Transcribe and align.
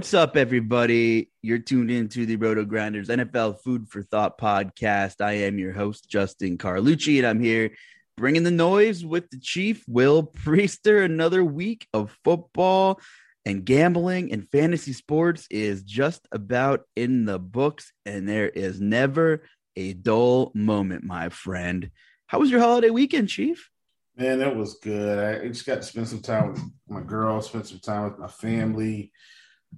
What's 0.00 0.14
up, 0.14 0.34
everybody? 0.34 1.30
You're 1.42 1.58
tuned 1.58 1.90
in 1.90 2.08
to 2.08 2.24
the 2.24 2.36
Roto 2.36 2.64
Grinders 2.64 3.08
NFL 3.08 3.60
Food 3.60 3.86
for 3.86 4.02
Thought 4.02 4.38
podcast. 4.38 5.20
I 5.20 5.32
am 5.32 5.58
your 5.58 5.72
host, 5.72 6.08
Justin 6.08 6.56
Carlucci, 6.56 7.18
and 7.18 7.26
I'm 7.26 7.38
here 7.38 7.72
bringing 8.16 8.42
the 8.42 8.50
noise 8.50 9.04
with 9.04 9.28
the 9.28 9.38
Chief, 9.38 9.84
Will 9.86 10.22
Priester. 10.22 11.04
Another 11.04 11.44
week 11.44 11.86
of 11.92 12.16
football 12.24 12.98
and 13.44 13.62
gambling 13.62 14.32
and 14.32 14.48
fantasy 14.50 14.94
sports 14.94 15.46
is 15.50 15.82
just 15.82 16.26
about 16.32 16.84
in 16.96 17.26
the 17.26 17.38
books, 17.38 17.92
and 18.06 18.26
there 18.26 18.48
is 18.48 18.80
never 18.80 19.42
a 19.76 19.92
dull 19.92 20.50
moment, 20.54 21.04
my 21.04 21.28
friend. 21.28 21.90
How 22.26 22.38
was 22.38 22.50
your 22.50 22.60
holiday 22.60 22.88
weekend, 22.88 23.28
Chief? 23.28 23.68
Man, 24.16 24.38
that 24.38 24.56
was 24.56 24.78
good. 24.82 25.42
I 25.42 25.46
just 25.48 25.66
got 25.66 25.74
to 25.74 25.82
spend 25.82 26.08
some 26.08 26.22
time 26.22 26.52
with 26.52 26.62
my 26.88 27.02
girl, 27.02 27.42
spend 27.42 27.66
some 27.66 27.80
time 27.80 28.04
with 28.04 28.18
my 28.18 28.28
family 28.28 29.12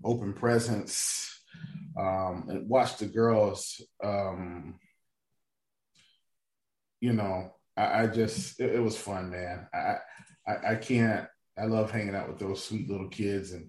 open 0.04 0.32
presents, 0.32 1.42
um, 1.98 2.46
and 2.48 2.68
watch 2.68 2.96
the 2.98 3.06
girls. 3.06 3.80
Um, 4.02 4.78
you 7.00 7.12
know, 7.12 7.54
I, 7.76 8.02
I 8.02 8.06
just 8.06 8.60
it, 8.60 8.74
it, 8.74 8.80
was 8.80 8.96
fun, 8.96 9.30
man. 9.30 9.66
I, 9.72 9.96
I 10.46 10.72
I 10.72 10.74
can't. 10.76 11.26
I 11.58 11.66
love 11.66 11.90
hanging 11.90 12.14
out 12.14 12.28
with 12.28 12.38
those 12.38 12.64
sweet 12.64 12.88
little 12.88 13.08
kids, 13.08 13.52
and 13.52 13.68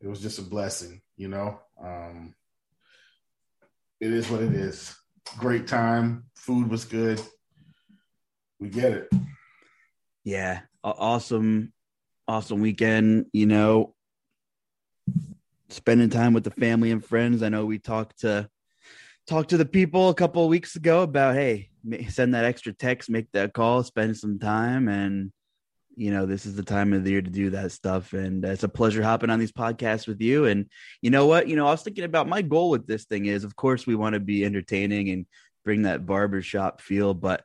it 0.00 0.08
was 0.08 0.20
just 0.20 0.38
a 0.38 0.42
blessing. 0.42 1.00
You 1.16 1.28
know, 1.28 1.60
um, 1.82 2.34
it 4.00 4.12
is 4.12 4.30
what 4.30 4.42
it 4.42 4.52
is. 4.52 4.94
Great 5.38 5.66
time. 5.66 6.24
Food 6.34 6.70
was 6.70 6.84
good. 6.84 7.20
We 8.60 8.68
get 8.68 8.92
it. 8.92 9.08
Yeah, 10.24 10.60
awesome, 10.82 11.72
awesome 12.26 12.60
weekend. 12.60 13.26
You 13.32 13.46
know, 13.46 13.95
spending 15.68 16.10
time 16.10 16.32
with 16.32 16.44
the 16.44 16.50
family 16.50 16.90
and 16.90 17.04
friends. 17.04 17.42
I 17.42 17.48
know 17.48 17.66
we 17.66 17.78
talked 17.78 18.20
to 18.20 18.48
talked 19.26 19.50
to 19.50 19.56
the 19.56 19.66
people 19.66 20.08
a 20.08 20.14
couple 20.14 20.44
of 20.44 20.48
weeks 20.48 20.76
ago 20.76 21.02
about 21.02 21.34
hey, 21.34 21.70
send 22.08 22.34
that 22.34 22.44
extra 22.44 22.72
text, 22.72 23.10
make 23.10 23.30
that 23.32 23.52
call, 23.52 23.82
spend 23.82 24.16
some 24.16 24.38
time, 24.38 24.88
and 24.88 25.32
you 25.96 26.10
know 26.10 26.26
this 26.26 26.46
is 26.46 26.56
the 26.56 26.62
time 26.62 26.92
of 26.92 27.04
the 27.04 27.10
year 27.10 27.22
to 27.22 27.30
do 27.30 27.50
that 27.50 27.72
stuff. 27.72 28.12
And 28.12 28.44
uh, 28.44 28.48
it's 28.48 28.62
a 28.62 28.68
pleasure 28.68 29.02
hopping 29.02 29.30
on 29.30 29.38
these 29.38 29.52
podcasts 29.52 30.06
with 30.06 30.20
you. 30.20 30.44
And 30.46 30.66
you 31.02 31.10
know 31.10 31.26
what? 31.26 31.48
You 31.48 31.56
know, 31.56 31.66
I 31.66 31.70
was 31.70 31.82
thinking 31.82 32.04
about 32.04 32.28
my 32.28 32.42
goal 32.42 32.70
with 32.70 32.86
this 32.86 33.04
thing 33.04 33.26
is, 33.26 33.44
of 33.44 33.56
course, 33.56 33.86
we 33.86 33.94
want 33.94 34.14
to 34.14 34.20
be 34.20 34.44
entertaining 34.44 35.10
and 35.10 35.26
bring 35.64 35.82
that 35.82 36.06
barbershop 36.06 36.80
feel, 36.80 37.14
but 37.14 37.42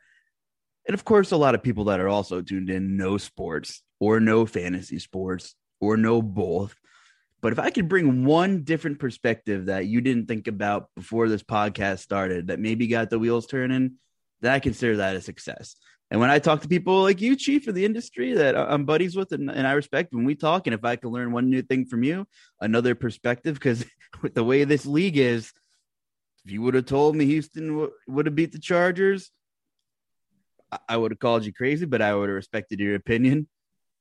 and 0.88 0.94
of 0.96 1.06
course, 1.06 1.32
a 1.32 1.38
lot 1.38 1.56
of 1.56 1.64
people 1.64 1.86
that 1.86 2.00
are 2.00 2.10
also 2.10 2.42
tuned 2.42 2.70
in 2.70 2.98
know 2.98 3.18
sports 3.18 3.84
or 4.00 4.20
no 4.20 4.46
fantasy 4.46 5.00
sports 5.00 5.56
or 5.80 5.96
no 5.96 6.22
both 6.22 6.76
but 7.42 7.54
if 7.54 7.60
I 7.60 7.72
could 7.72 7.90
bring 7.90 8.24
one 8.24 8.64
different 8.64 9.00
perspective 9.00 9.66
that 9.66 9.88
you 9.88 10.00
didn't 10.02 10.28
think 10.28 10.48
about 10.48 10.90
before 10.96 11.28
this 11.28 11.44
podcast 11.44 12.00
started, 12.00 12.48
that 12.48 12.60
maybe 12.60 12.88
got 12.88 13.10
the 13.10 13.20
wheels 13.20 13.48
turning, 13.48 13.96
then 14.42 14.54
I 14.54 14.60
consider 14.60 14.98
that 14.98 15.16
a 15.16 15.22
success. 15.22 15.76
And 16.12 16.20
when 16.20 16.30
I 16.30 16.40
talk 16.40 16.62
to 16.62 16.68
people 16.68 17.02
like 17.02 17.22
you, 17.22 17.36
Chief, 17.36 17.68
of 17.68 17.74
the 17.74 17.86
industry 17.86 18.34
that 18.34 18.56
I'm 18.56 18.86
buddies 18.86 19.16
with 19.16 19.32
and, 19.32 19.50
and 19.50 19.66
I 19.66 19.72
respect, 19.72 20.14
when 20.14 20.26
we 20.26 20.36
talk, 20.36 20.68
and 20.68 20.74
if 20.74 20.84
I 20.84 20.98
can 20.98 21.10
learn 21.10 21.32
one 21.32 21.50
new 21.50 21.62
thing 21.62 21.86
from 21.86 22.04
you, 22.04 22.28
another 22.60 22.96
perspective, 22.96 23.56
because 23.56 23.86
with 24.22 24.36
the 24.36 24.44
way 24.44 24.64
this 24.64 24.86
league 24.86 25.18
is, 25.18 25.52
if 26.46 26.52
you 26.52 26.62
would 26.64 26.74
have 26.74 26.86
told 26.86 27.16
me 27.16 27.26
Houston 27.26 27.70
w- 27.70 27.92
would 28.08 28.26
have 28.26 28.36
beat 28.36 28.52
the 28.52 28.60
Chargers, 28.60 29.32
I 30.88 30.98
would 30.98 31.12
have 31.12 31.20
called 31.20 31.46
you 31.46 31.54
crazy, 31.54 31.86
but 31.86 32.02
I 32.02 32.14
would 32.14 32.30
have 32.30 32.36
respected 32.36 32.80
your 32.80 32.96
opinion. 32.96 33.48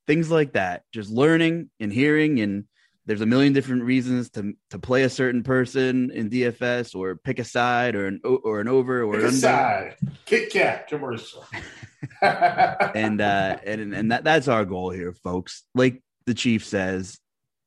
Things 0.06 0.30
like 0.30 0.54
that, 0.54 0.82
just 0.92 1.10
learning 1.10 1.70
and 1.78 1.92
hearing 1.92 2.40
and 2.40 2.64
there's 3.06 3.20
a 3.20 3.26
million 3.26 3.52
different 3.52 3.82
reasons 3.82 4.30
to 4.30 4.54
to 4.70 4.78
play 4.78 5.02
a 5.02 5.08
certain 5.08 5.42
person 5.42 6.10
in 6.10 6.30
DFS 6.30 6.94
or 6.94 7.16
pick 7.16 7.38
a 7.38 7.44
side 7.44 7.94
or 7.96 8.06
an 8.06 8.20
or 8.24 8.60
an 8.60 8.68
over 8.68 9.02
or 9.02 9.14
pick 9.14 9.20
an 9.20 9.26
under. 9.28 9.38
side. 9.38 9.96
Kit 10.26 10.52
Kat 10.52 10.88
commercial. 10.88 11.44
and 12.22 13.20
uh 13.20 13.56
and 13.64 13.94
and 13.94 14.12
that 14.12 14.24
that's 14.24 14.48
our 14.48 14.64
goal 14.64 14.90
here, 14.90 15.12
folks. 15.12 15.64
Like 15.74 16.02
the 16.26 16.34
chief 16.34 16.64
says, 16.64 17.18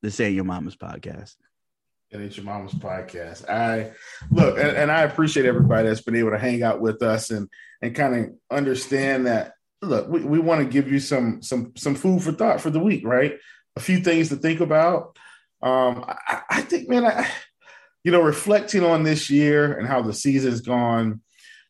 this 0.02 0.20
ain't 0.20 0.36
your 0.36 0.46
mama's 0.46 0.76
podcast. 0.76 1.36
It 2.12 2.22
ain't 2.22 2.38
your 2.38 2.46
mama's 2.46 2.74
podcast. 2.74 3.50
I 3.50 3.92
look 4.32 4.58
and, 4.58 4.78
and 4.78 4.92
I 4.92 5.02
appreciate 5.02 5.46
everybody 5.46 5.88
that's 5.88 6.02
been 6.02 6.16
able 6.16 6.32
to 6.32 6.40
hang 6.40 6.64
out 6.64 6.80
with 6.80 7.02
us 7.02 7.32
and 7.32 7.50
and 7.82 7.96
kind 7.96 8.16
of 8.16 8.58
understand 8.58 9.26
that 9.28 9.54
look, 9.82 10.08
we, 10.08 10.22
we 10.22 10.40
want 10.40 10.62
to 10.62 10.66
give 10.66 10.92
you 10.92 11.00
some 11.00 11.42
some 11.42 11.74
some 11.76 11.96
food 11.96 12.24
for 12.24 12.32
thought 12.32 12.62
for 12.62 12.70
the 12.70 12.80
week, 12.80 13.06
right? 13.06 13.38
A 13.76 13.80
few 13.80 14.00
things 14.00 14.30
to 14.30 14.36
think 14.36 14.60
about 14.60 15.18
um, 15.64 16.06
I, 16.08 16.42
I 16.50 16.62
think, 16.62 16.90
man, 16.90 17.06
I, 17.06 17.28
you 18.04 18.12
know, 18.12 18.22
reflecting 18.22 18.84
on 18.84 19.04
this 19.04 19.30
year 19.30 19.78
and 19.78 19.88
how 19.88 20.02
the 20.02 20.14
season's 20.14 20.62
gone, 20.62 21.22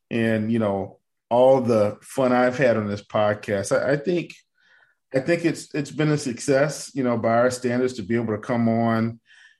and 0.09 0.51
you 0.51 0.59
know, 0.59 0.99
all 1.29 1.61
the 1.61 1.97
fun 2.01 2.31
I've 2.31 2.57
had 2.57 2.77
on 2.77 2.87
this 2.87 3.03
podcast, 3.03 3.75
I, 3.75 3.93
I 3.93 3.95
think, 3.97 4.33
I 5.13 5.19
think 5.19 5.45
it's 5.45 5.73
it's 5.73 5.91
been 5.91 6.11
a 6.11 6.17
success, 6.17 6.91
you 6.95 7.03
know, 7.03 7.17
by 7.17 7.37
our 7.37 7.51
standards 7.51 7.93
to 7.93 8.03
be 8.03 8.15
able 8.15 8.33
to 8.35 8.41
come 8.41 8.67
on 8.67 9.19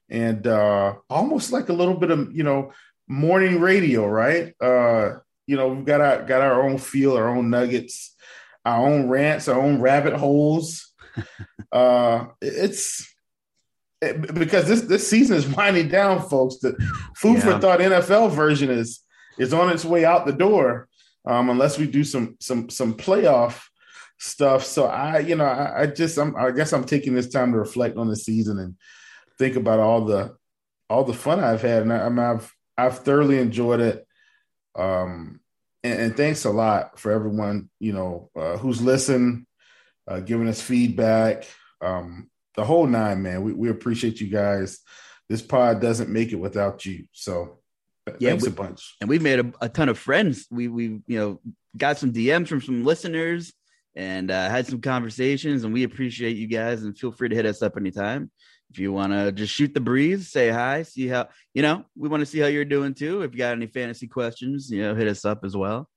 and 0.10 0.46
uh, 0.48 0.96
almost 1.10 1.52
like 1.52 1.70
a 1.70 1.74
little 1.74 1.96
bit 1.96 2.12
of 2.12 2.36
you 2.36 2.44
know 2.44 2.72
morning 3.08 3.60
radio, 3.60 4.08
right? 4.08 4.54
Uh, 4.62 5.20
You 5.46 5.58
know, 5.58 5.68
we've 5.70 5.86
got 5.86 6.02
our 6.02 6.24
got 6.24 6.42
our 6.42 6.64
own 6.64 6.78
feel, 6.78 7.18
our 7.18 7.28
own 7.28 7.50
nuggets, 7.50 8.16
our 8.64 8.88
own 8.88 9.10
rants, 9.10 9.48
our 9.48 9.60
own 9.60 9.82
rabbit 9.82 10.14
holes. 10.14 10.94
uh, 11.72 12.28
it's 12.42 12.84
it, 13.02 13.13
because 14.12 14.68
this 14.68 14.82
this 14.82 15.08
season 15.08 15.38
is 15.38 15.48
winding 15.48 15.88
down, 15.88 16.28
folks. 16.28 16.58
The 16.58 16.74
food 17.16 17.36
yeah. 17.36 17.42
for 17.42 17.60
thought 17.60 17.80
NFL 17.80 18.32
version 18.32 18.70
is 18.70 19.02
is 19.38 19.54
on 19.54 19.70
its 19.70 19.86
way 19.86 20.06
out 20.06 20.26
the 20.26 20.34
door, 20.34 20.88
um, 21.26 21.50
unless 21.50 21.78
we 21.78 21.88
do 21.88 22.04
some 22.04 22.38
some 22.40 22.70
some 22.70 22.94
playoff 22.96 23.64
stuff. 24.20 24.64
So 24.64 24.86
I, 24.86 25.20
you 25.20 25.36
know, 25.36 25.46
I, 25.46 25.82
I 25.82 25.86
just 25.88 26.18
I'm, 26.18 26.36
I 26.36 26.52
guess 26.52 26.74
I'm 26.74 26.86
taking 26.86 27.14
this 27.14 27.30
time 27.30 27.52
to 27.52 27.60
reflect 27.60 27.98
on 27.98 28.08
the 28.08 28.16
season 28.16 28.60
and 28.60 28.76
think 29.38 29.56
about 29.56 29.80
all 29.80 30.06
the 30.06 30.36
all 30.90 31.04
the 31.04 31.14
fun 31.14 31.40
I've 31.40 31.62
had, 31.62 31.84
and 31.84 31.94
I, 31.94 32.06
I 32.06 32.10
mean, 32.10 32.20
I've 32.20 32.54
I've 32.78 33.00
thoroughly 33.00 33.40
enjoyed 33.40 33.80
it. 33.80 34.08
Um, 34.76 35.40
and, 35.84 36.00
and, 36.00 36.18
thanks 36.18 36.46
a 36.46 36.50
lot 36.50 37.00
for 37.00 37.12
everyone 37.12 37.70
you 37.80 37.94
know 37.94 38.32
uh, 38.36 38.58
who's 38.58 38.82
listened, 38.82 39.46
uh, 40.08 40.20
giving 40.20 40.48
us 40.48 40.62
feedback, 40.62 41.46
um, 41.80 42.30
the 42.56 42.64
whole 42.64 42.88
nine. 42.88 43.22
Man, 43.22 43.44
we 43.44 43.54
we 43.54 43.70
appreciate 43.70 44.20
you 44.22 44.28
guys. 44.28 44.80
This 45.30 45.42
pod 45.42 45.82
doesn't 45.82 46.10
make 46.10 46.32
it 46.32 46.36
without 46.36 46.86
you. 46.86 47.06
So 47.12 47.60
yeah, 48.20 48.30
thanks 48.30 48.44
we, 48.44 48.50
a 48.50 48.54
bunch. 48.54 48.96
And 49.02 49.10
we've 49.10 49.22
made 49.22 49.40
a, 49.40 49.54
a 49.62 49.70
ton 49.70 49.90
of 49.90 49.98
friends. 49.98 50.48
We 50.52 50.68
we 50.68 50.84
you 51.08 51.20
know 51.20 51.42
got 51.78 51.98
some 51.98 52.12
DMs 52.12 52.48
from 52.48 52.62
some 52.62 52.84
listeners 52.84 53.54
and 53.96 54.32
uh, 54.32 54.50
had 54.50 54.68
some 54.68 54.82
conversations, 54.82 55.64
and 55.64 55.74
we 55.74 55.84
appreciate 55.84 56.38
you 56.38 56.48
guys. 56.48 56.84
And 56.84 56.98
feel 56.98 57.12
free 57.12 57.30
to 57.30 57.36
hit 57.36 57.46
us 57.46 57.62
up 57.62 57.78
anytime 57.78 58.32
if 58.74 58.80
you 58.80 58.92
want 58.92 59.14
to 59.14 59.32
just 59.32 59.54
shoot 59.54 59.72
the 59.72 59.80
breeze, 59.80 60.32
say 60.32 60.50
hi, 60.50 60.82
see 60.82 61.08
how 61.08 61.30
you 61.54 61.62
know. 61.62 61.86
We 61.96 62.10
want 62.10 62.22
to 62.22 62.26
see 62.26 62.40
how 62.40 62.48
you're 62.48 62.66
doing 62.66 62.96
too. 62.96 63.22
If 63.22 63.34
you 63.34 63.38
got 63.38 63.52
any 63.52 63.68
fantasy 63.68 64.08
questions, 64.08 64.72
you 64.72 64.82
know, 64.82 64.96
hit 64.96 65.08
us 65.08 65.26
up 65.26 65.46
as 65.46 65.56
well. 65.56 65.88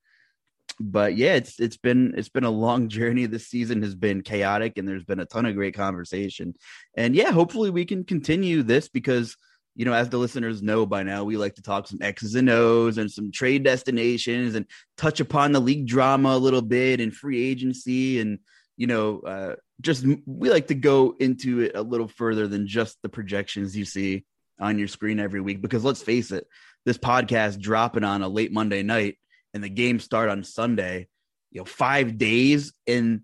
But 0.79 1.17
yeah, 1.17 1.35
it's 1.35 1.59
it's 1.59 1.77
been 1.77 2.15
it's 2.17 2.29
been 2.29 2.45
a 2.45 2.51
long 2.51 2.89
journey. 2.97 3.27
This 3.27 3.49
season 3.49 3.83
has 3.83 3.95
been 3.95 4.23
chaotic, 4.23 4.79
and 4.79 4.89
there's 4.89 5.05
been 5.05 5.21
a 5.21 5.27
ton 5.27 5.47
of 5.47 5.55
great 5.55 5.75
conversation. 5.75 6.55
And 6.97 7.15
yeah, 7.15 7.31
hopefully 7.31 7.71
we 7.71 7.85
can 7.85 8.05
continue 8.05 8.63
this 8.63 8.89
because 8.89 9.37
you 9.75 9.85
know, 9.85 9.93
as 9.93 10.09
the 10.09 10.17
listeners 10.17 10.63
know 10.63 10.87
by 10.87 11.03
now, 11.03 11.25
we 11.25 11.37
like 11.37 11.57
to 11.57 11.63
talk 11.63 11.87
some 11.87 11.99
X's 12.01 12.35
and 12.35 12.49
O's 12.49 12.97
and 12.97 13.11
some 13.11 13.31
trade 13.31 13.63
destinations 13.63 14.55
and 14.55 14.65
touch 14.97 15.21
upon 15.21 15.53
the 15.53 15.61
league 15.61 15.87
drama 15.87 16.31
a 16.31 16.39
little 16.39 16.63
bit 16.63 16.99
and 16.99 17.15
free 17.15 17.47
agency 17.47 18.19
and 18.21 18.39
you 18.77 18.87
know, 18.87 19.21
uh, 19.21 19.55
just 19.81 20.05
we 20.27 20.51
like 20.51 20.69
to 20.69 20.75
go 20.75 21.15
into 21.19 21.61
it 21.61 21.73
a 21.75 21.83
little 21.83 22.09
further 22.09 22.47
than 22.47 22.67
just 22.67 22.99
the 23.03 23.09
projections 23.09 23.77
you 23.77 23.85
see 23.85 24.25
on 24.61 24.79
your 24.79 24.89
screen 24.89 25.19
every 25.19 25.41
week. 25.41 25.61
Because 25.61 25.85
let's 25.85 26.03
face 26.03 26.31
it, 26.31 26.47
this 26.85 26.99
podcast 26.99 27.59
dropping 27.61 28.05
on 28.05 28.23
a 28.23 28.29
late 28.29 28.53
Monday 28.53 28.83
night 28.83 29.19
and 29.57 29.65
the 29.65 29.71
game 29.71 29.99
start 29.99 30.29
on 30.29 30.45
Sunday, 30.45 31.09
you 31.51 31.61
know, 31.61 31.65
five 31.65 32.19
days 32.19 32.75
in 32.87 33.23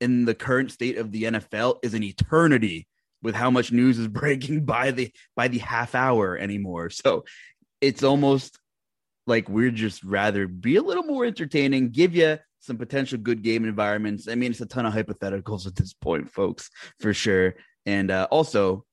in 0.00 0.24
the 0.24 0.34
current 0.34 0.72
state 0.72 0.98
of 0.98 1.12
the 1.12 1.24
NFL 1.24 1.78
is 1.84 1.94
an 1.94 2.02
eternity 2.02 2.88
with 3.22 3.36
how 3.36 3.50
much 3.50 3.70
news 3.70 3.98
is 3.98 4.08
breaking 4.20 4.64
by 4.64 4.90
the 4.90 5.12
by 5.36 5.46
the 5.46 5.58
half 5.58 5.94
hour 5.94 6.36
anymore. 6.36 6.90
So 6.90 7.24
it's 7.80 8.02
almost 8.02 8.58
like 9.28 9.48
we're 9.48 9.70
just 9.70 10.02
rather 10.02 10.48
be 10.48 10.74
a 10.74 10.82
little 10.82 11.04
more 11.04 11.24
entertaining, 11.24 11.90
give 11.90 12.16
you 12.16 12.38
some 12.58 12.76
potential 12.76 13.16
good 13.16 13.42
game 13.42 13.64
environments. 13.64 14.26
I 14.26 14.34
mean, 14.34 14.50
it's 14.50 14.60
a 14.60 14.66
ton 14.66 14.86
of 14.86 14.92
hypotheticals 14.92 15.68
at 15.68 15.76
this 15.76 15.94
point, 15.94 16.30
folks, 16.30 16.68
for 16.98 17.14
sure. 17.14 17.54
And 17.86 18.10
uh, 18.10 18.26
also, 18.32 18.84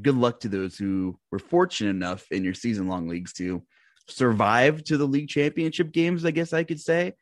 good 0.00 0.16
luck 0.16 0.40
to 0.40 0.48
those 0.48 0.76
who 0.78 1.18
were 1.30 1.38
fortunate 1.38 1.90
enough 1.90 2.24
in 2.30 2.44
your 2.44 2.54
season 2.54 2.88
long 2.88 3.08
leagues 3.08 3.34
to 3.34 3.62
survive 4.08 4.84
to 4.84 4.96
the 4.96 5.06
league 5.06 5.28
championship 5.28 5.92
games, 5.92 6.24
I 6.24 6.30
guess 6.30 6.52
I 6.52 6.64
could 6.64 6.80
say. 6.80 7.14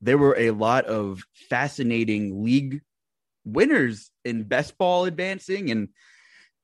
There 0.00 0.18
were 0.18 0.36
a 0.38 0.50
lot 0.50 0.86
of 0.86 1.22
fascinating 1.48 2.44
league 2.44 2.82
winners 3.44 4.10
in 4.24 4.44
best 4.44 4.76
ball 4.78 5.04
advancing 5.04 5.70
and 5.70 5.88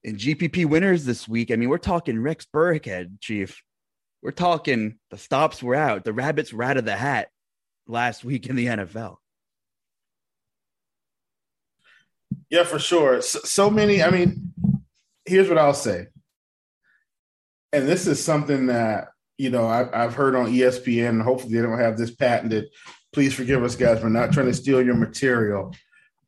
in 0.02 0.16
GPP 0.16 0.66
winners 0.66 1.04
this 1.04 1.28
week. 1.28 1.50
I 1.50 1.56
mean, 1.56 1.68
we're 1.68 1.78
talking 1.78 2.20
Rex 2.20 2.46
Burkhead, 2.52 3.20
Chief. 3.20 3.62
We're 4.22 4.30
talking 4.30 4.98
the 5.10 5.18
stops 5.18 5.62
were 5.62 5.74
out, 5.74 6.04
the 6.04 6.12
rabbits 6.12 6.52
were 6.52 6.64
out 6.64 6.76
of 6.76 6.84
the 6.84 6.96
hat 6.96 7.28
last 7.86 8.24
week 8.24 8.46
in 8.46 8.56
the 8.56 8.66
NFL. 8.66 9.16
Yeah, 12.48 12.64
for 12.64 12.78
sure. 12.78 13.22
So, 13.22 13.40
so, 13.44 13.70
many. 13.70 14.02
I 14.02 14.10
mean, 14.10 14.52
here's 15.24 15.48
what 15.48 15.58
I'll 15.58 15.74
say, 15.74 16.08
and 17.72 17.88
this 17.88 18.06
is 18.06 18.22
something 18.22 18.66
that 18.66 19.08
you 19.38 19.50
know 19.50 19.66
I, 19.66 19.88
have 19.92 20.14
heard 20.14 20.34
on 20.34 20.52
ESPN. 20.52 21.22
Hopefully, 21.22 21.54
they 21.54 21.62
don't 21.62 21.78
have 21.78 21.98
this 21.98 22.10
patented. 22.10 22.68
Please 23.12 23.34
forgive 23.34 23.62
us, 23.62 23.76
guys. 23.76 24.02
We're 24.02 24.08
not 24.08 24.32
trying 24.32 24.46
to 24.46 24.54
steal 24.54 24.82
your 24.82 24.94
material. 24.94 25.74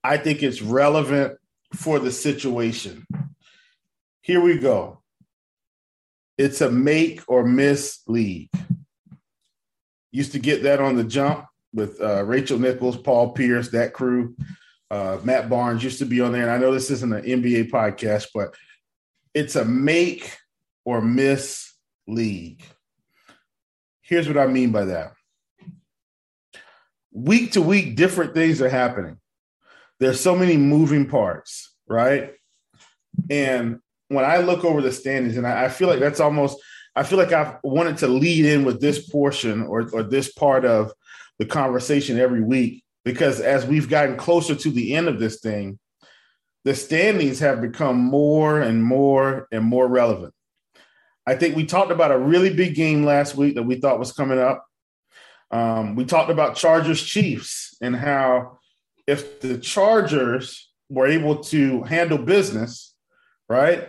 I 0.03 0.17
think 0.17 0.43
it's 0.43 0.63
relevant 0.63 1.39
for 1.75 1.99
the 1.99 2.11
situation. 2.11 3.07
Here 4.21 4.41
we 4.41 4.59
go. 4.59 5.03
It's 6.39 6.61
a 6.61 6.71
make 6.71 7.23
or 7.29 7.45
miss 7.45 8.01
league. 8.07 8.51
Used 10.11 10.33
to 10.33 10.39
get 10.39 10.65
that 10.65 10.81
on 10.81 10.97
the 10.97 11.05
jump 11.05 11.47
with 11.73 12.01
uh, 12.01 12.25
Rachel 12.25 12.59
Nichols, 12.59 12.97
Paul 12.97 13.33
Pierce, 13.33 13.71
that 13.71 13.93
crew. 13.93 14.35
Uh, 14.91 15.19
Matt 15.23 15.49
Barnes 15.49 15.83
used 15.83 16.01
to 16.01 16.05
be 16.05 16.21
on 16.21 16.33
there. 16.33 16.43
And 16.43 16.51
I 16.51 16.59
know 16.59 16.73
this 16.73 16.91
isn't 16.91 17.13
an 17.13 17.23
NBA 17.23 17.71
podcast, 17.71 18.29
but 18.35 18.55
it's 19.35 19.57
a 19.57 19.65
make 19.65 20.37
or 20.85 21.01
miss 21.01 21.73
league. 22.07 22.63
Here's 24.01 24.29
what 24.29 24.39
I 24.39 24.47
mean 24.47 24.73
by 24.73 24.87
that 24.87 25.13
week 27.13 27.53
to 27.53 27.63
week, 27.63 27.95
different 27.97 28.35
things 28.35 28.61
are 28.61 28.69
happening. 28.69 29.19
There's 30.01 30.21
so 30.21 30.35
many 30.35 30.57
moving 30.57 31.07
parts, 31.07 31.75
right? 31.87 32.33
And 33.31 33.79
when 34.09 34.25
I 34.25 34.39
look 34.39 34.65
over 34.65 34.81
the 34.81 34.93
standings, 34.93 35.37
and 35.37 35.47
I, 35.47 35.67
I 35.67 35.69
feel 35.69 35.89
like 35.89 36.01
that's 36.01 36.21
almost, 36.21 36.59
I 36.97 37.03
feel 37.03 37.19
like 37.19 37.33
I've 37.33 37.57
wanted 37.63 37.99
to 37.99 38.09
lead 38.09 38.45
in 38.45 38.65
with 38.65 38.81
this 38.81 39.09
portion 39.09 39.63
or, 39.63 39.89
or 39.93 40.03
this 40.03 40.33
part 40.33 40.65
of 40.65 40.93
the 41.39 41.47
conversation 41.47 42.19
every 42.19 42.43
week 42.43 42.85
because 43.05 43.41
as 43.41 43.67
we've 43.67 43.89
gotten 43.89 44.17
closer 44.17 44.55
to 44.55 44.71
the 44.71 44.95
end 44.95 45.09
of 45.09 45.19
this 45.19 45.41
thing, 45.41 45.79
the 46.65 46.75
standings 46.75 47.41
have 47.41 47.61
become 47.61 47.97
more 47.97 48.61
and 48.61 48.85
more 48.85 49.49
and 49.51 49.65
more 49.65 49.89
relevant. 49.89 50.33
I 51.27 51.35
think 51.35 51.57
we 51.57 51.65
talked 51.65 51.93
about 51.93 52.11
a 52.11 52.19
really 52.19 52.53
big 52.53 52.75
game 52.75 53.05
last 53.05 53.37
week 53.37 53.55
that 53.55 53.63
we 53.63 53.77
thought 53.77 53.99
was 53.99 54.13
coming 54.13 54.39
up. 54.39 54.67
Um, 55.51 55.95
we 55.95 56.05
talked 56.05 56.31
about 56.31 56.57
Chargers 56.57 57.03
Chiefs 57.03 57.77
and 57.81 57.95
how 57.95 58.59
if 59.07 59.41
the 59.41 59.59
Chargers 59.59 60.71
were 60.89 61.07
able 61.07 61.43
to 61.45 61.83
handle 61.83 62.19
business, 62.19 62.95
right, 63.49 63.89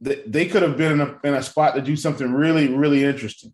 they, 0.00 0.22
they 0.26 0.46
could 0.46 0.62
have 0.62 0.76
been 0.76 0.92
in 0.92 1.00
a, 1.00 1.18
in 1.24 1.34
a 1.34 1.42
spot 1.42 1.74
to 1.74 1.82
do 1.82 1.96
something 1.96 2.32
really, 2.32 2.68
really 2.68 3.04
interesting 3.04 3.52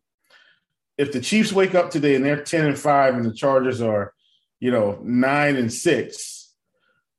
if 0.99 1.12
the 1.12 1.21
Chiefs 1.21 1.52
wake 1.52 1.76
up 1.76 1.90
today 1.90 2.16
and 2.16 2.25
they're 2.25 2.43
10 2.43 2.66
and 2.66 2.78
5 2.78 3.14
and 3.14 3.25
the 3.25 3.33
Chargers 3.33 3.81
are, 3.81 4.12
you 4.59 4.73
know, 4.73 4.99
9 5.02 5.57
and 5.57 5.73
6, 5.73 6.54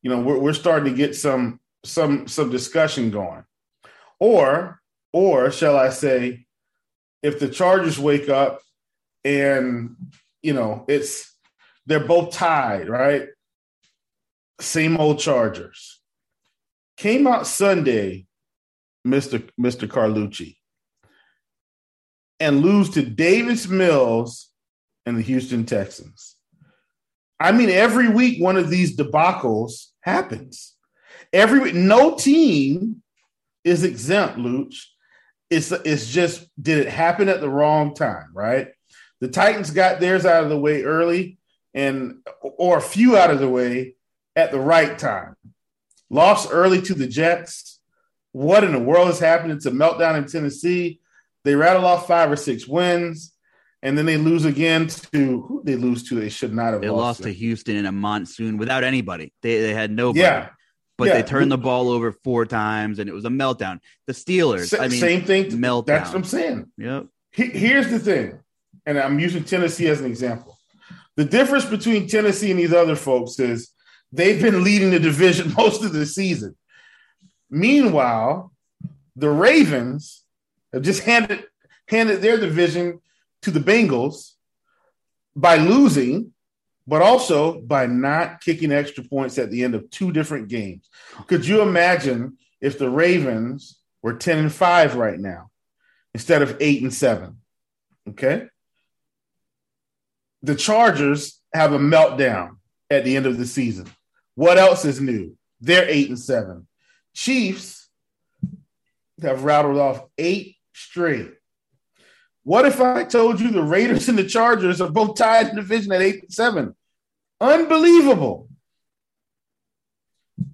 you 0.01 0.09
know, 0.09 0.19
we're, 0.19 0.37
we're 0.37 0.53
starting 0.53 0.91
to 0.91 0.97
get 0.97 1.15
some 1.15 1.59
some 1.85 2.27
some 2.27 2.49
discussion 2.49 3.09
going. 3.09 3.45
Or 4.19 4.78
or 5.13 5.51
shall 5.51 5.77
I 5.77 5.89
say 5.89 6.45
if 7.21 7.39
the 7.39 7.49
Chargers 7.49 7.99
wake 7.99 8.29
up 8.29 8.61
and 9.23 9.95
you 10.41 10.53
know, 10.53 10.85
it's 10.87 11.35
they're 11.85 11.99
both 11.99 12.33
tied, 12.33 12.89
right? 12.89 13.27
Same 14.61 14.97
old 14.97 15.19
Chargers. 15.19 16.01
Came 16.97 17.27
out 17.27 17.47
Sunday, 17.47 18.27
Mr. 19.07 19.49
Mr. 19.59 19.87
Carlucci 19.87 20.55
and 22.39 22.61
lose 22.61 22.89
to 22.91 23.01
Davis 23.03 23.67
Mills 23.67 24.49
and 25.05 25.17
the 25.17 25.21
Houston 25.21 25.65
Texans. 25.65 26.35
I 27.39 27.51
mean, 27.51 27.69
every 27.69 28.09
week 28.09 28.41
one 28.41 28.57
of 28.57 28.69
these 28.69 28.97
debacles 28.97 29.87
happens. 30.01 30.75
Every 31.31 31.71
no 31.71 32.15
team 32.15 33.01
is 33.63 33.83
exempt, 33.83 34.37
Luch. 34.37 34.75
It's 35.49 35.71
it's 35.71 36.07
just 36.07 36.47
did 36.61 36.79
it 36.79 36.89
happen 36.89 37.29
at 37.29 37.41
the 37.41 37.49
wrong 37.49 37.95
time, 37.95 38.29
right? 38.33 38.69
The 39.19 39.27
Titans 39.27 39.71
got 39.71 39.99
theirs 39.99 40.25
out 40.25 40.43
of 40.43 40.49
the 40.49 40.59
way 40.59 40.83
early, 40.83 41.37
and 41.73 42.19
or 42.41 42.77
a 42.77 42.81
few 42.81 43.17
out 43.17 43.31
of 43.31 43.39
the 43.39 43.49
way 43.49 43.95
at 44.35 44.51
the 44.51 44.59
right 44.59 44.97
time. 44.97 45.35
Lost 46.09 46.49
early 46.51 46.81
to 46.83 46.93
the 46.93 47.07
Jets. 47.07 47.79
What 48.31 48.63
in 48.63 48.71
the 48.71 48.79
world 48.79 49.09
is 49.09 49.19
happening? 49.19 49.57
It's 49.57 49.65
a 49.65 49.71
meltdown 49.71 50.17
in 50.17 50.27
Tennessee. 50.27 50.99
They 51.43 51.55
rattle 51.55 51.85
off 51.85 52.07
five 52.07 52.31
or 52.31 52.35
six 52.35 52.67
wins, 52.67 53.33
and 53.81 53.97
then 53.97 54.05
they 54.05 54.17
lose 54.17 54.45
again 54.45 54.87
to 54.87 55.41
who 55.41 55.61
they 55.63 55.75
lose 55.75 56.07
to. 56.09 56.15
They 56.15 56.29
should 56.29 56.53
not 56.53 56.73
have. 56.73 56.81
They 56.81 56.89
lost, 56.89 57.21
lost 57.21 57.23
to 57.23 57.33
Houston 57.33 57.75
in 57.75 57.85
a 57.85 57.91
monsoon 57.91 58.57
without 58.57 58.83
anybody. 58.83 59.33
They 59.41 59.61
they 59.61 59.73
had 59.73 59.91
nobody. 59.91 60.21
Yeah. 60.21 60.49
But 60.99 61.07
yeah. 61.07 61.21
they 61.21 61.23
turned 61.23 61.49
the 61.49 61.57
ball 61.57 61.89
over 61.89 62.11
four 62.11 62.45
times, 62.45 62.99
and 62.99 63.09
it 63.09 63.13
was 63.13 63.23
a 63.23 63.29
meltdown. 63.29 63.79
The 64.05 64.13
Steelers, 64.13 64.77
I 64.77 64.89
mean, 64.89 64.99
same 64.99 65.23
thing. 65.23 65.45
Meltdown. 65.45 65.85
That's 65.85 66.09
what 66.09 66.17
I'm 66.17 66.23
saying. 66.25 66.71
Yep. 66.77 67.07
He, 67.31 67.45
here's 67.45 67.89
the 67.89 67.99
thing, 67.99 68.37
and 68.85 68.99
I'm 68.99 69.17
using 69.17 69.45
Tennessee 69.45 69.87
as 69.87 70.01
an 70.01 70.07
example. 70.07 70.57
The 71.15 71.23
difference 71.23 71.65
between 71.65 72.07
Tennessee 72.07 72.51
and 72.51 72.59
these 72.59 72.73
other 72.73 72.97
folks 72.97 73.39
is 73.39 73.71
they've 74.11 74.41
been 74.41 74.61
leading 74.63 74.91
the 74.91 74.99
division 74.99 75.53
most 75.57 75.85
of 75.85 75.93
the 75.93 76.05
season. 76.05 76.57
Meanwhile, 77.49 78.51
the 79.15 79.29
Ravens 79.29 80.23
have 80.73 80.81
just 80.81 81.03
handed 81.03 81.45
handed 81.87 82.21
their 82.21 82.37
division 82.37 82.99
to 83.43 83.51
the 83.51 83.59
Bengals 83.61 84.33
by 85.33 85.55
losing, 85.55 86.33
but 86.89 87.03
also 87.03 87.61
by 87.61 87.85
not 87.85 88.41
kicking 88.41 88.71
extra 88.71 89.03
points 89.03 89.37
at 89.37 89.51
the 89.51 89.63
end 89.63 89.75
of 89.75 89.87
two 89.91 90.11
different 90.11 90.47
games. 90.47 90.89
Could 91.27 91.45
you 91.45 91.61
imagine 91.61 92.39
if 92.61 92.79
the 92.79 92.89
Ravens 92.89 93.79
were 94.01 94.15
10 94.15 94.39
and 94.39 94.51
5 94.51 94.95
right 94.95 95.19
now 95.19 95.51
instead 96.15 96.41
of 96.41 96.57
8 96.59 96.81
and 96.81 96.93
7? 96.93 97.37
Okay. 98.09 98.47
The 100.41 100.55
Chargers 100.55 101.39
have 101.53 101.73
a 101.73 101.77
meltdown 101.79 102.57
at 102.89 103.05
the 103.05 103.15
end 103.15 103.27
of 103.27 103.37
the 103.37 103.45
season. 103.45 103.85
What 104.33 104.57
else 104.57 104.83
is 104.83 104.99
new? 104.99 105.37
They're 105.61 105.87
8 105.87 106.09
and 106.09 106.19
7. 106.19 106.65
Chiefs 107.13 107.87
have 109.21 109.43
rattled 109.43 109.77
off 109.77 110.05
eight 110.17 110.55
straight. 110.73 111.33
What 112.43 112.65
if 112.65 112.81
I 112.81 113.03
told 113.03 113.39
you 113.39 113.51
the 113.51 113.61
Raiders 113.61 114.09
and 114.09 114.17
the 114.17 114.23
Chargers 114.23 114.81
are 114.81 114.89
both 114.89 115.17
tied 115.17 115.49
in 115.49 115.55
division 115.55 115.91
at 115.91 116.01
eight 116.01 116.23
and 116.23 116.33
seven? 116.33 116.75
Unbelievable. 117.41 118.49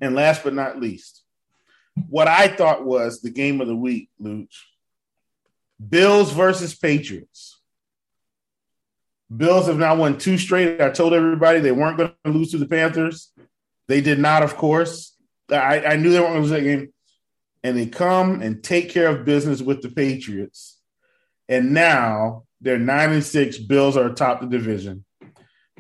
And 0.02 0.16
last 0.16 0.44
but 0.44 0.54
not 0.54 0.80
least, 0.80 1.24
what 2.10 2.28
I 2.28 2.48
thought 2.48 2.86
was 2.86 3.22
the 3.22 3.30
game 3.30 3.62
of 3.62 3.68
the 3.68 3.76
week, 3.76 4.10
Luch. 4.22 4.54
Bills 5.90 6.32
versus 6.32 6.76
Patriots. 6.76 7.60
Bills 9.36 9.68
have 9.68 9.78
now 9.78 9.96
won 9.96 10.18
two 10.18 10.38
straight. 10.38 10.80
I 10.80 10.90
told 10.90 11.14
everybody 11.14 11.60
they 11.60 11.72
weren't 11.72 11.98
going 11.98 12.14
to 12.24 12.32
lose 12.32 12.52
to 12.52 12.58
the 12.58 12.68
Panthers. 12.68 13.32
They 13.88 14.02
did 14.02 14.20
not, 14.20 14.44
of 14.44 14.56
course. 14.56 15.16
I, 15.50 15.84
I 15.86 15.96
knew 15.96 16.12
they 16.12 16.20
weren't 16.20 16.34
going 16.34 16.44
to 16.44 16.50
lose 16.50 16.64
that 16.64 16.64
game. 16.64 16.94
And 17.64 17.78
they 17.78 17.88
come 17.88 18.42
and 18.42 18.64
take 18.64 18.90
care 18.90 19.08
of 19.08 19.26
business 19.26 19.62
with 19.62 19.82
the 19.82 19.90
Patriots. 19.90 20.80
And 21.50 21.74
now 21.74 22.44
they're 22.62 22.78
nine 22.78 23.12
and 23.12 23.24
six. 23.24 23.58
Bills 23.58 23.98
are 23.98 24.08
atop 24.08 24.42
the 24.42 24.48
division. 24.48 25.05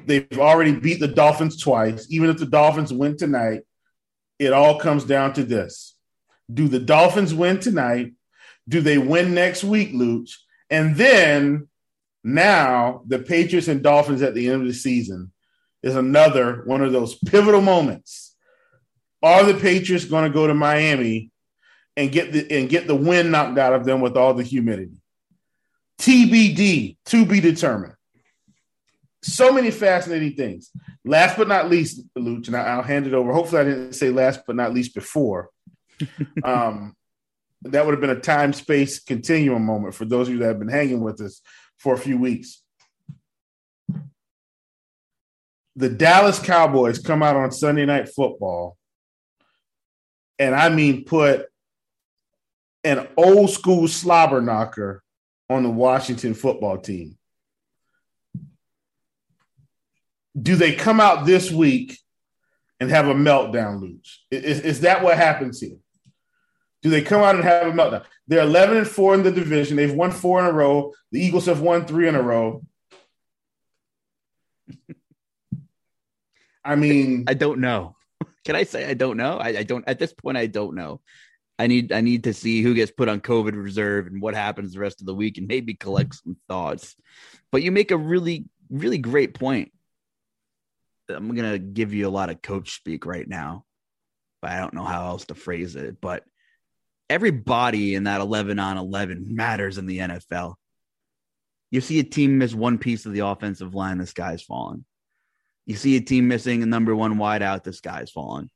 They've 0.04 0.40
already 0.40 0.74
beat 0.74 1.00
the 1.00 1.08
Dolphins 1.08 1.58
twice. 1.58 2.08
Even 2.10 2.30
if 2.30 2.38
the 2.38 2.46
Dolphins 2.46 2.92
win 2.92 3.18
tonight, 3.18 3.62
it 4.40 4.54
all 4.54 4.80
comes 4.80 5.04
down 5.04 5.34
to 5.34 5.44
this. 5.44 5.96
Do 6.54 6.68
the 6.68 6.80
Dolphins 6.80 7.34
win 7.34 7.60
tonight? 7.60 8.14
Do 8.68 8.82
they 8.82 8.98
win 8.98 9.34
next 9.34 9.64
week, 9.64 9.94
Luch? 9.94 10.32
And 10.70 10.96
then 10.96 11.68
now 12.24 13.04
the 13.08 13.20
Patriots 13.20 13.68
and 13.68 13.84
Dolphins 13.84 14.22
at 14.22 14.34
the 14.34 14.48
end 14.48 14.62
of 14.62 14.68
the 14.68 14.74
season 14.74 15.32
is 15.84 15.96
another 15.96 16.64
one 16.66 16.82
of 16.84 16.92
those 16.92 17.16
pivotal 17.16 17.62
moments. 17.62 18.36
Are 19.22 19.44
the 19.44 19.60
Patriots 19.60 20.06
going 20.06 20.24
to 20.24 20.34
go 20.34 20.48
to 20.48 20.54
Miami 20.54 21.32
and 21.96 22.12
get 22.12 22.32
the 22.32 22.52
and 22.52 22.70
get 22.70 22.88
the 22.88 22.96
wind 22.96 23.32
knocked 23.32 23.58
out 23.58 23.74
of 23.74 23.86
them 23.86 24.02
with 24.02 24.18
all 24.18 24.34
the 24.34 24.44
humidity? 24.44 24.98
TBD, 26.00 26.98
to 27.06 27.25
be 27.25 27.40
determined. 27.40 27.95
So 29.25 29.51
many 29.51 29.72
fascinating 29.72 30.36
things. 30.36 30.70
Last 31.03 31.36
but 31.36 31.48
not 31.48 31.67
least, 31.67 32.03
Luch, 32.15 32.46
and 32.46 32.55
I'll 32.55 32.84
hand 32.84 33.08
it 33.08 33.13
over. 33.15 33.34
Hopefully, 33.34 33.62
I 33.62 33.63
didn't 33.63 33.94
say 33.94 34.12
last 34.12 34.41
but 34.46 34.55
not 34.55 34.72
least 34.72 34.94
before. 34.94 35.50
um, 36.44 36.96
that 37.63 37.84
would 37.84 37.94
have 37.94 38.01
been 38.01 38.12
a 38.12 38.20
time 38.20 38.53
space 38.53 39.00
continuum 39.00 39.65
moment 39.65 39.96
for 39.96 40.05
those 40.05 40.27
of 40.27 40.36
you 40.36 40.39
that 40.41 40.50
have 40.50 40.60
been 40.60 40.67
hanging 40.67 41.01
with 41.01 41.20
us 41.22 41.41
for 41.79 41.96
a 41.96 41.98
few 41.98 42.20
weeks. 42.20 42.62
The 45.75 45.89
Dallas 45.89 46.38
Cowboys 46.38 47.00
come 47.00 47.24
out 47.24 47.36
on 47.36 47.51
Sunday 47.51 47.88
Night 47.88 48.10
Football, 48.10 48.77
and 50.38 50.53
I 50.53 50.70
mean, 50.70 51.03
put 51.03 51.48
an 52.84 53.08
old 53.17 53.50
school 53.50 53.88
slobber 53.88 54.39
knocker 54.39 55.01
on 55.50 55.63
the 55.63 55.70
Washington 55.72 56.36
football 56.36 56.77
team. 56.77 57.17
Do 60.39 60.56
they 60.56 60.74
come 60.74 61.00
out 61.00 61.25
this 61.25 61.51
week 61.51 61.98
and 62.80 62.89
have 62.89 63.08
a 63.08 63.13
meltdown, 63.13 63.82
Luch? 63.82 64.18
Is, 64.32 64.60
is 64.62 64.82
that 64.82 65.04
what 65.04 65.18
happens 65.18 65.60
here? 65.62 65.77
Do 66.82 66.89
they 66.89 67.01
come 67.01 67.22
out 67.22 67.36
and 67.36 67.44
have 67.44 67.68
a 67.68 67.72
meltdown? 67.72 68.04
They're 68.27 68.44
11 68.44 68.77
and 68.77 68.88
4 68.88 69.13
in 69.15 69.24
the 69.24 69.32
division. 69.32 69.77
They've 69.77 69.94
won 69.94 70.12
four 70.12 70.39
in 70.39 70.46
a 70.46 70.51
row. 70.51 70.94
The 71.12 71.20
Eagles 71.24 71.46
have 71.46 71.62
won 71.62 71.86
three 71.86 72.08
in 72.08 72.15
a 72.15 72.22
row. 72.22 72.63
I 76.65 76.75
mean, 76.75 77.25
I 77.27 77.36
don't 77.36 77.60
know. 77.60 77.96
Can 78.46 78.56
I 78.56 78.63
say 78.63 78.89
I 78.89 78.96
don't 78.96 79.18
know? 79.18 79.38
I, 79.38 79.50
I, 79.60 79.63
don't 79.63 79.88
at 79.88 80.00
this 80.00 80.13
point. 80.13 80.38
I 80.38 80.48
don't 80.48 80.75
know. 80.75 81.00
I 81.58 81.68
need 81.68 81.92
I 81.92 82.01
need 82.01 82.25
to 82.25 82.34
see 82.34 82.62
who 82.62 82.74
gets 82.74 82.92
put 82.92 83.08
on 83.08 83.22
COVID 83.22 83.54
reserve 83.56 84.08
and 84.08 84.22
what 84.22 84.36
happens 84.36 84.74
the 84.74 84.80
rest 84.80 85.00
of 85.00 85.08
the 85.08 85.13
week 85.13 85.38
and 85.38 85.48
maybe 85.48 85.75
collect 85.75 86.15
some 86.15 86.36
thoughts. 86.48 86.96
But 87.51 87.62
you 87.62 87.72
make 87.72 87.92
a 87.92 87.98
really 87.98 88.46
really 88.70 88.98
great 88.98 89.36
point. 89.36 89.72
I'm 91.10 91.34
gonna 91.36 91.58
give 91.60 91.94
you 91.94 92.08
a 92.08 92.10
lot 92.10 92.30
of 92.30 92.42
coach 92.42 92.76
speak 92.76 93.06
right 93.06 93.28
now, 93.28 93.66
but 94.42 94.52
I 94.52 94.60
don't 94.60 94.74
know 94.74 94.84
how 94.84 95.08
else 95.08 95.26
to 95.26 95.36
phrase 95.36 95.76
it. 95.76 96.02
But 96.02 96.24
everybody 97.10 97.96
in 97.96 98.06
that 98.06 98.22
11 98.22 98.60
on 98.60 98.78
11 98.78 99.36
matters 99.36 99.78
in 99.78 99.86
the 99.86 100.00
NFL. 100.00 100.56
You 101.72 101.82
see 101.82 102.00
a 102.00 102.04
team 102.04 102.38
miss 102.38 102.54
one 102.54 102.78
piece 102.78 103.06
of 103.06 103.14
the 103.14 103.20
offensive 103.20 103.76
line, 103.76 103.98
the 103.98 104.08
sky's 104.08 104.42
falling. 104.42 104.86
You 105.66 105.76
see 105.76 105.96
a 105.98 106.02
team 106.02 106.28
missing 106.28 106.64
a 106.64 106.66
number 106.66 106.96
one 106.96 107.16
wideout, 107.16 107.64
the 107.64 107.74
sky's 107.74 108.12
falling. 108.12 108.50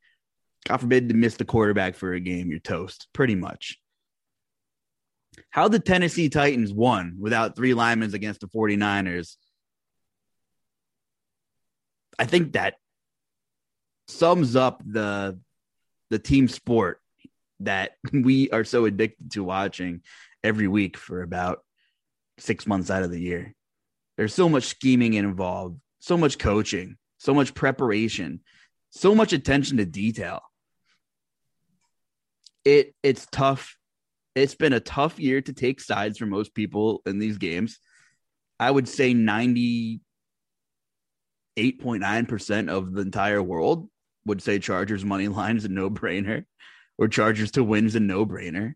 God 0.66 0.78
forbid 0.78 1.08
to 1.08 1.14
miss 1.14 1.36
the 1.36 1.44
quarterback 1.44 1.96
for 1.96 2.12
a 2.12 2.20
game, 2.20 2.50
you're 2.50 2.60
toast, 2.60 3.08
pretty 3.12 3.34
much. 3.34 3.78
How 5.50 5.68
the 5.68 5.78
Tennessee 5.78 6.28
Titans 6.28 6.72
won 6.72 7.16
without 7.18 7.56
three 7.56 7.74
linemen 7.74 8.14
against 8.14 8.40
the 8.40 8.48
49ers, 8.48 9.36
I 12.18 12.26
think 12.26 12.52
that 12.52 12.74
sums 14.08 14.56
up 14.56 14.82
the 14.84 15.38
the 16.10 16.18
team 16.18 16.48
sport 16.48 17.00
that 17.60 17.92
we 18.12 18.50
are 18.50 18.64
so 18.64 18.84
addicted 18.84 19.32
to 19.32 19.44
watching 19.44 20.02
every 20.42 20.68
week 20.68 20.96
for 20.96 21.22
about 21.22 21.60
six 22.38 22.66
months 22.66 22.90
out 22.90 23.02
of 23.02 23.10
the 23.10 23.20
year. 23.20 23.54
There's 24.16 24.34
so 24.34 24.48
much 24.48 24.64
scheming 24.64 25.14
involved, 25.14 25.80
so 26.00 26.16
much 26.16 26.38
coaching, 26.38 26.96
so 27.18 27.32
much 27.32 27.54
preparation, 27.54 28.40
so 28.90 29.14
much 29.14 29.32
attention 29.32 29.78
to 29.78 29.86
detail 29.86 30.42
it 32.64 32.94
it's 33.02 33.26
tough. 33.30 33.76
It's 34.34 34.54
been 34.54 34.72
a 34.72 34.80
tough 34.80 35.18
year 35.18 35.40
to 35.40 35.52
take 35.52 35.80
sides 35.80 36.18
for 36.18 36.26
most 36.26 36.54
people 36.54 37.02
in 37.06 37.18
these 37.18 37.38
games. 37.38 37.78
I 38.58 38.70
would 38.70 38.88
say 38.88 39.14
98.9% 41.60 42.68
of 42.68 42.92
the 42.92 43.02
entire 43.02 43.42
world 43.42 43.88
would 44.26 44.42
say 44.42 44.58
Chargers 44.58 45.04
money 45.04 45.28
line 45.28 45.56
is 45.56 45.64
a 45.64 45.68
no-brainer 45.68 46.44
or 46.98 47.08
Chargers 47.08 47.52
to 47.52 47.64
win 47.64 47.86
is 47.86 47.94
a 47.94 48.00
no-brainer. 48.00 48.74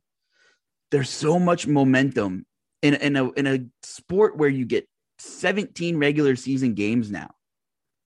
There's 0.90 1.10
so 1.10 1.38
much 1.38 1.66
momentum 1.66 2.46
in, 2.82 2.94
in 2.94 3.16
a 3.16 3.30
in 3.32 3.46
a 3.46 3.66
sport 3.82 4.36
where 4.36 4.48
you 4.48 4.64
get 4.64 4.88
17 5.18 5.98
regular 5.98 6.36
season 6.36 6.74
games 6.74 7.10
now. 7.10 7.30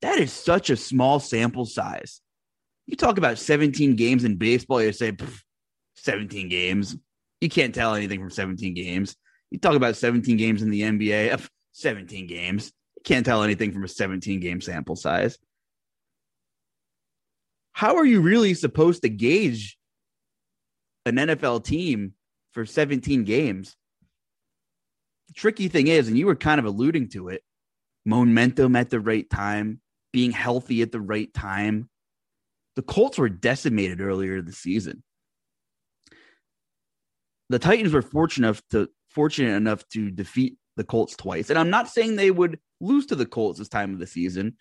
That 0.00 0.18
is 0.18 0.32
such 0.32 0.70
a 0.70 0.76
small 0.76 1.20
sample 1.20 1.66
size. 1.66 2.20
You 2.86 2.96
talk 2.96 3.18
about 3.18 3.38
17 3.38 3.96
games 3.96 4.24
in 4.24 4.36
baseball, 4.36 4.82
you 4.82 4.92
say 4.92 5.14
17 5.96 6.48
games. 6.48 6.96
You 7.40 7.48
can't 7.48 7.74
tell 7.74 7.94
anything 7.94 8.20
from 8.20 8.30
17 8.30 8.74
games. 8.74 9.14
You 9.50 9.58
talk 9.58 9.74
about 9.74 9.96
17 9.96 10.36
games 10.36 10.62
in 10.62 10.70
the 10.70 10.82
NBA, 10.82 11.46
17 11.72 12.26
games. 12.26 12.72
Can't 13.04 13.24
tell 13.24 13.42
anything 13.42 13.72
from 13.72 13.84
a 13.84 13.88
17 13.88 14.40
game 14.40 14.60
sample 14.60 14.96
size. 14.96 15.38
How 17.72 17.96
are 17.96 18.04
you 18.04 18.20
really 18.20 18.54
supposed 18.54 19.02
to 19.02 19.08
gauge 19.08 19.78
an 21.06 21.16
NFL 21.16 21.64
team 21.64 22.14
for 22.52 22.66
17 22.66 23.24
games? 23.24 23.76
The 25.28 25.34
tricky 25.34 25.68
thing 25.68 25.86
is, 25.86 26.08
and 26.08 26.18
you 26.18 26.26
were 26.26 26.34
kind 26.34 26.58
of 26.58 26.64
alluding 26.64 27.10
to 27.10 27.28
it, 27.28 27.42
momentum 28.04 28.74
at 28.74 28.90
the 28.90 28.98
right 28.98 29.28
time, 29.28 29.80
being 30.12 30.32
healthy 30.32 30.82
at 30.82 30.90
the 30.90 31.00
right 31.00 31.32
time. 31.32 31.88
The 32.74 32.82
Colts 32.82 33.18
were 33.18 33.28
decimated 33.28 34.00
earlier 34.00 34.42
this 34.42 34.58
season 34.58 35.02
the 37.48 37.58
Titans 37.58 37.92
were 37.92 38.02
fortunate 38.02 38.46
enough 38.46 38.62
to 38.70 38.88
fortunate 39.10 39.54
enough 39.54 39.88
to 39.88 40.10
defeat 40.10 40.56
the 40.78 40.84
Colts 40.84 41.14
twice. 41.16 41.50
And 41.50 41.58
I'm 41.58 41.68
not 41.68 41.90
saying 41.90 42.16
they 42.16 42.30
would 42.30 42.58
lose 42.80 43.06
to 43.06 43.16
the 43.16 43.26
Colts 43.26 43.58
this 43.58 43.68
time 43.68 43.92
of 43.92 43.98
the 43.98 44.06
season, 44.06 44.56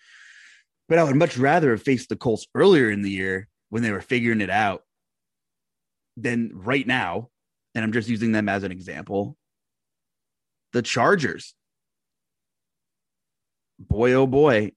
but 0.88 0.98
I 0.98 1.04
would 1.04 1.16
much 1.16 1.38
rather 1.38 1.70
have 1.70 1.82
faced 1.82 2.10
the 2.10 2.16
Colts 2.16 2.46
earlier 2.54 2.90
in 2.90 3.00
the 3.00 3.10
year 3.10 3.48
when 3.70 3.82
they 3.82 3.92
were 3.92 4.02
figuring 4.02 4.42
it 4.42 4.50
out 4.50 4.82
than 6.16 6.50
right 6.52 6.86
now. 6.86 7.30
And 7.74 7.84
I'm 7.84 7.92
just 7.92 8.08
using 8.08 8.32
them 8.32 8.48
as 8.48 8.64
an 8.64 8.72
example. 8.72 9.36
The 10.72 10.82
Chargers. 10.82 11.54
boy, 13.78 14.12
oh 14.14 14.26
boy, 14.26 14.72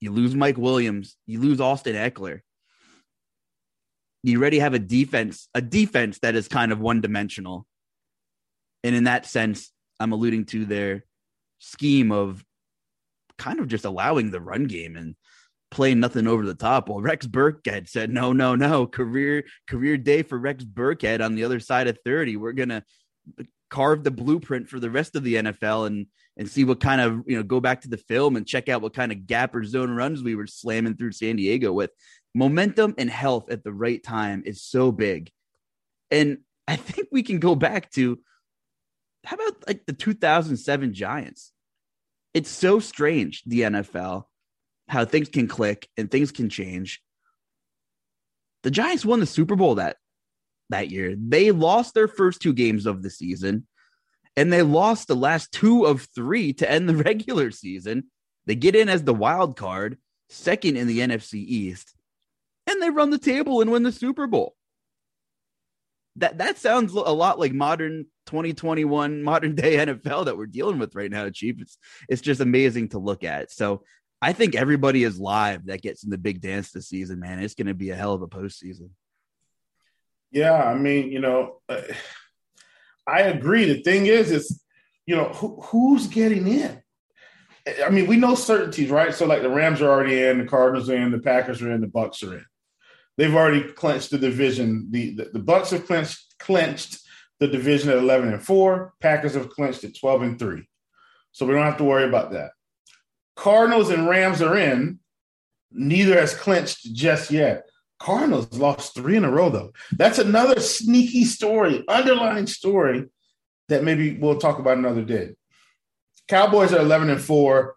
you 0.00 0.10
lose 0.10 0.34
Mike 0.34 0.58
Williams, 0.58 1.16
you 1.26 1.40
lose 1.40 1.60
Austin 1.60 1.94
Ekeler. 1.94 2.40
You 4.24 4.40
already 4.40 4.58
have 4.58 4.74
a 4.74 4.80
defense, 4.80 5.48
a 5.54 5.62
defense 5.62 6.18
that 6.20 6.34
is 6.34 6.48
kind 6.48 6.72
of 6.72 6.80
one 6.80 7.00
dimensional. 7.00 7.66
And 8.82 8.96
in 8.96 9.04
that 9.04 9.26
sense, 9.26 9.72
I'm 10.00 10.12
alluding 10.12 10.46
to 10.46 10.64
their 10.64 11.04
scheme 11.58 12.12
of 12.12 12.44
kind 13.38 13.60
of 13.60 13.68
just 13.68 13.84
allowing 13.84 14.30
the 14.30 14.40
run 14.40 14.64
game 14.64 14.96
and 14.96 15.14
playing 15.70 16.00
nothing 16.00 16.26
over 16.26 16.44
the 16.44 16.54
top. 16.54 16.88
Well, 16.88 17.00
Rex 17.00 17.26
Burkhead 17.26 17.88
said, 17.88 18.10
no, 18.10 18.32
no, 18.32 18.54
no. 18.54 18.86
Career 18.86 19.44
career 19.68 19.96
day 19.96 20.22
for 20.22 20.38
Rex 20.38 20.64
Burkhead 20.64 21.24
on 21.24 21.34
the 21.34 21.44
other 21.44 21.60
side 21.60 21.88
of 21.88 21.98
30. 22.04 22.36
We're 22.36 22.52
gonna 22.52 22.84
carve 23.70 24.02
the 24.02 24.10
blueprint 24.10 24.68
for 24.68 24.80
the 24.80 24.90
rest 24.90 25.14
of 25.14 25.22
the 25.24 25.34
NFL 25.34 25.86
and 25.86 26.06
and 26.36 26.48
see 26.48 26.64
what 26.64 26.80
kind 26.80 27.00
of 27.00 27.22
you 27.26 27.36
know 27.36 27.42
go 27.42 27.60
back 27.60 27.82
to 27.82 27.88
the 27.88 27.96
film 27.96 28.36
and 28.36 28.46
check 28.46 28.68
out 28.68 28.82
what 28.82 28.94
kind 28.94 29.12
of 29.12 29.26
gap 29.26 29.54
or 29.54 29.64
zone 29.64 29.90
runs 29.90 30.22
we 30.22 30.36
were 30.36 30.46
slamming 30.46 30.96
through 30.96 31.12
San 31.12 31.36
Diego 31.36 31.72
with. 31.72 31.90
Momentum 32.34 32.94
and 32.98 33.10
health 33.10 33.50
at 33.50 33.64
the 33.64 33.72
right 33.72 34.02
time 34.02 34.42
is 34.46 34.62
so 34.62 34.92
big. 34.92 35.30
And 36.10 36.38
I 36.68 36.76
think 36.76 37.08
we 37.10 37.22
can 37.22 37.38
go 37.38 37.54
back 37.54 37.90
to 37.92 38.18
how 39.24 39.36
about 39.36 39.66
like 39.66 39.86
the 39.86 39.92
2007 39.92 40.94
Giants? 40.94 41.52
It's 42.34 42.50
so 42.50 42.78
strange, 42.78 43.42
the 43.44 43.62
NFL, 43.62 44.24
how 44.88 45.04
things 45.04 45.28
can 45.28 45.48
click 45.48 45.88
and 45.96 46.10
things 46.10 46.30
can 46.30 46.48
change. 46.48 47.02
The 48.62 48.70
Giants 48.70 49.04
won 49.04 49.20
the 49.20 49.26
Super 49.26 49.56
Bowl 49.56 49.76
that 49.76 49.96
that 50.70 50.90
year. 50.90 51.14
They 51.18 51.50
lost 51.50 51.94
their 51.94 52.08
first 52.08 52.42
two 52.42 52.52
games 52.52 52.86
of 52.86 53.02
the 53.02 53.10
season 53.10 53.66
and 54.36 54.52
they 54.52 54.62
lost 54.62 55.08
the 55.08 55.16
last 55.16 55.50
two 55.50 55.84
of 55.84 56.06
three 56.14 56.52
to 56.54 56.70
end 56.70 56.88
the 56.88 56.96
regular 57.04 57.50
season. 57.50 58.04
They 58.46 58.54
get 58.54 58.76
in 58.76 58.88
as 58.88 59.02
the 59.02 59.14
wild 59.14 59.56
card, 59.56 59.98
second 60.28 60.76
in 60.76 60.86
the 60.86 61.00
NFC 61.00 61.34
East, 61.34 61.94
and 62.66 62.80
they 62.80 62.90
run 62.90 63.10
the 63.10 63.18
table 63.18 63.60
and 63.60 63.70
win 63.70 63.82
the 63.82 63.92
Super 63.92 64.26
Bowl. 64.26 64.54
That 66.18 66.38
that 66.38 66.58
sounds 66.58 66.92
a 66.92 67.00
lot 67.00 67.38
like 67.38 67.52
modern 67.52 68.06
2021 68.26 69.22
modern 69.24 69.54
day 69.54 69.76
NFL 69.76 70.26
that 70.26 70.36
we're 70.36 70.46
dealing 70.46 70.78
with 70.78 70.94
right 70.94 71.10
now, 71.10 71.28
Chief. 71.30 71.60
It's 71.60 71.78
it's 72.08 72.22
just 72.22 72.40
amazing 72.40 72.90
to 72.90 72.98
look 72.98 73.24
at. 73.24 73.50
So 73.50 73.82
I 74.20 74.32
think 74.32 74.54
everybody 74.54 75.04
is 75.04 75.20
live 75.20 75.66
that 75.66 75.82
gets 75.82 76.04
in 76.04 76.10
the 76.10 76.18
big 76.18 76.40
dance 76.40 76.72
this 76.72 76.88
season, 76.88 77.20
man. 77.20 77.38
It's 77.38 77.54
going 77.54 77.68
to 77.68 77.74
be 77.74 77.90
a 77.90 77.96
hell 77.96 78.14
of 78.14 78.22
a 78.22 78.28
postseason. 78.28 78.90
Yeah, 80.30 80.62
I 80.62 80.74
mean, 80.74 81.10
you 81.10 81.20
know, 81.20 81.60
uh, 81.68 81.82
I 83.06 83.22
agree. 83.22 83.64
The 83.64 83.82
thing 83.82 84.06
is, 84.06 84.30
is 84.30 84.62
you 85.06 85.16
know, 85.16 85.28
who, 85.28 85.60
who's 85.62 86.06
getting 86.06 86.46
in? 86.46 86.82
I 87.84 87.90
mean, 87.90 88.06
we 88.06 88.16
know 88.16 88.34
certainties, 88.34 88.90
right? 88.90 89.14
So, 89.14 89.26
like 89.26 89.42
the 89.42 89.50
Rams 89.50 89.80
are 89.80 89.88
already 89.88 90.22
in, 90.22 90.38
the 90.38 90.44
Cardinals 90.44 90.90
are 90.90 90.96
in, 90.96 91.10
the 91.10 91.18
Packers 91.18 91.62
are 91.62 91.72
in, 91.72 91.80
the 91.80 91.86
Bucs 91.86 92.22
are 92.22 92.34
in. 92.34 92.44
They've 93.18 93.34
already 93.34 93.64
clinched 93.64 94.10
the 94.10 94.18
division. 94.18 94.86
The 94.90 95.14
the, 95.16 95.24
the 95.34 95.40
Bucs 95.40 95.70
have 95.70 95.86
clinched 95.86 96.38
clinched 96.38 97.00
the 97.40 97.48
division 97.48 97.90
at 97.90 97.98
eleven 97.98 98.32
and 98.32 98.42
four. 98.42 98.94
Packers 99.00 99.34
have 99.34 99.50
clinched 99.50 99.84
at 99.84 99.98
twelve 99.98 100.22
and 100.22 100.38
three. 100.38 100.66
So 101.32 101.44
we 101.44 101.52
don't 101.52 101.64
have 101.64 101.76
to 101.78 101.84
worry 101.84 102.04
about 102.04 102.32
that. 102.32 102.52
Cardinals 103.36 103.90
and 103.90 104.08
Rams 104.08 104.40
are 104.40 104.56
in. 104.56 105.00
Neither 105.70 106.18
has 106.18 106.32
clinched 106.32 106.94
just 106.94 107.30
yet. 107.30 107.64
Cardinals 107.98 108.56
lost 108.56 108.94
three 108.94 109.16
in 109.16 109.24
a 109.24 109.30
row, 109.30 109.50
though. 109.50 109.72
That's 109.92 110.18
another 110.18 110.60
sneaky 110.60 111.24
story, 111.24 111.84
underlying 111.88 112.46
story 112.46 113.06
that 113.68 113.84
maybe 113.84 114.16
we'll 114.16 114.38
talk 114.38 114.58
about 114.58 114.78
another 114.78 115.02
day. 115.02 115.34
Cowboys 116.28 116.72
are 116.72 116.80
11 116.80 117.10
and 117.10 117.20
four, 117.20 117.74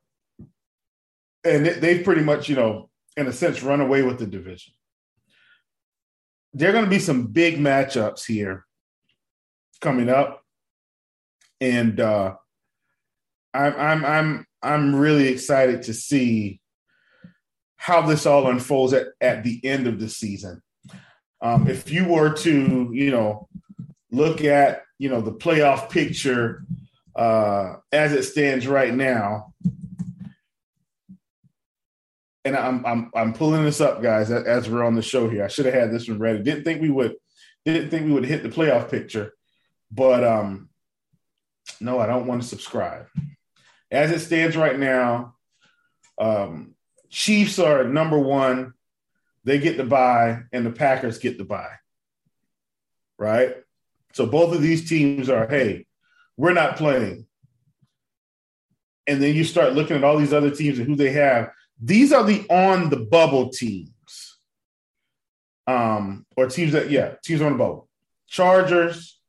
and 1.43 1.65
they've 1.65 2.03
pretty 2.03 2.21
much, 2.21 2.47
you 2.49 2.55
know, 2.55 2.89
in 3.17 3.27
a 3.27 3.33
sense, 3.33 3.63
run 3.63 3.81
away 3.81 4.03
with 4.03 4.19
the 4.19 4.27
division. 4.27 4.73
There 6.53 6.69
are 6.69 6.73
going 6.73 6.85
to 6.85 6.89
be 6.89 6.99
some 6.99 7.27
big 7.27 7.57
matchups 7.57 8.25
here 8.25 8.65
coming 9.79 10.09
up, 10.09 10.43
and 11.59 11.99
uh, 11.99 12.35
I'm 13.53 13.75
I'm 13.75 14.05
I'm 14.05 14.45
I'm 14.61 14.95
really 14.95 15.27
excited 15.27 15.83
to 15.83 15.93
see 15.93 16.59
how 17.77 18.01
this 18.01 18.25
all 18.25 18.47
unfolds 18.47 18.93
at, 18.93 19.07
at 19.19 19.43
the 19.43 19.59
end 19.65 19.87
of 19.87 19.99
the 19.99 20.07
season. 20.07 20.61
Um, 21.41 21.67
if 21.67 21.89
you 21.89 22.05
were 22.05 22.31
to, 22.33 22.91
you 22.93 23.09
know, 23.09 23.47
look 24.11 24.43
at, 24.43 24.83
you 24.99 25.09
know, 25.09 25.21
the 25.21 25.31
playoff 25.31 25.89
picture 25.89 26.63
uh, 27.15 27.77
as 27.91 28.11
it 28.11 28.23
stands 28.23 28.67
right 28.67 28.93
now, 28.93 29.53
and 32.45 32.55
I'm 32.55 32.85
I'm 32.85 33.11
I'm 33.15 33.33
pulling 33.33 33.63
this 33.63 33.81
up, 33.81 34.01
guys, 34.01 34.31
as 34.31 34.69
we're 34.69 34.83
on 34.83 34.95
the 34.95 35.01
show 35.01 35.29
here. 35.29 35.43
I 35.43 35.47
should 35.47 35.65
have 35.65 35.73
had 35.73 35.91
this 35.91 36.07
one 36.07 36.19
ready. 36.19 36.43
Didn't 36.43 36.63
think 36.63 36.81
we 36.81 36.89
would 36.89 37.15
didn't 37.65 37.89
think 37.89 38.05
we 38.05 38.13
would 38.13 38.25
hit 38.25 38.43
the 38.43 38.49
playoff 38.49 38.89
picture, 38.89 39.33
but 39.91 40.23
um, 40.23 40.69
no, 41.79 41.99
I 41.99 42.07
don't 42.07 42.27
want 42.27 42.41
to 42.41 42.47
subscribe. 42.47 43.07
As 43.91 44.11
it 44.11 44.19
stands 44.19 44.55
right 44.55 44.79
now, 44.79 45.35
um, 46.17 46.75
Chiefs 47.09 47.59
are 47.59 47.83
number 47.83 48.17
one. 48.17 48.73
They 49.43 49.59
get 49.59 49.77
the 49.77 49.83
buy, 49.83 50.43
and 50.51 50.65
the 50.65 50.71
Packers 50.71 51.19
get 51.19 51.37
the 51.37 51.43
buy. 51.43 51.69
Right? 53.17 53.55
So 54.13 54.25
both 54.25 54.53
of 54.53 54.61
these 54.61 54.87
teams 54.89 55.29
are, 55.29 55.47
hey, 55.47 55.85
we're 56.37 56.53
not 56.53 56.77
playing. 56.77 57.27
And 59.07 59.21
then 59.21 59.35
you 59.35 59.43
start 59.43 59.73
looking 59.73 59.97
at 59.97 60.03
all 60.03 60.17
these 60.17 60.33
other 60.33 60.51
teams 60.51 60.77
and 60.79 60.87
who 60.87 60.95
they 60.95 61.11
have. 61.11 61.51
These 61.81 62.13
are 62.13 62.23
the 62.23 62.45
on 62.49 62.89
the 62.89 62.97
bubble 62.97 63.49
teams. 63.49 64.37
Um, 65.67 66.25
or 66.35 66.47
teams 66.47 66.73
that, 66.73 66.91
yeah, 66.91 67.15
teams 67.23 67.41
on 67.41 67.53
the 67.53 67.57
bubble. 67.57 67.87
Chargers, 68.27 69.19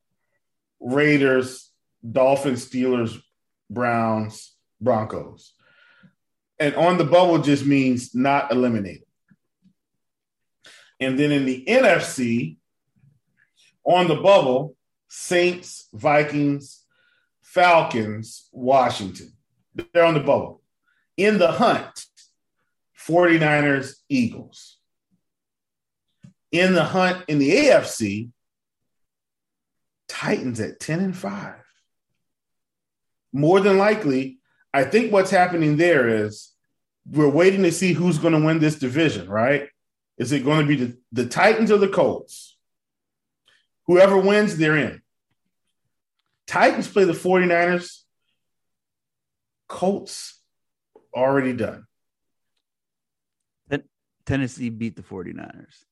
Raiders, 0.81 1.71
Dolphins, 2.09 2.69
Steelers, 2.69 3.21
Browns, 3.71 4.55
Broncos. 4.81 5.55
And 6.59 6.75
on 6.75 6.99
the 6.99 7.05
bubble 7.05 7.38
just 7.38 7.65
means 7.65 8.15
not 8.15 8.53
eliminated. 8.53 9.05
And 11.01 11.19
then 11.19 11.33
in 11.33 11.45
the 11.45 11.65
NFC, 11.67 12.57
on 13.85 14.09
the 14.09 14.17
bubble, 14.17 14.77
Saints, 15.09 15.88
Vikings, 15.93 16.85
Falcons, 17.41 18.49
Washington. 18.53 19.33
They're 19.75 20.05
on 20.05 20.15
the 20.15 20.21
bubble. 20.21 20.62
In 21.17 21.38
the 21.38 21.53
hunt, 21.53 22.07
49ers, 23.07 23.95
Eagles. 24.09 24.79
In 26.51 26.75
the 26.75 26.85
hunt 26.85 27.25
in 27.29 27.38
the 27.38 27.51
AFC, 27.51 28.31
Titans 30.09 30.61
at 30.61 30.79
10 30.79 31.01
and 31.01 31.17
5. 31.17 31.55
More 33.33 33.61
than 33.61 33.79
likely, 33.79 34.38
I 34.75 34.85
think 34.85 35.11
what's 35.11 35.31
happening 35.31 35.77
there 35.77 36.27
is 36.27 36.53
we're 37.11 37.29
waiting 37.29 37.62
to 37.62 37.73
see 37.73 37.93
who's 37.93 38.19
going 38.19 38.35
to 38.35 38.45
win 38.45 38.59
this 38.59 38.79
division, 38.79 39.29
right? 39.29 39.69
Is 40.19 40.33
it 40.33 40.45
going 40.45 40.61
to 40.61 40.67
be 40.67 40.77
the, 40.77 40.99
the 41.11 41.27
Titans 41.27 41.73
or 41.73 41.79
the 41.79 41.88
Colts? 41.88 42.57
Whoever 43.87 44.19
wins, 44.19 44.57
they're 44.57 44.77
in. 44.77 45.03
Titans 46.47 46.88
play 46.88 47.05
the 47.05 47.12
49ers. 47.12 48.03
Colts 49.69 50.38
already 51.15 51.55
done. 51.55 51.87
Tennessee 54.27 54.71
beat 54.71 54.97
the 54.97 55.03
49ers. 55.03 55.85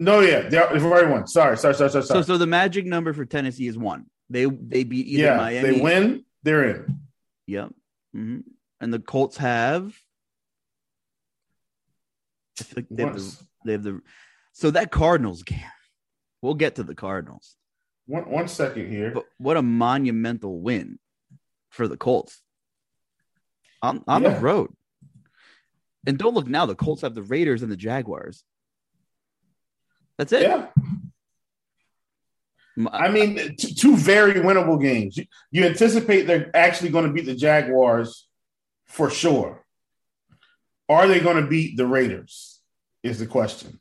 No, 0.00 0.20
yeah, 0.20 0.48
they've 0.48 0.84
already 0.84 1.08
won. 1.08 1.26
Sorry, 1.26 1.56
sorry, 1.56 1.74
sorry, 1.74 1.90
sorry. 1.90 2.04
So, 2.04 2.22
so 2.22 2.38
the 2.38 2.46
magic 2.46 2.86
number 2.86 3.12
for 3.12 3.24
Tennessee 3.24 3.66
is 3.66 3.76
one. 3.76 4.06
They 4.30 4.44
they 4.44 4.84
beat 4.84 5.06
either 5.06 5.22
yeah, 5.24 5.36
Miami. 5.36 5.70
They 5.70 5.80
win, 5.80 6.24
they're 6.42 6.68
in. 6.68 7.00
Yep. 7.46 7.74
Mm-hmm. 8.14 8.38
And 8.80 8.94
the 8.94 9.00
Colts 9.00 9.38
have 9.38 9.92
like 12.76 12.86
they 12.90 13.04
have, 13.04 13.14
the, 13.14 13.36
they 13.64 13.72
have 13.72 13.82
the 13.82 14.00
so 14.52 14.70
that 14.70 14.90
Cardinals 14.90 15.42
game. 15.42 15.60
We'll 16.42 16.54
get 16.54 16.76
to 16.76 16.84
the 16.84 16.94
Cardinals. 16.94 17.56
One 18.06 18.30
one 18.30 18.48
second 18.48 18.90
here. 18.90 19.10
But 19.10 19.24
what 19.38 19.56
a 19.56 19.62
monumental 19.62 20.60
win 20.60 20.98
for 21.70 21.88
the 21.88 21.96
Colts 21.96 22.40
on 23.82 24.04
on 24.06 24.22
yeah. 24.22 24.34
the 24.34 24.40
road. 24.40 24.72
And 26.06 26.18
don't 26.18 26.34
look 26.34 26.46
now. 26.46 26.66
The 26.66 26.74
Colts 26.74 27.02
have 27.02 27.14
the 27.14 27.22
Raiders 27.22 27.62
and 27.62 27.70
the 27.70 27.76
Jaguars. 27.76 28.44
That's 30.16 30.32
it. 30.32 30.42
Yeah. 30.42 30.66
I 32.92 33.08
mean, 33.08 33.56
t- 33.56 33.74
two 33.74 33.96
very 33.96 34.34
winnable 34.34 34.80
games. 34.80 35.16
You, 35.16 35.24
you 35.50 35.64
anticipate 35.64 36.26
they're 36.26 36.54
actually 36.54 36.90
going 36.90 37.06
to 37.06 37.12
beat 37.12 37.26
the 37.26 37.34
Jaguars 37.34 38.28
for 38.86 39.10
sure. 39.10 39.64
Are 40.88 41.08
they 41.08 41.20
going 41.20 41.42
to 41.42 41.48
beat 41.48 41.76
the 41.76 41.86
Raiders? 41.86 42.60
Is 43.02 43.18
the 43.18 43.26
question. 43.26 43.80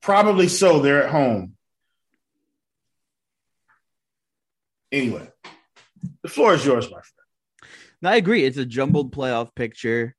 Probably 0.00 0.48
so. 0.48 0.80
They're 0.80 1.04
at 1.04 1.10
home. 1.10 1.56
Anyway, 4.92 5.28
the 6.22 6.28
floor 6.28 6.54
is 6.54 6.64
yours, 6.64 6.84
my 6.84 7.00
friend. 7.00 7.70
No, 8.00 8.10
I 8.10 8.16
agree. 8.16 8.44
It's 8.44 8.58
a 8.58 8.64
jumbled 8.64 9.12
playoff 9.12 9.54
picture. 9.54 10.14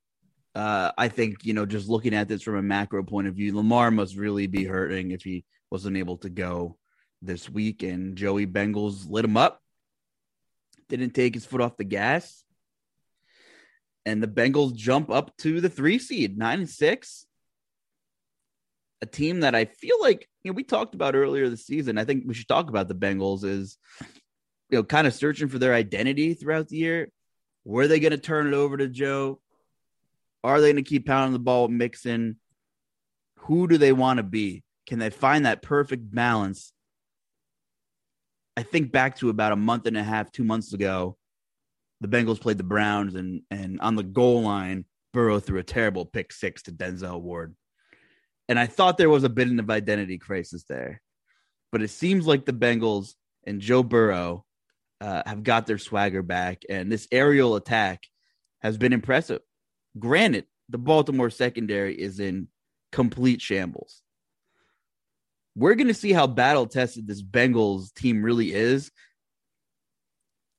Uh, 0.55 0.91
I 0.97 1.09
think, 1.09 1.43
you 1.43 1.53
know, 1.53 1.65
just 1.65 1.89
looking 1.89 2.15
at 2.15 2.29
this 2.29 2.41
from 2.41 2.55
a 2.55 2.61
macro 2.61 3.03
point 3.03 3.27
of 3.27 3.35
view, 3.35 3.53
Lamar 3.53 3.91
must 3.91 4.15
really 4.15 4.47
be 4.47 4.63
hurting 4.63 5.11
if 5.11 5.21
he 5.21 5.43
wasn't 5.69 5.97
able 5.97 6.17
to 6.19 6.29
go 6.29 6.77
this 7.21 7.49
week. 7.49 7.83
And 7.83 8.15
Joey 8.15 8.47
Bengals 8.47 9.09
lit 9.09 9.25
him 9.25 9.35
up, 9.35 9.61
didn't 10.87 11.09
take 11.09 11.33
his 11.33 11.45
foot 11.45 11.59
off 11.59 11.75
the 11.75 11.83
gas. 11.83 12.45
And 14.05 14.23
the 14.23 14.27
Bengals 14.27 14.75
jump 14.75 15.09
up 15.09 15.35
to 15.39 15.59
the 15.59 15.69
three 15.69 15.99
seed, 15.99 16.37
nine 16.37 16.59
and 16.59 16.69
six. 16.69 17.25
A 19.01 19.05
team 19.05 19.41
that 19.41 19.55
I 19.55 19.65
feel 19.65 19.99
like, 19.99 20.29
you 20.43 20.51
know, 20.51 20.55
we 20.55 20.63
talked 20.63 20.95
about 20.95 21.15
earlier 21.15 21.49
this 21.49 21.65
season. 21.65 21.97
I 21.97 22.05
think 22.05 22.23
we 22.25 22.33
should 22.33 22.47
talk 22.47 22.69
about 22.69 22.87
the 22.87 22.95
Bengals 22.95 23.43
is, 23.43 23.77
you 24.69 24.77
know, 24.77 24.83
kind 24.83 25.05
of 25.05 25.13
searching 25.13 25.49
for 25.49 25.59
their 25.59 25.73
identity 25.73 26.33
throughout 26.33 26.69
the 26.69 26.77
year. 26.77 27.09
Were 27.65 27.87
they 27.87 27.99
going 27.99 28.11
to 28.11 28.17
turn 28.17 28.47
it 28.47 28.53
over 28.53 28.77
to 28.77 28.87
Joe? 28.87 29.41
Are 30.45 30.61
they 30.61 30.67
going 30.71 30.83
to 30.83 30.89
keep 30.89 31.07
pounding 31.07 31.33
the 31.33 31.39
ball 31.39 31.63
with 31.63 31.71
Mixon? 31.71 32.37
Who 33.39 33.67
do 33.67 33.77
they 33.79 33.91
want 33.91 34.17
to 34.17 34.23
be? 34.23 34.63
Can 34.87 34.99
they 34.99 35.09
find 35.09 35.45
that 35.45 35.63
perfect 35.63 36.13
balance? 36.13 36.71
I 38.55 38.61
think 38.61 38.91
back 38.91 39.17
to 39.17 39.29
about 39.29 39.51
a 39.51 39.57
month 39.57 39.87
and 39.87 39.97
a 39.97 40.03
half, 40.03 40.31
two 40.31 40.43
months 40.43 40.71
ago, 40.71 41.17
the 41.99 42.07
Bengals 42.07 42.39
played 42.39 42.59
the 42.59 42.63
Browns, 42.63 43.15
and 43.15 43.41
and 43.49 43.81
on 43.81 43.95
the 43.95 44.03
goal 44.03 44.43
line, 44.43 44.85
Burrow 45.13 45.39
threw 45.39 45.59
a 45.59 45.63
terrible 45.63 46.05
pick 46.05 46.31
six 46.31 46.61
to 46.63 46.71
Denzel 46.71 47.21
Ward, 47.21 47.55
and 48.47 48.59
I 48.59 48.67
thought 48.67 48.97
there 48.97 49.09
was 49.09 49.23
a 49.23 49.29
bit 49.29 49.47
of 49.57 49.69
identity 49.69 50.17
crisis 50.17 50.63
there, 50.69 51.01
but 51.71 51.81
it 51.81 51.89
seems 51.89 52.27
like 52.27 52.45
the 52.45 52.53
Bengals 52.53 53.15
and 53.45 53.59
Joe 53.59 53.81
Burrow 53.81 54.45
uh, 55.01 55.23
have 55.25 55.43
got 55.43 55.65
their 55.65 55.79
swagger 55.79 56.21
back, 56.21 56.61
and 56.69 56.91
this 56.91 57.07
aerial 57.11 57.55
attack 57.55 58.03
has 58.61 58.77
been 58.77 58.93
impressive. 58.93 59.41
Granted, 59.97 60.45
the 60.69 60.77
Baltimore 60.77 61.29
secondary 61.29 61.95
is 61.95 62.19
in 62.19 62.47
complete 62.91 63.41
shambles. 63.41 64.01
We're 65.55 65.75
going 65.75 65.87
to 65.87 65.93
see 65.93 66.11
how 66.11 66.27
battle 66.27 66.67
tested 66.67 67.07
this 67.07 67.23
Bengals 67.23 67.93
team 67.93 68.21
really 68.23 68.53
is. 68.53 68.91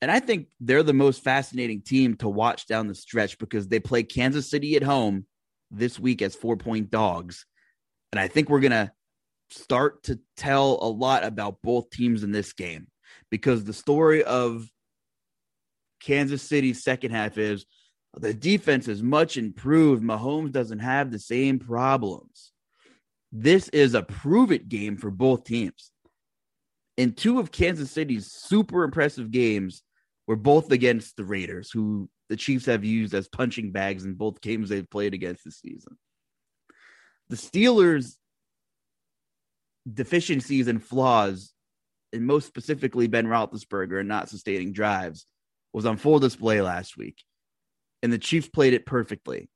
And 0.00 0.10
I 0.10 0.20
think 0.20 0.48
they're 0.60 0.82
the 0.82 0.92
most 0.92 1.22
fascinating 1.22 1.82
team 1.82 2.16
to 2.16 2.28
watch 2.28 2.66
down 2.66 2.86
the 2.86 2.94
stretch 2.94 3.38
because 3.38 3.68
they 3.68 3.80
play 3.80 4.02
Kansas 4.02 4.48
City 4.48 4.76
at 4.76 4.82
home 4.82 5.26
this 5.70 5.98
week 5.98 6.22
as 6.22 6.34
four 6.34 6.56
point 6.56 6.90
dogs. 6.90 7.44
And 8.12 8.20
I 8.20 8.28
think 8.28 8.48
we're 8.48 8.60
going 8.60 8.72
to 8.72 8.92
start 9.50 10.02
to 10.04 10.18
tell 10.36 10.78
a 10.80 10.88
lot 10.88 11.24
about 11.24 11.62
both 11.62 11.90
teams 11.90 12.22
in 12.22 12.32
this 12.32 12.52
game 12.52 12.86
because 13.30 13.64
the 13.64 13.72
story 13.72 14.22
of 14.24 14.68
Kansas 16.00 16.42
City's 16.42 16.84
second 16.84 17.10
half 17.10 17.38
is 17.38 17.66
the 18.16 18.34
defense 18.34 18.88
is 18.88 19.02
much 19.02 19.36
improved. 19.36 20.02
Mahomes 20.02 20.52
doesn't 20.52 20.78
have 20.78 21.10
the 21.10 21.18
same 21.18 21.58
problems. 21.58 22.52
This 23.30 23.68
is 23.68 23.94
a 23.94 24.02
prove 24.02 24.52
it 24.52 24.68
game 24.68 24.96
for 24.96 25.10
both 25.10 25.44
teams. 25.44 25.90
In 26.96 27.12
two 27.12 27.38
of 27.38 27.52
Kansas 27.52 27.90
City's 27.90 28.32
super 28.32 28.84
impressive 28.84 29.30
games 29.30 29.82
were 30.26 30.36
both 30.36 30.72
against 30.72 31.16
the 31.16 31.24
Raiders, 31.24 31.70
who 31.70 32.08
the 32.30 32.36
Chiefs 32.36 32.64
have 32.66 32.84
used 32.84 33.12
as 33.12 33.28
punching 33.28 33.70
bags 33.70 34.04
in 34.04 34.14
both 34.14 34.40
games 34.40 34.70
they've 34.70 34.88
played 34.88 35.12
against 35.12 35.44
this 35.44 35.60
season. 35.60 35.98
The 37.28 37.36
Steelers' 37.36 38.16
deficiencies 39.92 40.68
and 40.68 40.82
flaws, 40.82 41.52
and 42.14 42.26
most 42.26 42.46
specifically 42.46 43.08
Ben 43.08 43.26
Roethlisberger 43.26 44.00
and 44.00 44.08
not 44.08 44.30
sustaining 44.30 44.72
drives, 44.72 45.26
was 45.74 45.84
on 45.84 45.98
full 45.98 46.18
display 46.18 46.62
last 46.62 46.96
week 46.96 47.22
and 48.02 48.12
the 48.12 48.18
Chiefs 48.18 48.48
played 48.48 48.74
it 48.74 48.86
perfectly. 48.86 49.48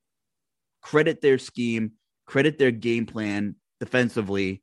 Credit 0.82 1.20
their 1.20 1.38
scheme, 1.38 1.92
credit 2.26 2.58
their 2.58 2.70
game 2.70 3.06
plan 3.06 3.56
defensively, 3.80 4.62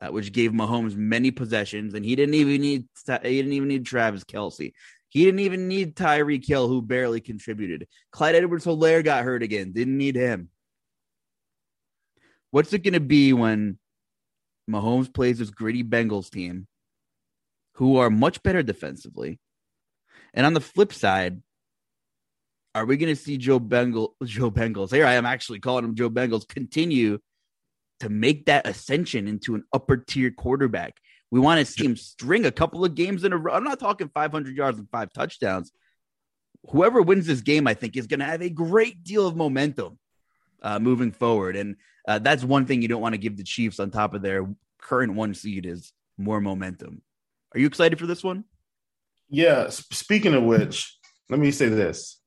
uh, 0.00 0.08
which 0.08 0.32
gave 0.32 0.52
Mahomes 0.52 0.94
many 0.94 1.30
possessions, 1.30 1.94
and 1.94 2.04
he 2.04 2.14
didn't 2.16 2.34
even 2.34 2.60
need 2.60 2.84
he 3.06 3.36
didn't 3.36 3.52
even 3.52 3.68
need 3.68 3.86
Travis 3.86 4.24
Kelce. 4.24 4.72
He 5.08 5.24
didn't 5.24 5.40
even 5.40 5.68
need 5.68 5.96
Tyreek 5.96 6.46
Hill, 6.46 6.68
who 6.68 6.82
barely 6.82 7.20
contributed. 7.20 7.88
Clyde 8.12 8.34
Edwards-Helaire 8.34 9.04
got 9.04 9.24
hurt 9.24 9.42
again. 9.42 9.72
Didn't 9.72 9.96
need 9.96 10.16
him. 10.16 10.50
What's 12.50 12.72
it 12.72 12.82
going 12.82 12.94
to 12.94 13.00
be 13.00 13.32
when 13.32 13.78
Mahomes 14.70 15.12
plays 15.12 15.38
this 15.38 15.50
gritty 15.50 15.82
Bengals 15.82 16.30
team, 16.30 16.66
who 17.74 17.96
are 17.96 18.10
much 18.10 18.42
better 18.42 18.62
defensively? 18.62 19.38
And 20.34 20.44
on 20.44 20.52
the 20.52 20.60
flip 20.60 20.92
side, 20.92 21.40
are 22.76 22.84
we 22.84 22.98
going 22.98 23.14
to 23.14 23.20
see 23.20 23.38
Joe 23.38 23.58
Bengal, 23.58 24.14
Joe 24.22 24.50
Bengals? 24.50 24.92
Here 24.92 25.06
I 25.06 25.14
am 25.14 25.24
actually 25.24 25.60
calling 25.60 25.82
him 25.82 25.94
Joe 25.94 26.10
Bengals. 26.10 26.46
Continue 26.46 27.18
to 28.00 28.10
make 28.10 28.44
that 28.46 28.66
ascension 28.66 29.26
into 29.26 29.54
an 29.54 29.64
upper 29.72 29.96
tier 29.96 30.30
quarterback. 30.30 30.98
We 31.30 31.40
want 31.40 31.58
to 31.58 31.64
see 31.64 31.86
him 31.86 31.96
string 31.96 32.44
a 32.44 32.52
couple 32.52 32.84
of 32.84 32.94
games 32.94 33.24
in 33.24 33.32
a 33.32 33.38
row. 33.38 33.54
I'm 33.54 33.64
not 33.64 33.80
talking 33.80 34.10
500 34.12 34.54
yards 34.54 34.78
and 34.78 34.90
five 34.90 35.10
touchdowns. 35.14 35.72
Whoever 36.68 37.00
wins 37.00 37.26
this 37.26 37.40
game, 37.40 37.66
I 37.66 37.72
think, 37.72 37.96
is 37.96 38.06
going 38.06 38.20
to 38.20 38.26
have 38.26 38.42
a 38.42 38.50
great 38.50 39.02
deal 39.02 39.26
of 39.26 39.36
momentum 39.36 39.98
uh, 40.60 40.78
moving 40.78 41.12
forward. 41.12 41.56
And 41.56 41.76
uh, 42.06 42.18
that's 42.18 42.44
one 42.44 42.66
thing 42.66 42.82
you 42.82 42.88
don't 42.88 43.00
want 43.00 43.14
to 43.14 43.18
give 43.18 43.38
the 43.38 43.42
Chiefs 43.42 43.80
on 43.80 43.90
top 43.90 44.12
of 44.12 44.20
their 44.20 44.46
current 44.82 45.14
one 45.14 45.32
seed 45.32 45.64
is 45.64 45.94
more 46.18 46.42
momentum. 46.42 47.00
Are 47.54 47.58
you 47.58 47.68
excited 47.68 47.98
for 47.98 48.06
this 48.06 48.22
one? 48.22 48.44
Yeah. 49.30 49.70
Speaking 49.70 50.34
of 50.34 50.42
which, 50.42 50.98
let 51.30 51.40
me 51.40 51.50
say 51.50 51.70
this. 51.70 52.20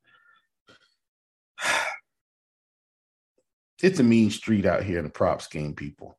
It's 3.81 3.99
a 3.99 4.03
mean 4.03 4.29
street 4.29 4.65
out 4.65 4.83
here 4.83 4.97
in 4.97 5.05
the 5.05 5.09
props 5.09 5.47
game, 5.47 5.73
people. 5.73 6.17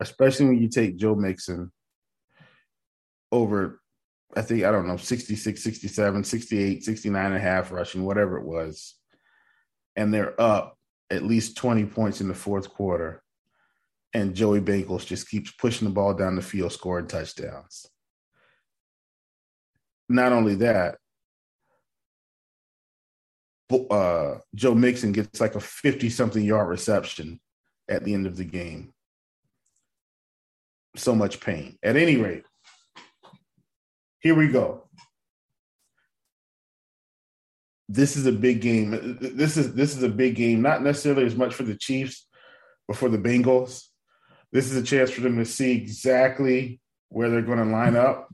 Especially 0.00 0.46
when 0.46 0.58
you 0.58 0.68
take 0.68 0.96
Joe 0.96 1.14
Mixon 1.14 1.72
over, 3.32 3.80
I 4.34 4.42
think, 4.42 4.64
I 4.64 4.70
don't 4.70 4.86
know, 4.86 4.96
66, 4.96 5.62
67, 5.62 6.24
68, 6.24 6.84
69 6.84 7.26
and 7.26 7.34
a 7.34 7.40
half 7.40 7.72
rushing, 7.72 8.04
whatever 8.04 8.38
it 8.38 8.44
was. 8.44 8.94
And 9.96 10.12
they're 10.12 10.38
up 10.40 10.76
at 11.10 11.22
least 11.22 11.56
20 11.56 11.86
points 11.86 12.20
in 12.20 12.28
the 12.28 12.34
fourth 12.34 12.68
quarter. 12.68 13.22
And 14.12 14.34
Joey 14.34 14.60
Bengals 14.60 15.06
just 15.06 15.28
keeps 15.28 15.50
pushing 15.52 15.88
the 15.88 15.94
ball 15.94 16.14
down 16.14 16.36
the 16.36 16.42
field, 16.42 16.72
scoring 16.72 17.06
touchdowns. 17.06 17.86
Not 20.08 20.32
only 20.32 20.54
that, 20.56 20.98
uh, 23.70 24.38
Joe 24.54 24.74
Mixon 24.74 25.12
gets 25.12 25.40
like 25.40 25.54
a 25.54 25.60
50 25.60 26.10
something 26.10 26.44
yard 26.44 26.68
reception 26.68 27.40
at 27.88 28.04
the 28.04 28.14
end 28.14 28.26
of 28.26 28.36
the 28.36 28.44
game. 28.44 28.92
So 30.96 31.14
much 31.14 31.40
pain. 31.40 31.78
At 31.82 31.96
any 31.96 32.16
rate, 32.16 32.44
here 34.20 34.34
we 34.34 34.48
go. 34.48 34.84
This 37.88 38.16
is 38.16 38.26
a 38.26 38.32
big 38.32 38.60
game. 38.60 39.18
This 39.20 39.56
is 39.56 39.74
this 39.74 39.96
is 39.96 40.02
a 40.02 40.08
big 40.08 40.34
game, 40.34 40.62
not 40.62 40.82
necessarily 40.82 41.24
as 41.24 41.36
much 41.36 41.54
for 41.54 41.62
the 41.62 41.76
Chiefs, 41.76 42.26
but 42.88 42.96
for 42.96 43.08
the 43.08 43.18
Bengals. 43.18 43.84
This 44.52 44.70
is 44.70 44.76
a 44.76 44.82
chance 44.82 45.10
for 45.10 45.20
them 45.20 45.36
to 45.36 45.44
see 45.44 45.72
exactly 45.72 46.80
where 47.10 47.28
they're 47.28 47.42
going 47.42 47.58
to 47.58 47.64
line 47.64 47.94
up. 47.94 48.32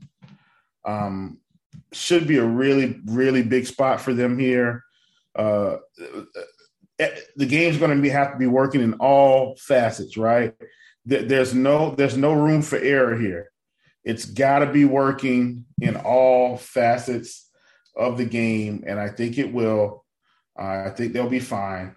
Um, 0.85 1.39
should 1.91 2.27
be 2.27 2.37
a 2.37 2.45
really, 2.45 2.99
really 3.05 3.43
big 3.43 3.67
spot 3.67 4.01
for 4.01 4.13
them 4.13 4.39
here 4.39 4.83
uh, 5.35 5.77
the 7.35 7.45
game's 7.45 7.77
going 7.77 7.95
to 7.95 8.01
be 8.01 8.09
have 8.09 8.31
to 8.33 8.37
be 8.37 8.47
working 8.47 8.81
in 8.81 8.93
all 8.95 9.55
facets, 9.55 10.17
right? 10.17 10.53
There's 11.05 11.53
no 11.53 11.95
there's 11.95 12.17
no 12.17 12.33
room 12.33 12.61
for 12.61 12.77
error 12.77 13.17
here. 13.17 13.51
It's 14.03 14.25
got 14.25 14.59
to 14.59 14.67
be 14.67 14.85
working 14.85 15.65
in 15.81 15.95
all 15.95 16.57
facets 16.57 17.49
of 17.95 18.17
the 18.17 18.25
game, 18.25 18.83
and 18.87 18.99
I 18.99 19.09
think 19.09 19.37
it 19.37 19.51
will. 19.51 20.05
Uh, 20.57 20.83
I 20.85 20.89
think 20.89 21.13
they'll 21.13 21.29
be 21.29 21.39
fine, 21.39 21.95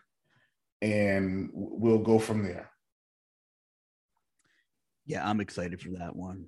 and 0.80 1.50
we'll 1.52 1.98
go 1.98 2.18
from 2.18 2.42
there. 2.42 2.70
Yeah, 5.04 5.28
I'm 5.28 5.40
excited 5.40 5.80
for 5.80 5.90
that 5.98 6.16
one. 6.16 6.46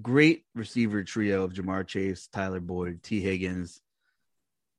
Great 0.00 0.44
receiver 0.54 1.02
trio 1.02 1.44
of 1.44 1.52
Ja'Marr 1.52 1.86
Chase, 1.86 2.28
Tyler 2.32 2.60
Boyd, 2.60 3.02
Tee 3.02 3.20
Higgins, 3.20 3.80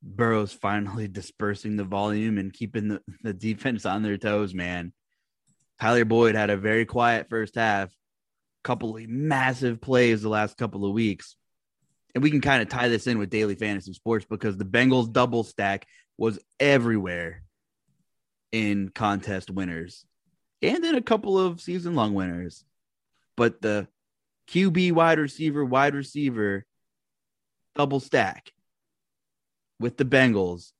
Burrow's 0.01 0.53
finally 0.53 1.07
dispersing 1.07 1.75
the 1.75 1.83
volume 1.83 2.37
and 2.37 2.53
keeping 2.53 2.87
the, 2.87 3.01
the 3.23 3.33
defense 3.33 3.85
on 3.85 4.03
their 4.03 4.17
toes, 4.17 4.53
man. 4.53 4.93
Tyler 5.79 6.05
Boyd 6.05 6.35
had 6.35 6.49
a 6.49 6.57
very 6.57 6.85
quiet 6.85 7.27
first 7.29 7.55
half, 7.55 7.91
couple 8.63 8.97
of 8.97 9.07
massive 9.07 9.79
plays 9.79 10.21
the 10.21 10.29
last 10.29 10.57
couple 10.57 10.85
of 10.85 10.93
weeks. 10.93 11.35
And 12.15 12.23
we 12.23 12.31
can 12.31 12.41
kind 12.41 12.61
of 12.63 12.69
tie 12.69 12.87
this 12.87 13.05
in 13.05 13.19
with 13.19 13.29
daily 13.29 13.55
fantasy 13.55 13.93
sports 13.93 14.25
because 14.27 14.57
the 14.57 14.65
Bengals 14.65 15.11
double 15.11 15.43
stack 15.43 15.85
was 16.17 16.39
everywhere 16.59 17.43
in 18.51 18.89
contest 18.89 19.51
winners 19.51 20.05
and 20.61 20.83
in 20.83 20.95
a 20.95 21.01
couple 21.01 21.37
of 21.37 21.61
season 21.61 21.93
long 21.93 22.15
winners. 22.15 22.63
But 23.35 23.61
the 23.61 23.87
QB 24.49 24.93
wide 24.93 25.19
receiver, 25.19 25.63
wide 25.63 25.93
receiver 25.93 26.65
double 27.75 27.99
stack 27.99 28.51
with 29.79 29.97
the 29.97 30.05
Bengals 30.05 30.71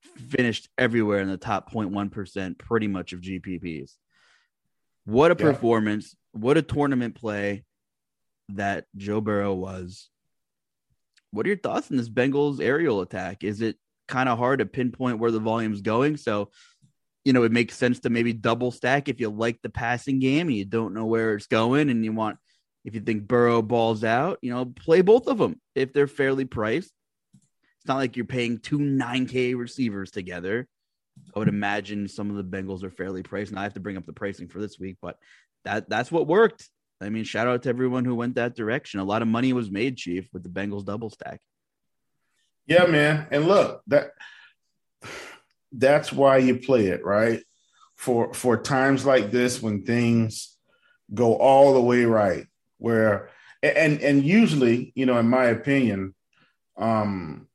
finished 0.00 0.68
everywhere 0.78 1.20
in 1.20 1.28
the 1.28 1.36
top 1.36 1.72
0.1% 1.72 2.58
pretty 2.58 2.88
much 2.88 3.12
of 3.12 3.20
GPPs. 3.20 3.92
What 5.04 5.30
a 5.30 5.36
yeah. 5.38 5.52
performance. 5.52 6.16
What 6.32 6.56
a 6.56 6.62
tournament 6.62 7.14
play 7.14 7.64
that 8.50 8.86
Joe 8.96 9.20
Burrow 9.20 9.54
was. 9.54 10.08
What 11.30 11.46
are 11.46 11.48
your 11.48 11.58
thoughts 11.58 11.90
on 11.90 11.96
this 11.96 12.08
Bengals 12.08 12.60
aerial 12.60 13.00
attack? 13.00 13.44
Is 13.44 13.60
it 13.60 13.76
kind 14.08 14.28
of 14.28 14.38
hard 14.38 14.60
to 14.60 14.66
pinpoint 14.66 15.18
where 15.18 15.30
the 15.30 15.40
volume's 15.40 15.82
going? 15.82 16.16
So, 16.16 16.50
you 17.24 17.32
know, 17.32 17.42
it 17.42 17.52
makes 17.52 17.76
sense 17.76 18.00
to 18.00 18.10
maybe 18.10 18.32
double 18.32 18.70
stack 18.70 19.08
if 19.08 19.20
you 19.20 19.28
like 19.28 19.60
the 19.62 19.68
passing 19.68 20.18
game 20.18 20.48
and 20.48 20.56
you 20.56 20.64
don't 20.64 20.94
know 20.94 21.06
where 21.06 21.34
it's 21.34 21.46
going 21.46 21.90
and 21.90 22.04
you 22.04 22.12
want, 22.12 22.38
if 22.84 22.94
you 22.94 23.00
think 23.00 23.26
Burrow 23.26 23.62
balls 23.62 24.04
out, 24.04 24.38
you 24.42 24.52
know, 24.52 24.64
play 24.64 25.02
both 25.02 25.26
of 25.26 25.38
them 25.38 25.60
if 25.74 25.92
they're 25.92 26.06
fairly 26.06 26.44
priced. 26.44 26.92
It's 27.86 27.88
not 27.88 27.98
like 27.98 28.16
you're 28.16 28.26
paying 28.26 28.58
two 28.58 28.80
9K 28.80 29.56
receivers 29.56 30.10
together. 30.10 30.66
I 31.32 31.38
would 31.38 31.46
imagine 31.46 32.08
some 32.08 32.30
of 32.30 32.34
the 32.34 32.42
Bengals 32.42 32.82
are 32.82 32.90
fairly 32.90 33.22
priced. 33.22 33.50
And 33.52 33.60
I 33.60 33.62
have 33.62 33.74
to 33.74 33.80
bring 33.80 33.96
up 33.96 34.04
the 34.04 34.12
pricing 34.12 34.48
for 34.48 34.58
this 34.58 34.76
week, 34.76 34.96
but 35.00 35.16
that 35.64 35.88
that's 35.88 36.10
what 36.10 36.26
worked. 36.26 36.68
I 37.00 37.10
mean, 37.10 37.22
shout 37.22 37.46
out 37.46 37.62
to 37.62 37.68
everyone 37.68 38.04
who 38.04 38.16
went 38.16 38.34
that 38.34 38.56
direction. 38.56 38.98
A 38.98 39.04
lot 39.04 39.22
of 39.22 39.28
money 39.28 39.52
was 39.52 39.70
made, 39.70 39.98
Chief, 39.98 40.28
with 40.32 40.42
the 40.42 40.48
Bengals 40.48 40.84
double 40.84 41.10
stack. 41.10 41.40
Yeah, 42.66 42.86
man. 42.86 43.28
And 43.30 43.46
look, 43.46 43.82
that 43.86 44.10
that's 45.70 46.12
why 46.12 46.38
you 46.38 46.58
play 46.58 46.86
it, 46.86 47.04
right? 47.04 47.40
For 47.94 48.34
for 48.34 48.60
times 48.60 49.06
like 49.06 49.30
this 49.30 49.62
when 49.62 49.84
things 49.84 50.58
go 51.14 51.36
all 51.36 51.72
the 51.72 51.80
way 51.80 52.04
right, 52.04 52.48
where 52.78 53.30
and 53.62 54.00
and 54.00 54.24
usually, 54.24 54.92
you 54.96 55.06
know, 55.06 55.18
in 55.18 55.28
my 55.28 55.44
opinion, 55.44 56.16
um 56.76 57.45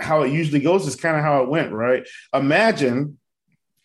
how 0.00 0.22
it 0.22 0.32
usually 0.32 0.60
goes 0.60 0.86
is 0.86 0.96
kind 0.96 1.16
of 1.16 1.22
how 1.22 1.42
it 1.42 1.48
went, 1.48 1.72
right? 1.72 2.08
Imagine, 2.34 3.18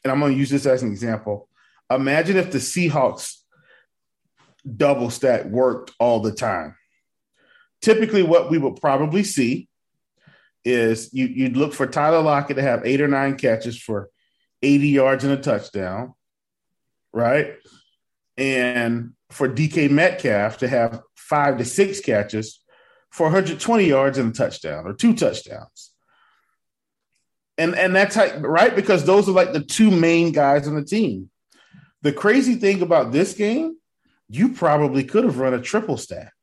and 0.04 0.12
I'm 0.12 0.20
going 0.20 0.34
to 0.34 0.38
use 0.38 0.50
this 0.50 0.66
as 0.66 0.84
an 0.84 0.92
example. 0.92 1.50
Imagine 1.90 2.38
if 2.38 2.52
the 2.52 2.58
Seahawks 2.58 3.38
double 4.76 5.10
stack 5.10 5.46
worked 5.46 5.92
all 6.00 6.22
the 6.22 6.32
time. 6.32 6.76
Typically, 7.82 8.24
what 8.24 8.50
we 8.50 8.58
would 8.58 8.78
probably 8.78 9.24
see 9.24 9.68
is 10.64 11.14
you, 11.14 11.28
you'd 11.28 11.58
look 11.58 11.74
for 11.74 11.86
Tyler 11.86 12.22
Lockett 12.22 12.56
to 12.58 12.64
have 12.64 12.86
eight 12.86 13.02
or 13.02 13.08
nine 13.08 13.38
catches 13.38 13.80
for 13.80 14.10
80 14.64 14.88
yards 14.88 15.24
and 15.24 15.34
a 15.34 15.38
touchdown, 15.38 16.16
right? 17.14 17.54
And 18.38 19.14
for 19.30 19.48
DK 19.48 19.92
Metcalf 19.92 20.58
to 20.60 20.68
have 20.68 21.02
five 21.16 21.58
to 21.60 21.66
six 21.66 22.00
catches 22.00 22.62
for 23.12 23.28
120 23.28 23.86
yards 23.86 24.18
and 24.18 24.34
a 24.34 24.38
touchdown 24.38 24.86
or 24.86 24.94
two 24.94 25.14
touchdowns. 25.14 25.92
And 27.58 27.76
and 27.76 27.96
that's 27.96 28.16
how, 28.16 28.38
right 28.40 28.76
because 28.76 29.06
those 29.06 29.30
are 29.30 29.34
like 29.34 29.54
the 29.54 29.62
two 29.62 29.90
main 29.90 30.32
guys 30.32 30.68
on 30.68 30.76
the 30.76 30.84
team. 30.84 31.30
The 32.02 32.12
crazy 32.12 32.56
thing 32.56 32.82
about 32.82 33.12
this 33.12 33.34
game 33.34 33.78
you 34.30 34.50
probably 34.50 35.04
could 35.04 35.24
have 35.24 35.38
run 35.38 35.54
a 35.54 35.62
triple 35.62 35.98
stack. 35.98 36.34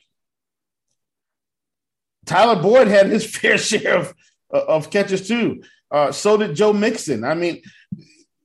Tyler 2.27 2.61
Boyd 2.61 2.89
had 2.89 3.07
his 3.07 3.25
fair 3.37 3.59
share 3.59 3.97
of, 3.99 4.15
of 4.51 4.91
catches 4.91 5.27
too. 5.27 5.63
Uh, 5.91 6.13
so 6.13 6.37
did 6.37 6.55
Joe 6.57 6.73
Mixon. 6.73 7.25
I 7.25 7.35
mean, 7.35 7.63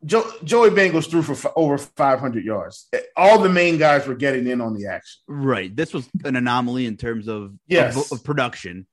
Joe, 0.05 0.29
Joey 0.43 0.69
Bengals 0.69 1.09
threw 1.09 1.21
for 1.21 1.33
f- 1.33 1.53
over 1.55 1.77
500 1.77 2.43
yards. 2.43 2.89
All 3.15 3.39
the 3.39 3.49
main 3.49 3.77
guys 3.77 4.05
were 4.05 4.15
getting 4.15 4.47
in 4.47 4.61
on 4.61 4.73
the 4.73 4.87
action. 4.87 5.21
Right. 5.27 5.73
This 5.73 5.93
was 5.93 6.07
an 6.23 6.35
anomaly 6.35 6.85
in 6.85 6.97
terms 6.97 7.27
of, 7.27 7.53
yes. 7.67 8.11
of, 8.11 8.19
of 8.19 8.23
production. 8.23 8.85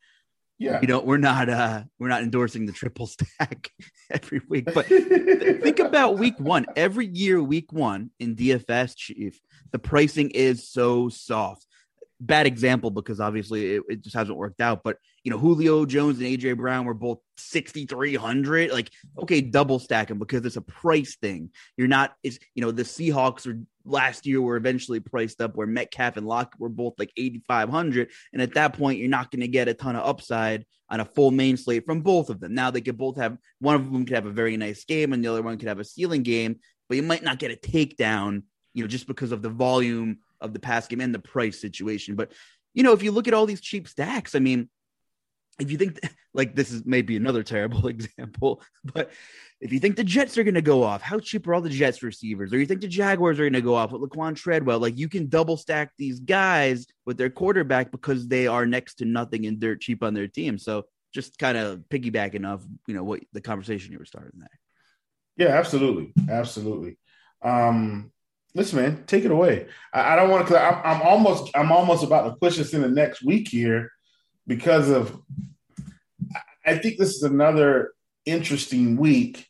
Yeah. 0.58 0.80
You 0.80 0.86
know, 0.86 1.00
we're 1.00 1.16
not 1.16 1.48
uh 1.48 1.82
we're 1.98 2.08
not 2.08 2.22
endorsing 2.22 2.66
the 2.66 2.72
triple 2.72 3.06
stack 3.06 3.70
every 4.10 4.40
week, 4.48 4.72
but 4.72 4.86
think 4.86 5.80
about 5.80 6.18
week 6.18 6.38
1. 6.38 6.66
Every 6.76 7.06
year 7.06 7.42
week 7.42 7.72
1 7.72 8.10
in 8.20 8.36
DFS 8.36 8.94
chief, 8.96 9.40
the 9.72 9.78
pricing 9.78 10.30
is 10.30 10.68
so 10.68 11.08
soft. 11.08 11.66
Bad 12.20 12.46
example 12.46 12.90
because 12.90 13.20
obviously 13.20 13.74
it, 13.74 13.82
it 13.88 14.00
just 14.02 14.16
hasn't 14.16 14.38
worked 14.38 14.60
out, 14.60 14.82
but 14.84 14.96
you 15.24 15.30
know, 15.30 15.38
Julio 15.38 15.86
Jones 15.86 16.18
and 16.18 16.26
AJ 16.26 16.58
Brown 16.58 16.84
were 16.84 16.94
both 16.94 17.18
6,300. 17.38 18.70
Like, 18.70 18.90
okay, 19.18 19.40
double 19.40 19.78
stack 19.78 20.08
them 20.08 20.18
because 20.18 20.44
it's 20.44 20.56
a 20.56 20.60
price 20.60 21.16
thing. 21.16 21.50
You're 21.78 21.88
not, 21.88 22.14
it's, 22.22 22.38
you 22.54 22.62
know, 22.62 22.70
the 22.70 22.82
Seahawks 22.82 23.46
are 23.46 23.58
last 23.86 24.26
year 24.26 24.40
were 24.42 24.56
eventually 24.56 25.00
priced 25.00 25.40
up 25.40 25.56
where 25.56 25.66
Metcalf 25.66 26.18
and 26.18 26.26
Lockett 26.26 26.60
were 26.60 26.68
both 26.68 26.94
like 26.98 27.10
8,500. 27.16 28.10
And 28.34 28.42
at 28.42 28.54
that 28.54 28.74
point, 28.74 28.98
you're 28.98 29.08
not 29.08 29.30
going 29.30 29.40
to 29.40 29.48
get 29.48 29.68
a 29.68 29.74
ton 29.74 29.96
of 29.96 30.06
upside 30.06 30.66
on 30.90 31.00
a 31.00 31.04
full 31.06 31.30
main 31.30 31.56
slate 31.56 31.86
from 31.86 32.02
both 32.02 32.28
of 32.28 32.40
them. 32.40 32.54
Now 32.54 32.70
they 32.70 32.82
could 32.82 32.98
both 32.98 33.16
have 33.16 33.38
one 33.60 33.74
of 33.74 33.90
them 33.90 34.04
could 34.04 34.14
have 34.14 34.26
a 34.26 34.30
very 34.30 34.58
nice 34.58 34.84
game 34.84 35.14
and 35.14 35.24
the 35.24 35.28
other 35.28 35.42
one 35.42 35.56
could 35.56 35.68
have 35.68 35.80
a 35.80 35.84
ceiling 35.84 36.22
game, 36.22 36.60
but 36.88 36.96
you 36.96 37.02
might 37.02 37.22
not 37.22 37.38
get 37.38 37.50
a 37.50 37.56
takedown, 37.56 38.42
you 38.74 38.84
know, 38.84 38.88
just 38.88 39.06
because 39.06 39.32
of 39.32 39.40
the 39.40 39.48
volume 39.48 40.18
of 40.44 40.52
the 40.52 40.60
pass 40.60 40.86
game 40.86 41.00
and 41.00 41.14
the 41.14 41.18
price 41.18 41.60
situation. 41.60 42.14
But, 42.14 42.32
you 42.74 42.82
know, 42.82 42.92
if 42.92 43.02
you 43.02 43.12
look 43.12 43.28
at 43.28 43.34
all 43.34 43.46
these 43.46 43.60
cheap 43.60 43.88
stacks, 43.88 44.34
I 44.34 44.38
mean, 44.38 44.68
if 45.60 45.70
you 45.70 45.78
think 45.78 46.00
like 46.34 46.54
this 46.54 46.70
is 46.70 46.82
maybe 46.84 47.16
another 47.16 47.42
terrible 47.42 47.86
example, 47.88 48.62
but 48.84 49.10
if 49.60 49.72
you 49.72 49.78
think 49.78 49.96
the 49.96 50.04
Jets 50.04 50.36
are 50.36 50.44
going 50.44 50.54
to 50.54 50.62
go 50.62 50.82
off, 50.82 51.00
how 51.00 51.18
cheap 51.18 51.46
are 51.46 51.54
all 51.54 51.60
the 51.60 51.70
Jets 51.70 52.02
receivers? 52.02 52.52
Or 52.52 52.58
you 52.58 52.66
think 52.66 52.80
the 52.80 52.88
Jaguars 52.88 53.38
are 53.38 53.44
going 53.44 53.54
to 53.54 53.60
go 53.62 53.74
off 53.74 53.92
with 53.92 54.02
Laquon 54.02 54.36
Treadwell? 54.36 54.78
Like 54.78 54.98
you 54.98 55.08
can 55.08 55.28
double 55.28 55.56
stack 55.56 55.92
these 55.96 56.20
guys 56.20 56.86
with 57.06 57.16
their 57.16 57.30
quarterback 57.30 57.90
because 57.90 58.28
they 58.28 58.46
are 58.46 58.66
next 58.66 58.96
to 58.96 59.04
nothing 59.04 59.46
and 59.46 59.58
dirt 59.58 59.80
cheap 59.80 60.02
on 60.02 60.12
their 60.12 60.28
team. 60.28 60.58
So 60.58 60.84
just 61.14 61.38
kind 61.38 61.56
of 61.56 61.78
piggybacking 61.88 62.46
off, 62.46 62.62
you 62.86 62.94
know, 62.94 63.04
what 63.04 63.20
the 63.32 63.40
conversation 63.40 63.92
you 63.92 63.98
were 63.98 64.04
starting 64.04 64.40
there. 64.40 64.48
Yeah, 65.36 65.54
absolutely, 65.54 66.12
absolutely. 66.28 66.98
Um, 67.40 68.12
listen, 68.54 68.80
man, 68.80 69.04
take 69.06 69.24
it 69.24 69.30
away. 69.30 69.66
I, 69.92 70.12
I 70.12 70.16
don't 70.16 70.30
want 70.30 70.48
to. 70.48 70.58
I'm, 70.58 70.80
I'm 70.84 71.02
almost, 71.02 71.50
I'm 71.54 71.72
almost 71.72 72.04
about 72.04 72.28
to 72.28 72.36
push 72.36 72.58
us 72.58 72.72
in 72.74 72.82
the 72.82 72.88
next 72.88 73.22
week 73.22 73.48
here 73.48 73.90
because 74.46 74.90
of 74.90 75.20
I 76.64 76.78
think 76.78 76.98
this 76.98 77.16
is 77.16 77.22
another 77.22 77.92
interesting 78.24 78.96
week. 78.96 79.48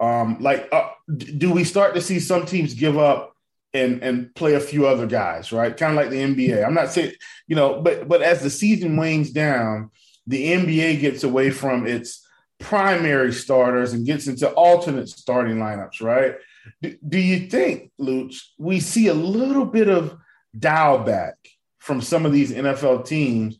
Um, 0.00 0.38
like, 0.40 0.68
uh, 0.72 0.90
do 1.14 1.52
we 1.52 1.64
start 1.64 1.94
to 1.94 2.00
see 2.00 2.20
some 2.20 2.44
teams 2.44 2.74
give 2.74 2.98
up 2.98 3.34
and 3.74 4.02
and 4.02 4.34
play 4.34 4.54
a 4.54 4.60
few 4.60 4.86
other 4.86 5.06
guys, 5.06 5.52
right? 5.52 5.76
Kind 5.76 5.92
of 5.92 5.96
like 5.96 6.10
the 6.10 6.16
NBA. 6.16 6.64
I'm 6.64 6.74
not 6.74 6.90
saying, 6.90 7.12
you 7.46 7.56
know, 7.56 7.80
but 7.80 8.08
but 8.08 8.22
as 8.22 8.42
the 8.42 8.50
season 8.50 8.96
wanes 8.96 9.30
down, 9.30 9.90
the 10.26 10.48
NBA 10.48 11.00
gets 11.00 11.24
away 11.24 11.50
from 11.50 11.86
its 11.86 12.26
primary 12.58 13.32
starters 13.32 13.92
and 13.92 14.06
gets 14.06 14.26
into 14.26 14.50
alternate 14.50 15.08
starting 15.08 15.56
lineups, 15.56 16.02
right? 16.02 16.34
Do, 16.80 16.96
do 17.06 17.18
you 17.18 17.48
think, 17.48 17.90
Luch, 18.00 18.40
we 18.58 18.80
see 18.80 19.08
a 19.08 19.14
little 19.14 19.64
bit 19.64 19.88
of 19.88 20.16
dial 20.58 20.98
back 20.98 21.34
from 21.78 22.00
some 22.00 22.24
of 22.26 22.32
these 22.32 22.52
NFL 22.52 23.06
teams 23.06 23.58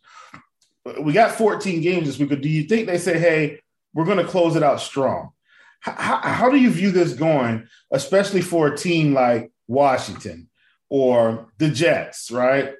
we 1.01 1.13
got 1.13 1.31
14 1.31 1.81
games 1.81 2.07
this 2.07 2.19
week. 2.19 2.41
Do 2.41 2.49
you 2.49 2.63
think 2.63 2.87
they 2.87 2.97
say, 2.97 3.17
hey, 3.17 3.61
we're 3.93 4.05
going 4.05 4.17
to 4.17 4.25
close 4.25 4.55
it 4.55 4.63
out 4.63 4.81
strong? 4.81 5.31
How, 5.79 6.17
how 6.21 6.49
do 6.49 6.57
you 6.57 6.69
view 6.69 6.91
this 6.91 7.13
going, 7.13 7.67
especially 7.91 8.41
for 8.41 8.67
a 8.67 8.77
team 8.77 9.13
like 9.13 9.51
Washington 9.67 10.49
or 10.89 11.51
the 11.57 11.69
Jets, 11.69 12.31
right? 12.31 12.73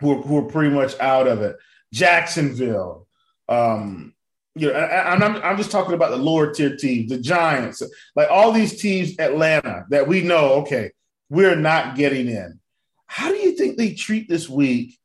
Who 0.00 0.12
are, 0.12 0.22
who 0.22 0.38
are 0.38 0.50
pretty 0.50 0.74
much 0.74 0.98
out 1.00 1.26
of 1.26 1.40
it. 1.42 1.56
Jacksonville. 1.92 3.06
Um, 3.48 4.14
you 4.56 4.72
know, 4.72 4.78
I'm, 4.78 5.22
I'm 5.22 5.56
just 5.56 5.70
talking 5.70 5.94
about 5.94 6.10
the 6.10 6.16
lower 6.16 6.52
tier 6.52 6.76
teams, 6.76 7.10
the 7.10 7.18
Giants, 7.18 7.82
like 8.16 8.30
all 8.30 8.52
these 8.52 8.80
teams, 8.80 9.18
Atlanta, 9.18 9.84
that 9.90 10.08
we 10.08 10.22
know, 10.22 10.54
okay, 10.62 10.90
we're 11.28 11.56
not 11.56 11.96
getting 11.96 12.28
in. 12.28 12.58
How 13.06 13.28
do 13.28 13.36
you 13.36 13.52
think 13.52 13.76
they 13.76 13.94
treat 13.94 14.28
this 14.28 14.48
week 14.48 14.98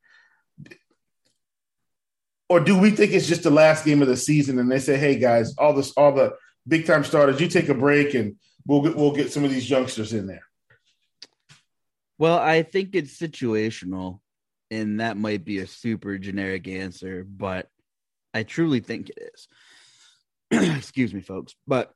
or 2.50 2.60
do 2.60 2.78
we 2.78 2.92
think 2.92 3.12
it's 3.12 3.28
just 3.28 3.44
the 3.44 3.50
last 3.50 3.86
game 3.86 4.02
of 4.02 4.08
the 4.08 4.18
season 4.18 4.60
and 4.60 4.72
they 4.72 4.80
say, 4.80 4.98
"Hey 4.98 5.18
guys, 5.18 5.56
all 5.58 5.74
this, 5.74 5.92
all 5.94 6.14
the 6.14 6.36
big 6.68 6.86
time 6.86 7.04
starters, 7.04 7.42
you 7.42 7.48
take 7.48 7.70
a 7.70 7.74
break 7.74 8.14
and 8.14 8.36
we'll 8.66 8.82
get 8.82 8.96
we'll 8.96 9.16
get 9.16 9.32
some 9.32 9.44
of 9.44 9.52
these 9.52 9.70
youngsters 9.70 10.14
in 10.14 10.28
there." 10.28 10.44
Well, 12.18 12.38
I 12.38 12.64
think 12.64 12.96
it's 12.96 13.20
situational, 13.20 14.20
and 14.72 15.00
that 15.00 15.18
might 15.18 15.44
be 15.44 15.60
a 15.60 15.68
super 15.68 16.18
generic 16.18 16.68
answer, 16.68 17.26
but 17.28 17.70
I 18.36 18.44
truly 18.44 18.82
think 18.82 19.10
it 19.10 19.32
is. 19.34 19.48
Excuse 20.78 21.14
me, 21.14 21.22
folks, 21.22 21.56
but 21.66 21.92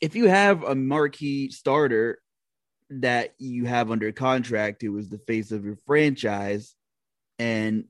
if 0.00 0.14
you 0.14 0.28
have 0.28 0.62
a 0.62 0.74
marquee 0.74 1.50
starter 1.50 2.20
that 2.90 3.34
you 3.38 3.64
have 3.64 3.90
under 3.90 4.12
contract 4.12 4.82
who 4.82 4.96
is 4.98 5.08
the 5.08 5.18
face 5.18 5.52
of 5.52 5.64
your 5.64 5.76
franchise 5.86 6.74
and 7.38 7.84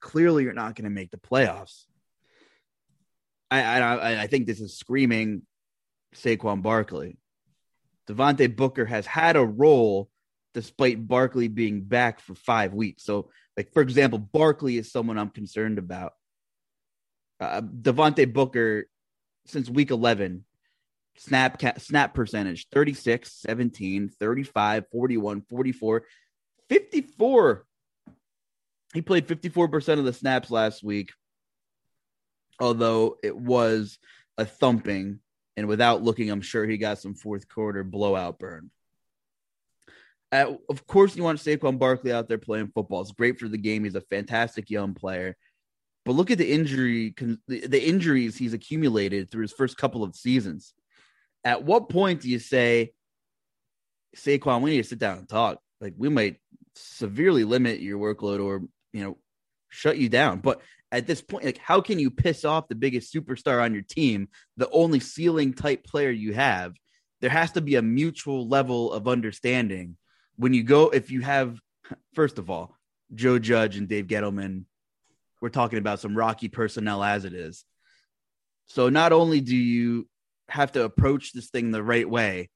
clearly 0.00 0.44
you're 0.44 0.52
not 0.52 0.74
going 0.74 0.84
to 0.84 0.90
make 0.90 1.10
the 1.10 1.16
playoffs. 1.16 1.84
I, 3.50 3.62
I 3.62 4.22
I 4.22 4.26
think 4.26 4.46
this 4.46 4.60
is 4.60 4.76
screaming 4.76 5.42
Saquon 6.14 6.62
Barkley. 6.62 7.16
Devontae 8.06 8.54
Booker 8.54 8.84
has 8.84 9.06
had 9.06 9.36
a 9.36 9.44
role 9.44 10.10
despite 10.54 11.06
Barkley 11.06 11.48
being 11.48 11.82
back 11.82 12.20
for 12.20 12.34
five 12.34 12.74
weeks. 12.74 13.04
So, 13.04 13.30
like 13.58 13.72
for 13.72 13.82
example, 13.82 14.20
Barkley 14.20 14.78
is 14.78 14.92
someone 14.92 15.18
I'm 15.18 15.30
concerned 15.30 15.78
about. 15.78 16.12
Uh, 17.40 17.60
Devontae 17.60 18.32
Booker 18.32 18.86
since 19.46 19.68
week 19.68 19.90
11 19.90 20.44
snap 21.16 21.60
snap 21.78 22.14
percentage 22.14 22.68
36 22.72 23.32
17 23.32 24.08
35 24.08 24.84
41 24.92 25.42
44 25.48 26.04
54 26.68 27.66
he 28.94 29.02
played 29.02 29.26
54% 29.26 29.98
of 29.98 30.04
the 30.04 30.12
snaps 30.12 30.50
last 30.50 30.84
week 30.84 31.10
although 32.60 33.16
it 33.22 33.36
was 33.36 33.98
a 34.36 34.44
thumping 34.44 35.18
and 35.56 35.66
without 35.66 36.02
looking 36.02 36.30
i'm 36.30 36.40
sure 36.40 36.66
he 36.66 36.76
got 36.76 36.98
some 36.98 37.14
fourth 37.14 37.48
quarter 37.48 37.82
blowout 37.82 38.38
burn 38.38 38.70
uh, 40.32 40.52
of 40.68 40.86
course 40.86 41.16
you 41.16 41.22
want 41.22 41.38
Saquon 41.38 41.78
Barkley 41.78 42.12
out 42.12 42.28
there 42.28 42.38
playing 42.38 42.70
football 42.74 43.00
it's 43.00 43.12
great 43.12 43.38
for 43.38 43.48
the 43.48 43.58
game 43.58 43.84
he's 43.84 43.94
a 43.94 44.00
fantastic 44.02 44.70
young 44.70 44.94
player 44.94 45.36
but 46.04 46.12
look 46.12 46.30
at 46.30 46.38
the 46.38 46.50
injury 46.50 47.14
the, 47.46 47.82
injuries 47.82 48.36
he's 48.36 48.54
accumulated 48.54 49.30
through 49.30 49.42
his 49.42 49.52
first 49.52 49.76
couple 49.76 50.02
of 50.02 50.14
seasons 50.14 50.74
at 51.44 51.64
what 51.64 51.88
point 51.88 52.20
do 52.20 52.28
you 52.28 52.38
say, 52.38 52.92
Saquon, 54.16 54.62
we 54.62 54.70
need 54.70 54.82
to 54.82 54.88
sit 54.88 54.98
down 54.98 55.18
and 55.18 55.28
talk? 55.28 55.58
Like 55.80 55.94
we 55.96 56.08
might 56.08 56.36
severely 56.74 57.44
limit 57.44 57.80
your 57.80 57.98
workload 57.98 58.44
or, 58.44 58.62
you 58.92 59.04
know, 59.04 59.18
shut 59.68 59.98
you 59.98 60.08
down. 60.08 60.40
But 60.40 60.60
at 60.90 61.06
this 61.06 61.20
point, 61.20 61.44
like 61.44 61.58
how 61.58 61.80
can 61.80 61.98
you 61.98 62.10
piss 62.10 62.44
off 62.44 62.68
the 62.68 62.74
biggest 62.74 63.14
superstar 63.14 63.62
on 63.62 63.72
your 63.72 63.82
team, 63.82 64.28
the 64.56 64.70
only 64.70 65.00
ceiling 65.00 65.54
type 65.54 65.84
player 65.84 66.10
you 66.10 66.34
have? 66.34 66.74
There 67.20 67.30
has 67.30 67.52
to 67.52 67.60
be 67.60 67.76
a 67.76 67.82
mutual 67.82 68.48
level 68.48 68.92
of 68.92 69.08
understanding 69.08 69.96
when 70.38 70.54
you 70.54 70.62
go, 70.62 70.88
if 70.88 71.10
you 71.10 71.20
have, 71.20 71.60
first 72.14 72.38
of 72.38 72.48
all, 72.48 72.74
Joe 73.14 73.38
Judge 73.38 73.76
and 73.76 73.88
Dave 73.88 74.06
Gettleman, 74.06 74.64
we're 75.40 75.48
talking 75.50 75.78
about 75.78 76.00
some 76.00 76.16
rocky 76.16 76.48
personnel 76.48 77.02
as 77.04 77.24
it 77.24 77.34
is. 77.34 77.64
So 78.66 78.88
not 78.88 79.12
only 79.12 79.40
do 79.40 79.56
you 79.56 80.08
have 80.48 80.72
to 80.72 80.84
approach 80.84 81.32
this 81.32 81.48
thing 81.48 81.70
the 81.70 81.82
right 81.82 82.08
way. 82.08 82.50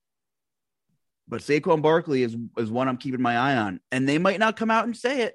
But 1.29 1.40
Saquon 1.40 1.83
Barkley 1.83 2.23
is 2.23 2.37
is 2.59 2.71
one 2.71 2.88
I'm 2.88 2.97
keeping 2.97 3.23
my 3.23 3.37
eye 3.37 3.57
on, 3.57 3.81
and 3.90 4.09
they 4.09 4.18
might 4.18 4.38
not 4.38 4.57
come 4.57 4.71
out 4.71 4.85
and 4.85 4.97
say 4.97 5.23
it. 5.23 5.35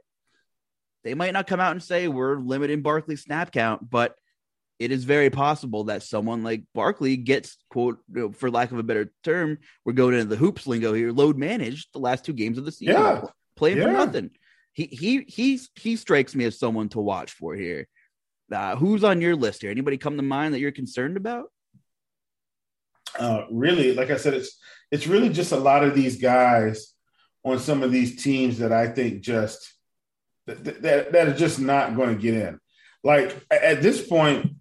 They 1.04 1.14
might 1.14 1.34
not 1.34 1.48
come 1.48 1.60
out 1.60 1.72
and 1.72 1.82
say 1.82 2.08
we're 2.08 2.38
limiting 2.38 2.82
Barkley's 2.82 3.24
snap 3.24 3.52
count, 3.52 3.90
but 3.90 4.16
it 4.80 4.92
is 4.92 5.04
very 5.04 5.30
possible 5.30 5.86
that 5.86 6.04
someone 6.04 6.44
like 6.44 6.64
Barkley 6.74 7.18
gets 7.18 7.58
quote 7.70 8.00
for 8.34 8.52
lack 8.52 8.72
of 8.72 8.80
a 8.80 8.84
better 8.84 9.12
term, 9.24 9.58
we're 9.86 9.94
going 9.94 10.14
into 10.14 10.26
the 10.26 10.36
hoops 10.36 10.68
lingo 10.68 10.94
here, 10.94 11.12
load 11.12 11.38
managed 11.38 11.90
the 11.94 12.00
last 12.00 12.26
two 12.26 12.34
games 12.34 12.58
of 12.58 12.66
the 12.66 12.72
season, 12.72 12.96
yeah. 12.96 13.22
playing 13.56 13.78
yeah. 13.78 13.86
for 13.86 13.92
nothing. 13.92 14.32
He 14.74 14.86
he 14.86 15.26
he's 15.28 15.70
he 15.76 15.96
strikes 15.96 16.36
me 16.36 16.46
as 16.46 16.60
someone 16.60 16.90
to 16.90 17.00
watch 17.00 17.32
for 17.32 17.56
here. 17.56 17.88
Uh, 18.52 18.76
who's 18.76 19.04
on 19.04 19.20
your 19.20 19.36
list 19.36 19.62
here? 19.62 19.72
Anybody 19.72 19.98
come 19.98 20.16
to 20.18 20.24
mind 20.24 20.54
that 20.54 20.60
you're 20.60 20.72
concerned 20.72 21.18
about? 21.18 21.52
uh, 23.20 23.46
really, 23.52 23.94
like 23.94 24.12
I 24.12 24.18
said, 24.18 24.34
it's 24.34 24.58
it's 24.92 25.08
really 25.08 25.30
just 25.30 25.52
a 25.52 25.58
lot 25.58 25.84
of 25.84 25.96
these 25.96 26.18
guys 26.18 26.94
on 27.44 27.60
some 27.60 27.84
of 27.84 27.92
these 27.92 28.22
teams 28.22 28.60
that 28.60 28.72
I 28.72 28.88
think 28.88 29.22
just 29.22 29.74
that 30.46 30.64
that, 30.82 31.12
that 31.12 31.28
are 31.28 31.34
just 31.34 31.60
not 31.60 31.96
going 31.96 32.16
to 32.16 32.22
get 32.22 32.36
in. 32.36 32.60
Like 33.04 33.36
at 33.50 33.82
this 33.82 34.06
point, 34.06 34.56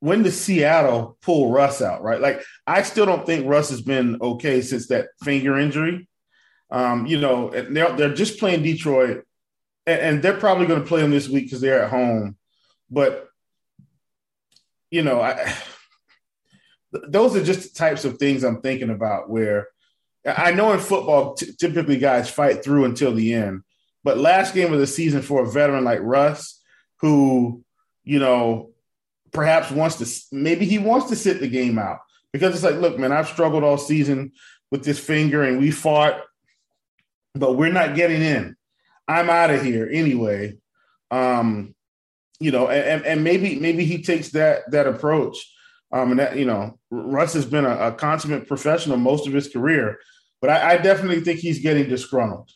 when 0.00 0.22
does 0.22 0.40
Seattle 0.40 1.18
pull 1.22 1.52
Russ 1.52 1.80
out? 1.80 2.02
Right? 2.02 2.20
Like 2.20 2.42
I 2.66 2.82
still 2.82 3.06
don't 3.06 3.24
think 3.24 3.46
Russ 3.46 3.70
has 3.70 3.82
been 3.82 4.18
okay 4.20 4.62
since 4.62 4.88
that 4.88 5.08
finger 5.22 5.58
injury. 5.58 6.08
Um, 6.70 7.06
you 7.06 7.20
know, 7.20 7.50
they're 7.50 7.96
they're 7.96 8.14
just 8.14 8.38
playing 8.38 8.62
Detroit, 8.62 9.24
and, 9.86 10.00
and 10.00 10.22
they're 10.22 10.38
probably 10.38 10.66
going 10.66 10.80
to 10.80 10.86
play 10.86 11.02
them 11.02 11.10
this 11.10 11.28
week 11.28 11.44
because 11.44 11.60
they're 11.60 11.82
at 11.82 11.90
home. 11.90 12.36
But 12.90 13.28
you 14.90 15.02
know, 15.02 15.20
I 15.20 15.54
those 16.92 17.36
are 17.36 17.44
just 17.44 17.72
the 17.72 17.78
types 17.78 18.04
of 18.04 18.18
things 18.18 18.42
I'm 18.42 18.60
thinking 18.60 18.90
about 18.90 19.30
where 19.30 19.68
I 20.26 20.52
know 20.52 20.72
in 20.72 20.80
football, 20.80 21.34
t- 21.34 21.52
typically 21.58 21.98
guys 21.98 22.30
fight 22.30 22.62
through 22.62 22.84
until 22.84 23.14
the 23.14 23.34
end. 23.34 23.62
But 24.04 24.18
last 24.18 24.54
game 24.54 24.72
of 24.72 24.78
the 24.78 24.86
season 24.86 25.22
for 25.22 25.42
a 25.42 25.50
veteran 25.50 25.84
like 25.84 26.00
Russ, 26.02 26.60
who, 27.00 27.62
you 28.04 28.18
know, 28.18 28.70
perhaps 29.32 29.70
wants 29.70 29.96
to, 29.96 30.36
maybe 30.36 30.66
he 30.66 30.78
wants 30.78 31.08
to 31.08 31.16
sit 31.16 31.40
the 31.40 31.48
game 31.48 31.78
out 31.78 31.98
because 32.32 32.54
it's 32.54 32.64
like, 32.64 32.76
look, 32.76 32.98
man, 32.98 33.12
I've 33.12 33.28
struggled 33.28 33.64
all 33.64 33.78
season 33.78 34.32
with 34.70 34.84
this 34.84 34.98
finger 34.98 35.42
and 35.42 35.58
we 35.58 35.70
fought, 35.70 36.20
but 37.34 37.56
we're 37.56 37.72
not 37.72 37.94
getting 37.94 38.22
in. 38.22 38.56
I'm 39.08 39.30
out 39.30 39.50
of 39.50 39.62
here 39.62 39.88
anyway. 39.90 40.58
Um, 41.10 41.74
you 42.38 42.50
know, 42.50 42.68
and, 42.68 43.04
and 43.04 43.24
maybe 43.24 43.58
maybe 43.58 43.84
he 43.84 44.02
takes 44.02 44.30
that 44.30 44.70
that 44.70 44.86
approach. 44.86 45.36
Um, 45.92 46.12
and 46.12 46.20
that, 46.20 46.36
you 46.36 46.44
know, 46.44 46.78
Russ 46.90 47.34
has 47.34 47.44
been 47.44 47.64
a, 47.64 47.88
a 47.88 47.92
consummate 47.92 48.46
professional 48.46 48.96
most 48.96 49.26
of 49.26 49.32
his 49.32 49.48
career, 49.48 49.98
but 50.40 50.48
I, 50.48 50.74
I 50.74 50.76
definitely 50.76 51.20
think 51.20 51.40
he's 51.40 51.58
getting 51.58 51.88
disgruntled. 51.88 52.50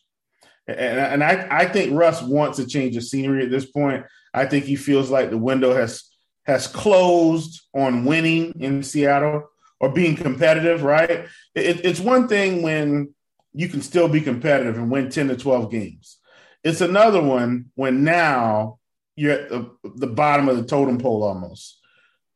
And, 0.69 0.79
and 0.79 1.25
I, 1.25 1.47
I 1.51 1.67
think 1.67 1.99
Russ 1.99 2.23
wants 2.23 2.61
a 2.61 2.67
change 2.67 2.97
of 2.97 3.03
scenery 3.03 3.45
at 3.45 3.51
this 3.51 3.67
point. 3.67 4.05
I 4.33 4.47
think 4.47 4.65
he 4.65 4.77
feels 4.77 5.11
like 5.11 5.31
the 5.31 5.39
window 5.39 5.75
has 5.75 6.05
has 6.45 6.67
closed 6.67 7.63
on 7.75 8.05
winning 8.05 8.53
in 8.61 8.83
Seattle 8.83 9.51
or 9.81 9.91
being 9.91 10.17
competitive. 10.17 10.83
Right? 10.83 11.11
It, 11.55 11.85
it's 11.85 12.01
one 12.01 12.29
thing 12.29 12.63
when 12.63 13.15
you 13.53 13.69
can 13.69 13.83
still 13.83 14.09
be 14.09 14.21
competitive 14.21 14.77
and 14.77 14.91
win 14.91 15.11
ten 15.11 15.29
to 15.29 15.37
twelve 15.37 15.71
games. 15.71 16.19
It's 16.63 16.81
another 16.81 17.23
one 17.23 17.67
when 17.75 18.05
now 18.05 18.79
you're 19.17 19.33
at 19.33 19.49
the, 19.49 19.71
the 19.83 20.07
bottom 20.07 20.49
of 20.49 20.57
the 20.57 20.65
totem 20.65 20.99
pole 20.99 21.23
almost 21.23 21.79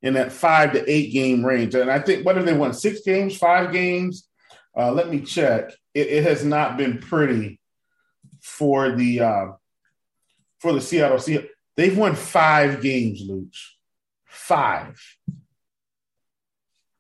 in 0.03 0.14
that 0.14 0.33
five 0.33 0.73
to 0.73 0.90
eight 0.90 1.12
game 1.12 1.44
range. 1.44 1.75
And 1.75 1.90
I 1.90 1.99
think, 1.99 2.25
what 2.25 2.37
have 2.37 2.47
they 2.47 2.57
won? 2.57 2.73
Six 2.73 3.01
games, 3.01 3.37
five 3.37 3.73
games? 3.73 4.29
Uh, 4.77 4.92
let 4.92 5.09
me 5.09 5.21
check. 5.21 5.73
It, 5.94 6.07
it, 6.09 6.25
has 6.25 6.44
not 6.44 6.77
been 6.77 6.99
pretty 6.99 7.61
for 8.40 8.92
the 8.92 9.21
uh, 9.21 9.47
for 10.61 10.73
the 10.73 10.81
Seattle 10.81 11.18
Seahawks. 11.18 11.49
They've 11.77 11.97
won 11.97 12.14
five 12.14 12.81
games, 12.81 13.29
Luch. 13.29 13.57
Five. 14.48 15.00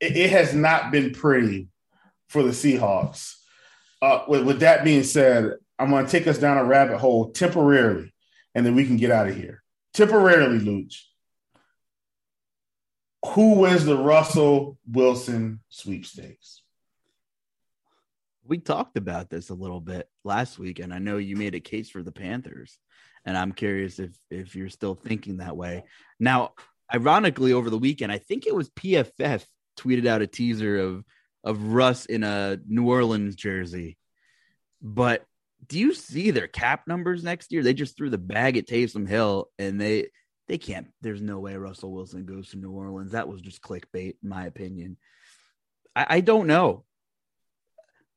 It, 0.00 0.16
it, 0.16 0.30
has 0.30 0.54
not 0.54 0.92
been 0.92 1.12
pretty 1.12 1.68
for 2.28 2.42
the 2.42 2.50
Seahawks. 2.50 3.34
Uh, 4.00 4.24
with, 4.28 4.44
with 4.44 4.60
that 4.60 4.84
being 4.84 5.02
said, 5.02 5.54
I'm 5.78 5.90
going 5.90 6.04
to 6.04 6.10
take 6.10 6.26
us 6.26 6.38
down 6.38 6.58
a 6.58 6.64
rabbit 6.64 6.98
hole 6.98 7.30
temporarily, 7.30 8.12
and 8.54 8.64
then 8.64 8.74
we 8.74 8.86
can 8.86 8.96
get 8.96 9.10
out 9.10 9.28
of 9.28 9.34
here. 9.34 9.62
Temporarily, 9.94 10.60
Luch 10.60 10.94
who 13.24 13.54
wins 13.54 13.84
the 13.84 13.96
Russell 13.96 14.78
Wilson 14.90 15.60
sweepstakes? 15.68 16.62
We 18.44 18.58
talked 18.58 18.96
about 18.96 19.28
this 19.28 19.50
a 19.50 19.54
little 19.54 19.80
bit 19.80 20.08
last 20.24 20.58
week, 20.58 20.78
and 20.78 20.94
I 20.94 20.98
know 20.98 21.18
you 21.18 21.36
made 21.36 21.54
a 21.54 21.60
case 21.60 21.90
for 21.90 22.02
the 22.02 22.12
Panthers, 22.12 22.78
and 23.26 23.36
I'm 23.36 23.52
curious 23.52 23.98
if 23.98 24.10
if 24.30 24.56
you're 24.56 24.70
still 24.70 24.94
thinking 24.94 25.38
that 25.38 25.56
way. 25.56 25.84
Now, 26.18 26.52
ironically, 26.92 27.52
over 27.52 27.70
the 27.70 27.78
weekend, 27.78 28.12
I 28.12 28.18
think 28.18 28.46
it 28.46 28.54
was 28.54 28.70
PFF 28.70 29.44
tweeted 29.78 30.06
out 30.06 30.22
a 30.22 30.26
teaser 30.26 30.78
of 30.78 31.04
of 31.44 31.62
Russ 31.62 32.04
in 32.04 32.24
a 32.24 32.58
New 32.66 32.88
Orleans 32.88 33.36
jersey, 33.36 33.96
but 34.82 35.24
do 35.66 35.78
you 35.78 35.94
see 35.94 36.30
their 36.30 36.48
cap 36.48 36.86
numbers 36.86 37.22
next 37.24 37.52
year? 37.52 37.62
They 37.62 37.74
just 37.74 37.96
threw 37.96 38.10
the 38.10 38.18
bag 38.18 38.56
at 38.56 38.66
Taysom 38.66 39.08
Hill, 39.08 39.48
and 39.58 39.80
they 39.80 40.08
they 40.46 40.58
can't. 40.58 40.88
There's 41.00 41.20
no 41.20 41.38
way 41.38 41.56
Russell 41.56 41.92
Wilson 41.92 42.24
goes 42.24 42.50
to 42.50 42.56
New 42.56 42.70
Orleans. 42.70 43.12
That 43.12 43.28
was 43.28 43.40
just 43.40 43.62
clickbait, 43.62 44.16
in 44.22 44.28
my 44.28 44.46
opinion. 44.46 44.96
I, 45.94 46.06
I 46.08 46.20
don't 46.20 46.46
know. 46.46 46.84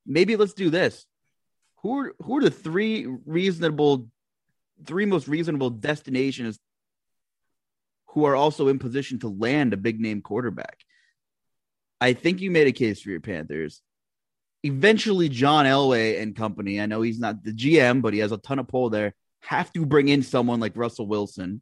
Maybe 0.05 0.36
let's 0.36 0.53
do 0.53 0.69
this. 0.69 1.05
Who 1.81 1.99
are 1.99 2.15
who 2.21 2.38
are 2.38 2.43
the 2.43 2.51
three 2.51 3.05
reasonable, 3.25 4.07
three 4.86 5.05
most 5.05 5.28
reasonable 5.28 5.72
destinations 5.72 6.59
who 8.12 8.26
are 8.26 8.36
also 8.36 8.68
in 8.68 8.80
position 8.80 9.20
to 9.20 9.28
land 9.28 9.74
a 9.74 9.78
big 9.78 9.99
name 9.99 10.22
quarterback? 10.22 10.78
I 11.99 12.14
think 12.14 12.41
you 12.41 12.51
made 12.51 12.68
a 12.68 12.72
case 12.72 13.01
for 13.01 13.09
your 13.09 13.22
Panthers. 13.22 13.82
Eventually, 14.64 15.30
John 15.30 15.66
Elway 15.66 16.22
and 16.22 16.36
company. 16.36 16.82
I 16.82 16.86
know 16.86 17.01
he's 17.01 17.20
not 17.20 17.43
the 17.43 17.51
GM, 17.51 18.01
but 18.01 18.14
he 18.14 18.20
has 18.20 18.32
a 18.32 18.38
ton 18.38 18.59
of 18.59 18.68
pull 18.68 18.89
there. 18.89 19.14
Have 19.43 19.72
to 19.74 19.86
bring 19.86 20.09
in 20.09 20.24
someone 20.24 20.59
like 20.59 20.74
Russell 20.76 21.07
Wilson 21.07 21.62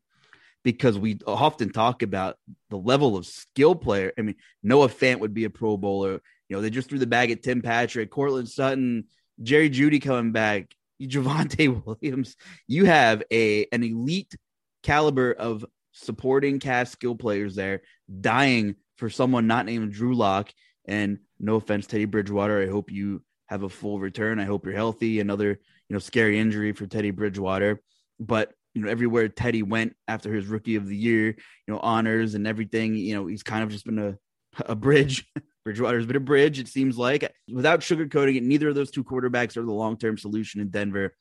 because 0.64 0.98
we 0.98 1.20
often 1.26 1.72
talk 1.72 2.02
about 2.04 2.38
the 2.70 2.78
level 2.78 3.16
of 3.16 3.26
skill 3.26 3.76
player. 3.76 4.12
I 4.18 4.22
mean, 4.22 4.36
Noah 4.64 4.90
Fant 4.90 5.20
would 5.20 5.34
be 5.34 5.46
a 5.46 5.50
Pro 5.50 5.78
Bowler. 5.78 6.22
You 6.50 6.56
know, 6.56 6.62
they 6.62 6.70
just 6.70 6.90
threw 6.90 7.00
the 7.00 7.08
bag 7.08 7.32
at 7.32 7.44
Tim 7.44 7.62
Patrick, 7.62 8.10
Courtland 8.10 8.50
Sutton, 8.50 9.06
Jerry 9.42 9.70
Jeudy 9.70 10.02
coming 10.02 10.32
back, 10.32 10.74
Javonte 11.02 11.86
Williams. 11.86 12.36
You 12.68 12.86
have 12.86 13.24
a 13.32 13.68
an 13.72 13.84
elite 13.84 14.36
caliber 14.84 15.32
of 15.32 15.66
supporting 16.04 16.60
cast 16.60 16.92
skill 16.94 17.16
players 17.16 17.56
there, 17.56 17.82
dying 18.22 18.76
for 18.98 19.10
someone 19.10 19.48
not 19.48 19.66
named 19.66 19.94
Drew 19.94 20.16
Lock. 20.16 20.52
And 20.86 21.20
no 21.40 21.56
offense, 21.56 21.86
Teddy 21.86 22.06
Bridgewater. 22.06 22.62
I 22.62 22.68
hope 22.68 22.92
you 22.92 23.22
have 23.48 23.64
a 23.64 23.70
full 23.70 24.00
return. 24.00 24.40
I 24.40 24.46
hope 24.46 24.66
you're 24.66 24.76
healthy. 24.76 25.20
Another, 25.20 25.50
you 25.50 25.94
know, 25.94 26.00
scary 26.00 26.40
injury 26.40 26.74
for 26.74 26.88
Teddy 26.88 27.12
Bridgewater. 27.12 27.82
But 28.20 28.54
you 28.74 28.82
know, 28.82 28.90
everywhere 28.90 29.28
Teddy 29.28 29.64
went 29.64 29.96
after 30.08 30.34
his 30.34 30.48
rookie 30.48 30.76
of 30.76 30.88
the 30.88 30.96
year, 30.96 31.28
you 31.28 31.74
know, 31.74 31.80
honors 31.80 32.36
and 32.36 32.48
everything, 32.48 32.96
you 32.96 33.16
know, 33.16 33.28
he's 33.28 33.44
kind 33.44 33.64
of 33.64 33.70
just 33.70 33.86
been 33.86 34.00
a, 34.00 34.18
a 34.66 34.76
bridge. 34.76 35.26
Bridgewater's 35.66 36.06
been 36.06 36.16
a 36.16 36.22
bridge, 36.22 36.58
it 36.58 36.68
seems 36.68 36.98
like. 36.98 37.32
Without 37.52 37.82
sugarcoating 37.82 38.38
it, 38.38 38.44
neither 38.44 38.70
of 38.70 38.76
those 38.76 38.92
two 38.92 39.04
quarterbacks 39.04 39.58
are 39.58 39.66
the 39.66 39.72
long 39.72 39.98
term 39.98 40.18
solution 40.18 40.62
in 40.62 40.70
Denver. 40.70 41.14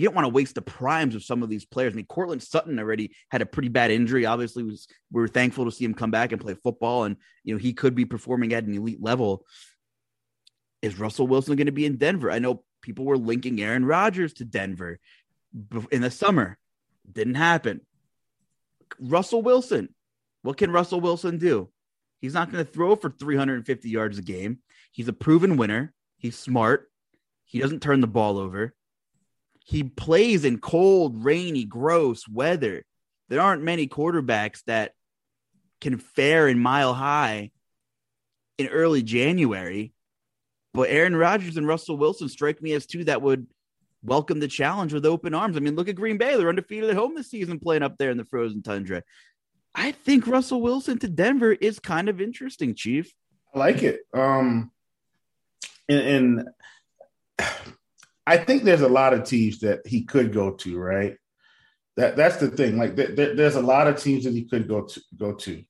You 0.00 0.06
don't 0.06 0.14
want 0.14 0.24
to 0.24 0.32
waste 0.32 0.54
the 0.54 0.62
primes 0.62 1.14
of 1.14 1.22
some 1.22 1.42
of 1.42 1.50
these 1.50 1.66
players. 1.66 1.92
I 1.92 1.96
mean, 1.96 2.06
Courtland 2.06 2.42
Sutton 2.42 2.78
already 2.78 3.14
had 3.30 3.42
a 3.42 3.46
pretty 3.46 3.68
bad 3.68 3.90
injury. 3.90 4.24
Obviously, 4.24 4.62
was 4.62 4.88
we 5.12 5.20
were 5.20 5.28
thankful 5.28 5.66
to 5.66 5.70
see 5.70 5.84
him 5.84 5.92
come 5.92 6.10
back 6.10 6.32
and 6.32 6.40
play 6.40 6.54
football, 6.54 7.04
and 7.04 7.16
you 7.44 7.52
know 7.52 7.58
he 7.58 7.74
could 7.74 7.94
be 7.94 8.06
performing 8.06 8.54
at 8.54 8.64
an 8.64 8.74
elite 8.74 9.02
level. 9.02 9.44
Is 10.80 10.98
Russell 10.98 11.26
Wilson 11.26 11.54
going 11.54 11.66
to 11.66 11.72
be 11.72 11.84
in 11.84 11.98
Denver? 11.98 12.30
I 12.30 12.38
know 12.38 12.64
people 12.80 13.04
were 13.04 13.18
linking 13.18 13.60
Aaron 13.60 13.84
Rodgers 13.84 14.32
to 14.34 14.46
Denver 14.46 14.98
in 15.90 16.00
the 16.00 16.10
summer. 16.10 16.56
Didn't 17.12 17.34
happen. 17.34 17.82
Russell 18.98 19.42
Wilson. 19.42 19.94
What 20.40 20.56
can 20.56 20.72
Russell 20.72 21.02
Wilson 21.02 21.36
do? 21.36 21.68
He's 22.22 22.32
not 22.32 22.50
going 22.50 22.64
to 22.64 22.72
throw 22.72 22.96
for 22.96 23.10
350 23.10 23.90
yards 23.90 24.16
a 24.16 24.22
game. 24.22 24.60
He's 24.92 25.08
a 25.08 25.12
proven 25.12 25.58
winner. 25.58 25.92
He's 26.16 26.38
smart. 26.38 26.90
He 27.44 27.58
doesn't 27.58 27.82
turn 27.82 28.00
the 28.00 28.06
ball 28.06 28.38
over. 28.38 28.74
He 29.64 29.84
plays 29.84 30.44
in 30.44 30.58
cold, 30.58 31.24
rainy, 31.24 31.64
gross 31.64 32.26
weather. 32.28 32.84
There 33.28 33.40
aren't 33.40 33.62
many 33.62 33.86
quarterbacks 33.86 34.64
that 34.64 34.94
can 35.80 35.98
fare 35.98 36.48
in 36.48 36.58
mile 36.58 36.94
high 36.94 37.52
in 38.58 38.68
early 38.68 39.02
January. 39.02 39.92
But 40.72 40.90
Aaron 40.90 41.16
Rodgers 41.16 41.56
and 41.56 41.66
Russell 41.66 41.96
Wilson 41.96 42.28
strike 42.28 42.62
me 42.62 42.72
as 42.72 42.86
two 42.86 43.04
that 43.04 43.22
would 43.22 43.46
welcome 44.02 44.40
the 44.40 44.48
challenge 44.48 44.92
with 44.92 45.06
open 45.06 45.34
arms. 45.34 45.56
I 45.56 45.60
mean, 45.60 45.76
look 45.76 45.88
at 45.88 45.96
Green 45.96 46.18
Bay. 46.18 46.36
They're 46.36 46.48
undefeated 46.48 46.90
at 46.90 46.96
home 46.96 47.14
this 47.14 47.30
season 47.30 47.58
playing 47.58 47.82
up 47.82 47.98
there 47.98 48.10
in 48.10 48.16
the 48.16 48.24
frozen 48.24 48.62
tundra. 48.62 49.02
I 49.74 49.92
think 49.92 50.26
Russell 50.26 50.60
Wilson 50.60 50.98
to 50.98 51.08
Denver 51.08 51.52
is 51.52 51.78
kind 51.78 52.08
of 52.08 52.20
interesting, 52.20 52.74
Chief. 52.74 53.12
I 53.54 53.58
like 53.58 53.82
it. 53.82 54.00
Um, 54.12 54.70
and, 55.88 56.48
and 57.38 57.48
I 58.30 58.36
think 58.36 58.62
there's 58.62 58.80
a 58.80 58.88
lot 58.88 59.12
of 59.12 59.24
teams 59.24 59.58
that 59.60 59.84
he 59.84 60.04
could 60.04 60.32
go 60.32 60.52
to, 60.52 60.78
right? 60.78 61.16
That 61.96 62.16
that's 62.16 62.36
the 62.36 62.46
thing. 62.46 62.78
Like 62.78 62.94
th- 62.94 63.16
th- 63.16 63.36
there's 63.36 63.56
a 63.56 63.60
lot 63.60 63.88
of 63.88 64.00
teams 64.00 64.22
that 64.22 64.32
he 64.32 64.44
could 64.44 64.68
go 64.68 64.82
to 64.82 65.00
go 65.18 65.32
to. 65.32 65.64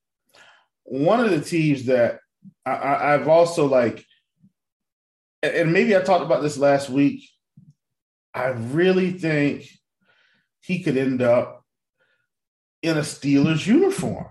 One 0.83 1.19
of 1.19 1.31
the 1.31 1.41
teams 1.41 1.85
that 1.85 2.19
I, 2.63 3.13
have 3.13 3.27
also 3.27 3.65
like, 3.65 4.05
and 5.41 5.73
maybe 5.73 5.97
I 5.97 6.01
talked 6.01 6.23
about 6.23 6.43
this 6.43 6.55
last 6.55 6.87
week. 6.87 7.27
I 8.31 8.49
really 8.49 9.11
think 9.11 9.67
he 10.59 10.83
could 10.83 10.97
end 10.97 11.23
up 11.23 11.65
in 12.83 12.95
a 12.95 13.01
Steelers 13.01 13.65
uniform. 13.65 14.27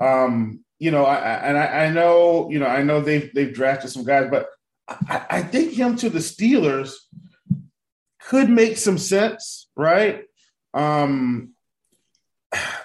Um, 0.00 0.64
you 0.78 0.90
know, 0.90 1.04
I, 1.04 1.16
and 1.16 1.58
I, 1.58 1.66
I, 1.84 1.90
know, 1.90 2.50
you 2.50 2.58
know, 2.60 2.66
I 2.66 2.82
know 2.82 3.02
they've 3.02 3.30
they've 3.34 3.52
drafted 3.52 3.90
some 3.90 4.04
guys, 4.04 4.28
but 4.30 4.48
I, 4.88 5.26
I 5.28 5.42
think 5.42 5.74
him 5.74 5.96
to 5.96 6.08
the 6.08 6.20
Steelers 6.20 6.94
could 8.26 8.50
make 8.50 8.76
some 8.76 8.98
sense, 8.98 9.68
right? 9.76 10.24
Um, 10.74 11.52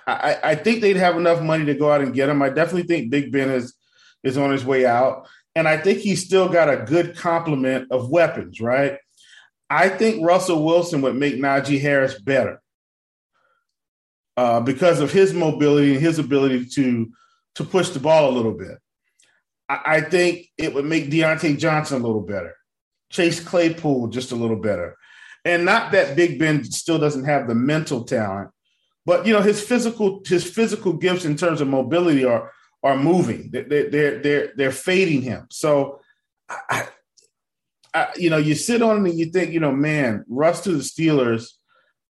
I, 0.08 0.38
I 0.44 0.56
think 0.56 0.82
they'd 0.82 0.98
have 0.98 1.18
enough 1.18 1.42
money 1.42 1.66
to 1.66 1.76
go 1.76 1.92
out 1.92 2.02
and 2.02 2.14
get 2.14 2.30
him. 2.30 2.42
I 2.42 2.50
definitely 2.50 2.84
think 2.84 3.12
Big 3.12 3.32
Ben 3.32 3.50
is 3.50 3.74
is 4.24 4.38
on 4.38 4.52
his 4.52 4.64
way 4.64 4.86
out, 4.86 5.28
and 5.56 5.68
I 5.68 5.78
think 5.78 6.00
he's 6.00 6.24
still 6.24 6.48
got 6.48 6.70
a 6.70 6.78
good 6.78 7.16
complement 7.18 7.92
of 7.92 8.10
weapons, 8.10 8.62
right? 8.62 8.98
I 9.70 9.90
think 9.90 10.24
Russell 10.24 10.64
Wilson 10.64 11.02
would 11.02 11.16
make 11.16 11.36
Najee 11.36 11.82
Harris 11.82 12.20
better 12.20 12.62
uh, 14.38 14.60
because 14.60 15.00
of 15.00 15.12
his 15.12 15.34
mobility 15.34 15.94
and 15.94 16.02
his 16.02 16.20
ability 16.20 16.66
to 16.76 17.12
to 17.56 17.64
push 17.64 17.90
the 17.90 18.00
ball 18.00 18.30
a 18.30 18.36
little 18.36 18.54
bit. 18.54 18.78
I, 19.68 19.82
I 19.86 20.02
think 20.02 20.48
it 20.58 20.74
would 20.74 20.86
make 20.86 21.10
Diontae 21.10 21.58
Johnson 21.58 22.02
a 22.02 22.06
little 22.06 22.22
better, 22.22 22.56
Chase 23.10 23.40
Claypool 23.40 24.10
just 24.10 24.32
a 24.32 24.36
little 24.36 24.58
better, 24.60 24.98
and 25.46 25.66
not 25.66 25.92
that 25.92 26.16
Big 26.16 26.40
Ben 26.40 26.64
still 26.64 27.00
doesn't 27.00 27.26
have 27.26 27.48
the 27.48 27.56
mental 27.56 28.04
talent, 28.04 28.52
but 29.06 29.26
you 29.26 29.34
know 29.34 29.42
his 29.42 29.62
physical 29.62 30.22
his 30.26 30.44
physical 30.44 30.94
gifts 30.94 31.26
in 31.26 31.36
terms 31.36 31.62
of 31.62 31.68
mobility 31.68 32.24
are 32.26 32.52
are 32.84 32.98
moving. 32.98 33.50
They're 33.52 33.90
they're 33.90 34.20
they're, 34.20 34.54
they're 34.56 34.72
fading 34.72 35.22
him. 35.22 35.48
So. 35.50 36.00
I, 36.70 36.88
I, 37.94 38.08
you 38.16 38.30
know, 38.30 38.38
you 38.38 38.56
sit 38.56 38.82
on 38.82 39.06
it 39.06 39.10
and 39.10 39.20
you 39.20 39.26
think, 39.26 39.52
you 39.52 39.60
know, 39.60 39.72
man, 39.72 40.24
Russ 40.30 40.62
to 40.62 40.72
the 40.72 40.80
Steelers 40.80 41.52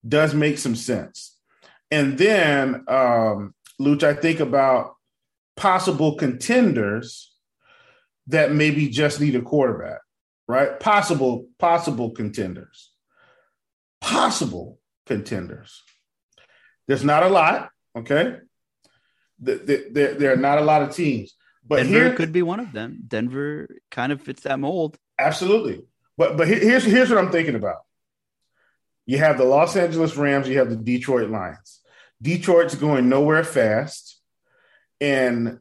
does 0.07 0.33
make 0.33 0.57
some 0.57 0.75
sense. 0.75 1.37
And 1.91 2.17
then, 2.17 2.83
um, 2.87 3.53
Luch, 3.79 4.03
I 4.03 4.13
think 4.13 4.39
about 4.39 4.95
possible 5.55 6.15
contenders 6.15 7.33
that 8.27 8.51
maybe 8.51 8.89
just 8.89 9.19
need 9.21 9.35
a 9.35 9.41
quarterback, 9.41 10.01
right? 10.47 10.79
Possible, 10.79 11.47
possible 11.57 12.11
contenders. 12.11 12.88
Possible 14.01 14.79
contenders. 15.05 15.83
There's 16.87 17.03
not 17.03 17.23
a 17.23 17.29
lot, 17.29 17.69
okay? 17.95 18.37
There, 19.39 20.15
there 20.15 20.33
are 20.33 20.37
not 20.37 20.57
a 20.57 20.63
lot 20.63 20.81
of 20.81 20.95
teams. 20.95 21.33
But 21.65 21.83
Denver 21.83 21.91
here, 21.91 22.13
could 22.13 22.31
be 22.31 22.41
one 22.41 22.59
of 22.59 22.71
them. 22.71 23.03
Denver 23.07 23.67
kind 23.91 24.11
of 24.11 24.21
fits 24.21 24.41
that 24.43 24.59
mold. 24.59 24.97
Absolutely. 25.19 25.85
But 26.17 26.35
but 26.35 26.47
here's 26.47 26.83
here's 26.83 27.09
what 27.09 27.19
I'm 27.19 27.31
thinking 27.31 27.55
about. 27.55 27.77
You 29.05 29.19
have 29.19 29.37
the 29.37 29.45
Los 29.45 29.75
Angeles 29.75 30.17
Rams, 30.17 30.49
you 30.49 30.57
have 30.57 30.69
the 30.69 30.75
Detroit 30.75 31.29
Lions. 31.29 31.79
Detroit's 32.21 32.75
going 32.75 33.07
nowhere 33.07 33.43
fast, 33.43 34.19
and 34.99 35.59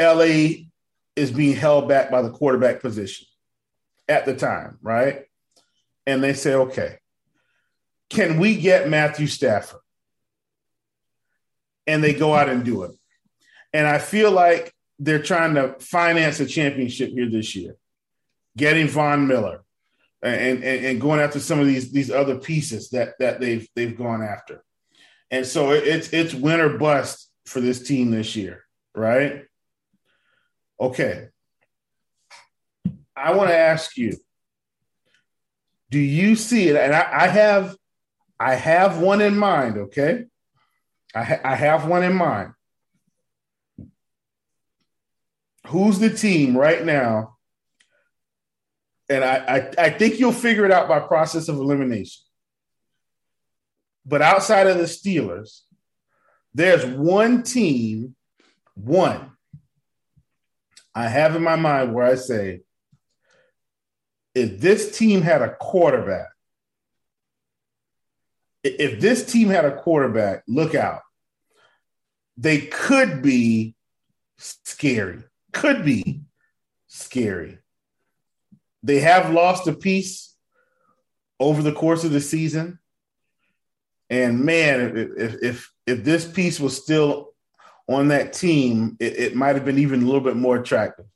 LA 0.00 0.66
is 1.16 1.30
being 1.30 1.56
held 1.56 1.88
back 1.88 2.10
by 2.10 2.22
the 2.22 2.30
quarterback 2.30 2.80
position 2.80 3.26
at 4.08 4.24
the 4.26 4.34
time, 4.34 4.78
right? 4.80 5.24
And 6.06 6.22
they 6.22 6.34
say, 6.34 6.54
okay, 6.54 6.98
can 8.10 8.38
we 8.38 8.56
get 8.56 8.88
Matthew 8.88 9.26
Stafford? 9.26 9.80
And 11.86 12.04
they 12.04 12.12
go 12.12 12.34
out 12.34 12.48
and 12.48 12.64
do 12.64 12.82
it. 12.82 12.92
And 13.72 13.86
I 13.86 13.98
feel 13.98 14.30
like 14.30 14.74
they're 14.98 15.22
trying 15.22 15.54
to 15.54 15.76
finance 15.80 16.40
a 16.40 16.46
championship 16.46 17.10
here 17.10 17.30
this 17.30 17.56
year 17.56 17.76
getting 18.56 18.88
Von 18.88 19.26
Miller, 19.26 19.62
and, 20.22 20.62
and, 20.62 20.84
and 20.84 21.00
going 21.00 21.20
after 21.20 21.40
some 21.40 21.60
of 21.60 21.66
these 21.66 21.92
these 21.92 22.10
other 22.10 22.38
pieces 22.38 22.90
that 22.90 23.14
that 23.18 23.40
they've 23.40 23.66
they've 23.74 23.96
gone 23.96 24.22
after. 24.22 24.62
And 25.30 25.46
so 25.46 25.70
it's 25.70 26.12
it's 26.12 26.34
win 26.34 26.60
or 26.60 26.76
bust 26.76 27.30
for 27.46 27.60
this 27.60 27.82
team 27.82 28.10
this 28.10 28.36
year, 28.36 28.64
right? 28.94 29.44
Okay. 30.78 31.28
I 33.16 33.34
want 33.34 33.50
to 33.50 33.56
ask 33.56 33.96
you, 33.96 34.16
do 35.90 35.98
you 35.98 36.36
see 36.36 36.68
it? 36.68 36.76
And 36.76 36.94
I, 36.94 37.08
I 37.12 37.26
have 37.28 37.76
I 38.40 38.54
have 38.54 38.98
one 38.98 39.20
in 39.20 39.36
mind, 39.36 39.76
okay? 39.76 40.24
I, 41.14 41.22
ha- 41.22 41.40
I 41.44 41.54
have 41.54 41.86
one 41.86 42.02
in 42.02 42.14
mind. 42.14 42.54
Who's 45.68 46.00
the 46.00 46.10
team 46.10 46.56
right 46.56 46.84
now 46.84 47.36
and 49.10 49.24
I, 49.24 49.36
I, 49.36 49.86
I 49.86 49.90
think 49.90 50.20
you'll 50.20 50.32
figure 50.32 50.64
it 50.64 50.70
out 50.70 50.88
by 50.88 51.00
process 51.00 51.48
of 51.48 51.56
elimination. 51.56 52.22
But 54.06 54.22
outside 54.22 54.68
of 54.68 54.78
the 54.78 54.84
Steelers, 54.84 55.62
there's 56.54 56.86
one 56.86 57.42
team, 57.42 58.14
one 58.74 59.32
I 60.94 61.08
have 61.08 61.34
in 61.34 61.42
my 61.42 61.56
mind 61.56 61.92
where 61.92 62.06
I 62.06 62.14
say, 62.14 62.60
if 64.34 64.60
this 64.60 64.96
team 64.96 65.22
had 65.22 65.42
a 65.42 65.56
quarterback, 65.56 66.28
if 68.62 69.00
this 69.00 69.30
team 69.30 69.48
had 69.48 69.64
a 69.64 69.76
quarterback, 69.76 70.42
look 70.46 70.74
out. 70.74 71.02
They 72.36 72.62
could 72.62 73.22
be 73.22 73.74
scary. 74.38 75.22
Could 75.52 75.84
be 75.84 76.22
scary. 76.86 77.58
They 78.82 79.00
have 79.00 79.32
lost 79.32 79.66
a 79.66 79.74
piece 79.74 80.34
over 81.38 81.62
the 81.62 81.72
course 81.72 82.04
of 82.04 82.12
the 82.12 82.20
season. 82.20 82.78
And 84.08 84.44
man, 84.44 84.96
if 84.96 85.42
if 85.42 85.72
if 85.86 86.04
this 86.04 86.26
piece 86.26 86.58
was 86.58 86.76
still 86.76 87.30
on 87.88 88.08
that 88.08 88.32
team, 88.32 88.96
it, 89.00 89.18
it 89.18 89.36
might 89.36 89.56
have 89.56 89.64
been 89.64 89.78
even 89.78 90.02
a 90.02 90.06
little 90.06 90.20
bit 90.20 90.36
more 90.36 90.56
attractive. 90.56 91.06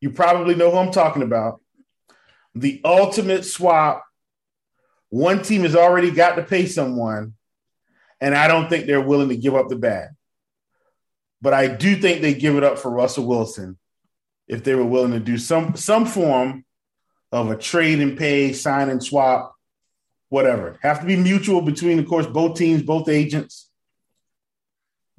You 0.00 0.10
probably 0.10 0.54
know 0.54 0.70
who 0.70 0.76
I'm 0.76 0.92
talking 0.92 1.22
about. 1.22 1.60
The 2.54 2.80
ultimate 2.84 3.44
swap. 3.44 4.04
One 5.14 5.42
team 5.42 5.62
has 5.62 5.76
already 5.76 6.10
got 6.10 6.34
to 6.34 6.42
pay 6.42 6.66
someone, 6.66 7.34
and 8.20 8.34
I 8.34 8.48
don't 8.48 8.68
think 8.68 8.86
they're 8.86 9.00
willing 9.00 9.28
to 9.28 9.36
give 9.36 9.54
up 9.54 9.68
the 9.68 9.76
bag. 9.76 10.08
But 11.40 11.54
I 11.54 11.68
do 11.68 11.94
think 11.94 12.20
they 12.20 12.34
give 12.34 12.56
it 12.56 12.64
up 12.64 12.80
for 12.80 12.90
Russell 12.90 13.24
Wilson 13.24 13.78
if 14.48 14.64
they 14.64 14.74
were 14.74 14.84
willing 14.84 15.12
to 15.12 15.20
do 15.20 15.38
some 15.38 15.76
some 15.76 16.04
form 16.04 16.64
of 17.30 17.48
a 17.48 17.56
trade 17.56 18.00
and 18.00 18.18
pay, 18.18 18.52
sign 18.52 18.88
and 18.88 19.00
swap, 19.00 19.54
whatever. 20.30 20.80
Have 20.82 20.98
to 20.98 21.06
be 21.06 21.14
mutual 21.14 21.60
between, 21.60 22.00
of 22.00 22.08
course, 22.08 22.26
both 22.26 22.58
teams, 22.58 22.82
both 22.82 23.08
agents. 23.08 23.70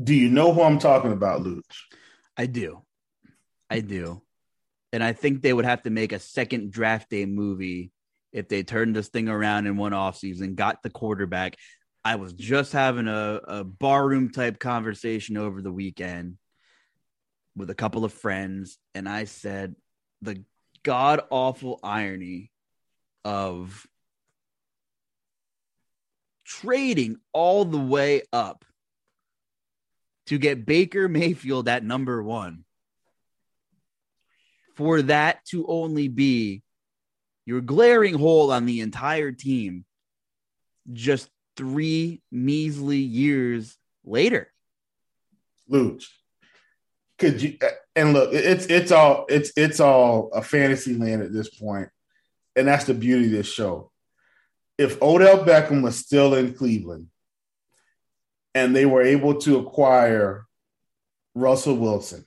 Do 0.04 0.14
you 0.14 0.28
know 0.28 0.52
who 0.52 0.62
I'm 0.62 0.78
talking 0.78 1.14
about, 1.14 1.44
Luch? 1.44 1.62
I 2.36 2.48
do. 2.48 2.82
I 3.70 3.80
do. 3.80 4.22
And 4.92 5.02
I 5.02 5.14
think 5.14 5.42
they 5.42 5.54
would 5.54 5.64
have 5.64 5.84
to 5.84 5.90
make 5.90 6.12
a 6.12 6.20
second 6.20 6.74
draft 6.74 7.10
day 7.10 7.26
movie 7.26 7.92
if 8.36 8.50
they 8.50 8.64
turned 8.64 8.94
this 8.94 9.08
thing 9.08 9.30
around 9.30 9.66
in 9.66 9.78
one 9.78 9.94
offseason, 9.94 10.56
got 10.56 10.84
the 10.84 10.90
quarterback. 10.90 11.56
I 12.04 12.18
was 12.18 12.34
just 12.34 12.74
having 12.74 13.08
a, 13.08 13.40
a 13.48 13.64
barroom 13.64 14.30
type 14.30 14.60
conversation 14.60 15.38
over 15.38 15.62
the 15.62 15.72
weekend 15.72 16.38
with 17.56 17.70
a 17.70 17.76
couple 17.76 18.04
of 18.04 18.12
friends, 18.12 18.78
and 18.94 19.08
I 19.08 19.24
said 19.24 19.76
the 20.22 20.44
god 20.84 21.22
awful 21.30 21.80
irony 21.82 22.52
of 23.24 23.88
trading 26.44 27.16
all 27.32 27.64
the 27.64 27.80
way 27.80 28.24
up 28.34 28.66
to 30.28 30.38
get 30.38 30.66
Baker 30.66 31.08
Mayfield 31.08 31.70
at 31.70 31.86
number 31.86 32.22
one. 32.22 32.66
For 34.76 35.04
that 35.04 35.46
to 35.52 35.66
only 35.68 36.10
be 36.10 36.64
your 37.46 37.62
glaring 37.62 38.16
hole 38.16 38.52
on 38.52 38.66
the 38.66 38.82
entire 38.82 39.32
team 39.32 39.86
just 40.92 41.30
three 41.56 42.22
measly 42.32 42.98
years 42.98 43.78
later. 44.04 44.52
Luch, 45.70 46.06
could 47.18 47.42
you 47.42 47.58
and 47.96 48.14
look, 48.14 48.34
it's 48.34 48.66
it's 48.68 48.92
all 48.92 49.26
it's 49.30 49.52
it's 49.56 49.80
all 49.80 50.30
a 50.34 50.42
fantasy 50.42 50.96
land 50.96 51.22
at 51.22 51.34
this 51.34 51.50
point, 51.50 51.90
and 52.56 52.68
that's 52.68 52.86
the 52.86 52.94
beauty 52.94 53.26
of 53.26 53.32
this 53.32 53.52
show. 53.52 53.92
If 54.78 55.02
Odell 55.02 55.46
Beckham 55.46 55.82
was 55.82 55.98
still 55.98 56.34
in 56.36 56.54
Cleveland, 56.54 57.08
and 58.54 58.76
they 58.76 58.86
were 58.86 59.02
able 59.02 59.36
to 59.42 59.58
acquire 59.60 60.46
Russell 61.34 61.78
Wilson, 61.78 62.26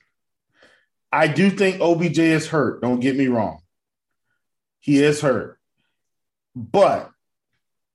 I 1.11 1.27
do 1.27 1.49
think 1.49 1.79
OBJ 1.81 2.19
is 2.19 2.47
hurt. 2.47 2.81
Don't 2.81 2.99
get 2.99 3.15
me 3.15 3.27
wrong, 3.27 3.61
he 4.79 5.03
is 5.03 5.21
hurt, 5.21 5.59
but 6.55 7.11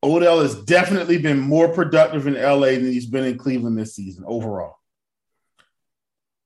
Odell 0.05 0.41
has 0.41 0.55
definitely 0.55 1.18
been 1.18 1.39
more 1.39 1.68
productive 1.68 2.26
in 2.26 2.35
LA 2.35 2.72
than 2.72 2.93
he's 2.93 3.07
been 3.07 3.24
in 3.24 3.39
Cleveland 3.39 3.78
this 3.78 3.95
season 3.95 4.24
overall. 4.26 4.76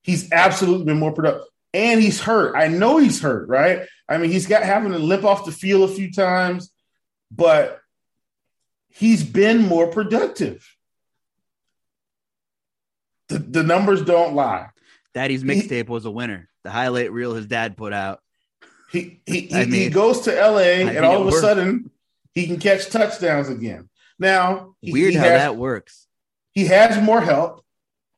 He's 0.02 0.30
absolutely 0.32 0.86
been 0.86 0.98
more 0.98 1.12
productive. 1.12 1.46
And 1.74 2.00
he's 2.00 2.20
hurt. 2.20 2.56
I 2.56 2.68
know 2.68 2.96
he's 2.96 3.20
hurt, 3.20 3.48
right? 3.48 3.82
I 4.08 4.18
mean, 4.18 4.30
he's 4.30 4.46
got 4.46 4.62
having 4.62 4.92
to 4.92 4.98
limp 4.98 5.24
off 5.24 5.44
the 5.44 5.52
field 5.52 5.90
a 5.90 5.92
few 5.92 6.10
times, 6.10 6.72
but 7.30 7.80
he's 8.88 9.22
been 9.22 9.66
more 9.66 9.88
productive. 9.88 10.66
The, 13.28 13.38
the 13.38 13.62
numbers 13.62 14.02
don't 14.02 14.34
lie. 14.34 14.68
Daddy's 15.12 15.44
mixtape 15.44 15.88
was 15.88 16.06
a 16.06 16.10
winner. 16.10 16.48
The 16.64 16.70
highlight 16.70 17.12
reel 17.12 17.34
his 17.34 17.46
dad 17.46 17.76
put 17.76 17.92
out. 17.92 18.20
He 18.90 19.20
he, 19.26 19.42
he, 19.42 19.54
mean, 19.54 19.72
he 19.72 19.90
goes 19.90 20.22
to 20.22 20.32
LA 20.32 20.58
I 20.58 20.92
and 20.92 21.04
all 21.04 21.22
of 21.22 21.28
a 21.28 21.32
sudden 21.32 21.90
he 22.34 22.46
can 22.46 22.58
catch 22.58 22.88
touchdowns 22.88 23.48
again. 23.48 23.88
Now, 24.18 24.74
weird 24.82 25.12
he 25.12 25.18
how 25.18 25.24
has, 25.24 25.40
that 25.40 25.56
works. 25.56 26.06
He 26.52 26.66
has 26.66 27.00
more 27.02 27.20
help. 27.20 27.64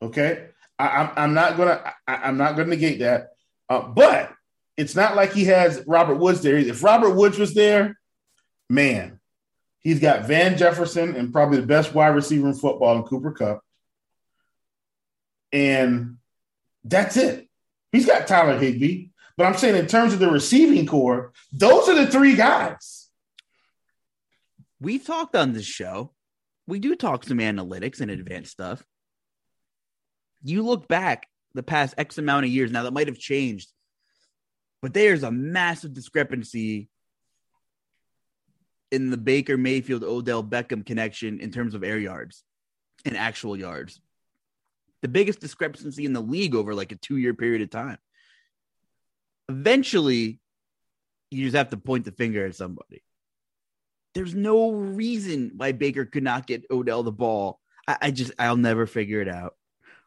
Okay, 0.03 0.47
I, 0.79 1.13
am 1.17 1.35
not 1.35 1.57
gonna 1.57 1.93
I, 2.07 2.29
am 2.29 2.37
not 2.39 2.57
gonna 2.57 2.69
negate 2.69 3.01
that, 3.01 3.31
uh, 3.69 3.83
but 3.83 4.33
it's 4.77 4.95
not 4.95 5.17
like 5.17 5.33
he 5.33 5.45
has 5.47 5.83
Robert 5.87 6.17
Woods 6.17 6.41
there. 6.41 6.57
If 6.57 6.83
Robert 6.83 7.15
Woods 7.15 7.39
was 7.39 7.53
there, 7.53 7.99
man, 8.71 9.21
he's 9.81 10.01
got 10.01 10.27
Van 10.27 10.57
Jefferson 10.57 11.17
and 11.17 11.33
probably 11.33 11.61
the 11.61 11.67
best 11.67 11.93
wide 11.93 12.15
receiver 12.15 12.49
in 12.49 12.55
football 12.55 12.97
in 12.97 13.03
Cooper 13.03 13.33
Kupp, 13.33 13.61
and 15.53 16.17
that's 16.85 17.17
it. 17.17 17.49
He's 17.93 18.07
got 18.07 18.27
Tyler 18.27 18.59
Higbee, 18.59 19.10
but 19.41 19.47
I'm 19.47 19.57
saying 19.57 19.77
in 19.77 19.87
terms 19.87 20.13
of 20.13 20.19
the 20.19 20.31
receiving 20.31 20.85
core, 20.87 21.33
those 21.51 21.89
are 21.89 21.95
the 21.95 22.07
three 22.07 22.37
guys. 22.37 23.09
We've 24.79 25.05
talked 25.05 25.35
on 25.35 25.55
this 25.55 25.65
show. 25.65 26.13
We 26.67 26.79
do 26.79 26.95
talk 26.95 27.25
some 27.25 27.39
analytics 27.39 28.03
and 28.03 28.11
advanced 28.11 28.53
stuff 28.53 28.85
you 30.43 30.63
look 30.63 30.89
back 30.89 31.27
the 31.55 31.63
past 31.63 31.95
X 31.99 32.19
amount 32.19 32.47
of 32.47 32.51
years 32.51 32.71
now, 32.71 32.85
that 32.85 32.93
might 32.93 33.09
have 33.09 33.19
changed, 33.19 33.71
but 34.83 34.95
there's 34.95 35.23
a 35.23 35.31
massive 35.31 35.93
discrepancy 35.93 36.89
in 38.91 39.11
the 39.11 39.17
Baker 39.17 39.57
Mayfield 39.57 40.03
Odell 40.03 40.43
Beckham 40.43 40.85
connection 40.85 41.41
in 41.41 41.51
terms 41.51 41.75
of 41.75 41.85
air 41.85 41.99
yards 41.99 42.45
and 43.05 43.17
actual 43.17 43.57
yards. 43.57 44.01
The 45.03 45.09
biggest 45.09 45.41
discrepancy 45.41 46.05
in 46.05 46.13
the 46.13 46.21
league 46.21 46.55
over 46.55 46.75
like 46.75 46.93
a 46.93 46.97
two 46.97 47.17
year 47.17 47.35
period 47.35 47.63
of 47.63 47.71
time. 47.71 47.99
Eventually, 49.51 50.39
you 51.31 51.45
just 51.45 51.57
have 51.57 51.71
to 51.71 51.77
point 51.77 52.05
the 52.05 52.13
finger 52.13 52.47
at 52.47 52.55
somebody. 52.55 53.03
There's 54.15 54.35
no 54.35 54.73
reason 54.73 55.53
why 55.57 55.73
Baker 55.73 56.05
could 56.05 56.23
not 56.23 56.47
get 56.47 56.65
Odell 56.71 57.03
the 57.03 57.13
ball. 57.13 57.61
I, 57.87 57.97
I 58.03 58.11
just, 58.11 58.33
I'll 58.39 58.57
never 58.57 58.87
figure 58.87 59.21
it 59.21 59.29
out. 59.29 59.55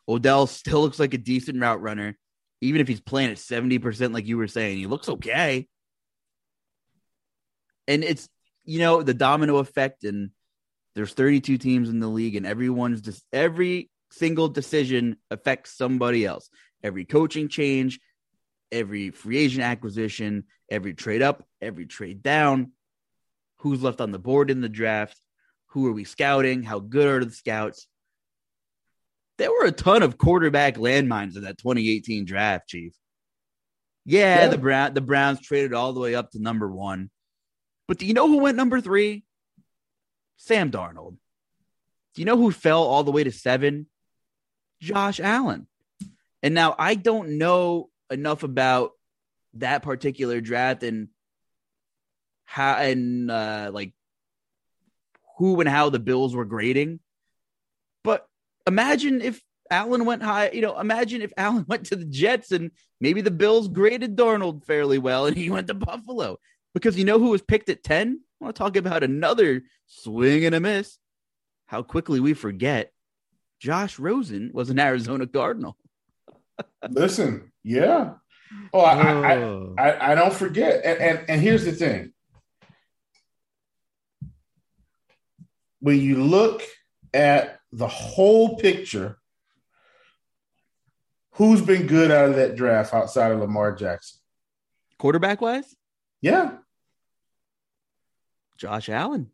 Odell 0.08 0.48
still 0.48 0.82
looks 0.82 1.00
like 1.00 1.14
a 1.14 1.18
decent 1.18 1.62
route 1.62 1.82
runner, 1.82 2.18
even 2.62 2.82
if 2.82 2.88
he's 2.88 3.02
playing 3.02 3.32
at 3.32 3.38
70%, 3.38 4.14
like 4.14 4.28
you 4.28 4.38
were 4.38 4.48
saying. 4.48 4.78
He 4.78 4.88
looks 4.88 5.10
okay. 5.10 5.68
And 7.88 8.04
it's, 8.04 8.30
you 8.64 8.80
know, 8.80 9.04
the 9.04 9.14
domino 9.14 9.58
effect, 9.58 10.06
and 10.06 10.32
there's 10.96 11.14
32 11.14 11.58
teams 11.58 11.90
in 11.90 12.00
the 12.00 12.08
league, 12.08 12.36
and 12.36 12.46
everyone's 12.46 13.02
just 13.02 13.24
every 13.34 13.90
single 14.12 14.48
decision 14.48 15.18
affects 15.32 15.76
somebody 15.76 16.26
else. 16.26 16.50
Every 16.84 17.06
coaching 17.06 17.48
change, 17.48 18.00
every 18.74 19.12
free 19.12 19.38
agent 19.38 19.64
acquisition, 19.64 20.44
every 20.70 20.94
trade 20.94 21.22
up, 21.22 21.48
every 21.62 21.86
trade 21.86 22.22
down, 22.22 22.72
who's 23.58 23.82
left 23.82 24.02
on 24.02 24.12
the 24.12 24.20
board 24.20 24.52
in 24.52 24.62
the 24.62 24.70
draft, 24.70 25.20
who 25.68 25.88
are 25.88 25.94
we 25.94 26.04
scouting, 26.04 26.64
how 26.64 26.80
good 26.80 27.08
are 27.08 27.26
the 27.26 27.32
scouts? 27.32 27.88
there 29.38 29.52
were 29.52 29.66
a 29.66 29.72
ton 29.72 30.04
of 30.04 30.18
quarterback 30.18 30.76
landmines 30.76 31.36
in 31.36 31.44
that 31.44 31.58
2018 31.58 32.26
draft, 32.26 32.70
Chief. 32.70 32.94
Yeah, 34.06 34.42
yeah, 34.42 34.48
the 34.50 34.58
Brown 34.58 34.94
the 34.94 35.02
Browns 35.02 35.40
traded 35.42 35.74
all 35.74 35.94
the 35.94 36.00
way 36.00 36.14
up 36.14 36.32
to 36.32 36.42
number 36.42 36.70
one. 36.70 37.10
But 37.88 37.98
do 37.98 38.06
you 38.06 38.14
know 38.14 38.28
who 38.28 38.40
went 38.40 38.58
number 38.58 38.82
three? 38.82 39.24
Sam 40.38 40.72
Darnold. 40.72 41.18
Do 42.14 42.22
you 42.22 42.26
know 42.26 42.38
who 42.38 42.52
fell 42.52 42.84
all 42.84 43.04
the 43.04 43.12
way 43.12 43.24
to 43.24 43.32
seven? 43.32 43.88
Josh 44.82 45.20
Allen. 45.20 45.68
And 46.42 46.54
now 46.54 46.76
I 46.78 46.96
don't 46.96 47.38
know 47.38 47.90
enough 48.10 48.44
about 48.44 48.92
that 49.56 49.84
particular 49.84 50.42
draft 50.42 50.84
and 50.84 51.10
how 52.46 52.76
and 52.76 53.30
uh 53.30 53.70
like 53.74 53.94
who 55.38 55.60
and 55.60 55.70
how 55.70 55.90
the 55.90 56.00
Bills 56.00 56.36
were 56.36 56.46
grading. 56.46 57.00
But 58.04 58.28
imagine 58.68 59.22
if 59.22 59.42
Allen 59.70 60.06
went 60.06 60.22
high. 60.24 60.52
You 60.52 60.62
know, 60.62 60.80
imagine 60.80 61.22
if 61.22 61.34
Allen 61.38 61.66
went 61.70 61.88
to 61.88 61.96
the 61.96 62.06
Jets 62.06 62.52
and 62.52 62.72
maybe 63.02 63.22
the 63.22 63.32
Bills 63.32 63.68
graded 63.68 64.16
Darnold 64.16 64.66
fairly 64.66 64.98
well 64.98 65.26
and 65.26 65.36
he 65.36 65.50
went 65.50 65.68
to 65.68 65.74
Buffalo. 65.74 66.38
Because 66.74 66.98
you 66.98 67.06
know 67.06 67.20
who 67.20 67.30
was 67.30 67.42
picked 67.42 67.70
at 67.70 67.84
10? 67.84 68.20
I 68.42 68.44
want 68.44 68.56
to 68.56 68.60
talk 68.60 68.78
about 68.78 69.04
another 69.04 69.62
swing 69.86 70.46
and 70.46 70.56
a 70.56 70.60
miss. 70.60 70.98
How 71.68 71.84
quickly 71.84 72.20
we 72.20 72.34
forget 72.34 72.92
Josh 73.60 74.00
Rosen 74.00 74.52
was 74.54 74.70
an 74.70 74.80
Arizona 74.80 75.28
Cardinal. 75.28 75.78
Listen, 76.90 77.52
yeah. 77.64 78.14
Oh, 78.74 78.80
I, 78.80 79.36
oh. 79.38 79.76
I, 79.78 79.90
I, 79.90 80.12
I, 80.12 80.16
don't 80.16 80.34
forget. 80.34 80.82
And, 80.84 81.00
and, 81.00 81.30
and 81.30 81.42
here's 81.42 81.66
the 81.66 81.72
thing. 81.72 82.14
When 85.80 86.00
you 86.00 86.24
look 86.24 86.62
at 87.14 87.60
the 87.72 87.88
whole 87.88 88.58
picture, 88.58 89.18
who's 91.32 91.62
been 91.62 91.88
good 91.88 92.12
out 92.12 92.30
of 92.30 92.36
that 92.36 92.56
draft 92.56 92.94
outside 92.94 93.32
of 93.32 93.40
Lamar 93.40 93.74
Jackson? 93.74 94.20
Quarterback 94.98 95.42
wise? 95.42 95.76
Yeah. 96.22 96.58
Josh 98.58 98.90
Allen. 98.90 99.30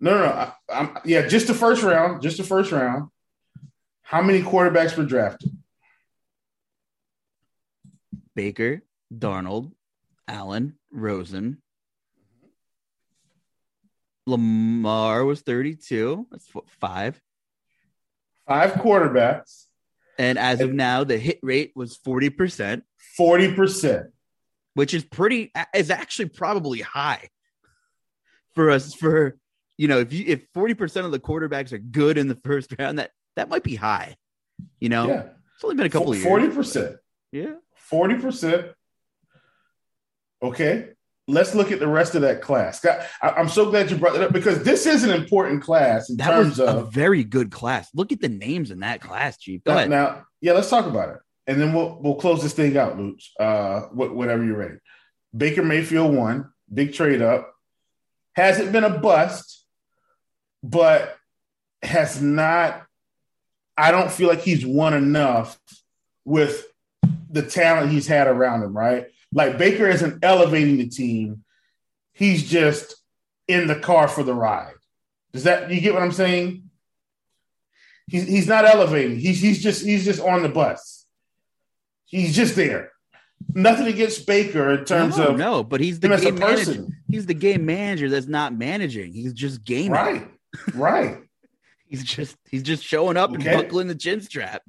No, 0.00 0.12
no, 0.12 0.26
no. 0.26 0.32
I, 0.32 0.52
I'm, 0.68 0.98
yeah, 1.04 1.26
just 1.26 1.46
the 1.46 1.54
first 1.54 1.82
round. 1.82 2.22
Just 2.22 2.36
the 2.36 2.44
first 2.44 2.72
round. 2.72 3.10
How 4.02 4.22
many 4.22 4.42
quarterbacks 4.42 4.96
were 4.96 5.04
drafted? 5.04 5.57
Baker, 8.42 8.82
Darnold, 9.12 9.72
Allen, 10.28 10.74
Rosen, 10.92 11.60
Lamar 14.28 15.24
was 15.24 15.40
32. 15.40 16.28
That's 16.30 16.46
what, 16.54 16.70
five. 16.80 17.20
Five 18.46 18.74
quarterbacks. 18.74 19.64
And 20.20 20.38
as 20.38 20.60
of 20.60 20.72
now, 20.72 21.02
the 21.02 21.18
hit 21.18 21.40
rate 21.42 21.72
was 21.74 21.98
40%. 21.98 22.82
40%. 23.18 24.06
Which 24.74 24.94
is 24.94 25.02
pretty, 25.04 25.50
is 25.74 25.90
actually 25.90 26.28
probably 26.28 26.80
high 26.80 27.30
for 28.54 28.70
us, 28.70 28.94
for 28.94 29.36
you 29.76 29.88
know, 29.88 29.98
if 29.98 30.12
you 30.12 30.24
if 30.28 30.52
40% 30.52 31.04
of 31.04 31.10
the 31.10 31.18
quarterbacks 31.18 31.72
are 31.72 31.78
good 31.78 32.16
in 32.16 32.28
the 32.28 32.38
first 32.44 32.72
round, 32.78 33.00
that 33.00 33.10
that 33.34 33.48
might 33.48 33.64
be 33.64 33.74
high. 33.74 34.14
You 34.78 34.90
know, 34.90 35.08
Yeah. 35.08 35.22
it's 35.56 35.64
only 35.64 35.74
been 35.74 35.86
a 35.86 35.90
couple 35.90 36.12
of 36.12 36.18
years. 36.18 36.26
Forty 36.28 36.48
percent. 36.48 36.96
Yeah. 37.32 37.54
Forty 37.88 38.16
percent. 38.16 38.68
Okay. 40.42 40.90
Let's 41.26 41.54
look 41.54 41.70
at 41.72 41.78
the 41.78 41.88
rest 41.88 42.14
of 42.14 42.22
that 42.22 42.40
class. 42.40 42.82
I, 42.86 43.06
am 43.38 43.50
so 43.50 43.68
glad 43.68 43.90
you 43.90 43.98
brought 43.98 44.14
that 44.14 44.22
up 44.22 44.32
because 44.32 44.62
this 44.62 44.86
is 44.86 45.04
an 45.04 45.10
important 45.10 45.62
class 45.62 46.08
in 46.08 46.16
That 46.16 46.30
terms 46.30 46.58
was 46.58 46.60
a 46.60 46.78
of 46.78 46.92
very 46.92 47.22
good 47.22 47.50
class. 47.50 47.90
Look 47.94 48.12
at 48.12 48.20
the 48.22 48.30
names 48.30 48.70
in 48.70 48.80
that 48.80 49.02
class, 49.02 49.36
Chief. 49.36 49.62
Go 49.62 49.72
now, 49.72 49.76
ahead. 49.76 49.90
now, 49.90 50.24
yeah, 50.40 50.52
let's 50.52 50.70
talk 50.70 50.86
about 50.86 51.10
it. 51.10 51.18
And 51.46 51.60
then 51.60 51.74
we'll 51.74 51.98
we'll 52.00 52.14
close 52.14 52.42
this 52.42 52.54
thing 52.54 52.76
out, 52.78 52.96
Luch. 52.98 53.24
Uh 53.38 53.80
wh- 53.88 54.14
whenever 54.14 54.42
you're 54.44 54.56
ready. 54.56 54.76
Baker 55.36 55.62
Mayfield 55.62 56.14
won, 56.14 56.50
big 56.72 56.94
trade 56.94 57.20
up. 57.20 57.52
Hasn't 58.34 58.72
been 58.72 58.84
a 58.84 58.98
bust, 58.98 59.66
but 60.62 61.14
has 61.82 62.22
not. 62.22 62.86
I 63.76 63.90
don't 63.90 64.10
feel 64.10 64.28
like 64.28 64.40
he's 64.40 64.64
won 64.64 64.94
enough 64.94 65.58
with 66.24 66.66
the 67.30 67.42
talent 67.42 67.90
he's 67.90 68.06
had 68.06 68.26
around 68.26 68.62
him, 68.62 68.76
right? 68.76 69.06
Like 69.32 69.58
Baker 69.58 69.88
isn't 69.88 70.24
elevating 70.24 70.78
the 70.78 70.88
team. 70.88 71.44
He's 72.12 72.48
just 72.48 72.94
in 73.46 73.66
the 73.66 73.78
car 73.78 74.08
for 74.08 74.22
the 74.22 74.34
ride. 74.34 74.72
Does 75.32 75.44
that 75.44 75.70
you 75.70 75.80
get 75.80 75.94
what 75.94 76.02
I'm 76.02 76.12
saying? 76.12 76.64
He's 78.06 78.26
he's 78.26 78.48
not 78.48 78.64
elevating. 78.64 79.18
He's 79.18 79.40
he's 79.40 79.62
just 79.62 79.84
he's 79.84 80.04
just 80.04 80.20
on 80.20 80.42
the 80.42 80.48
bus. 80.48 81.06
He's 82.06 82.34
just 82.34 82.56
there. 82.56 82.92
Nothing 83.54 83.86
against 83.86 84.26
Baker 84.26 84.70
in 84.70 84.84
terms 84.84 85.16
no, 85.18 85.28
of 85.28 85.36
no, 85.36 85.62
but 85.62 85.80
he's 85.80 86.00
the 86.00 86.08
game 86.08 86.34
manager. 86.36 86.64
person. 86.64 86.96
He's 87.08 87.26
the 87.26 87.34
game 87.34 87.66
manager 87.66 88.08
that's 88.08 88.26
not 88.26 88.54
managing. 88.54 89.12
He's 89.12 89.32
just 89.32 89.62
gaming. 89.64 89.92
Right. 89.92 90.28
Right. 90.74 91.18
He's 91.86 92.04
just 92.04 92.36
he's 92.50 92.62
just 92.62 92.84
showing 92.84 93.16
up 93.16 93.30
Okay. 93.32 93.48
and 93.48 93.62
buckling 93.62 93.88
the 93.88 93.94
chin 93.94 94.20
strap. 94.20 94.60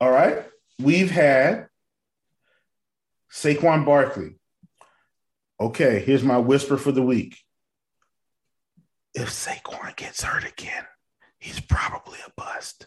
All 0.00 0.10
right. 0.10 0.46
We've 0.78 1.10
had 1.10 1.68
Saquon 3.32 3.86
Barkley. 3.86 4.36
Okay, 5.58 6.00
here's 6.00 6.22
my 6.22 6.38
whisper 6.38 6.76
for 6.76 6.92
the 6.92 7.02
week. 7.02 7.38
If 9.14 9.30
Saquon 9.30 9.96
gets 9.96 10.22
hurt 10.22 10.44
again, 10.44 10.84
he's 11.38 11.60
probably 11.60 12.18
a 12.26 12.30
bust. 12.36 12.86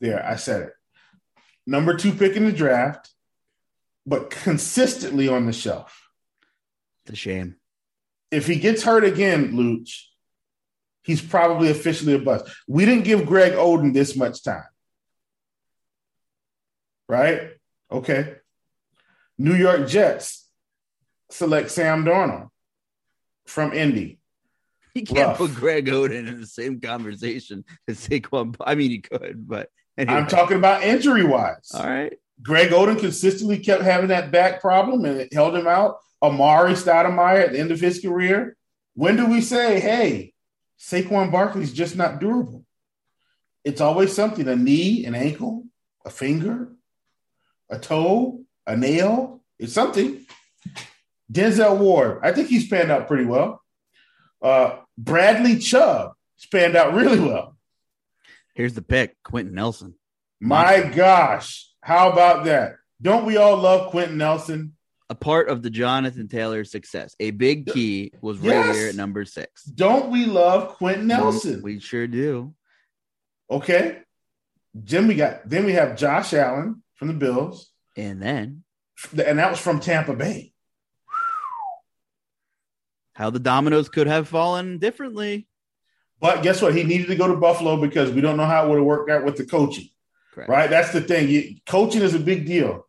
There, 0.00 0.24
I 0.24 0.36
said 0.36 0.62
it. 0.62 0.72
Number 1.66 1.96
two 1.96 2.12
pick 2.12 2.36
in 2.36 2.44
the 2.44 2.52
draft, 2.52 3.10
but 4.06 4.30
consistently 4.30 5.28
on 5.28 5.46
the 5.46 5.52
shelf. 5.52 6.08
It's 7.04 7.12
a 7.12 7.16
shame. 7.16 7.56
If 8.30 8.46
he 8.46 8.56
gets 8.56 8.82
hurt 8.82 9.04
again, 9.04 9.52
Luch, 9.52 10.02
he's 11.02 11.22
probably 11.22 11.70
officially 11.70 12.14
a 12.14 12.18
bust. 12.18 12.46
We 12.66 12.84
didn't 12.84 13.04
give 13.04 13.26
Greg 13.26 13.52
Oden 13.52 13.94
this 13.94 14.16
much 14.16 14.42
time. 14.42 14.64
Right? 17.08 17.50
Okay. 17.90 18.36
New 19.38 19.54
York 19.54 19.88
Jets 19.88 20.48
select 21.30 21.70
Sam 21.70 22.04
Darnold 22.04 22.48
from 23.46 23.72
Indy. 23.72 24.18
You 24.94 25.02
can't 25.02 25.36
put 25.36 25.54
Greg 25.54 25.86
Oden 25.86 26.28
in 26.28 26.40
the 26.40 26.46
same 26.46 26.80
conversation 26.80 27.64
as 27.88 28.06
Saquon. 28.06 28.54
I 28.60 28.76
mean, 28.76 28.90
he 28.90 29.00
could, 29.00 29.48
but 29.48 29.68
anyway. 29.98 30.16
I'm 30.18 30.28
talking 30.28 30.56
about 30.56 30.84
injury 30.84 31.24
wise. 31.24 31.72
All 31.74 31.84
right. 31.84 32.12
Greg 32.42 32.70
Oden 32.70 32.98
consistently 32.98 33.58
kept 33.58 33.82
having 33.82 34.08
that 34.08 34.30
back 34.30 34.60
problem 34.60 35.04
and 35.04 35.20
it 35.20 35.32
held 35.32 35.56
him 35.56 35.66
out. 35.66 35.96
Amar'e 36.22 36.72
Stoudemire 36.72 37.44
at 37.44 37.52
the 37.52 37.58
end 37.58 37.72
of 37.72 37.80
his 37.80 38.00
career. 38.00 38.56
When 38.94 39.16
do 39.16 39.26
we 39.26 39.40
say, 39.40 39.80
hey, 39.80 40.32
Saquon 40.78 41.32
Barkley's 41.32 41.72
just 41.72 41.96
not 41.96 42.20
durable? 42.20 42.64
It's 43.64 43.80
always 43.80 44.14
something 44.14 44.46
a 44.46 44.54
knee, 44.54 45.04
an 45.06 45.14
ankle, 45.14 45.64
a 46.04 46.10
finger, 46.10 46.72
a 47.68 47.78
toe, 47.78 48.44
a 48.66 48.76
nail. 48.76 49.42
It's 49.58 49.72
something. 49.72 50.24
Denzel 51.32 51.78
Ward, 51.78 52.20
I 52.22 52.32
think 52.32 52.48
he 52.48 52.60
spanned 52.60 52.90
out 52.90 53.08
pretty 53.08 53.24
well. 53.24 53.62
Uh, 54.42 54.76
Bradley 54.98 55.58
Chubb 55.58 56.12
spanned 56.36 56.76
out 56.76 56.94
really 56.94 57.18
well. 57.20 57.56
Here's 58.54 58.74
the 58.74 58.82
pick 58.82 59.16
Quenton 59.22 59.54
Nelson. 59.54 59.94
My 60.40 60.82
gosh, 60.94 61.68
how 61.80 62.10
about 62.12 62.44
that? 62.44 62.76
Don't 63.00 63.24
we 63.24 63.36
all 63.36 63.56
love 63.56 63.90
Quenton 63.90 64.18
Nelson? 64.18 64.76
A 65.10 65.14
part 65.14 65.48
of 65.48 65.62
the 65.62 65.70
Jonathan 65.70 66.28
Taylor 66.28 66.64
success. 66.64 67.14
A 67.20 67.30
big 67.30 67.66
key 67.66 68.12
was 68.20 68.38
right 68.38 68.48
Yes. 68.48 68.76
here 68.76 68.88
at 68.88 68.94
number 68.94 69.24
six. 69.24 69.64
Don't 69.64 70.10
we 70.10 70.24
love 70.26 70.76
Quenton 70.76 71.06
Nelson? 71.06 71.62
We 71.62 71.80
sure 71.80 72.06
do. 72.06 72.54
Okay. 73.50 73.98
Then 74.74 75.06
we 75.06 75.14
got 75.14 75.48
then 75.48 75.64
we 75.66 75.72
have 75.74 75.96
Josh 75.96 76.32
Allen 76.34 76.82
from 76.94 77.08
the 77.08 77.14
Bills, 77.14 77.70
And 77.96 78.20
then 78.20 78.64
and 79.12 79.38
that 79.38 79.50
was 79.50 79.60
from 79.60 79.80
Tampa 79.80 80.14
Bay. 80.14 80.54
how 83.14 83.30
the 83.30 83.38
dominoes 83.38 83.88
could 83.88 84.06
have 84.06 84.28
fallen 84.28 84.78
differently. 84.78 85.46
But 86.20 86.42
guess 86.42 86.60
what? 86.60 86.74
He 86.74 86.84
needed 86.84 87.08
to 87.08 87.16
go 87.16 87.28
to 87.28 87.36
Buffalo 87.36 87.80
because 87.80 88.10
we 88.10 88.20
don't 88.20 88.36
know 88.36 88.46
how 88.46 88.66
it 88.66 88.68
would 88.68 88.78
have 88.78 88.84
worked 88.84 89.10
out 89.10 89.24
with 89.24 89.36
the 89.36 89.46
coaching. 89.46 89.88
Correct. 90.32 90.50
Right? 90.50 90.70
That's 90.70 90.92
the 90.92 91.00
thing. 91.00 91.28
You, 91.28 91.56
coaching 91.66 92.02
is 92.02 92.14
a 92.14 92.20
big 92.20 92.46
deal. 92.46 92.86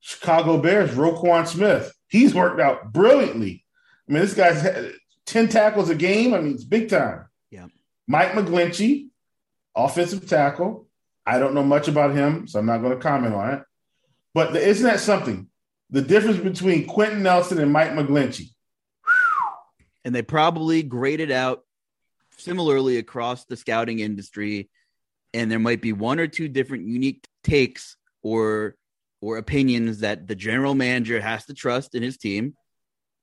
Chicago 0.00 0.58
Bears, 0.58 0.90
Roquan 0.90 1.46
Smith, 1.46 1.92
he's 2.08 2.34
worked 2.34 2.60
out 2.60 2.92
brilliantly. 2.92 3.64
I 4.08 4.12
mean, 4.12 4.22
this 4.22 4.34
guy's 4.34 4.60
had 4.60 4.92
10 5.26 5.48
tackles 5.48 5.88
a 5.88 5.94
game. 5.94 6.34
I 6.34 6.40
mean, 6.40 6.54
it's 6.54 6.64
big 6.64 6.90
time. 6.90 7.26
Yeah. 7.50 7.68
Mike 8.08 8.32
McGlinchey, 8.32 9.08
offensive 9.76 10.28
tackle. 10.28 10.88
I 11.24 11.38
don't 11.38 11.54
know 11.54 11.62
much 11.62 11.86
about 11.86 12.14
him, 12.14 12.48
so 12.48 12.58
I'm 12.58 12.66
not 12.66 12.82
going 12.82 12.94
to 12.94 13.02
comment 13.02 13.34
on 13.34 13.54
it. 13.54 13.62
But 14.34 14.56
isn't 14.56 14.86
that 14.86 15.00
something? 15.00 15.48
The 15.90 16.02
difference 16.02 16.38
between 16.38 16.86
Quenton 16.86 17.22
Nelson 17.22 17.58
and 17.58 17.72
Mike 17.72 17.90
McGlinchey. 17.90 18.50
And 20.04 20.12
they 20.12 20.22
probably 20.22 20.82
graded 20.82 21.30
out 21.30 21.62
similarly 22.36 22.96
across 22.96 23.44
the 23.44 23.56
scouting 23.56 24.00
industry. 24.00 24.68
And 25.32 25.48
there 25.48 25.60
might 25.60 25.80
be 25.80 25.92
one 25.92 26.18
or 26.18 26.26
two 26.26 26.48
different 26.48 26.88
unique 26.88 27.24
takes 27.44 27.96
or 28.22 28.74
or 29.20 29.38
opinions 29.38 30.00
that 30.00 30.26
the 30.26 30.34
general 30.34 30.74
manager 30.74 31.20
has 31.20 31.46
to 31.46 31.54
trust 31.54 31.94
in 31.94 32.02
his 32.02 32.16
team 32.18 32.56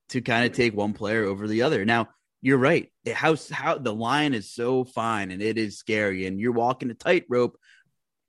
to 0.07 0.21
kind 0.21 0.45
of 0.45 0.53
take 0.53 0.73
one 0.73 0.93
player 0.93 1.25
over 1.25 1.47
the 1.47 1.61
other. 1.63 1.83
Now, 1.83 2.07
you're 2.41 2.57
right. 2.57 2.89
How 3.13 3.35
how 3.51 3.77
the 3.77 3.93
line 3.93 4.33
is 4.33 4.51
so 4.51 4.85
fine 4.85 5.31
and 5.31 5.41
it 5.41 5.57
is 5.57 5.77
scary, 5.77 6.25
and 6.25 6.39
you're 6.39 6.53
walking 6.53 6.89
a 6.89 6.93
tightrope. 6.93 7.57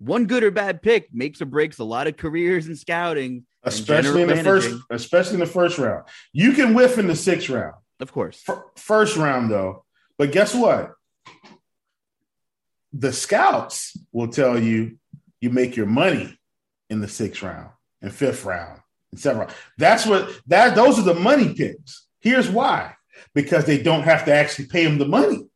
One 0.00 0.24
good 0.24 0.42
or 0.42 0.50
bad 0.50 0.80
pick 0.80 1.12
makes 1.12 1.42
or 1.42 1.44
breaks 1.44 1.78
a 1.78 1.84
lot 1.84 2.06
of 2.06 2.16
careers 2.16 2.66
in 2.66 2.74
scouting, 2.74 3.44
especially 3.62 4.22
in 4.22 4.28
the 4.28 4.34
general 4.34 4.60
first, 4.62 4.82
especially 4.88 5.34
in 5.34 5.40
the 5.40 5.46
first 5.46 5.78
round. 5.78 6.04
You 6.32 6.52
can 6.52 6.72
whiff 6.72 6.96
in 6.98 7.06
the 7.06 7.14
sixth 7.14 7.50
round, 7.50 7.74
Of 8.00 8.10
course, 8.10 8.42
F- 8.48 8.62
first 8.76 9.18
round 9.18 9.50
though. 9.50 9.84
But 10.16 10.32
guess 10.32 10.54
what? 10.54 10.92
The 12.94 13.12
scouts 13.12 13.96
will 14.10 14.28
tell 14.28 14.58
you 14.58 14.98
you 15.40 15.50
make 15.50 15.76
your 15.76 15.86
money 15.86 16.38
in 16.88 17.00
the 17.00 17.08
sixth 17.08 17.42
round 17.42 17.68
and 18.00 18.12
fifth 18.12 18.46
round 18.46 18.80
and 19.10 19.20
seventh 19.20 19.40
round. 19.48 19.54
That's 19.76 20.06
what 20.06 20.30
that. 20.46 20.74
Those 20.74 20.98
are 20.98 21.02
the 21.02 21.14
money 21.14 21.52
picks. 21.52 22.06
Here's 22.20 22.48
why: 22.48 22.94
because 23.34 23.66
they 23.66 23.82
don't 23.82 24.04
have 24.04 24.24
to 24.24 24.32
actually 24.32 24.68
pay 24.68 24.84
them 24.84 24.96
the 24.96 25.06
money. 25.06 25.49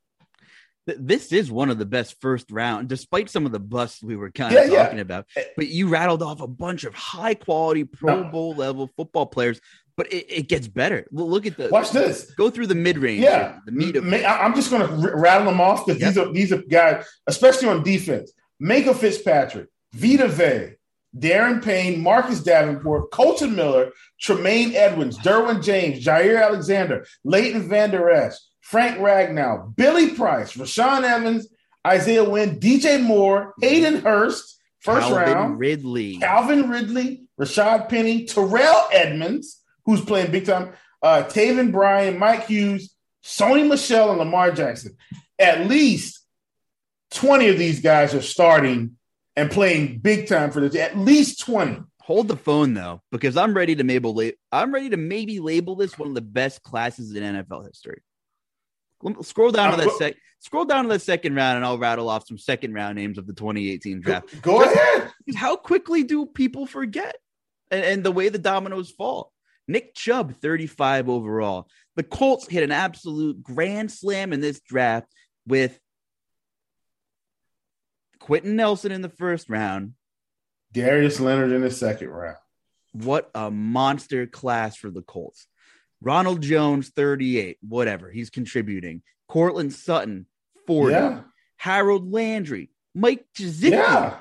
Th- 0.87 0.99
this 1.01 1.33
is 1.33 1.51
one 1.51 1.71
of 1.71 1.79
the 1.79 1.87
best 1.87 2.21
first 2.21 2.51
round, 2.51 2.89
despite 2.89 3.31
some 3.31 3.47
of 3.47 3.53
the 3.53 3.61
busts 3.61 4.03
we 4.03 4.17
were 4.17 4.31
kind 4.31 4.55
of 4.55 4.69
yeah. 4.71 4.85
talking 4.85 5.01
about. 5.01 5.27
Eh. 5.37 5.45
But 5.57 5.69
you 5.69 5.89
rattled 5.89 6.23
off 6.23 6.41
a 6.41 6.47
bunch 6.47 6.85
of 6.85 6.95
high 6.95 7.35
quality 7.35 7.85
Pro 7.85 8.23
No. 8.23 8.31
Bowl 8.31 8.55
level 8.55 8.91
football 8.97 9.27
players. 9.27 9.61
But 9.97 10.13
it, 10.13 10.27
it 10.29 10.49
gets 10.49 10.67
better. 10.67 11.07
Look 11.13 11.47
at 11.47 11.57
the 11.57 11.69
Watch 11.69 11.93
this. 11.93 12.33
Go 12.33 12.51
through 12.51 12.67
the 12.67 12.75
mid 12.75 12.99
range. 12.99 13.23
Yeah, 13.23 13.59
the 13.65 13.71
meat 13.71 13.95
of 13.95 14.05
I'm 14.05 14.55
just 14.55 14.71
going 14.71 14.87
to 14.89 15.17
rattle 15.17 15.47
them 15.47 15.61
off 15.61 15.87
because 15.87 16.03
these 16.03 16.19
are 16.19 16.33
these 16.33 16.53
are 16.53 16.63
guys, 16.63 17.07
especially 17.29 17.69
on 17.69 17.85
defense. 17.85 18.33
Mika 18.59 18.93
Fitzpatrick, 18.93 19.69
Vita 19.93 20.27
Vea, 20.27 20.77
Da'Ron 21.17 21.63
Payne, 21.63 22.01
Marcus 22.01 22.43
Davenport, 22.43 23.11
Colton 23.13 23.55
Miller, 23.55 23.93
Tremaine 24.21 24.75
Edmunds, 24.75 25.19
Derwin 25.19 25.63
James, 25.63 26.05
Jaire 26.05 26.43
Alexander, 26.43 27.07
Leighton 27.23 27.69
Vander 27.69 28.11
Esch, 28.11 28.35
Frank 28.65 28.99
Ragnow, 28.99 29.77
Billy 29.77 30.15
Price, 30.15 30.55
Rashaan 30.55 31.03
Evans, 31.03 31.49
Isaiah 31.87 32.25
Wynn, 32.25 32.59
DJ 32.59 33.01
Moore, 33.01 33.53
Hayden 33.61 34.01
Hurst, 34.01 34.59
first 34.81 35.07
Calvin 35.07 35.35
round, 35.35 35.59
Ridley. 35.59 36.17
Calvin 36.17 36.71
Ridley, 36.71 37.25
Rashad 37.39 37.91
Penny, 37.91 38.25
Terrell 38.25 38.89
Edmunds, 38.91 39.63
who's 39.85 40.01
playing 40.01 40.33
big 40.33 40.47
time, 40.47 40.73
uh, 41.03 41.25
Taven 41.25 41.73
Bryan, 41.73 42.19
Mike 42.19 42.47
Hughes, 42.47 42.95
Sony 43.23 43.69
Michel, 43.69 44.09
and 44.09 44.19
Lamar 44.19 44.51
Jackson. 44.51 44.97
At 45.39 45.67
least 45.67 46.25
20 47.11 47.51
of 47.51 47.59
these 47.59 47.83
guys 47.83 48.15
are 48.15 48.23
starting 48.23 48.97
and 49.37 49.51
playing 49.51 49.99
big 49.99 50.27
time 50.27 50.51
for 50.51 50.61
this. 50.61 50.75
At 50.75 50.97
least 50.97 51.41
20. 51.41 51.83
Hold 52.01 52.29
the 52.29 52.37
phone 52.37 52.73
though, 52.73 53.03
because 53.13 53.37
I'm 53.37 53.53
ready 53.53 53.77
to 53.77 53.85
maybe 53.85 54.33
I'm 54.51 54.73
ready 54.73 54.89
to 54.89 54.97
maybe 54.97 55.39
label 55.41 55.77
this 55.77 55.99
one 55.99 56.09
of 56.09 56.15
the 56.15 56.23
best 56.23 56.63
classes 56.63 57.15
in 57.15 57.23
NFL 57.23 57.67
history. 57.67 58.01
Scroll 59.23 59.51
down 59.51 59.73
to 59.73 59.77
that 59.79 59.87
go- 59.89 59.99
sec. 59.99 60.17
Scroll 60.41 60.65
down 60.67 60.85
to 60.85 60.89
the 60.91 60.99
second 60.99 61.35
round, 61.35 61.57
and 61.57 61.65
I'll 61.65 61.79
rattle 61.79 62.09
off 62.09 62.27
some 62.27 62.37
second 62.39 62.75
round 62.75 62.97
names 62.97 63.17
of 63.19 63.27
the 63.27 63.33
2018 63.33 64.01
draft. 64.01 64.43
go 64.43 64.63
Just- 64.63 64.77
ahead. 64.77 65.11
How 65.37 65.57
quickly 65.57 66.03
do 66.03 66.27
people 66.27 66.67
forget? 66.67 67.17
And, 67.71 67.85
and 67.85 68.05
the 68.05 68.13
way 68.13 68.29
the 68.29 68.39
dominoes 68.39 68.91
fall. 68.91 69.33
Nick 69.67 69.95
Chubb, 69.95 70.35
35 70.43 71.09
overall. 71.09 71.69
The 71.97 72.03
Colts 72.03 72.47
hit 72.47 72.63
an 72.63 72.73
absolute 72.73 73.43
grand 73.43 73.91
slam 73.91 74.33
in 74.35 74.41
this 74.41 74.61
draft 74.61 75.07
with 75.47 75.79
Quenton 78.19 78.57
Nelson 78.57 78.93
in 78.93 79.03
the 79.03 79.09
first 79.09 79.49
round. 79.49 79.95
Darius 80.73 81.21
Leonard 81.21 81.53
in 81.53 81.63
the 81.63 81.71
second 81.71 82.09
round. 82.09 82.37
What 82.93 83.31
a 83.35 83.51
monster 83.51 84.27
class 84.27 84.77
for 84.77 84.91
the 84.91 85.03
Colts. 85.03 85.47
Ronald 86.05 86.43
Jones, 86.43 86.91
38, 86.91 87.59
whatever. 87.67 88.11
He's 88.11 88.31
contributing. 88.31 89.03
Courtland 89.29 89.73
Sutton, 89.73 90.27
40. 90.67 90.95
Yeah. 90.95 91.21
Harold 91.57 92.13
Landry, 92.13 92.71
Mike 92.95 93.25
Gesicki. 93.37 93.71
Yeah. 93.71 94.19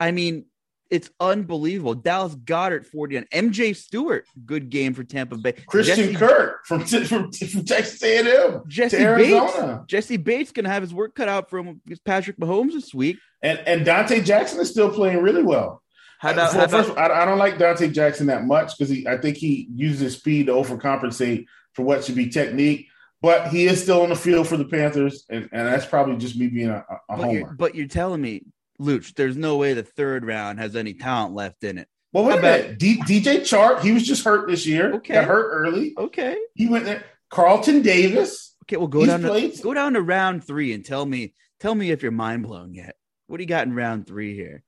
I 0.00 0.10
mean, 0.10 0.46
it's 0.90 1.10
unbelievable. 1.20 1.94
Dallas 1.94 2.34
Goedert, 2.34 2.86
40 2.86 3.16
and 3.16 3.30
MJ 3.30 3.76
Stewart, 3.76 4.26
good 4.44 4.70
game 4.70 4.94
for 4.94 5.04
Tampa 5.04 5.36
Bay. 5.36 5.52
Christian 5.52 5.96
Jesse, 5.96 6.14
Kirk 6.14 6.66
from, 6.66 6.84
from, 6.86 7.30
from 7.32 7.64
Texas 7.64 8.02
A&M 8.02 8.62
Jesse 8.66 8.96
to 8.96 9.16
Bates. 9.16 9.84
Jessie 9.86 10.16
Bates 10.16 10.50
gonna 10.50 10.70
have 10.70 10.82
his 10.82 10.94
work 10.94 11.14
cut 11.14 11.28
out 11.28 11.50
for 11.50 11.58
him 11.58 11.80
against 11.86 12.04
Patrick 12.04 12.38
Mahomes 12.38 12.72
this 12.72 12.94
week. 12.94 13.18
And, 13.42 13.58
and 13.60 13.86
Donte 13.86 14.24
Jackson 14.24 14.60
is 14.60 14.70
still 14.70 14.90
playing 14.90 15.22
really 15.22 15.42
well. 15.42 15.82
How 16.18 16.32
about, 16.32 16.52
For- 16.52 16.58
how 16.58 16.64
about 16.64 16.86
first, 16.86 16.98
I, 16.98 17.22
I 17.22 17.24
don't 17.24 17.38
like 17.38 17.58
Donte 17.58 17.92
Jackson 17.92 18.26
that 18.26 18.44
much 18.44 18.76
because 18.76 18.90
he, 18.90 19.06
I 19.06 19.16
think 19.16 19.36
he 19.36 19.68
uses 19.74 20.00
his 20.00 20.16
speed 20.16 20.46
to 20.46 20.52
overcompensate 20.52 21.46
for 21.74 21.84
what 21.84 22.04
should 22.04 22.16
be 22.16 22.28
technique. 22.28 22.88
But 23.20 23.48
he 23.48 23.66
is 23.66 23.82
still 23.82 24.02
on 24.02 24.10
the 24.10 24.16
field 24.16 24.46
for 24.46 24.56
the 24.56 24.64
Panthers, 24.64 25.24
and, 25.28 25.48
and 25.50 25.66
that's 25.66 25.86
probably 25.86 26.16
just 26.18 26.36
me 26.36 26.46
being 26.46 26.68
a, 26.68 26.84
a 27.08 27.16
but, 27.16 27.30
you're, 27.32 27.40
homer. 27.40 27.54
but 27.54 27.74
you're 27.74 27.88
telling 27.88 28.20
me, 28.20 28.44
Luch, 28.80 29.14
there's 29.14 29.36
no 29.36 29.56
way 29.56 29.74
the 29.74 29.82
third 29.82 30.24
round 30.24 30.60
has 30.60 30.76
any 30.76 30.94
talent 30.94 31.34
left 31.34 31.64
in 31.64 31.78
it. 31.78 31.88
Well, 32.12 32.24
wait 32.24 32.32
how 32.34 32.38
a 32.38 32.42
minute. 32.42 32.78
D, 32.78 33.00
DJ 33.02 33.40
Chark, 33.40 33.80
he 33.80 33.92
was 33.92 34.04
just 34.04 34.24
hurt 34.24 34.48
this 34.48 34.66
year. 34.66 34.94
Okay. 34.94 35.14
Got 35.14 35.24
hurt 35.24 35.50
early. 35.50 35.94
Okay. 35.98 36.38
He 36.54 36.68
went 36.68 36.84
there. 36.84 37.04
Carlton 37.28 37.82
Davis. 37.82 38.54
Okay, 38.64 38.76
well 38.76 38.86
go 38.86 39.00
He's 39.00 39.08
down 39.08 39.22
to 39.22 39.62
go 39.62 39.74
down 39.74 39.94
to 39.94 40.02
round 40.02 40.44
three 40.44 40.72
and 40.72 40.84
tell 40.84 41.04
me 41.04 41.34
tell 41.60 41.74
me 41.74 41.90
if 41.90 42.02
you're 42.02 42.12
mind 42.12 42.44
blown 42.44 42.74
yet. 42.74 42.96
What 43.26 43.38
do 43.38 43.42
you 43.42 43.48
got 43.48 43.66
in 43.66 43.74
round 43.74 44.06
three 44.06 44.34
here? 44.34 44.62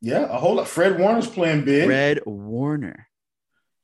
Yeah, 0.00 0.24
a 0.24 0.38
whole 0.38 0.54
lot. 0.56 0.68
Fred 0.68 0.98
Warner's 0.98 1.26
playing 1.28 1.64
big. 1.64 1.86
Fred 1.86 2.20
Warner. 2.24 3.08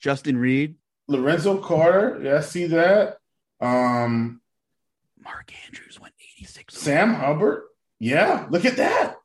Justin 0.01 0.37
Reid, 0.37 0.77
Lorenzo 1.09 1.59
Carter. 1.59 2.21
Yeah, 2.23 2.37
I 2.37 2.41
see 2.41 2.67
that. 2.67 3.17
Um, 3.61 4.41
Mark 5.19 5.51
Andrews 5.67 5.99
went 5.99 6.15
86. 6.39 6.75
Sam 6.77 7.15
Hubbard. 7.15 7.63
Yeah, 7.99 8.47
look 8.51 8.65
at 8.65 8.77
that. 8.77 9.17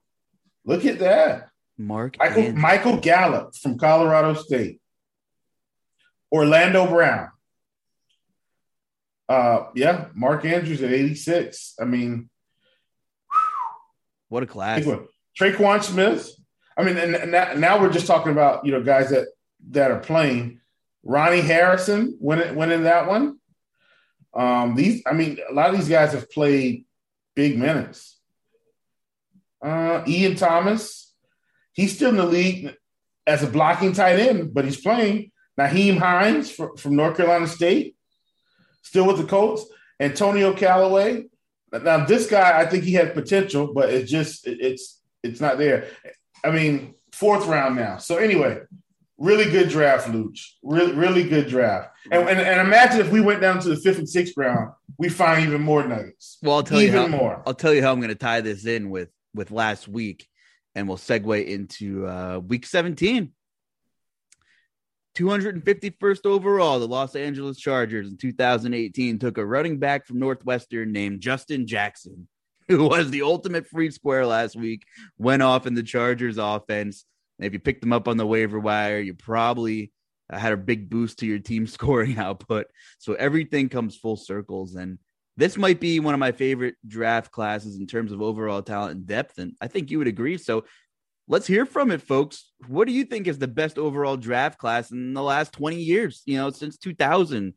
Look 0.65 0.85
at 0.85 0.99
that. 0.99 1.49
Mark 1.77 2.15
Michael, 2.17 2.43
Andrews. 2.43 2.61
Michael 2.61 2.97
Gallup 2.97 3.55
from 3.55 3.77
Colorado 3.77 4.33
State. 4.33 4.79
Orlando 6.31 6.87
Brown. 6.87 7.29
Uh, 9.27 9.65
yeah, 9.75 10.05
Mark 10.15 10.45
Andrews 10.45 10.81
at 10.81 10.91
86. 10.91 11.75
I 11.79 11.85
mean, 11.85 12.29
What 14.29 14.43
a 14.43 14.47
class. 14.47 14.83
Tre'Quan 15.39 15.83
Smith. 15.83 16.29
I 16.79 16.83
mean, 16.83 16.97
and, 16.97 17.13
and 17.13 17.31
now, 17.31 17.53
now 17.53 17.81
we're 17.81 17.91
just 17.91 18.07
talking 18.07 18.31
about 18.31 18.65
you 18.65 18.71
know 18.71 18.81
guys 18.81 19.09
that 19.09 19.27
that 19.71 19.91
are 19.91 19.99
playing. 19.99 20.61
Ronnie 21.03 21.41
Harrison 21.41 22.17
winning 22.19 22.55
winning 22.55 22.83
that 22.83 23.07
one. 23.07 23.37
Um, 24.33 24.75
these, 24.75 25.01
I 25.05 25.13
mean, 25.13 25.39
a 25.49 25.53
lot 25.53 25.69
of 25.71 25.75
these 25.75 25.89
guys 25.89 26.13
have 26.13 26.29
played 26.31 26.85
big 27.35 27.57
minutes. 27.57 28.19
Uh, 29.61 30.03
Ian 30.07 30.35
Thomas, 30.35 31.13
he's 31.73 31.95
still 31.95 32.11
in 32.11 32.15
the 32.15 32.25
league 32.25 32.73
as 33.27 33.43
a 33.43 33.47
blocking 33.47 33.91
tight 33.93 34.19
end, 34.19 34.53
but 34.53 34.65
he's 34.65 34.79
playing. 34.79 35.31
Nyheim 35.59 35.97
Hines 35.97 36.49
from, 36.49 36.77
from 36.77 36.95
North 36.95 37.17
Carolina 37.17 37.45
State, 37.47 37.95
still 38.81 39.05
with 39.05 39.17
the 39.17 39.25
Colts. 39.25 39.65
Antonio 39.99 40.53
Callaway. 40.53 41.25
Now, 41.73 42.05
this 42.05 42.29
guy, 42.29 42.57
I 42.61 42.65
think 42.65 42.85
he 42.85 42.93
had 42.93 43.13
potential, 43.13 43.73
but 43.73 43.89
it's 43.89 44.09
just 44.09 44.47
it- 44.47 44.61
it's 44.61 45.01
it's 45.21 45.41
not 45.41 45.57
there. 45.57 45.87
I 46.43 46.51
mean, 46.51 46.95
fourth 47.11 47.45
round 47.45 47.75
now. 47.75 47.97
So 47.97 48.17
anyway, 48.17 48.61
really 49.17 49.49
good 49.49 49.69
draft, 49.69 50.07
Luch. 50.07 50.39
Really, 50.63 50.93
really 50.93 51.23
good 51.23 51.47
draft. 51.47 51.89
And, 52.11 52.27
and 52.27 52.39
and 52.39 52.61
imagine 52.61 53.01
if 53.01 53.11
we 53.11 53.21
went 53.21 53.41
down 53.41 53.59
to 53.61 53.69
the 53.69 53.75
fifth 53.75 53.99
and 53.99 54.09
sixth 54.09 54.33
round, 54.37 54.71
we 54.97 55.09
find 55.09 55.45
even 55.45 55.61
more 55.61 55.85
nuggets. 55.85 56.37
Well, 56.41 56.55
I'll 56.55 56.63
tell 56.63 56.81
even 56.81 56.93
you 56.95 57.01
how, 57.01 57.07
more. 57.07 57.43
I'll 57.45 57.53
tell 57.53 57.73
you 57.73 57.81
how 57.81 57.91
I'm 57.91 57.99
going 57.99 58.09
to 58.09 58.15
tie 58.15 58.41
this 58.41 58.65
in 58.65 58.89
with 58.89 59.09
with 59.33 59.51
last 59.51 59.87
week, 59.87 60.27
and 60.75 60.87
we'll 60.87 60.97
segue 60.97 61.45
into 61.45 62.07
uh, 62.07 62.39
week 62.39 62.65
17. 62.65 63.31
251st 65.17 66.25
overall, 66.25 66.79
the 66.79 66.87
Los 66.87 67.15
Angeles 67.15 67.57
Chargers 67.57 68.07
in 68.07 68.15
2018 68.15 69.19
took 69.19 69.37
a 69.37 69.45
running 69.45 69.77
back 69.77 70.05
from 70.05 70.19
Northwestern 70.19 70.93
named 70.93 71.19
Justin 71.19 71.67
Jackson, 71.67 72.27
who 72.77 72.87
was 72.87 73.09
the 73.09 73.23
ultimate 73.23 73.67
free 73.67 73.89
square 73.89 74.25
last 74.25 74.55
week. 74.55 74.85
Went 75.17 75.41
off 75.41 75.65
in 75.65 75.73
the 75.73 75.83
Chargers 75.83 76.37
offense. 76.37 77.03
And 77.39 77.47
if 77.47 77.53
you 77.53 77.59
picked 77.59 77.81
them 77.81 77.91
up 77.91 78.07
on 78.07 78.17
the 78.17 78.27
waiver 78.27 78.59
wire, 78.59 78.99
you 78.99 79.15
probably 79.15 79.91
had 80.29 80.53
a 80.53 80.57
big 80.57 80.87
boost 80.87 81.19
to 81.19 81.25
your 81.25 81.39
team 81.39 81.65
scoring 81.67 82.19
output. 82.19 82.67
So 82.99 83.13
everything 83.13 83.69
comes 83.69 83.97
full 83.97 84.17
circles, 84.17 84.75
and 84.75 84.99
this 85.35 85.57
might 85.57 85.79
be 85.79 85.99
one 85.99 86.13
of 86.13 86.19
my 86.19 86.31
favorite 86.31 86.75
draft 86.85 87.31
classes 87.31 87.77
in 87.77 87.87
terms 87.87 88.11
of 88.11 88.21
overall 88.21 88.61
talent 88.61 88.97
and 88.97 89.07
depth. 89.07 89.39
And 89.39 89.55
I 89.59 89.67
think 89.67 89.89
you 89.89 89.97
would 89.97 90.07
agree. 90.07 90.37
So 90.37 90.65
let's 91.27 91.47
hear 91.47 91.65
from 91.65 91.89
it, 91.89 92.03
folks. 92.03 92.51
What 92.67 92.87
do 92.87 92.93
you 92.93 93.05
think 93.05 93.25
is 93.25 93.39
the 93.39 93.47
best 93.47 93.79
overall 93.79 94.17
draft 94.17 94.59
class 94.59 94.91
in 94.91 95.13
the 95.15 95.23
last 95.23 95.53
20 95.53 95.77
years? 95.77 96.21
You 96.25 96.37
know, 96.37 96.51
since 96.51 96.77
2000. 96.77 97.53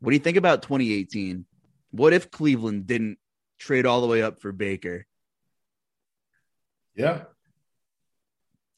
What 0.00 0.10
do 0.10 0.14
you 0.14 0.20
think 0.20 0.36
about 0.36 0.62
2018? 0.62 1.46
What 1.92 2.12
if 2.12 2.30
Cleveland 2.30 2.86
didn't 2.86 3.18
trade 3.60 3.86
all 3.86 4.00
the 4.00 4.08
way 4.08 4.22
up 4.22 4.40
for 4.40 4.50
Baker? 4.50 5.06
Yeah. 6.96 7.22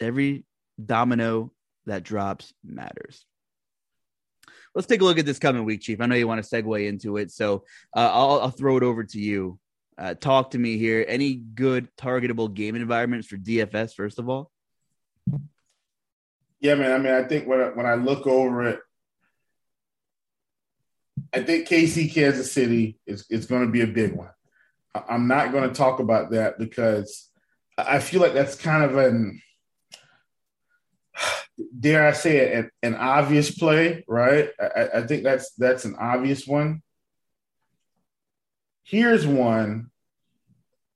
Every 0.01 0.45
domino 0.85 1.53
that 1.87 2.03
drops 2.03 2.53
matters. 2.63 3.25
Let's 4.75 4.87
take 4.87 5.01
a 5.01 5.05
look 5.05 5.19
at 5.19 5.27
this 5.27 5.39
coming 5.39 5.65
week, 5.65 5.83
Chief. 5.83 6.01
I 6.01 6.07
know 6.07 6.15
you 6.15 6.27
want 6.27 6.43
to 6.43 6.49
segue 6.49 6.87
into 6.87 7.17
it, 7.19 7.31
so 7.31 7.65
uh, 7.97 8.11
I'll, 8.13 8.41
I'll 8.41 8.51
throw 8.51 8.77
it 8.77 8.83
over 8.83 9.05
to 9.05 9.19
you. 9.19 9.59
Uh, 9.99 10.15
talk 10.15 10.53
to 10.53 10.59
me 10.59 10.79
here. 10.79 11.05
Any 11.07 11.35
good 11.35 11.89
targetable 11.97 12.53
game 12.53 12.75
environments 12.75 13.29
for 13.29 13.37
DFS, 13.37 13.95
first 13.95 14.19
of 14.19 14.29
all? 14.29 14.51
Yeah, 16.61 16.75
man. 16.77 16.93
I 16.93 16.99
mean, 16.99 17.13
I 17.13 17.25
think 17.25 17.47
when 17.47 17.61
I, 17.61 17.69
when 17.69 17.87
I 17.87 17.95
look 17.95 18.27
over 18.27 18.63
it, 18.69 18.81
I 21.35 21.43
think 21.43 21.69
KC 21.69 22.13
Kansas 22.13 22.51
City 22.53 22.99
is, 23.07 23.27
is 23.29 23.47
going 23.47 23.67
to 23.67 23.73
be 23.73 23.83
a 23.83 23.87
big 23.87 24.13
one. 24.13 24.31
I'm 24.95 25.27
not 25.27 25.53
going 25.53 25.69
to 25.69 25.75
talk 25.75 26.01
about 26.01 26.31
that 26.33 26.59
because 26.59 27.29
I 27.79 27.99
feel 27.99 28.21
like 28.21 28.35
that's 28.35 28.57
kind 28.57 28.85
of 28.85 28.97
an, 28.97 29.41
dare 31.81 32.07
I 32.09 32.13
say 32.13 32.37
it, 32.39 32.55
an, 32.57 32.71
an 32.83 32.95
obvious 32.95 33.51
play, 33.57 34.05
right? 34.07 34.51
I, 34.61 34.65
I- 34.67 34.99
I 34.99 35.07
think 35.07 35.23
that's 35.25 35.53
that's 35.55 35.85
an 35.85 35.97
obvious 35.99 36.47
one. 36.47 36.83
Here's 38.85 39.27
one 39.27 39.91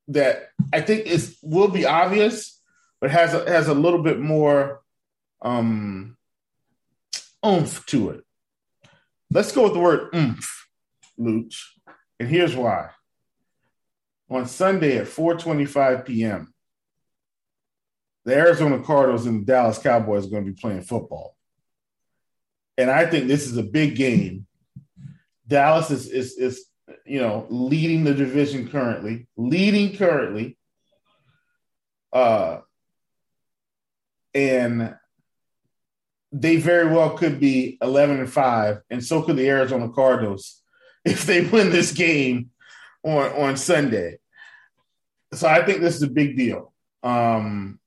that 0.09 0.49
I 0.71 0.81
think 0.81 1.05
is 1.07 1.37
will 1.41 1.67
be 1.69 1.85
obvious, 1.85 2.61
but 3.01 3.11
has 3.11 3.33
a, 3.33 3.49
has 3.49 3.67
a 3.67 3.73
little 3.73 4.03
bit 4.03 4.19
more 4.19 4.81
um 5.41 6.17
oomph 7.45 7.85
to 7.87 8.09
it. 8.11 8.23
Let's 9.31 9.51
go 9.51 9.63
with 9.63 9.73
the 9.73 9.79
word 9.79 10.09
oomph, 10.15 10.67
Luch. 11.19 11.55
And 12.19 12.29
here's 12.29 12.55
why. 12.55 12.89
On 14.29 14.45
Sunday 14.45 14.97
at 14.97 15.07
4:25 15.07 16.05
p.m., 16.05 16.53
the 18.25 18.35
Arizona 18.35 18.83
Cardinals 18.83 19.25
and 19.25 19.41
the 19.41 19.45
Dallas 19.45 19.77
Cowboys 19.77 20.25
are 20.25 20.29
going 20.29 20.45
to 20.45 20.51
be 20.51 20.59
playing 20.59 20.81
football. 20.81 21.35
And 22.77 22.91
I 22.91 23.05
think 23.05 23.27
this 23.27 23.47
is 23.47 23.57
a 23.57 23.63
big 23.63 23.95
game. 23.95 24.45
Dallas 25.47 25.91
is 25.91 26.07
is 26.07 26.37
is 26.37 26.65
you 27.05 27.21
know 27.21 27.47
leading 27.49 28.03
the 28.03 28.13
division 28.13 28.69
currently, 28.69 29.27
leading 29.37 29.95
currently. 29.95 30.57
Uh 32.11 32.59
and 34.33 34.95
they 36.31 36.57
very 36.57 36.93
well 36.93 37.17
could 37.17 37.39
be 37.39 37.77
11 37.81 38.19
and 38.19 38.31
5 38.31 38.81
and 38.89 39.03
so 39.03 39.21
could 39.21 39.37
the 39.37 39.49
arizona 39.49 39.89
cardinals 39.89 40.61
if 41.05 41.25
they 41.25 41.41
win 41.41 41.69
this 41.69 41.91
game 41.91 42.51
on 43.07 43.31
on 43.33 43.57
sunday 43.57 44.17
so 45.33 45.47
i 45.47 45.63
think 45.65 45.81
this 45.81 45.95
is 45.95 46.03
a 46.03 46.09
big 46.09 46.35
deal 46.35 46.73
um 47.03 47.79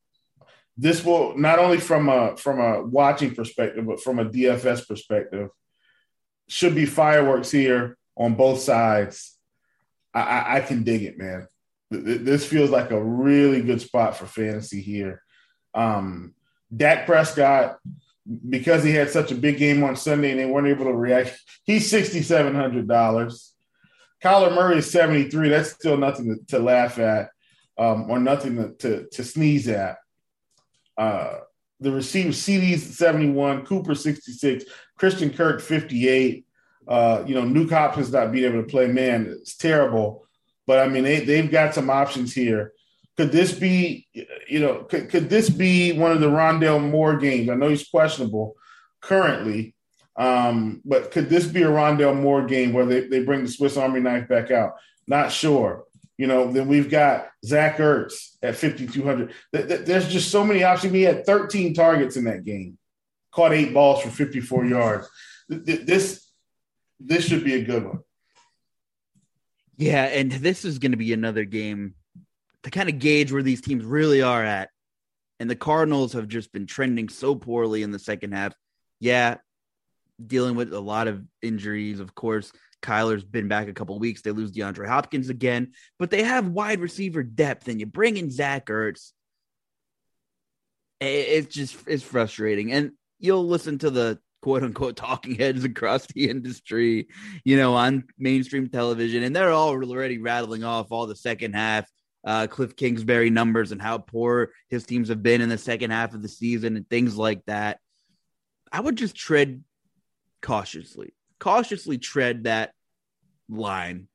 this 0.77 1.05
will 1.05 1.37
not 1.37 1.59
only 1.59 1.79
from 1.79 2.09
a 2.09 2.37
from 2.37 2.59
a 2.59 2.83
watching 2.83 3.35
perspective 3.35 3.87
but 3.87 4.03
from 4.03 4.18
a 4.18 4.25
dfs 4.25 4.87
perspective 4.87 5.51
should 6.51 6.75
be 6.75 6.85
fireworks 6.85 7.51
here 7.51 7.97
on 8.16 8.35
both 8.35 8.61
sides. 8.61 9.39
I, 10.12 10.21
I, 10.21 10.57
I 10.57 10.61
can 10.61 10.83
dig 10.83 11.05
it, 11.05 11.16
man. 11.16 11.47
This 11.91 12.45
feels 12.45 12.71
like 12.71 12.91
a 12.91 13.03
really 13.03 13.62
good 13.62 13.81
spot 13.81 14.16
for 14.16 14.27
fantasy 14.27 14.81
here. 14.81 15.23
Um, 15.75 16.35
Dak 16.77 17.07
Prescott, 17.07 17.79
because 18.49 18.83
he 18.85 18.93
had 18.93 19.11
such 19.11 19.31
a 19.31 19.37
big 19.37 19.59
game 19.59 19.83
on 19.83 19.97
Sunday 19.97 20.33
and 20.33 20.41
they 20.41 20.47
weren't 20.47 20.68
able 20.68 20.85
to 20.85 20.93
react, 20.93 21.41
he's 21.64 21.89
sixty 21.89 22.23
seven 22.23 22.55
hundred 22.55 22.87
dollars. 22.87 23.49
Kyler 24.23 24.55
Murray 24.55 24.79
is 24.79 24.91
seventy 24.91 25.31
three. 25.31 25.49
That's 25.49 25.71
still 25.71 25.97
nothing 25.97 26.27
to, 26.35 26.57
to 26.57 26.62
laugh 26.62 26.99
at, 26.99 27.31
um, 27.79 28.11
or 28.11 28.18
nothing 28.18 28.57
to, 28.57 28.73
to, 28.75 29.09
to 29.11 29.25
sneeze 29.25 29.68
at. 29.68 29.97
Uh, 30.97 31.39
the 31.81 31.91
receivers, 31.91 32.37
CeeDee's 32.37 32.99
71, 32.99 33.64
Cooper 33.64 33.95
66, 33.95 34.64
Christian 34.99 35.31
Kirk 35.31 35.62
58. 35.62 36.45
Uh, 36.87 37.25
you 37.27 37.35
know, 37.35 37.43
Nuke 37.43 37.71
Hopkins 37.71 38.12
not 38.12 38.33
being 38.33 38.45
able 38.45 38.62
to 38.62 38.68
play, 38.68 38.87
man, 38.87 39.27
it's 39.27 39.57
terrible. 39.57 40.27
But 40.66 40.81
I 40.81 40.89
mean, 40.89 41.05
they, 41.05 41.21
they've 41.21 41.51
got 41.51 41.75
some 41.75 41.89
options 41.89 42.35
here. 42.35 42.73
Could 43.16 43.33
this 43.33 43.53
be, 43.53 44.07
you 44.49 44.61
know, 44.61 44.85
could, 44.85 45.09
could 45.09 45.29
this 45.29 45.49
be 45.51 45.93
one 45.93 46.12
of 46.12 46.21
the 46.21 46.29
Rondale 46.29 46.83
Moore 46.83 47.16
games? 47.16 47.49
I 47.49 47.55
know 47.55 47.68
he's 47.68 47.89
questionable 47.89 48.57
currently, 49.01 49.75
um, 50.17 50.81
but 50.85 51.11
could 51.11 51.29
this 51.29 51.47
be 51.47 51.63
a 51.63 51.69
Rondale 51.69 52.21
Moore 52.21 52.45
game 52.45 52.73
where 52.73 52.87
they, 52.87 53.07
they 53.07 53.25
bring 53.25 53.43
the 53.43 53.51
Swiss 53.51 53.77
Army 53.77 54.01
knife 54.01 54.29
back 54.29 54.51
out? 54.51 54.75
Not 55.07 55.33
sure. 55.33 55.85
You 56.19 56.27
know, 56.27 56.53
then 56.53 56.69
we've 56.69 56.91
got 56.91 57.29
Zach 57.45 57.79
Ertz 57.79 58.37
at 58.43 58.57
5,200. 58.57 59.33
There's 59.53 60.09
just 60.09 60.31
so 60.31 60.45
many 60.45 60.63
options. 60.63 60.93
He 60.93 61.03
had 61.03 61.25
13 61.25 61.73
targets 61.73 62.17
in 62.17 62.25
that 62.25 62.45
game, 62.45 62.77
caught 63.33 63.53
eight 63.53 63.73
balls 63.73 64.03
for 64.03 64.11
54 64.11 64.67
yards. 64.67 65.09
This 65.49 66.27
this 67.01 67.27
should 67.27 67.43
be 67.43 67.55
a 67.55 67.65
good 67.65 67.87
one. 67.87 68.01
Yeah, 69.79 70.05
and 70.05 70.31
this 70.31 70.67
is 70.67 70.79
going 70.79 70.93
to 70.93 70.99
be 70.99 71.15
another 71.15 71.47
game 71.47 71.95
to 72.65 72.71
kind 72.71 72.91
of 72.91 72.99
gauge 72.99 73.33
where 73.33 73.43
these 73.43 73.63
teams 73.63 73.83
really 73.83 74.21
are 74.21 74.45
at. 74.45 74.69
And 75.39 75.49
the 75.49 75.57
Cardinals 75.57 76.13
have 76.13 76.29
just 76.29 76.53
been 76.53 76.67
trending 76.67 77.09
so 77.09 77.35
poorly 77.35 77.83
in 77.83 77.91
the 77.91 77.99
second 77.99 78.33
half. 78.33 78.53
Yeah, 79.01 79.39
dealing 80.27 80.55
with 80.55 80.73
a 80.73 80.81
lot 80.81 81.09
of 81.09 81.25
injuries, 81.43 82.01
of 82.01 82.14
course. 82.14 82.53
Kyler's 82.83 83.25
been 83.25 83.49
back 83.49 83.68
a 83.68 83.75
couple 83.75 83.99
weeks. 83.99 84.23
They 84.23 84.31
lose 84.31 84.53
DeAndre 84.53 84.89
Hopkins 84.89 85.29
again, 85.29 85.73
but 85.99 86.11
they 86.11 86.23
have 86.23 86.49
wide 86.49 86.81
receiver 86.81 87.23
depth, 87.23 87.68
and 87.68 87.79
you 87.79 87.87
bring 87.87 88.16
in 88.16 88.31
Zach 88.31 88.66
Ertz. 88.66 89.12
It's 91.01 91.55
just 91.55 91.77
it's 91.87 92.03
frustrating, 92.03 92.73
and 92.73 92.93
you'll 93.18 93.47
listen 93.47 93.79
to 93.79 93.91
the 93.91 94.18
quote 94.43 94.62
unquote 94.62 94.97
talking 94.97 95.35
heads 95.35 95.64
across 95.64 96.07
the 96.07 96.31
industry, 96.31 97.09
you 97.45 97.57
know, 97.57 97.75
on 97.75 98.05
mainstream 98.18 98.68
television, 98.68 99.23
and 99.23 99.37
they're 99.37 99.53
all 99.53 99.71
already 99.71 100.18
rattling 100.18 100.64
off 100.64 100.91
all 100.91 101.07
the 101.07 101.16
second 101.16 101.55
half 101.55 101.87
uh, 102.25 102.47
Cliff 102.47 102.77
Kingsbury 102.77 103.31
numbers 103.31 103.73
and 103.73 103.81
how 103.81 103.99
poor 103.99 104.53
his 104.68 104.85
teams 104.85 105.09
have 105.09 105.23
been 105.23 105.41
in 105.41 105.49
the 105.49 105.59
second 105.59 105.91
half 105.91 106.14
of 106.14 106.23
the 106.23 106.29
season 106.29 106.77
and 106.77 106.89
things 106.89 107.16
like 107.16 107.45
that. 107.47 107.79
I 108.71 108.81
would 108.81 108.97
just 108.97 109.16
tread 109.16 109.62
cautiously 110.43 111.12
cautiously 111.41 111.99
tread 111.99 112.45
that 112.45 112.72
line. 113.49 114.07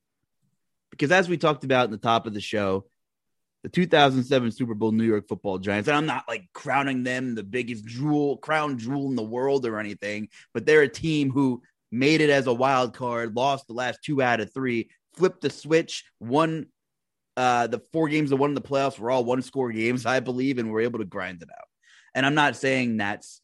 Because 0.91 1.11
as 1.11 1.27
we 1.27 1.35
talked 1.35 1.65
about 1.65 1.85
in 1.85 1.91
the 1.91 1.97
top 1.97 2.25
of 2.25 2.33
the 2.33 2.39
show, 2.39 2.85
the 3.63 3.69
2007 3.69 4.51
Super 4.51 4.75
Bowl 4.75 4.91
New 4.91 5.03
York 5.03 5.27
football 5.27 5.57
giants, 5.57 5.89
and 5.89 5.97
I'm 5.97 6.05
not 6.05 6.25
like 6.27 6.45
crowning 6.53 7.03
them 7.03 7.35
the 7.35 7.43
biggest 7.43 7.83
jewel, 7.83 8.37
crown 8.37 8.77
jewel 8.77 9.09
in 9.09 9.15
the 9.15 9.23
world 9.23 9.65
or 9.65 9.79
anything, 9.79 10.29
but 10.53 10.65
they're 10.65 10.83
a 10.83 10.87
team 10.87 11.31
who 11.31 11.63
made 11.91 12.21
it 12.21 12.29
as 12.29 12.47
a 12.47 12.53
wild 12.53 12.93
card, 12.93 13.35
lost 13.35 13.67
the 13.67 13.73
last 13.73 13.99
two 14.03 14.21
out 14.21 14.39
of 14.39 14.53
three, 14.53 14.89
flipped 15.15 15.41
the 15.41 15.49
switch, 15.49 16.05
won 16.19 16.67
uh, 17.35 17.67
the 17.67 17.79
four 17.91 18.07
games 18.07 18.29
that 18.29 18.37
won 18.37 18.51
in 18.51 18.55
the 18.55 18.61
playoffs 18.61 18.99
were 18.99 19.11
all 19.11 19.25
one 19.25 19.41
score 19.41 19.71
games, 19.71 20.05
I 20.05 20.19
believe, 20.19 20.57
and 20.57 20.71
we're 20.71 20.81
able 20.81 20.99
to 20.99 21.05
grind 21.05 21.41
it 21.41 21.49
out. 21.49 21.67
And 22.13 22.25
I'm 22.25 22.35
not 22.35 22.55
saying 22.55 22.97
that's 22.97 23.41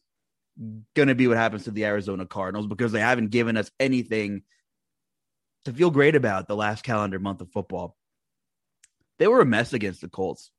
going 0.94 1.08
to 1.08 1.14
be 1.14 1.26
what 1.26 1.36
happens 1.36 1.64
to 1.64 1.70
the 1.70 1.84
Arizona 1.84 2.26
Cardinals 2.26 2.66
because 2.66 2.92
they 2.92 3.00
haven't 3.00 3.30
given 3.30 3.56
us 3.56 3.70
anything 3.80 4.42
to 5.64 5.72
feel 5.72 5.90
great 5.90 6.14
about 6.14 6.48
the 6.48 6.56
last 6.56 6.82
calendar 6.84 7.18
month 7.18 7.40
of 7.40 7.50
football. 7.50 7.96
They 9.18 9.26
were 9.26 9.40
a 9.40 9.46
mess 9.46 9.72
against 9.72 10.00
the 10.00 10.08
Colts, 10.08 10.50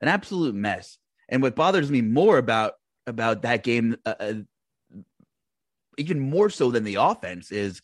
an 0.00 0.08
absolute 0.08 0.54
mess. 0.54 0.98
And 1.28 1.42
what 1.42 1.56
bothers 1.56 1.90
me 1.90 2.02
more 2.02 2.38
about 2.38 2.74
about 3.06 3.42
that 3.42 3.64
game, 3.64 3.96
uh, 4.06 4.14
uh, 4.20 4.34
even 5.98 6.20
more 6.20 6.50
so 6.50 6.70
than 6.70 6.84
the 6.84 6.96
offense, 6.96 7.50
is 7.50 7.80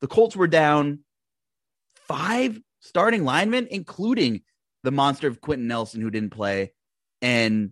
the 0.00 0.06
Colts 0.06 0.36
were 0.36 0.46
down 0.46 1.00
five 1.94 2.60
starting 2.80 3.24
linemen, 3.24 3.68
including 3.70 4.42
the 4.82 4.90
monster 4.90 5.26
of 5.26 5.40
Quenton 5.40 5.68
Nelson, 5.68 6.00
who 6.00 6.10
didn't 6.10 6.30
play, 6.30 6.72
and 7.22 7.70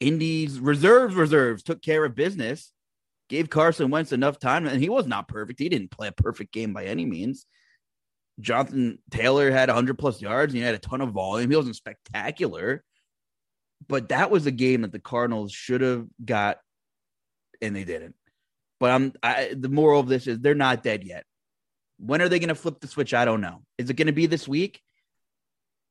Indy's 0.00 0.60
reserves 0.60 1.14
reserves 1.14 1.62
took 1.62 1.82
care 1.82 2.04
of 2.04 2.14
business, 2.14 2.72
gave 3.28 3.50
Carson 3.50 3.90
Wentz 3.90 4.12
enough 4.12 4.38
time, 4.38 4.66
and 4.66 4.80
he 4.80 4.88
was 4.88 5.06
not 5.06 5.28
perfect. 5.28 5.58
He 5.58 5.68
didn't 5.68 5.90
play 5.90 6.08
a 6.08 6.12
perfect 6.12 6.52
game 6.52 6.72
by 6.72 6.84
any 6.84 7.04
means. 7.04 7.46
Jonathan 8.40 8.98
Taylor 9.10 9.50
had 9.50 9.68
100 9.68 9.98
plus 9.98 10.22
yards 10.22 10.52
and 10.52 10.58
he 10.58 10.64
had 10.64 10.74
a 10.74 10.78
ton 10.78 11.00
of 11.00 11.10
volume. 11.10 11.50
He 11.50 11.56
wasn't 11.56 11.76
spectacular, 11.76 12.84
but 13.88 14.10
that 14.10 14.30
was 14.30 14.46
a 14.46 14.52
game 14.52 14.82
that 14.82 14.92
the 14.92 15.00
Cardinals 15.00 15.52
should 15.52 15.80
have 15.80 16.06
got, 16.24 16.58
and 17.60 17.74
they 17.74 17.84
didn't. 17.84 18.14
But 18.80 18.90
I'm 18.92 19.12
I, 19.22 19.54
the 19.58 19.68
moral 19.68 20.00
of 20.00 20.08
this 20.08 20.26
is 20.26 20.38
they're 20.38 20.54
not 20.54 20.84
dead 20.84 21.04
yet. 21.04 21.24
When 21.98 22.22
are 22.22 22.28
they 22.28 22.38
going 22.38 22.48
to 22.48 22.54
flip 22.54 22.78
the 22.80 22.86
switch? 22.86 23.12
I 23.12 23.24
don't 23.24 23.40
know. 23.40 23.62
Is 23.76 23.90
it 23.90 23.96
going 23.96 24.06
to 24.06 24.12
be 24.12 24.26
this 24.26 24.46
week? 24.46 24.80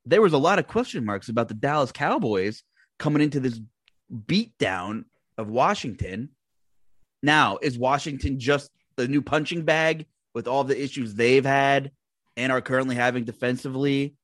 There 0.05 0.21
was 0.21 0.31
a 0.31 0.37
lot 0.37 0.57
of 0.57 0.67
question 0.67 1.03
marks 1.03 1.27
about 1.27 1.49
the 1.49 1.53
Dallas 1.53 1.91
Cowboys 1.91 2.63
coming 2.97 3.21
into 3.21 3.41
this 3.41 3.59
beatdown 4.13 5.05
of 5.37 5.49
Washington. 5.49 6.29
Now, 7.23 7.57
is 7.61 7.77
Washington 7.77 8.39
just 8.39 8.69
the 8.95 9.07
new 9.07 9.21
punching 9.21 9.63
bag 9.63 10.05
with 10.33 10.47
all 10.47 10.63
the 10.63 10.81
issues 10.81 11.15
they've 11.15 11.45
had 11.45 11.91
and 12.35 12.51
are 12.51 12.61
currently 12.61 12.95
having 12.95 13.23
defensively? 13.23 14.15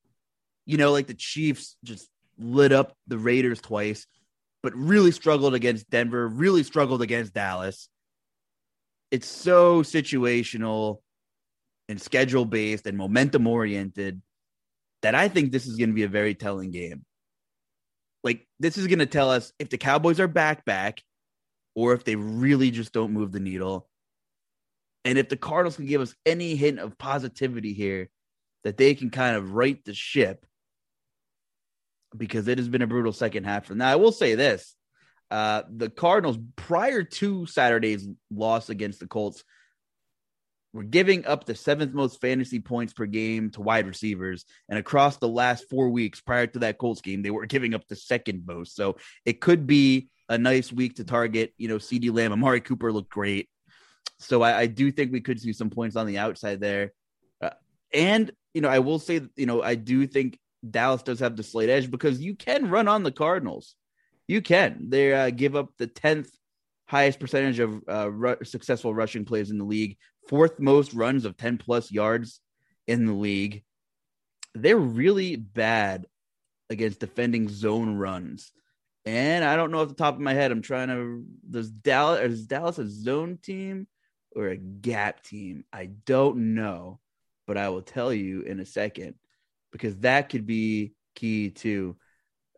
You 0.66 0.76
know, 0.76 0.92
like 0.92 1.06
the 1.06 1.14
Chiefs 1.14 1.76
just 1.84 2.08
lit 2.38 2.72
up 2.72 2.96
the 3.06 3.18
Raiders 3.18 3.60
twice, 3.60 4.06
but 4.62 4.74
really 4.74 5.10
struggled 5.10 5.54
against 5.54 5.90
Denver, 5.90 6.26
really 6.26 6.62
struggled 6.62 7.02
against 7.02 7.34
Dallas. 7.34 7.88
It's 9.10 9.28
so 9.28 9.82
situational 9.82 10.98
and 11.88 12.00
schedule 12.00 12.44
based 12.44 12.86
and 12.86 12.96
momentum 12.96 13.46
oriented 13.46 14.22
that 15.02 15.14
I 15.14 15.28
think 15.28 15.52
this 15.52 15.66
is 15.66 15.76
going 15.76 15.90
to 15.90 15.94
be 15.94 16.04
a 16.04 16.08
very 16.08 16.34
telling 16.34 16.70
game. 16.70 17.04
Like 18.24 18.48
this 18.58 18.78
is 18.78 18.86
going 18.88 18.98
to 18.98 19.06
tell 19.06 19.30
us 19.30 19.52
if 19.58 19.68
the 19.68 19.78
Cowboys 19.78 20.18
are 20.18 20.26
back 20.26 20.64
back 20.64 21.02
or 21.76 21.92
if 21.92 22.04
they 22.04 22.16
really 22.16 22.70
just 22.70 22.92
don't 22.92 23.12
move 23.12 23.30
the 23.30 23.40
needle. 23.40 23.88
And 25.04 25.18
if 25.18 25.28
the 25.28 25.36
Cardinals 25.36 25.76
can 25.76 25.86
give 25.86 26.00
us 26.00 26.14
any 26.24 26.56
hint 26.56 26.78
of 26.78 26.96
positivity 26.98 27.74
here 27.74 28.08
that 28.64 28.78
they 28.78 28.94
can 28.94 29.10
kind 29.10 29.36
of 29.36 29.52
right 29.52 29.84
the 29.84 29.92
ship 29.92 30.46
because 32.16 32.48
it 32.48 32.58
has 32.58 32.68
been 32.68 32.82
a 32.82 32.86
brutal 32.86 33.12
second 33.12 33.44
half 33.44 33.66
for 33.66 33.74
now. 33.74 33.90
I 33.90 33.96
will 33.96 34.12
say 34.12 34.34
this. 34.34 34.74
Uh, 35.30 35.62
the 35.68 35.90
Cardinals 35.90 36.38
prior 36.56 37.02
to 37.02 37.44
Saturday's 37.46 38.06
loss 38.30 38.70
against 38.70 39.00
the 39.00 39.06
Colts 39.06 39.44
we're 40.74 40.82
giving 40.82 41.24
up 41.24 41.44
the 41.44 41.54
seventh 41.54 41.94
most 41.94 42.20
fantasy 42.20 42.58
points 42.58 42.92
per 42.92 43.06
game 43.06 43.50
to 43.50 43.62
wide 43.62 43.86
receivers. 43.86 44.44
And 44.68 44.76
across 44.76 45.16
the 45.18 45.28
last 45.28 45.70
four 45.70 45.88
weeks 45.88 46.20
prior 46.20 46.48
to 46.48 46.58
that 46.58 46.78
Colts 46.78 47.00
game, 47.00 47.22
they 47.22 47.30
were 47.30 47.46
giving 47.46 47.74
up 47.74 47.86
the 47.86 47.94
second 47.94 48.42
most. 48.44 48.74
So 48.74 48.96
it 49.24 49.40
could 49.40 49.68
be 49.68 50.08
a 50.28 50.36
nice 50.36 50.72
week 50.72 50.96
to 50.96 51.04
target. 51.04 51.54
You 51.58 51.68
know, 51.68 51.76
CeeDee 51.76 52.12
Lamb, 52.12 52.32
Amari 52.32 52.60
Cooper 52.60 52.92
looked 52.92 53.10
great. 53.10 53.48
So 54.18 54.42
I, 54.42 54.58
I 54.58 54.66
do 54.66 54.90
think 54.90 55.12
we 55.12 55.20
could 55.20 55.40
see 55.40 55.52
some 55.52 55.70
points 55.70 55.94
on 55.94 56.08
the 56.08 56.18
outside 56.18 56.60
there. 56.60 56.92
Uh, 57.40 57.50
and, 57.92 58.32
you 58.52 58.60
know, 58.60 58.68
I 58.68 58.80
will 58.80 58.98
say, 58.98 59.20
you 59.36 59.46
know, 59.46 59.62
I 59.62 59.76
do 59.76 60.08
think 60.08 60.40
Dallas 60.68 61.02
does 61.02 61.20
have 61.20 61.36
the 61.36 61.44
slight 61.44 61.68
edge 61.68 61.88
because 61.88 62.20
you 62.20 62.34
can 62.34 62.68
run 62.68 62.88
on 62.88 63.04
the 63.04 63.12
Cardinals. 63.12 63.76
You 64.26 64.42
can. 64.42 64.86
They 64.88 65.12
uh, 65.14 65.30
give 65.30 65.54
up 65.54 65.68
the 65.78 65.86
10th 65.86 66.30
highest 66.86 67.20
percentage 67.20 67.58
of 67.58 67.82
uh, 67.88 68.10
ru- 68.10 68.44
successful 68.44 68.94
rushing 68.94 69.24
plays 69.24 69.50
in 69.50 69.58
the 69.58 69.64
league, 69.64 69.96
fourth 70.28 70.58
most 70.58 70.94
runs 70.94 71.24
of 71.24 71.36
10 71.36 71.58
plus 71.58 71.90
yards 71.90 72.40
in 72.86 73.06
the 73.06 73.12
league. 73.12 73.64
They're 74.54 74.76
really 74.76 75.36
bad 75.36 76.06
against 76.70 77.00
defending 77.00 77.48
zone 77.48 77.96
runs. 77.96 78.52
And 79.04 79.44
I 79.44 79.56
don't 79.56 79.70
know 79.70 79.80
off 79.80 79.88
the 79.88 79.94
top 79.94 80.14
of 80.14 80.20
my 80.20 80.32
head. 80.32 80.50
I'm 80.50 80.62
trying 80.62 80.88
to. 80.88 81.24
Does 81.48 81.70
Dallas 81.70 82.20
is 82.20 82.46
Dallas 82.46 82.78
a 82.78 82.88
zone 82.88 83.38
team 83.42 83.86
or 84.34 84.48
a 84.48 84.56
gap 84.56 85.22
team? 85.22 85.64
I 85.72 85.90
don't 86.06 86.54
know, 86.54 87.00
but 87.46 87.58
I 87.58 87.68
will 87.68 87.82
tell 87.82 88.14
you 88.14 88.42
in 88.42 88.60
a 88.60 88.66
second 88.66 89.14
because 89.72 89.96
that 89.96 90.30
could 90.30 90.46
be 90.46 90.94
key 91.14 91.50
too. 91.50 91.96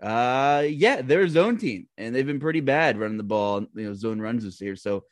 Uh, 0.01 0.65
yeah, 0.69 1.01
they're 1.03 1.23
a 1.23 1.29
zone 1.29 1.57
team, 1.57 1.89
and 1.97 2.15
they've 2.15 2.27
been 2.27 2.41
pretty 2.41 2.61
bad 2.61 2.99
running 2.99 3.17
the 3.17 3.23
ball. 3.23 3.61
You 3.75 3.89
know, 3.89 3.95
zone 3.95 4.21
runs 4.21 4.45
this 4.45 4.61
year. 4.61 4.77
So 4.77 5.05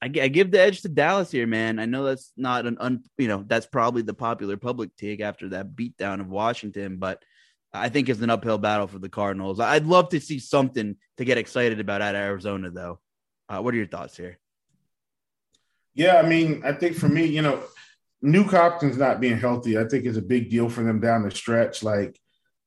I, 0.00 0.06
I, 0.06 0.28
give 0.28 0.50
the 0.50 0.60
edge 0.60 0.82
to 0.82 0.88
Dallas 0.88 1.30
here, 1.30 1.46
man. 1.46 1.78
I 1.78 1.86
know 1.86 2.04
that's 2.04 2.32
not 2.36 2.66
an 2.66 2.76
un, 2.80 3.04
you 3.18 3.28
know, 3.28 3.44
that's 3.46 3.66
probably 3.66 4.02
the 4.02 4.14
popular 4.14 4.56
public 4.56 4.96
take 4.96 5.20
after 5.20 5.48
that 5.50 5.74
beatdown 5.74 6.20
of 6.20 6.28
Washington, 6.28 6.96
but 6.98 7.22
I 7.72 7.88
think 7.88 8.08
it's 8.08 8.20
an 8.20 8.30
uphill 8.30 8.58
battle 8.58 8.86
for 8.86 8.98
the 8.98 9.08
Cardinals. 9.08 9.60
I'd 9.60 9.86
love 9.86 10.10
to 10.10 10.20
see 10.20 10.38
something 10.38 10.96
to 11.16 11.24
get 11.24 11.38
excited 11.38 11.80
about 11.80 12.02
at 12.02 12.14
Arizona, 12.14 12.70
though. 12.70 13.00
Uh, 13.48 13.60
what 13.60 13.74
are 13.74 13.78
your 13.78 13.86
thoughts 13.86 14.16
here? 14.16 14.38
Yeah, 15.94 16.16
I 16.16 16.28
mean, 16.28 16.62
I 16.64 16.72
think 16.72 16.96
for 16.96 17.08
me, 17.08 17.24
you 17.24 17.42
know, 17.42 17.62
Nuke 18.24 18.50
Hopkins 18.50 18.96
not 18.96 19.20
being 19.20 19.38
healthy, 19.38 19.78
I 19.78 19.84
think 19.84 20.04
is 20.04 20.16
a 20.16 20.22
big 20.22 20.50
deal 20.50 20.68
for 20.68 20.82
them 20.82 21.00
down 21.00 21.22
the 21.22 21.30
stretch. 21.30 21.82
Like, 21.82 22.18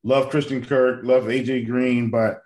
love 0.05 0.29
Christian 0.29 0.63
Kirk, 0.63 1.03
love 1.03 1.23
AJ 1.23 1.65
Green, 1.65 2.11
but 2.11 2.41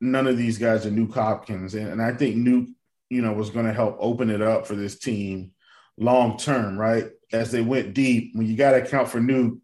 none 0.00 0.26
of 0.28 0.36
these 0.36 0.58
guys 0.58 0.84
are 0.86 0.90
Nuke 0.90 1.14
Hopkins. 1.14 1.74
And, 1.74 1.88
and 1.88 2.02
I 2.02 2.12
think 2.12 2.36
Nuk, 2.36 2.68
you 3.08 3.22
know, 3.22 3.32
was 3.32 3.50
going 3.50 3.66
to 3.66 3.72
help 3.72 3.96
open 3.98 4.30
it 4.30 4.42
up 4.42 4.66
for 4.66 4.76
this 4.76 4.98
team 4.98 5.52
long 5.96 6.36
term, 6.36 6.78
right? 6.78 7.06
As 7.32 7.50
they 7.50 7.62
went 7.62 7.94
deep, 7.94 8.36
when 8.36 8.46
you 8.46 8.56
got 8.56 8.72
to 8.72 8.82
account 8.82 9.08
for 9.08 9.18
Nuk, 9.18 9.58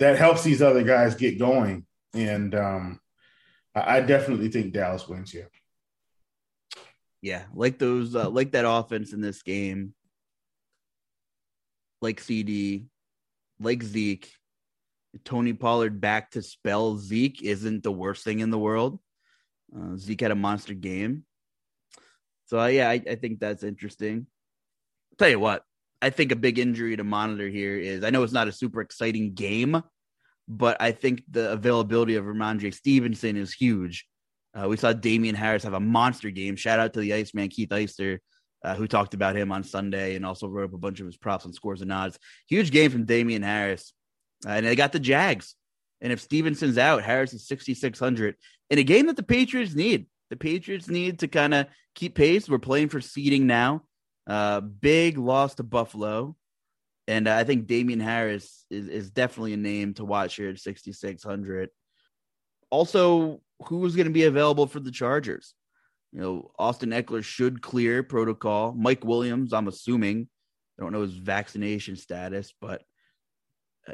that 0.00 0.18
helps 0.18 0.42
these 0.42 0.60
other 0.60 0.82
guys 0.82 1.14
get 1.14 1.38
going. 1.38 1.86
And 2.12 2.54
um, 2.56 3.00
I, 3.74 3.98
I 3.98 4.00
definitely 4.00 4.48
think 4.48 4.72
Dallas 4.72 5.08
wins 5.08 5.30
here. 5.30 5.50
Yeah, 7.22 7.44
like 7.54 7.78
those, 7.78 8.16
uh, 8.16 8.28
like 8.28 8.50
that 8.52 8.68
offense 8.68 9.12
in 9.12 9.20
this 9.20 9.42
game, 9.42 9.94
like 12.02 12.20
CeeDee, 12.20 12.84
like 13.60 13.82
Zeke, 13.82 14.30
Tony 15.24 15.52
Pollard 15.52 16.00
back 16.00 16.32
to 16.32 16.42
spell 16.42 16.96
Zeke 16.96 17.42
isn't 17.42 17.82
the 17.82 17.92
worst 17.92 18.24
thing 18.24 18.40
in 18.40 18.50
the 18.50 18.58
world. 18.58 18.98
Uh, 19.76 19.96
Zeke 19.96 20.22
had 20.22 20.30
a 20.30 20.36
monster 20.36 20.74
game. 20.74 21.24
So, 22.46 22.60
uh, 22.60 22.66
yeah, 22.66 22.88
I, 22.88 23.00
I, 23.08 23.14
think 23.14 23.40
that's 23.40 23.62
interesting. 23.62 24.26
I'll 25.12 25.16
tell 25.16 25.28
you 25.28 25.40
what, 25.40 25.64
I 26.02 26.10
think 26.10 26.32
a 26.32 26.36
big 26.36 26.58
injury 26.58 26.96
to 26.96 27.04
monitor 27.04 27.48
here 27.48 27.76
is 27.76 28.04
I 28.04 28.10
know 28.10 28.22
it's 28.22 28.32
not 28.32 28.48
a 28.48 28.52
super 28.52 28.80
exciting 28.80 29.34
game, 29.34 29.82
but 30.46 30.76
I 30.80 30.92
think 30.92 31.22
the 31.30 31.52
availability 31.52 32.16
of 32.16 32.24
Rhamondre 32.24 32.74
Stevenson 32.74 33.36
is 33.36 33.52
huge. 33.52 34.06
Uh, 34.54 34.68
we 34.68 34.76
saw 34.76 34.92
Damien 34.92 35.34
Harris 35.34 35.64
have 35.64 35.72
a 35.72 35.80
monster 35.80 36.30
game. 36.30 36.56
Shout 36.56 36.78
out 36.78 36.92
to 36.92 37.00
the 37.00 37.14
Iceman, 37.14 37.48
Keith 37.48 37.70
Eister, 37.70 38.18
uh, 38.62 38.74
who 38.74 38.86
talked 38.86 39.14
about 39.14 39.36
him 39.36 39.50
on 39.50 39.64
Sunday 39.64 40.14
and 40.14 40.24
also 40.24 40.46
wrote 40.46 40.66
up 40.66 40.74
a 40.74 40.78
bunch 40.78 41.00
of 41.00 41.06
his 41.06 41.16
props 41.16 41.44
and 41.44 41.54
scores 41.54 41.82
and 41.82 41.92
odds. 41.92 42.18
Huge 42.48 42.70
game 42.70 42.90
from 42.90 43.04
Damien 43.04 43.42
Harris. 43.42 43.92
Uh, 44.46 44.50
and 44.50 44.66
they 44.66 44.76
got 44.76 44.92
the 44.92 45.00
Jags. 45.00 45.54
And 46.00 46.12
if 46.12 46.20
Stevenson's 46.20 46.78
out, 46.78 47.02
Harris 47.02 47.32
is 47.32 47.46
6,600 47.46 48.36
in 48.70 48.78
a 48.78 48.82
game 48.82 49.06
that 49.06 49.16
the 49.16 49.22
Patriots 49.22 49.74
need. 49.74 50.06
The 50.30 50.36
Patriots 50.36 50.88
need 50.88 51.20
to 51.20 51.28
kind 51.28 51.54
of 51.54 51.66
keep 51.94 52.14
pace. 52.14 52.48
We're 52.48 52.58
playing 52.58 52.88
for 52.88 53.00
seeding 53.00 53.46
now. 53.46 53.82
Uh, 54.26 54.60
big 54.60 55.18
loss 55.18 55.54
to 55.56 55.62
Buffalo. 55.62 56.36
And 57.06 57.28
I 57.28 57.44
think 57.44 57.66
Damien 57.66 58.00
Harris 58.00 58.64
is, 58.70 58.88
is 58.88 59.10
definitely 59.10 59.52
a 59.52 59.58
name 59.58 59.94
to 59.94 60.04
watch 60.04 60.36
here 60.36 60.48
at 60.48 60.58
6,600. 60.58 61.68
Also, 62.70 63.40
who's 63.66 63.94
going 63.94 64.06
to 64.06 64.12
be 64.12 64.24
available 64.24 64.66
for 64.66 64.80
the 64.80 64.90
Chargers? 64.90 65.54
You 66.12 66.20
know, 66.20 66.50
Austin 66.58 66.90
Ekeler 66.90 67.22
should 67.22 67.60
clear 67.60 68.02
protocol. 68.02 68.72
Mike 68.72 69.04
Williams, 69.04 69.52
I'm 69.52 69.68
assuming. 69.68 70.28
I 70.78 70.82
don't 70.82 70.92
know 70.92 71.02
his 71.02 71.14
vaccination 71.14 71.96
status, 71.96 72.52
but 72.60 72.82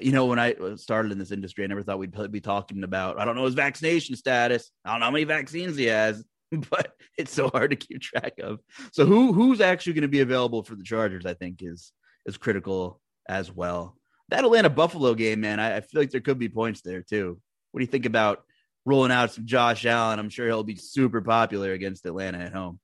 you 0.01 0.13
know, 0.13 0.27
when 0.27 0.39
I 0.39 0.55
started 0.77 1.13
in 1.13 1.19
this 1.19 1.33
industry, 1.33 1.65
I 1.65 1.67
never 1.67 1.83
thought 1.83 1.99
we'd 1.99 2.15
be 2.31 2.41
talking 2.41 2.85
about, 2.85 3.19
I 3.19 3.25
don't 3.25 3.35
know 3.35 3.45
his 3.45 3.55
vaccination 3.55 4.15
status. 4.17 4.71
I 4.85 4.93
don't 4.93 5.01
know 5.01 5.07
how 5.07 5.11
many 5.11 5.25
vaccines 5.25 5.77
he 5.77 5.87
has, 5.87 6.25
but 6.71 6.93
it's 7.19 7.33
so 7.33 7.49
hard 7.49 7.71
to 7.71 7.77
keep 7.77 8.01
track 8.01 8.35
of. 8.41 8.61
So 8.93 9.05
who 9.05 9.33
who's 9.33 9.61
actually 9.61 9.95
going 9.95 10.03
to 10.03 10.09
be 10.09 10.21
available 10.21 10.63
for 10.63 10.75
the 10.75 10.85
Chargers, 10.85 11.27
I 11.27 11.35
think 11.35 11.61
is 11.61 11.93
is 12.27 12.37
critical 12.37 13.01
as 13.29 13.51
well. 13.51 13.97
That 14.29 14.45
Atlanta 14.45 14.71
Buffalo 14.71 15.15
game, 15.15 15.41
man, 15.41 15.59
I, 15.59 15.77
I 15.77 15.81
feel 15.81 16.01
like 16.01 16.11
there 16.11 16.21
could 16.21 16.39
be 16.39 16.49
points 16.49 16.83
there 16.83 17.03
too. 17.03 17.41
What 17.73 17.81
do 17.81 17.85
you 17.85 17.91
think 17.91 18.07
about 18.07 18.43
rolling 18.85 19.13
out 19.13 19.33
some 19.33 19.47
Josh 19.47 19.85
Allen? 19.87 20.19
I'm 20.19 20.31
sure 20.31 20.47
he'll 20.47 20.63
be 20.63 20.77
super 20.77 21.21
popular 21.21 21.73
against 21.73 22.07
Atlanta 22.07 22.39
at 22.39 22.53
home. 22.53 22.79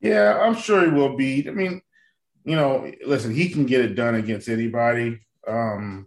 Yeah, 0.00 0.38
I'm 0.38 0.56
sure 0.56 0.84
he 0.84 0.90
will 0.90 1.16
be. 1.16 1.48
I 1.48 1.52
mean, 1.52 1.80
you 2.44 2.56
know, 2.56 2.90
listen, 3.06 3.34
he 3.34 3.48
can 3.48 3.66
get 3.66 3.84
it 3.84 3.94
done 3.94 4.14
against 4.14 4.48
anybody. 4.48 5.20
Um, 5.46 6.06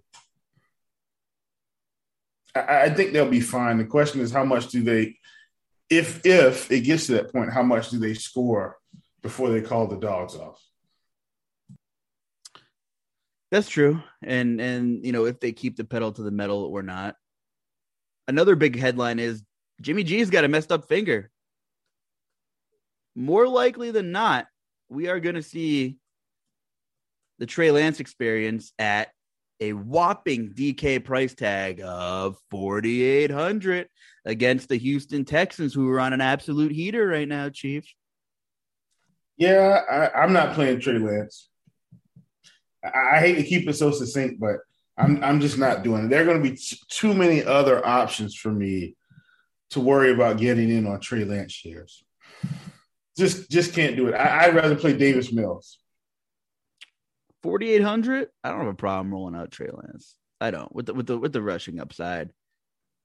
I, 2.55 2.83
I 2.83 2.89
think 2.89 3.13
they'll 3.13 3.29
be 3.29 3.41
fine. 3.41 3.77
The 3.77 3.86
question 3.86 4.21
is, 4.21 4.31
how 4.31 4.45
much 4.45 4.69
do 4.69 4.83
they, 4.83 5.17
if 5.89 6.25
if 6.25 6.71
it 6.71 6.81
gets 6.81 7.07
to 7.07 7.13
that 7.13 7.31
point, 7.31 7.53
how 7.53 7.63
much 7.63 7.89
do 7.89 7.99
they 7.99 8.13
score 8.13 8.77
before 9.21 9.49
they 9.49 9.61
call 9.61 9.88
the 9.88 9.97
dogs 9.97 10.36
off? 10.36 10.61
That's 13.51 13.69
true, 13.69 14.01
and 14.23 14.59
and 14.59 15.05
you 15.05 15.11
know 15.11 15.25
if 15.25 15.39
they 15.39 15.51
keep 15.51 15.75
the 15.75 15.83
pedal 15.83 16.11
to 16.11 16.23
the 16.23 16.31
metal 16.31 16.63
or 16.63 16.81
not. 16.81 17.15
Another 18.27 18.55
big 18.55 18.77
headline 18.77 19.19
is 19.19 19.43
Jimmy 19.81 20.03
G's 20.03 20.31
got 20.31 20.45
a 20.45 20.47
messed 20.47 20.71
up 20.71 20.88
finger. 20.88 21.29
More 23.15 23.47
likely 23.47 23.91
than 23.91 24.11
not, 24.11 24.47
we 24.89 25.07
are 25.07 25.19
going 25.19 25.36
to 25.36 25.43
see 25.43 25.97
the 27.38 27.45
Trey 27.45 27.71
Lance 27.71 27.99
experience 27.99 28.73
at 28.79 29.09
a 29.60 29.74
whopping 29.74 30.53
DK 30.53 31.03
price 31.03 31.34
tag 31.34 31.82
of 31.84 32.38
4800 32.51 33.88
against 34.26 34.70
the 34.70 34.78
Houston 34.78 35.26
Texans 35.26 35.74
who 35.74 35.89
are 35.89 35.99
on 35.99 36.14
an 36.14 36.22
absolute 36.22 36.72
heater 36.72 37.08
right 37.08 37.28
now, 37.28 37.49
Chief. 37.49 37.86
Yeah, 39.38 39.82
I, 39.89 40.24
am 40.24 40.34
not 40.34 40.53
playing 40.53 40.80
Trey 40.80 40.97
Lance. 40.97 41.49
I, 42.84 43.16
I, 43.16 43.20
hate 43.20 43.36
to 43.36 43.43
keep 43.43 43.68
it 43.68 43.74
so 43.74 43.91
succinct, 43.91 44.39
but 44.39 44.58
I'm 44.97 45.22
I'm 45.24 45.41
just 45.41 45.58
not 45.58 45.84
doing 45.84 46.06
it. 46.06 46.10
There 46.10 46.22
are 46.22 46.26
going 46.26 46.41
to 46.41 46.49
be 46.49 46.56
t- 46.56 46.80
too 46.89 47.14
many 47.14 47.43
other 47.43 47.86
options 47.86 48.36
for 48.36 48.51
me 48.51 48.95
to 49.72 49.82
worry 49.82 50.14
about 50.14 50.38
getting 50.38 50.70
in 50.70 50.88
on 50.88 51.01
Trey 51.01 51.26
Lance 51.26 51.51
shares. 51.51 52.03
Just 53.18 53.49
just 53.49 53.74
can't 53.74 53.97
do 53.97 54.08
it. 54.08 54.14
I, 54.14 54.45
I'd 54.45 54.56
rather 54.56 54.76
play 54.76 54.95
Davis 54.95 55.34
Mills. 55.34 55.80
4800 57.46 58.28
i 58.43 58.50
don't 58.50 58.62
have 58.62 58.68
a 58.68 58.74
problem 58.74 59.14
rolling 59.14 59.36
out 59.36 59.52
trey 59.52 59.70
lance. 59.72 60.16
I 60.41 60.50
don't 60.50 60.74
with 60.74 60.88
the 60.88 60.96
with 60.96 61.06
the 61.06 61.16
with 61.16 61.32
the 61.32 61.43
rushing 61.43 61.80
upside. 61.80 62.32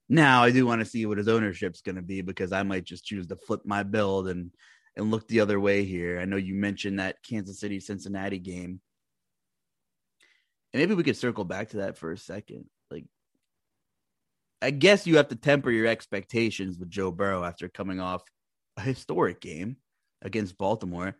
Now 0.09 0.43
i 0.43 0.49
do 0.49 0.65
want 0.65 0.81
to 0.81 0.85
see 0.85 1.05
what 1.05 1.19
his 1.19 1.27
ownership's 1.27 1.81
going 1.81 1.97
to 1.97 2.01
be 2.01 2.21
because 2.21 2.51
i 2.51 2.63
might 2.63 2.83
just 2.83 3.05
choose 3.05 3.27
to 3.27 3.35
flip 3.35 3.61
my 3.65 3.83
build 3.83 4.27
and 4.29 4.49
and 4.95 5.11
look 5.11 5.27
the 5.27 5.41
other 5.41 5.59
way 5.59 5.83
here. 5.85 6.19
I 6.19 6.25
know 6.25 6.37
you 6.37 6.55
mentioned 6.55 6.97
that 6.97 7.21
kansas 7.21 7.59
city 7.59 7.79
cincinnati 7.79 8.39
game. 8.39 8.81
And 10.73 10.81
maybe 10.81 10.95
we 10.95 11.03
could 11.03 11.17
circle 11.17 11.43
back 11.43 11.69
to 11.69 11.77
that 11.77 11.97
for 11.97 12.11
a 12.11 12.17
second. 12.17 12.65
Like 12.89 13.05
i 14.59 14.71
guess 14.71 15.05
you 15.05 15.17
have 15.17 15.27
to 15.27 15.35
temper 15.35 15.69
your 15.69 15.85
expectations 15.85 16.79
with 16.79 16.89
joe 16.89 17.11
burrow 17.11 17.43
after 17.43 17.69
coming 17.69 17.99
off 17.99 18.23
a 18.77 18.81
historic 18.81 19.39
game 19.39 19.77
against 20.23 20.57
baltimore 20.57 21.15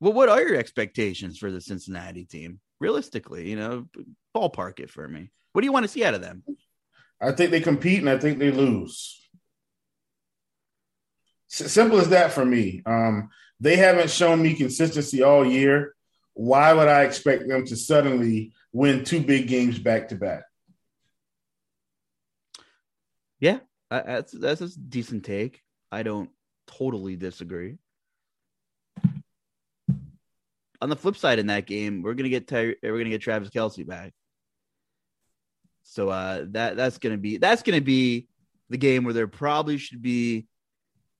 well, 0.00 0.12
what 0.12 0.28
are 0.28 0.42
your 0.42 0.56
expectations 0.56 1.38
for 1.38 1.50
the 1.50 1.60
Cincinnati 1.60 2.24
team? 2.24 2.60
Realistically, 2.80 3.48
you 3.48 3.56
know, 3.56 3.86
ballpark 4.36 4.80
it 4.80 4.90
for 4.90 5.08
me. 5.08 5.30
What 5.52 5.62
do 5.62 5.66
you 5.66 5.72
want 5.72 5.84
to 5.84 5.88
see 5.88 6.04
out 6.04 6.14
of 6.14 6.20
them? 6.20 6.44
I 7.20 7.32
think 7.32 7.50
they 7.50 7.60
compete 7.60 8.00
and 8.00 8.10
I 8.10 8.18
think 8.18 8.38
they 8.38 8.50
lose. 8.50 9.18
S- 11.50 11.72
simple 11.72 11.98
as 11.98 12.10
that 12.10 12.32
for 12.32 12.44
me. 12.44 12.82
Um, 12.84 13.30
they 13.58 13.76
haven't 13.76 14.10
shown 14.10 14.42
me 14.42 14.52
consistency 14.52 15.22
all 15.22 15.46
year. 15.46 15.94
Why 16.34 16.74
would 16.74 16.88
I 16.88 17.04
expect 17.04 17.48
them 17.48 17.64
to 17.64 17.76
suddenly 17.76 18.52
win 18.72 19.04
two 19.04 19.22
big 19.22 19.48
games 19.48 19.78
back 19.78 20.10
to 20.10 20.16
back? 20.16 20.42
Yeah, 23.40 23.60
that's 23.90 24.32
that's 24.32 24.60
a 24.60 24.68
decent 24.78 25.24
take. 25.24 25.62
I 25.90 26.02
don't 26.02 26.28
totally 26.66 27.16
disagree 27.16 27.78
on 30.80 30.88
the 30.88 30.96
flip 30.96 31.16
side 31.16 31.38
in 31.38 31.46
that 31.46 31.66
game, 31.66 32.02
we're 32.02 32.14
gonna 32.14 32.28
get 32.28 32.46
Ty- 32.46 32.76
we're 32.82 32.98
gonna 32.98 33.10
get 33.10 33.20
Travis 33.20 33.50
Kelce 33.50 33.86
back. 33.86 34.12
So 35.84 36.08
uh, 36.08 36.44
that 36.50 36.76
that's 36.76 36.98
gonna 36.98 37.16
be 37.16 37.38
that's 37.38 37.62
gonna 37.62 37.80
be 37.80 38.28
the 38.68 38.78
game 38.78 39.04
where 39.04 39.14
there 39.14 39.28
probably 39.28 39.78
should 39.78 40.02
be, 40.02 40.46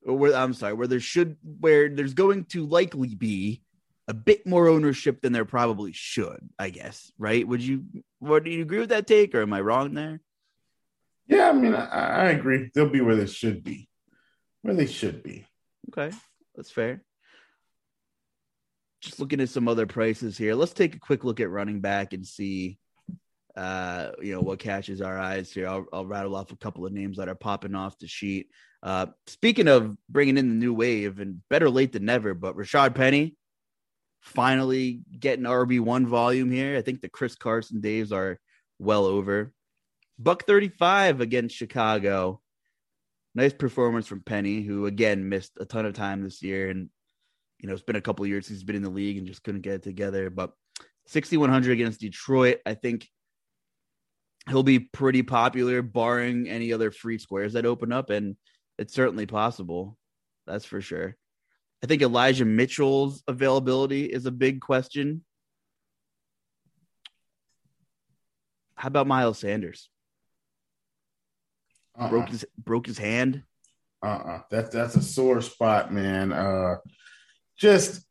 or 0.05 0.17
where 0.17 0.35
I'm 0.35 0.55
sorry, 0.55 0.75
where 0.75 0.87
there 0.87 1.01
should 1.01 1.37
where 1.43 1.89
there's 1.89 2.15
going 2.15 2.45
to 2.47 2.67
likely 2.67 3.15
be 3.15 3.63
a 4.09 4.15
bit 4.15 4.47
more 4.47 4.69
ownership 4.69 5.21
than 5.21 5.33
there 5.33 5.45
probably 5.45 5.93
should. 5.93 6.41
I 6.59 6.71
guess, 6.71 7.11
right? 7.19 7.47
Would 7.47 7.63
you? 7.63 7.85
What 8.19 8.45
do 8.45 8.51
you 8.51 8.63
agree 8.63 8.81
with 8.81 8.91
that 8.91 9.07
take, 9.07 9.35
or 9.35 9.43
am 9.43 9.53
I 9.53 9.61
wrong 9.61 9.95
there? 9.95 10.21
Yeah, 11.29 11.49
I 11.49 11.53
mean, 11.53 11.75
I, 11.75 11.87
I 11.87 12.25
agree. 12.31 12.71
They'll 12.75 12.89
be 12.89 13.01
where 13.01 13.17
they 13.17 13.27
should 13.27 13.65
be, 13.65 13.89
where 14.63 14.75
they 14.75 14.87
should 14.87 15.23
be. 15.23 15.47
Okay, 15.91 16.15
that's 16.55 16.71
fair 16.71 17.06
just 19.01 19.21
looking 19.21 19.41
at 19.41 19.49
some 19.49 19.69
other 19.69 19.87
prices 19.87 20.37
here. 20.37 20.55
Let's 20.55 20.73
take 20.73 20.95
a 20.95 21.01
quick 21.01 21.25
look 21.25 21.41
at 21.41 21.51
running 21.51 21.81
back 21.81 22.13
and 22.13 22.27
see, 22.27 22.79
uh, 23.57 24.11
you 24.21 24.35
know, 24.35 24.41
what 24.41 24.59
catches 24.59 25.01
our 25.01 25.19
eyes 25.19 25.53
here. 25.53 25.69
I'll, 25.69 25.87
I'll 25.93 26.07
rattle 26.07 26.37
off 26.37 26.53
a 26.53 26.57
couple 26.57 26.87
of 26.87 26.93
names 26.93 27.19
that 27.19 27.29
are 27.29 27.35
popping 27.35 27.75
off 27.75 27.99
the 27.99 28.09
sheet. 28.09 28.49
Uh, 28.83 29.07
speaking 29.27 29.69
of 29.69 29.97
bringing 30.09 30.39
in 30.39 30.49
the 30.49 30.55
new 30.55 30.73
wave, 30.73 31.19
and 31.19 31.41
better 31.49 31.69
late 31.69 31.93
than 31.93 32.05
never, 32.05 32.35
but 32.35 32.57
Rashad 32.57 32.95
Penny, 32.95 33.37
finally 34.21 35.01
getting 35.19 35.45
RB1 35.45 36.07
volume 36.07 36.51
here. 36.51 36.77
I 36.77 36.83
think 36.83 37.01
the 37.01 37.09
Chris 37.09 37.35
Carson 37.35 37.81
days 37.81 38.13
are 38.13 38.39
well 38.79 39.05
over. 39.05 39.53
Buck 40.19 40.45
35 40.45 41.21
against 41.21 41.55
Chicago. 41.55 42.41
Nice 43.35 43.53
performance 43.53 44.07
from 44.07 44.23
Penny, 44.23 44.63
who 44.63 44.87
again 44.87 45.29
missed 45.29 45.53
a 45.61 45.65
ton 45.65 45.85
of 45.87 45.95
time 45.95 46.23
this 46.23 46.43
year. 46.43 46.71
And, 46.71 46.89
you 47.59 47.69
know, 47.69 47.75
it's 47.75 47.83
been 47.83 47.97
a 47.97 48.01
couple 48.01 48.27
years 48.27 48.47
since 48.47 48.59
he's 48.59 48.65
been 48.65 48.77
in 48.77 48.83
the 48.83 48.91
league 48.91 49.19
and 49.19 49.27
just 49.27 49.43
couldn't 49.43 49.63
get 49.63 49.75
it 49.75 49.83
together. 49.83 50.31
But 50.31 50.53
6,100 51.07 51.73
against 51.73 52.01
Detroit, 52.01 52.59
I 52.67 52.75
think 52.75 53.09
he'll 54.49 54.63
be 54.63 54.79
pretty 54.79 55.23
popular, 55.23 55.83
barring 55.83 56.49
any 56.49 56.73
other 56.73 56.91
free 56.91 57.19
squares 57.19 57.55
that 57.55 57.67
open 57.67 57.93
up. 57.93 58.11
And 58.11 58.37
it's 58.79 58.95
certainly 58.95 59.27
possible. 59.27 59.97
That's 60.47 60.65
for 60.65 60.81
sure. 60.81 61.17
I 61.83 61.87
think 61.87 62.03
Elijah 62.03 62.45
Mitchell's 62.45 63.23
availability 63.29 64.07
is 64.07 64.27
a 64.27 64.31
big 64.31 64.61
question. 64.61 65.25
How 68.77 68.89
about 68.89 69.07
Miles 69.07 69.39
Sanders? 69.39 69.89
Uh-uh. 71.99 72.11
Broke 72.11 72.29
his 72.29 72.45
broke 72.59 72.87
his 72.87 72.99
hand. 72.99 73.43
Uh 74.03 74.07
uh-uh. 74.07 74.33
uh 74.37 74.41
That's 74.51 74.71
that's 74.71 74.97
a 74.97 75.03
sore 75.03 75.41
spot, 75.41 75.93
man. 75.93 76.33
Uh 76.33 76.77
just 77.57 78.05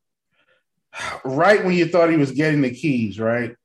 right 1.23 1.63
when 1.63 1.75
you 1.75 1.87
thought 1.87 2.09
he 2.09 2.17
was 2.17 2.31
getting 2.31 2.61
the 2.61 2.73
keys, 2.73 3.19
right? 3.19 3.55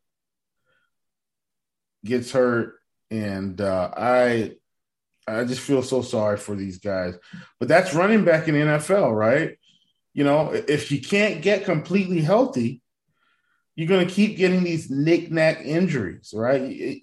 Gets 2.05 2.33
hurt. 2.33 2.75
And 3.11 3.61
uh 3.61 3.91
I 3.97 4.53
I 5.27 5.45
just 5.45 5.61
feel 5.61 5.83
so 5.83 6.03
sorry 6.03 6.37
for 6.37 6.55
these 6.55 6.79
guys. 6.79 7.15
But 7.59 7.69
that's 7.69 7.95
running 7.95 8.25
back 8.25 8.49
in 8.49 8.55
the 8.55 8.61
NFL, 8.61 9.15
right? 9.15 9.59
You 10.13 10.25
know, 10.25 10.51
if 10.53 10.91
you 10.91 11.01
can't 11.01 11.41
get 11.41 11.65
completely 11.65 12.21
healthy, 12.21 12.83
you're 13.77 13.89
going 13.89 14.07
to 14.07 14.13
keep 14.13 14.37
getting 14.37 14.65
these 14.65 14.91
knick-knack 14.91 15.61
injuries, 15.65 16.33
right? 16.35 17.01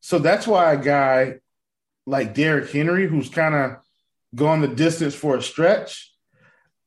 So 0.00 0.18
that's 0.18 0.46
why 0.46 0.72
a 0.72 0.82
guy 0.82 1.40
like 2.06 2.34
Derrick 2.34 2.70
Henry, 2.70 3.06
who's 3.06 3.28
kind 3.28 3.54
of 3.54 3.76
gone 4.34 4.60
the 4.60 4.68
distance 4.68 5.14
for 5.14 5.36
a 5.36 5.42
stretch, 5.42 6.13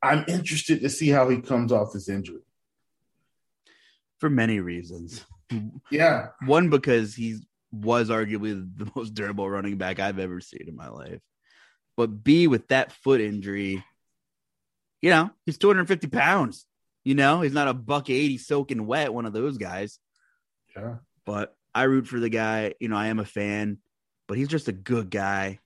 I'm 0.02 0.24
interested 0.28 0.80
to 0.82 0.88
see 0.88 1.08
how 1.08 1.28
he 1.28 1.40
comes 1.40 1.72
off 1.72 1.92
this 1.92 2.08
injury. 2.08 2.42
For 4.18 4.30
many 4.30 4.60
reasons. 4.60 5.24
Yeah. 5.90 6.28
One, 6.44 6.70
because 6.70 7.14
he 7.14 7.38
was 7.72 8.10
arguably 8.10 8.68
the 8.76 8.90
most 8.94 9.14
durable 9.14 9.48
running 9.48 9.76
back 9.76 10.00
I've 10.00 10.18
ever 10.18 10.40
seen 10.40 10.64
in 10.66 10.76
my 10.76 10.88
life. 10.88 11.20
But 11.96 12.22
B, 12.22 12.46
with 12.46 12.68
that 12.68 12.92
foot 12.92 13.20
injury, 13.20 13.84
you 15.02 15.10
know, 15.10 15.30
he's 15.46 15.58
250 15.58 16.06
pounds. 16.08 16.66
You 17.04 17.14
know, 17.14 17.40
he's 17.40 17.52
not 17.52 17.68
a 17.68 17.74
buck 17.74 18.10
80 18.10 18.38
soaking 18.38 18.86
wet, 18.86 19.14
one 19.14 19.26
of 19.26 19.32
those 19.32 19.58
guys. 19.58 19.98
Yeah. 20.76 20.96
But 21.24 21.56
I 21.74 21.84
root 21.84 22.06
for 22.06 22.20
the 22.20 22.28
guy. 22.28 22.74
You 22.80 22.88
know, 22.88 22.96
I 22.96 23.06
am 23.08 23.18
a 23.18 23.24
fan 23.24 23.78
but 24.28 24.36
he's 24.36 24.48
just 24.48 24.68
a 24.68 24.72
good 24.72 25.10
guy. 25.10 25.58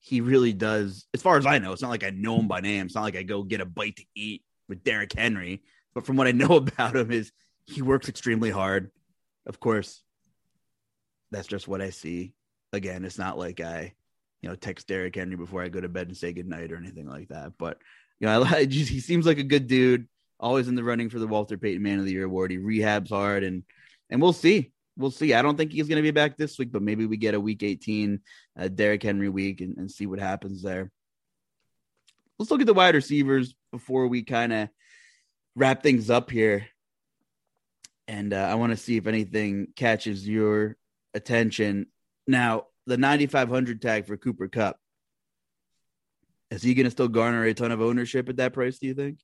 He 0.00 0.20
really 0.20 0.52
does, 0.52 1.06
as 1.12 1.22
far 1.22 1.36
as 1.36 1.46
I 1.46 1.58
know, 1.58 1.72
it's 1.72 1.82
not 1.82 1.90
like 1.90 2.04
I 2.04 2.10
know 2.10 2.38
him 2.38 2.48
by 2.48 2.60
name. 2.60 2.86
It's 2.86 2.94
not 2.94 3.02
like 3.02 3.16
I 3.16 3.22
go 3.22 3.42
get 3.42 3.60
a 3.60 3.66
bite 3.66 3.96
to 3.96 4.04
eat 4.14 4.42
with 4.68 4.84
Derrick 4.84 5.12
Henry. 5.12 5.62
But 5.94 6.06
from 6.06 6.16
what 6.16 6.26
I 6.26 6.32
know 6.32 6.56
about 6.56 6.96
him 6.96 7.10
is 7.10 7.32
he 7.66 7.82
works 7.82 8.08
extremely 8.08 8.50
hard. 8.50 8.90
Of 9.46 9.60
course, 9.60 10.02
that's 11.30 11.48
just 11.48 11.68
what 11.68 11.82
I 11.82 11.90
see. 11.90 12.34
Again, 12.72 13.04
it's 13.04 13.18
not 13.18 13.38
like 13.38 13.60
I, 13.60 13.94
you 14.42 14.48
know, 14.48 14.54
text 14.54 14.86
Derrick 14.86 15.16
Henry 15.16 15.36
before 15.36 15.62
I 15.62 15.68
go 15.68 15.80
to 15.80 15.88
bed 15.88 16.08
and 16.08 16.16
say 16.16 16.32
goodnight 16.32 16.70
or 16.70 16.76
anything 16.76 17.08
like 17.08 17.28
that. 17.28 17.52
But 17.58 17.78
you 18.20 18.26
know, 18.26 18.44
I, 18.44 18.64
just, 18.66 18.90
he 18.90 19.00
seems 19.00 19.26
like 19.26 19.38
a 19.38 19.44
good 19.44 19.66
dude. 19.66 20.06
Always 20.40 20.68
in 20.68 20.76
the 20.76 20.84
running 20.84 21.10
for 21.10 21.18
the 21.18 21.26
Walter 21.26 21.58
Payton 21.58 21.82
Man 21.82 21.98
of 21.98 22.04
the 22.04 22.12
Year 22.12 22.24
award. 22.24 22.50
He 22.50 22.58
rehabs 22.58 23.08
hard, 23.08 23.42
and 23.42 23.64
and 24.10 24.22
we'll 24.22 24.32
see 24.32 24.70
we'll 24.98 25.10
see. 25.12 25.32
I 25.32 25.40
don't 25.40 25.56
think 25.56 25.72
he's 25.72 25.88
going 25.88 25.96
to 25.96 26.02
be 26.02 26.10
back 26.10 26.36
this 26.36 26.58
week, 26.58 26.72
but 26.72 26.82
maybe 26.82 27.06
we 27.06 27.16
get 27.16 27.34
a 27.34 27.40
week 27.40 27.62
18 27.62 28.20
uh, 28.58 28.68
Derrick 28.68 29.02
Henry 29.02 29.28
week 29.28 29.60
and, 29.60 29.78
and 29.78 29.90
see 29.90 30.06
what 30.06 30.18
happens 30.18 30.60
there. 30.60 30.90
Let's 32.38 32.50
look 32.50 32.60
at 32.60 32.66
the 32.66 32.74
wide 32.74 32.94
receivers 32.94 33.54
before 33.72 34.08
we 34.08 34.22
kind 34.22 34.52
of 34.52 34.68
wrap 35.54 35.82
things 35.82 36.10
up 36.10 36.30
here. 36.30 36.66
And 38.06 38.32
uh, 38.32 38.48
I 38.50 38.56
want 38.56 38.72
to 38.72 38.76
see 38.76 38.96
if 38.96 39.06
anything 39.06 39.68
catches 39.76 40.28
your 40.28 40.76
attention. 41.14 41.86
Now, 42.26 42.66
the 42.86 42.96
9,500 42.96 43.80
tag 43.80 44.06
for 44.06 44.16
Cooper 44.16 44.48
Kupp. 44.48 44.78
Is 46.50 46.62
he 46.62 46.74
going 46.74 46.84
to 46.84 46.90
still 46.90 47.08
garner 47.08 47.44
a 47.44 47.52
ton 47.52 47.70
of 47.70 47.82
ownership 47.82 48.28
at 48.28 48.38
that 48.38 48.54
price, 48.54 48.78
do 48.78 48.86
you 48.86 48.94
think? 48.94 49.18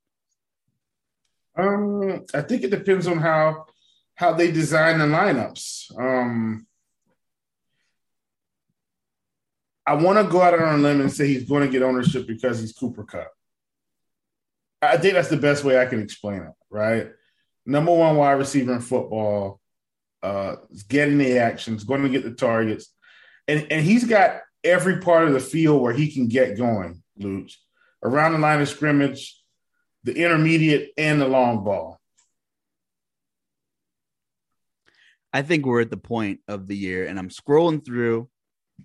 Um, 1.56 2.26
I 2.34 2.42
think 2.42 2.64
it 2.64 2.70
depends 2.70 3.06
on 3.06 3.18
how 3.18 3.64
how 4.14 4.32
they 4.32 4.50
design 4.50 4.98
the 4.98 5.06
lineups. 5.06 5.98
Um, 5.98 6.66
I 9.86 9.94
want 9.94 10.18
to 10.18 10.30
go 10.30 10.40
out 10.40 10.58
on 10.58 10.78
a 10.78 10.82
limb 10.82 11.00
and 11.00 11.12
say 11.12 11.26
he's 11.26 11.48
going 11.48 11.64
to 11.64 11.70
get 11.70 11.82
ownership 11.82 12.26
because 12.26 12.60
he's 12.60 12.72
Cooper 12.72 13.04
Kupp. 13.04 13.30
I 14.80 14.96
think 14.96 15.14
that's 15.14 15.28
the 15.28 15.36
best 15.36 15.64
way 15.64 15.78
I 15.78 15.86
can 15.86 16.00
explain 16.00 16.42
it, 16.42 16.52
right? 16.70 17.08
Number 17.66 17.92
one 17.92 18.16
wide 18.16 18.32
receiver 18.32 18.74
in 18.74 18.80
football, 18.80 19.60
uh, 20.22 20.56
getting 20.88 21.18
the 21.18 21.38
actions, 21.38 21.84
going 21.84 22.02
to 22.02 22.08
get 22.08 22.22
the 22.22 22.32
targets, 22.32 22.90
and 23.48 23.66
and 23.70 23.84
he's 23.84 24.04
got 24.04 24.40
every 24.62 25.00
part 25.00 25.26
of 25.26 25.34
the 25.34 25.40
field 25.40 25.82
where 25.82 25.92
he 25.92 26.10
can 26.10 26.28
get 26.28 26.56
going, 26.56 27.02
Luke, 27.16 27.48
around 28.02 28.32
the 28.32 28.38
line 28.38 28.60
of 28.60 28.68
scrimmage, 28.68 29.38
the 30.02 30.14
intermediate, 30.14 30.92
and 30.96 31.20
the 31.20 31.28
long 31.28 31.64
ball. 31.64 32.00
I 35.34 35.42
think 35.42 35.66
we're 35.66 35.80
at 35.80 35.90
the 35.90 35.96
point 35.96 36.38
of 36.46 36.68
the 36.68 36.76
year, 36.76 37.06
and 37.06 37.18
I'm 37.18 37.28
scrolling 37.28 37.84
through 37.84 38.28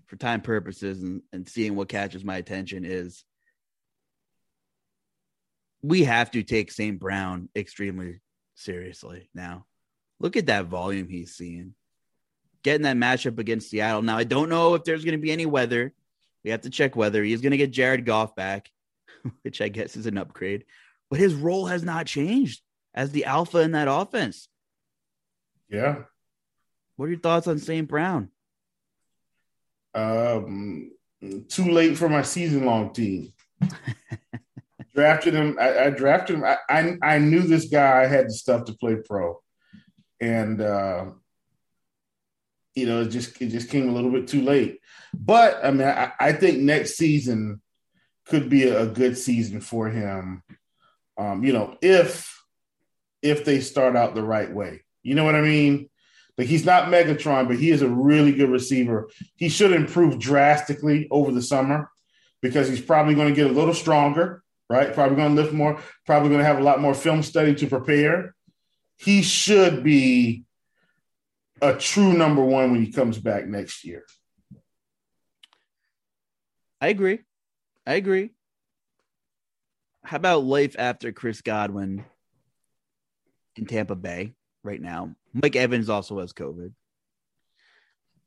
for 0.07 0.15
time 0.15 0.41
purposes 0.41 1.03
and, 1.03 1.21
and 1.31 1.47
seeing 1.47 1.75
what 1.75 1.89
catches 1.89 2.25
my 2.25 2.37
attention 2.37 2.85
is 2.85 3.23
we 5.83 6.05
have 6.05 6.31
to 6.31 6.41
take 6.41 6.71
St. 6.71 6.99
Brown 6.99 7.49
extremely 7.55 8.21
seriously 8.55 9.29
now. 9.35 9.67
Look 10.19 10.37
at 10.37 10.47
that 10.47 10.65
volume 10.65 11.07
he's 11.07 11.35
seeing. 11.35 11.75
Getting 12.63 12.81
that 12.81 12.97
matchup 12.97 13.37
against 13.37 13.69
Seattle. 13.69 14.01
Now, 14.01 14.17
I 14.17 14.23
don't 14.23 14.49
know 14.49 14.73
if 14.73 14.83
there's 14.83 15.05
going 15.05 15.17
to 15.17 15.21
be 15.21 15.31
any 15.31 15.45
weather. 15.45 15.93
We 16.43 16.49
have 16.49 16.61
to 16.61 16.71
check 16.71 16.95
weather. 16.95 17.23
He's 17.23 17.41
going 17.41 17.51
to 17.51 17.57
get 17.57 17.71
Jared 17.71 18.07
Goff 18.07 18.35
back, 18.35 18.71
which 19.43 19.61
I 19.61 19.69
guess 19.69 19.95
is 19.95 20.07
an 20.07 20.17
upgrade. 20.17 20.65
But 21.11 21.19
his 21.19 21.35
role 21.35 21.67
has 21.67 21.83
not 21.83 22.07
changed 22.07 22.63
as 22.95 23.11
the 23.11 23.25
alpha 23.25 23.59
in 23.59 23.73
that 23.73 23.87
offense. 23.87 24.49
Yeah. 25.69 26.05
What 26.99 27.05
are 27.05 27.11
your 27.11 27.21
thoughts 27.21 27.47
on 27.47 27.59
St. 27.59 27.87
Brown? 27.87 28.29
Um, 29.95 30.91
too 31.47 31.71
late 31.71 31.97
for 31.97 32.09
my 32.09 32.23
season 32.23 32.65
long 32.65 32.91
team. 32.91 33.31
drafted 34.93 35.33
him. 35.33 35.57
I, 35.57 35.85
I 35.85 35.89
drafted 35.91 36.35
him. 36.35 36.43
I, 36.43 36.57
I, 36.69 36.97
I 37.01 37.17
knew 37.19 37.43
this 37.43 37.69
guy 37.69 38.05
had 38.05 38.25
the 38.25 38.33
stuff 38.33 38.65
to 38.65 38.73
play 38.73 38.97
pro, 38.97 39.39
and 40.19 40.59
uh, 40.59 41.05
you 42.75 42.85
know, 42.85 43.03
it 43.03 43.07
just 43.07 43.41
it 43.41 43.47
just 43.47 43.69
came 43.69 43.87
a 43.87 43.93
little 43.93 44.11
bit 44.11 44.27
too 44.27 44.41
late. 44.41 44.81
But 45.13 45.63
I 45.63 45.71
mean, 45.71 45.87
I, 45.87 46.11
I 46.19 46.33
think 46.33 46.59
next 46.59 46.97
season 46.97 47.61
could 48.25 48.49
be 48.49 48.67
a, 48.67 48.81
a 48.81 48.87
good 48.87 49.17
season 49.17 49.61
for 49.61 49.87
him. 49.87 50.43
Um, 51.17 51.45
you 51.45 51.53
know, 51.53 51.77
if 51.81 52.43
if 53.21 53.45
they 53.45 53.61
start 53.61 53.95
out 53.95 54.15
the 54.15 54.21
right 54.21 54.53
way, 54.53 54.81
you 55.01 55.15
know 55.15 55.23
what 55.23 55.35
I 55.35 55.41
mean. 55.41 55.89
Like 56.39 56.47
he's 56.47 56.63
not 56.63 56.85
Megatron, 56.85 57.49
but 57.49 57.57
he 57.57 57.69
is 57.69 57.81
a 57.81 57.89
really 57.89 58.31
good 58.31 58.49
receiver. 58.49 59.09
He 59.35 59.49
should 59.49 59.73
improve 59.73 60.19
drastically 60.19 61.05
over 61.11 61.33
the 61.33 61.41
summer 61.41 61.91
because 62.41 62.69
he's 62.69 62.79
probably 62.79 63.13
going 63.13 63.27
to 63.27 63.35
get 63.35 63.51
a 63.51 63.53
little 63.53 63.73
stronger, 63.73 64.41
right? 64.69 64.93
Probably 64.93 65.17
going 65.17 65.35
to 65.35 65.41
lift 65.41 65.53
more, 65.53 65.81
probably 66.05 66.29
going 66.29 66.39
to 66.39 66.45
have 66.45 66.57
a 66.57 66.63
lot 66.63 66.79
more 66.79 66.93
film 66.93 67.23
study 67.23 67.53
to 67.55 67.67
prepare. 67.67 68.35
He 68.95 69.21
should 69.21 69.83
be 69.83 70.45
a 71.61 71.73
true 71.73 72.13
number 72.13 72.41
one 72.41 72.71
when 72.71 72.85
he 72.85 72.93
comes 72.93 73.17
back 73.17 73.45
next 73.45 73.83
year. 73.83 74.05
I 76.79 76.87
agree. 76.87 77.19
I 77.85 77.95
agree. 77.95 78.29
How 80.05 80.15
about 80.15 80.45
life 80.45 80.77
after 80.79 81.11
Chris 81.11 81.41
Godwin 81.41 82.05
in 83.57 83.65
Tampa 83.65 83.97
Bay 83.97 84.35
right 84.63 84.81
now? 84.81 85.15
Mike 85.33 85.55
Evans 85.55 85.89
also 85.89 86.19
has 86.19 86.33
COVID. 86.33 86.71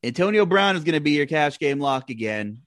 Antonio 0.05 0.47
Brown 0.47 0.77
is 0.77 0.85
going 0.85 0.95
to 0.95 1.01
be 1.01 1.13
your 1.13 1.27
cash 1.27 1.59
game 1.59 1.79
lock 1.79 2.11
again. 2.11 2.63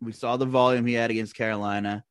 We 0.00 0.12
saw 0.12 0.36
the 0.36 0.44
volume 0.44 0.86
he 0.86 0.94
had 0.94 1.10
against 1.10 1.34
Carolina. 1.34 2.04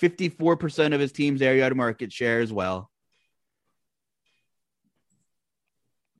54% 0.00 0.94
of 0.94 1.00
his 1.00 1.12
team's 1.12 1.42
air 1.42 1.56
yard 1.56 1.76
market 1.76 2.12
share 2.12 2.40
as 2.40 2.52
well. 2.52 2.90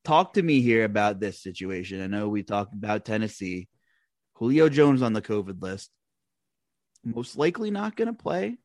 Talk 0.04 0.34
to 0.34 0.42
me 0.42 0.60
here 0.60 0.84
about 0.84 1.20
this 1.20 1.40
situation. 1.42 2.00
I 2.00 2.06
know 2.06 2.28
we 2.28 2.42
talked 2.42 2.74
about 2.74 3.04
Tennessee. 3.04 3.68
Julio 4.34 4.68
Jones 4.68 5.02
on 5.02 5.12
the 5.12 5.22
COVID 5.22 5.62
list. 5.62 5.90
Most 7.04 7.36
likely 7.36 7.70
not 7.70 7.96
going 7.96 8.08
to 8.08 8.14
play. 8.14 8.56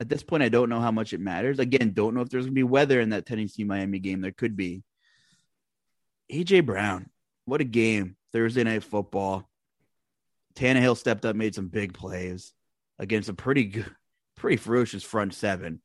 At 0.00 0.08
this 0.08 0.22
point, 0.22 0.42
I 0.42 0.48
don't 0.48 0.68
know 0.68 0.80
how 0.80 0.90
much 0.90 1.12
it 1.12 1.20
matters. 1.20 1.58
Again, 1.58 1.92
don't 1.92 2.14
know 2.14 2.20
if 2.20 2.28
there's 2.28 2.44
going 2.44 2.54
to 2.54 2.58
be 2.58 2.62
weather 2.64 3.00
in 3.00 3.10
that 3.10 3.26
Tennessee 3.26 3.64
Miami 3.64 4.00
game. 4.00 4.20
There 4.20 4.32
could 4.32 4.56
be. 4.56 4.82
AJ 6.32 6.66
Brown, 6.66 7.10
what 7.44 7.60
a 7.60 7.64
game. 7.64 8.16
Thursday 8.32 8.64
night 8.64 8.82
football. 8.82 9.48
Tannehill 10.56 10.96
stepped 10.96 11.24
up, 11.24 11.36
made 11.36 11.54
some 11.54 11.68
big 11.68 11.94
plays 11.94 12.52
against 12.98 13.28
a 13.28 13.34
pretty 13.34 13.64
good, 13.64 13.94
pretty 14.36 14.56
ferocious 14.56 15.02
front 15.02 15.34
seven. 15.34 15.80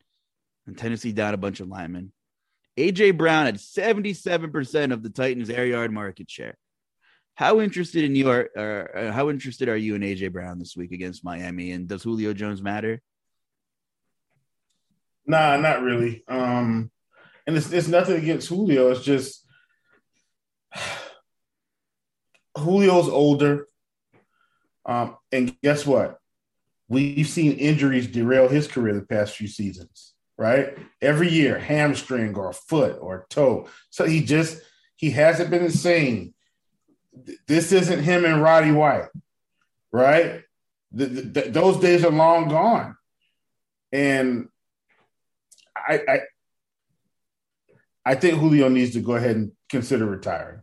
And 0.66 0.78
Tennessee 0.78 1.12
down 1.12 1.34
a 1.34 1.38
bunch 1.38 1.60
of 1.60 1.68
linemen. 1.68 2.12
AJ 2.78 3.18
Brown 3.18 3.46
had 3.46 3.56
77% 3.56 4.94
of 4.94 5.04
the 5.04 5.10
Titans' 5.10 5.50
air 5.50 5.66
yard 5.66 5.92
market 5.92 6.30
share. 6.30 6.58
How 7.36 7.62
interested 7.62 8.04
in 8.04 8.16
you 8.16 8.30
are, 8.30 9.12
how 9.14 9.30
interested 9.30 9.70
are 9.70 9.78
you 9.78 9.96
in 9.96 10.02
AJ 10.02 10.32
Brown 10.32 10.60
this 10.60 10.76
week 10.76 10.92
against 10.92 11.24
Miami? 11.24 11.72
And 11.72 11.88
does 11.88 12.04
Julio 12.04 12.34
Jones 12.34 12.62
matter? 12.62 13.02
Nah, 15.30 15.58
not 15.58 15.84
really. 15.84 16.24
Um, 16.28 16.90
and 17.46 17.56
it's, 17.56 17.72
it's 17.72 17.88
nothing 17.88 18.16
against 18.16 18.50
Julio. 18.50 18.90
It's 18.90 19.04
just 19.04 19.46
Julio's 22.58 23.08
older. 23.08 23.68
Um, 24.88 25.18
and 25.32 25.56
guess 25.62 25.86
what? 25.86 26.18
We've 26.88 27.28
seen 27.28 27.52
injuries 27.60 28.08
derail 28.08 28.48
his 28.48 28.68
career 28.68 28.96
the 28.96 29.04
past 29.04 29.36
few 29.36 29.48
seasons, 29.48 30.16
right? 30.36 30.76
Every 31.00 31.30
year, 31.30 31.60
hamstring 31.60 32.36
or 32.36 32.52
foot 32.52 32.98
or 33.00 33.28
toe. 33.30 33.68
So 33.92 34.06
he 34.06 34.24
just 34.24 34.60
he 34.96 35.12
hasn't 35.12 35.52
been 35.52 35.64
the 35.64 35.72
same. 35.72 36.34
This 37.48 37.72
isn't 37.72 38.02
him 38.02 38.26
and 38.26 38.42
Roddy 38.42 38.72
White, 38.72 39.10
right? 39.92 40.42
The, 40.92 41.06
the, 41.06 41.42
those 41.42 41.78
days 41.80 42.04
are 42.04 42.12
long 42.12 42.50
gone, 42.50 42.98
and 43.92 44.50
I, 45.90 46.00
I 46.08 46.20
I 48.06 48.16
think 48.16 48.40
Julio 48.40 48.70
needs 48.70 48.94
to 48.94 49.02
go 49.02 49.16
ahead 49.16 49.36
and 49.36 49.52
consider 49.70 50.06
retiring. 50.06 50.62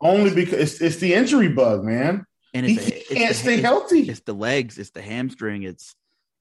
Only 0.00 0.34
because 0.34 0.58
it's, 0.58 0.80
it's 0.80 0.96
the 0.96 1.14
injury 1.14 1.48
bug, 1.48 1.84
man. 1.84 2.26
And 2.52 2.66
he 2.66 2.74
it's, 2.76 3.08
can't 3.08 3.30
it's, 3.30 3.38
stay 3.38 3.54
it's, 3.54 3.62
healthy. 3.62 4.08
It's 4.08 4.20
the 4.20 4.32
legs, 4.34 4.78
it's 4.78 4.90
the 4.90 5.02
hamstring, 5.02 5.62
it's 5.62 5.94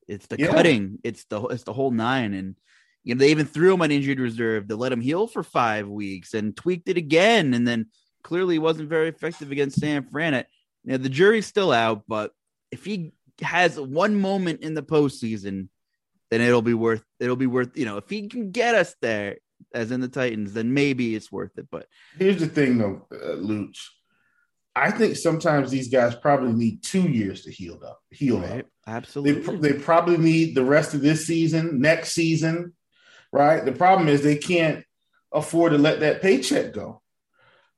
it's 0.07 0.27
the 0.27 0.37
Yeah. 0.37 0.47
cutting, 0.47 0.99
it's 1.03 1.25
the 1.25 1.41
it's 1.47 1.63
the 1.63 1.73
whole 1.73 1.91
nine. 1.91 2.33
And 2.33 2.55
you 3.03 3.15
know, 3.15 3.19
they 3.19 3.31
even 3.31 3.45
threw 3.45 3.73
him 3.73 3.81
on 3.81 3.91
injured 3.91 4.19
reserve 4.19 4.67
to 4.67 4.75
let 4.75 4.91
him 4.91 5.01
heal 5.01 5.27
for 5.27 5.43
five 5.43 5.87
weeks 5.87 6.33
and 6.33 6.55
tweaked 6.55 6.89
it 6.89 6.97
again, 6.97 7.53
and 7.53 7.67
then 7.67 7.87
clearly 8.23 8.59
wasn't 8.59 8.89
very 8.89 9.09
effective 9.09 9.51
against 9.51 9.79
San 9.79 10.03
Fran. 10.03 10.33
It, 10.33 10.47
you 10.83 10.91
know, 10.91 10.97
the 10.97 11.09
jury's 11.09 11.45
still 11.45 11.71
out, 11.71 12.03
but 12.07 12.31
if 12.71 12.85
he 12.85 13.13
has 13.41 13.79
one 13.79 14.15
moment 14.19 14.61
in 14.61 14.73
the 14.73 14.83
postseason, 14.83 15.69
then 16.33 16.41
it'll 16.41 16.61
be 16.61 16.73
worth 16.73 17.03
it'll 17.19 17.35
be 17.35 17.47
worth 17.47 17.77
you 17.77 17.85
know 17.85 17.97
if 17.97 18.09
he 18.09 18.27
can 18.27 18.51
get 18.51 18.75
us 18.75 18.95
there 19.01 19.37
as 19.73 19.91
in 19.91 20.01
the 20.01 20.07
Titans, 20.07 20.53
then 20.53 20.73
maybe 20.73 21.15
it's 21.15 21.31
worth 21.31 21.57
it. 21.57 21.67
But 21.71 21.87
Here's 22.17 22.39
the 22.39 22.47
thing, 22.47 22.77
though, 22.77 23.07
uh, 23.11 23.37
Luch. 23.37 23.77
I 24.75 24.89
think 24.89 25.15
sometimes 25.15 25.69
these 25.69 25.89
guys 25.89 26.15
probably 26.15 26.53
need 26.53 26.81
two 26.81 27.03
years 27.03 27.43
to 27.43 27.51
heal 27.51 27.79
up. 27.85 27.99
Heal 28.09 28.39
right, 28.39 28.61
up. 28.61 28.65
Absolutely, 28.87 29.43
pr- 29.43 29.61
they 29.61 29.73
probably 29.73 30.17
need 30.17 30.55
the 30.55 30.65
rest 30.65 30.93
of 30.93 31.01
this 31.01 31.27
season, 31.27 31.79
next 31.79 32.13
season, 32.13 32.73
right? 33.31 33.63
The 33.63 33.71
problem 33.71 34.07
is 34.07 34.21
they 34.21 34.37
can't 34.37 34.83
afford 35.31 35.73
to 35.73 35.77
let 35.77 35.99
that 35.99 36.21
paycheck 36.21 36.73
go. 36.73 37.01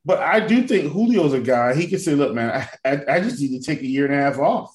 But 0.05 0.19
I 0.19 0.39
do 0.39 0.65
think 0.67 0.93
Julio's 0.93 1.33
a 1.33 1.41
guy. 1.41 1.75
He 1.75 1.87
can 1.87 1.99
say, 1.99 2.13
"Look, 2.13 2.33
man, 2.33 2.67
I, 2.85 2.89
I, 2.89 3.15
I 3.15 3.19
just 3.19 3.41
need 3.41 3.59
to 3.59 3.65
take 3.65 3.81
a 3.81 3.87
year 3.87 4.05
and 4.05 4.13
a 4.13 4.21
half 4.23 4.37
off." 4.37 4.74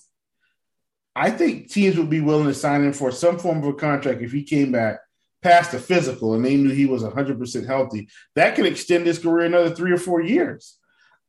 I 1.15 1.31
think 1.31 1.71
teams 1.71 1.97
would 1.97 2.11
be 2.11 2.21
willing 2.21 2.47
to 2.47 2.55
sign 2.55 2.85
him 2.85 2.93
for 2.93 3.11
some 3.11 3.39
form 3.39 3.59
of 3.59 3.65
a 3.65 3.75
contract 3.75 4.23
if 4.23 4.33
he 4.33 4.43
came 4.43 4.73
back 4.73 5.01
past 5.43 5.73
the 5.73 5.79
physical 5.79 6.35
and 6.35 6.45
they 6.45 6.57
knew 6.57 6.71
he 6.71 6.87
was 6.87 7.03
100% 7.03 7.67
healthy. 7.67 8.09
That 8.37 8.55
could 8.55 8.67
extend 8.67 9.07
his 9.07 9.19
career 9.19 9.47
another 9.47 9.75
three 9.75 9.93
or 9.93 9.99
four 9.99 10.21
years. 10.21 10.77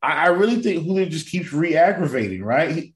I, 0.01 0.25
I 0.25 0.27
really 0.27 0.61
think 0.61 0.83
Julio 0.83 1.05
just 1.05 1.29
keeps 1.29 1.53
re 1.53 1.75
aggravating, 1.75 2.43
right? 2.43 2.71
He, 2.71 2.93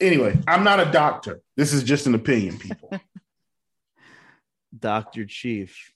anyway, 0.00 0.38
I'm 0.46 0.64
not 0.64 0.80
a 0.80 0.90
doctor. 0.90 1.40
This 1.56 1.72
is 1.72 1.82
just 1.82 2.06
an 2.06 2.14
opinion, 2.14 2.58
people. 2.58 2.90
Dr. 4.78 5.24
Chief 5.26 5.93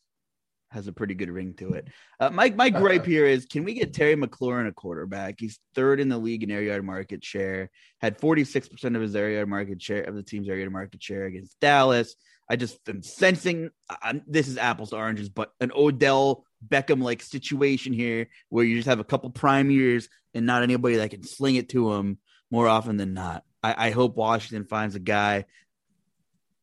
has 0.70 0.86
a 0.86 0.92
pretty 0.92 1.14
good 1.14 1.30
ring 1.30 1.54
to 1.54 1.72
it. 1.72 1.88
Uh, 2.20 2.30
my 2.30 2.50
my 2.50 2.70
gripe 2.70 3.06
here 3.06 3.26
is 3.26 3.46
can 3.46 3.64
we 3.64 3.74
get 3.74 3.94
Terry 3.94 4.16
McLaurin 4.16 4.68
a 4.68 4.72
quarterback? 4.72 5.36
He's 5.38 5.58
third 5.74 6.00
in 6.00 6.08
the 6.08 6.18
league 6.18 6.42
in 6.42 6.50
air 6.50 6.62
yard 6.62 6.84
market 6.84 7.24
share, 7.24 7.70
had 8.00 8.18
46% 8.18 8.96
of 8.96 9.02
his 9.02 9.16
air 9.16 9.30
yard 9.30 9.48
market 9.48 9.82
share 9.82 10.02
of 10.02 10.14
the 10.14 10.22
team's 10.22 10.48
air 10.48 10.56
yard 10.56 10.72
market 10.72 11.02
share 11.02 11.24
against 11.24 11.58
Dallas. 11.60 12.14
I 12.50 12.56
just 12.56 12.78
am 12.88 13.02
sensing 13.02 13.70
I'm, 14.02 14.22
this 14.26 14.48
is 14.48 14.58
apples 14.58 14.90
to 14.90 14.96
oranges, 14.96 15.28
but 15.28 15.52
an 15.60 15.70
Odell 15.74 16.44
Beckham 16.66 17.02
like 17.02 17.22
situation 17.22 17.92
here 17.92 18.28
where 18.48 18.64
you 18.64 18.76
just 18.76 18.88
have 18.88 19.00
a 19.00 19.04
couple 19.04 19.30
prime 19.30 19.70
years 19.70 20.08
and 20.34 20.46
not 20.46 20.62
anybody 20.62 20.96
that 20.96 21.10
can 21.10 21.22
sling 21.22 21.56
it 21.56 21.68
to 21.70 21.92
him 21.94 22.18
more 22.50 22.68
often 22.68 22.96
than 22.96 23.14
not. 23.14 23.44
I, 23.62 23.88
I 23.88 23.90
hope 23.90 24.16
Washington 24.16 24.66
finds 24.66 24.94
a 24.94 25.00
guy 25.00 25.44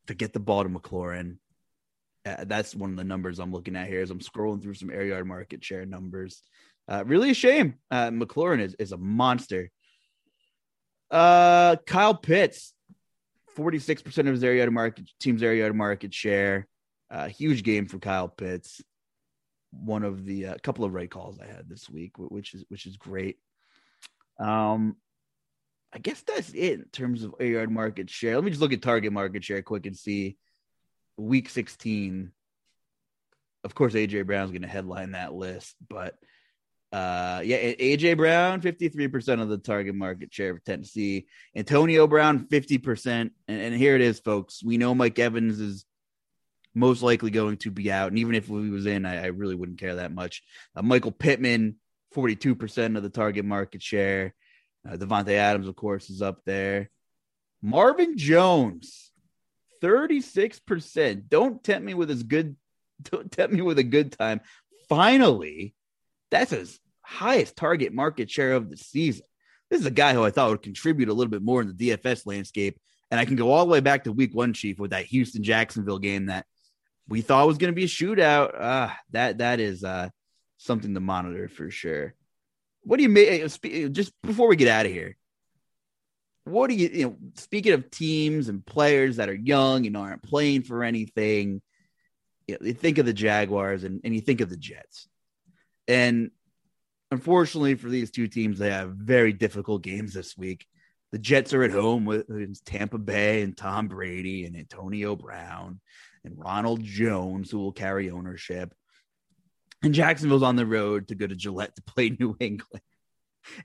to 0.08 0.14
get 0.14 0.34
the 0.34 0.40
ball 0.40 0.64
to 0.64 0.70
McLaurin. 0.70 1.38
Uh, 2.26 2.44
that's 2.46 2.76
one 2.76 2.90
of 2.90 2.98
the 2.98 3.04
numbers 3.04 3.40
I'm 3.40 3.52
looking 3.52 3.76
at 3.76 3.88
here 3.88 4.02
as 4.02 4.10
I'm 4.10 4.20
scrolling 4.20 4.62
through 4.62 4.74
some 4.74 4.90
air 4.90 5.06
yard 5.06 5.28
market 5.28 5.64
share 5.64 5.86
numbers. 5.86 6.42
Uh, 6.88 7.04
really 7.06 7.32
a 7.32 7.36
shame. 7.36 7.76
Uh, 7.92 8.10
McLaurin 8.10 8.62
is, 8.62 8.76
is 8.80 8.92
a 8.92 8.98
monster. 8.98 9.70
Uh, 11.12 11.76
Kyle 11.86 12.16
Pitts, 12.16 12.74
46% 13.56 14.18
of 14.20 14.26
his 14.26 14.44
air 14.44 14.56
yard 14.56 14.72
market 14.72 15.10
team's 15.20 15.44
air 15.44 15.54
yard 15.54 15.76
market 15.76 16.14
share. 16.14 16.68
Uh, 17.12 17.28
huge 17.28 17.64
game 17.64 17.86
for 17.88 18.00
Kyle 18.00 18.28
Pitts. 18.28 18.82
One 19.72 20.04
of 20.04 20.26
the 20.26 20.48
uh, 20.48 20.56
couple 20.64 20.86
of 20.86 20.94
right 20.94 21.10
calls 21.10 21.40
I 21.40 21.46
had 21.46 21.70
this 21.70 21.90
week, 21.90 22.14
which 22.18 22.54
is 22.54 22.64
which 22.70 22.86
is 22.86 22.98
great. 22.98 23.38
Um, 24.40 24.96
I 25.94 26.00
guess 26.00 26.22
that's 26.22 26.50
it 26.54 26.80
in 26.80 26.86
terms 26.92 27.24
of 27.24 27.36
air 27.40 27.48
yard 27.48 27.72
market 27.72 28.10
share. 28.10 28.36
Let 28.36 28.44
me 28.44 28.52
just 28.52 28.62
look 28.62 28.74
at 28.74 28.82
target 28.82 29.14
market 29.14 29.44
share 29.44 29.62
quick 29.62 29.86
and 29.86 29.96
see 29.96 30.38
week 31.18 31.50
16 31.50 32.32
of 33.64 33.76
course 33.76 33.94
aj 33.94 34.26
brown's 34.26 34.52
going 34.52 34.62
to 34.62 34.68
headline 34.68 35.12
that 35.12 35.34
list 35.34 35.76
but 35.88 36.16
uh 36.92 37.42
yeah 37.44 37.74
aj 37.74 38.18
brown 38.18 38.62
53% 38.62 39.42
of 39.42 39.50
the 39.50 39.58
target 39.58 39.96
market 39.96 40.34
share 40.34 40.52
of 40.52 40.64
tennessee 40.64 41.28
antonio 41.56 42.08
brown 42.08 42.48
50% 42.48 43.06
and, 43.08 43.32
and 43.48 43.76
here 43.76 43.96
it 43.96 44.02
is 44.02 44.20
folks 44.20 44.64
we 44.64 44.78
know 44.78 44.94
mike 44.94 45.18
evans 45.20 45.60
is 45.60 45.86
most 46.78 47.02
likely 47.02 47.32
going 47.32 47.56
to 47.58 47.72
be 47.72 47.92
out 47.92 48.10
and 48.10 48.20
even 48.20 48.36
if 48.36 48.48
he 48.48 48.70
was 48.70 48.86
in 48.86 49.06
i, 49.06 49.24
I 49.24 49.28
really 49.28 49.56
wouldn't 49.56 49.80
care 49.80 49.96
that 49.96 50.12
much. 50.12 50.44
Uh, 50.76 50.82
michael 50.82 51.12
pittman 51.12 51.78
42% 52.16 52.96
of 52.96 53.04
the 53.04 53.10
target 53.10 53.46
market 53.46 53.84
share. 53.84 54.34
Uh, 54.88 54.96
davante 54.96 55.34
adams 55.34 55.68
of 55.68 55.76
course 55.76 56.10
is 56.10 56.22
up 56.22 56.42
there. 56.46 56.90
Marvin 57.62 58.18
jones 58.18 59.12
36%. 59.82 61.30
Don't 61.30 61.64
tempt 61.64 61.86
me 61.86 61.94
with 61.94 62.10
his 62.10 62.24
good 62.24 62.56
don't 63.04 63.32
tempt 63.32 63.54
me 63.54 63.62
with 63.62 63.80
a 63.80 63.84
good 63.84 64.12
time. 64.12 64.42
Finally, 64.88 65.74
that's 66.32 66.52
his 66.52 66.80
highest 67.02 67.56
target 67.56 67.94
market 67.94 68.30
share 68.30 68.54
of 68.54 68.70
the 68.70 68.78
season. 68.78 69.26
This 69.70 69.82
is 69.82 69.88
a 69.88 69.92
guy 69.92 70.14
who 70.14 70.24
I 70.24 70.32
thought 70.32 70.50
would 70.50 70.62
contribute 70.62 71.10
a 71.10 71.14
little 71.14 71.32
bit 71.32 71.42
more 71.42 71.62
in 71.62 71.76
the 71.76 71.90
DFS 71.90 72.26
landscape. 72.26 72.80
And 73.12 73.20
I 73.20 73.26
can 73.26 73.36
go 73.36 73.52
all 73.52 73.66
the 73.66 73.72
way 73.72 73.80
back 73.80 74.04
to 74.04 74.12
week 74.12 74.34
one, 74.34 74.54
Chief, 74.54 74.80
with 74.80 74.92
that 74.92 75.06
Houston 75.06 75.44
Jacksonville 75.44 76.00
game 76.00 76.28
that 76.28 76.46
we 77.08 77.22
thought 77.22 77.48
was 77.48 77.58
going 77.58 77.72
to 77.72 77.76
be 77.76 77.86
a 77.86 77.88
shootout. 77.88 78.56
Ah, 78.60 78.98
that 79.12 79.40
that 79.40 79.60
is 79.60 79.84
uh, 79.84 80.10
something 80.58 80.94
to 80.94 81.00
monitor 81.00 81.48
for 81.48 81.70
sure. 81.70 82.16
What 82.82 82.98
do 82.98 83.04
you 83.04 83.10
make? 83.10 83.44
Just 83.92 84.12
before 84.24 84.48
we 84.48 84.56
get 84.56 84.68
out 84.68 84.86
of 84.86 84.92
here, 84.92 85.18
what 86.46 86.70
do 86.70 86.76
you, 86.76 86.90
you 86.94 87.06
know, 87.06 87.18
speaking 87.36 87.74
of 87.74 87.90
teams 87.90 88.50
and 88.50 88.66
players 88.66 89.18
that 89.18 89.30
are 89.30 89.36
young 89.36 89.86
and 89.88 89.98
aren't 89.98 90.22
playing 90.22 90.62
for 90.62 90.84
anything, 90.84 91.62
you, 92.48 92.54
know, 92.54 92.68
you 92.68 92.74
think 92.74 93.00
of 93.00 93.06
the 93.08 93.14
Jaguars 93.14 93.84
and, 93.84 94.00
and 94.04 94.14
you 94.14 94.22
think 94.22 94.42
of 94.42 94.50
the 94.50 94.58
Jets. 94.58 95.08
And 95.88 96.30
unfortunately 97.10 97.76
for 97.76 97.90
these 97.90 98.12
two 98.12 98.28
teams, 98.28 98.60
they 98.60 98.70
have 98.70 98.92
very 98.92 99.34
difficult 99.34 99.82
games 99.82 100.14
this 100.14 100.38
week. 100.38 100.68
The 101.12 101.18
Jets 101.18 101.54
are 101.54 101.64
at 101.64 101.72
home 101.72 102.06
with, 102.06 102.30
with 102.30 102.64
Tampa 102.64 103.00
Bay 103.00 103.42
and 103.42 103.58
Tom 103.58 103.88
Brady 103.88 104.46
and 104.46 104.56
Antonio 104.56 105.16
Brown 105.16 105.80
and 106.24 106.38
Ronald 106.38 106.84
Jones, 106.84 107.50
who 107.50 107.58
will 107.58 107.72
carry 107.72 108.12
ownership. 108.12 108.72
And 109.82 109.96
Jacksonville's 109.96 110.44
on 110.44 110.58
the 110.58 110.66
road 110.66 111.08
to 111.08 111.16
go 111.16 111.26
to 111.26 111.36
Gillette 111.36 111.76
to 111.76 111.82
play 111.82 112.10
New 112.20 112.36
England 112.40 112.84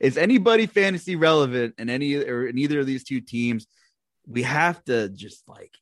is 0.00 0.16
anybody 0.16 0.66
fantasy 0.66 1.16
relevant 1.16 1.74
in 1.78 1.90
any 1.90 2.16
or 2.16 2.46
in 2.46 2.58
either 2.58 2.80
of 2.80 2.86
these 2.86 3.04
two 3.04 3.20
teams, 3.20 3.66
we 4.26 4.42
have 4.42 4.82
to 4.84 5.08
just 5.08 5.48
like 5.48 5.72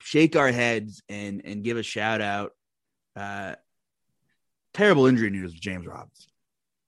shake 0.00 0.36
our 0.36 0.50
heads 0.50 1.02
and 1.08 1.42
and 1.44 1.64
give 1.64 1.76
a 1.76 1.82
shout 1.82 2.20
out. 2.20 2.52
Uh, 3.14 3.54
terrible 4.74 5.06
injury 5.06 5.30
news 5.30 5.52
with 5.52 5.60
James 5.60 5.86
Robinson. 5.86 6.30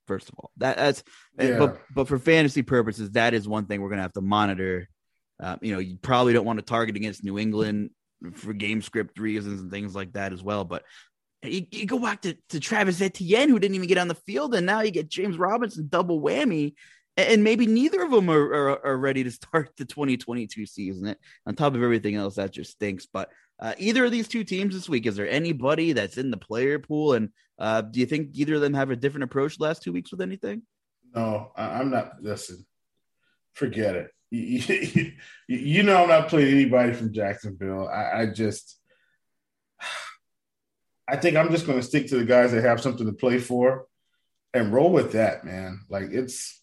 First 0.06 0.28
of 0.28 0.35
all, 0.39 0.51
that 0.59 0.77
that's 0.77 1.02
Yeah. 1.39 1.59
but 1.59 1.81
but 1.94 2.09
for 2.09 2.19
fantasy 2.19 2.62
purposes, 2.62 3.11
that 3.12 3.35
is 3.35 3.48
one 3.48 3.66
thing 3.66 3.81
we're 3.81 3.90
gonna 3.90 4.02
have 4.02 4.12
to 4.15 4.20
monitor. 4.20 4.89
Uh, 5.40 5.56
you 5.62 5.73
know, 5.73 5.78
you 5.81 5.97
probably 5.97 6.32
don't 6.32 6.44
want 6.47 6.59
to 6.59 6.65
target 6.65 6.97
against 6.97 7.24
New 7.24 7.39
England 7.39 7.90
for 8.35 8.52
game 8.52 8.81
script 8.82 9.19
reasons 9.19 9.61
and 9.61 9.70
things 9.70 9.94
like 9.94 10.12
that 10.12 10.32
as 10.32 10.43
well. 10.43 10.65
But 10.65 10.85
you, 11.45 11.66
you 11.71 11.87
go 11.87 11.99
back 11.99 12.23
to, 12.23 12.37
to 12.51 12.61
Travis 12.61 13.01
Etienne, 13.01 13.49
who 13.49 13.59
didn't 13.59 13.75
even 13.75 13.89
get 13.89 13.99
on 13.99 14.09
the 14.09 14.15
field, 14.15 14.55
and 14.55 14.66
now 14.66 14.81
you 14.81 14.91
get 14.91 15.09
James 15.09 15.37
Robinson 15.37 15.89
double 15.89 16.21
whammy. 16.21 16.75
And 17.16 17.45
maybe 17.45 17.66
neither 17.66 18.03
of 18.03 18.11
them 18.11 18.29
are, 18.29 18.43
are, 18.43 18.87
are 18.87 18.97
ready 18.97 19.23
to 19.23 19.31
start 19.31 19.71
the 19.77 19.85
2022 19.85 20.66
season. 20.66 21.15
On 21.47 21.55
top 21.55 21.75
of 21.75 21.83
everything 21.83 22.16
else, 22.16 22.35
that 22.37 22.51
just 22.51 22.73
stinks. 22.73 23.07
But 23.07 23.31
uh, 23.61 23.75
either 23.79 24.05
of 24.05 24.11
these 24.11 24.27
two 24.27 24.43
teams 24.43 24.75
this 24.75 24.89
week, 24.89 25.07
is 25.07 25.15
there 25.15 25.29
anybody 25.29 25.93
that's 25.93 26.19
in 26.19 26.33
the 26.33 26.37
player 26.37 26.81
pool? 26.81 27.12
And 27.12 27.31
uh, 27.59 27.83
do 27.83 28.01
you 28.01 28.07
think 28.07 28.31
either 28.35 28.57
of 28.57 28.61
them 28.61 28.75
have 28.75 28.91
a 28.91 28.97
different 28.97 29.25
approach 29.25 29.61
last 29.61 29.83
two 29.83 29.93
weeks 29.93 30.11
with 30.11 30.23
anything? 30.23 30.62
No, 31.15 31.53
I'm 31.57 31.91
not. 31.91 32.15
Listen, 32.21 32.66
forget 33.53 33.97
it. 33.97 34.11
You, 34.31 35.12
you 35.47 35.83
know, 35.85 36.03
I'm 36.03 36.09
not 36.09 36.29
playing 36.29 36.53
anybody 36.53 36.93
from 36.93 37.12
Jacksonville. 37.12 37.87
I, 37.87 38.23
I 38.23 38.27
just, 38.27 38.81
I 41.06 41.16
think 41.16 41.36
I'm 41.36 41.51
just 41.51 41.66
going 41.66 41.78
to 41.78 41.85
stick 41.85 42.09
to 42.09 42.18
the 42.18 42.24
guys 42.24 42.52
that 42.52 42.64
have 42.64 42.81
something 42.81 43.06
to 43.06 43.12
play 43.12 43.39
for 43.39 43.86
and 44.52 44.72
roll 44.72 44.90
with 44.90 45.12
that, 45.12 45.44
man. 45.44 45.81
Like 45.89 46.10
it's, 46.10 46.62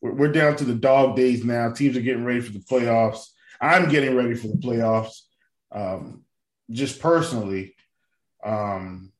we're, 0.00 0.12
we're 0.12 0.32
down 0.32 0.56
to 0.56 0.64
the 0.64 0.74
dog 0.74 1.16
days 1.16 1.44
now. 1.44 1.70
Teams 1.70 1.96
are 1.96 2.00
getting 2.00 2.24
ready 2.24 2.40
for 2.40 2.52
the 2.52 2.58
playoffs. 2.58 3.26
I'm 3.60 3.88
getting 3.88 4.16
ready 4.16 4.34
for 4.34 4.48
the 4.48 4.56
playoffs. 4.56 5.20
Um, 5.70 6.24
just 6.70 7.00
personally, 7.00 7.74
um, 8.44 9.12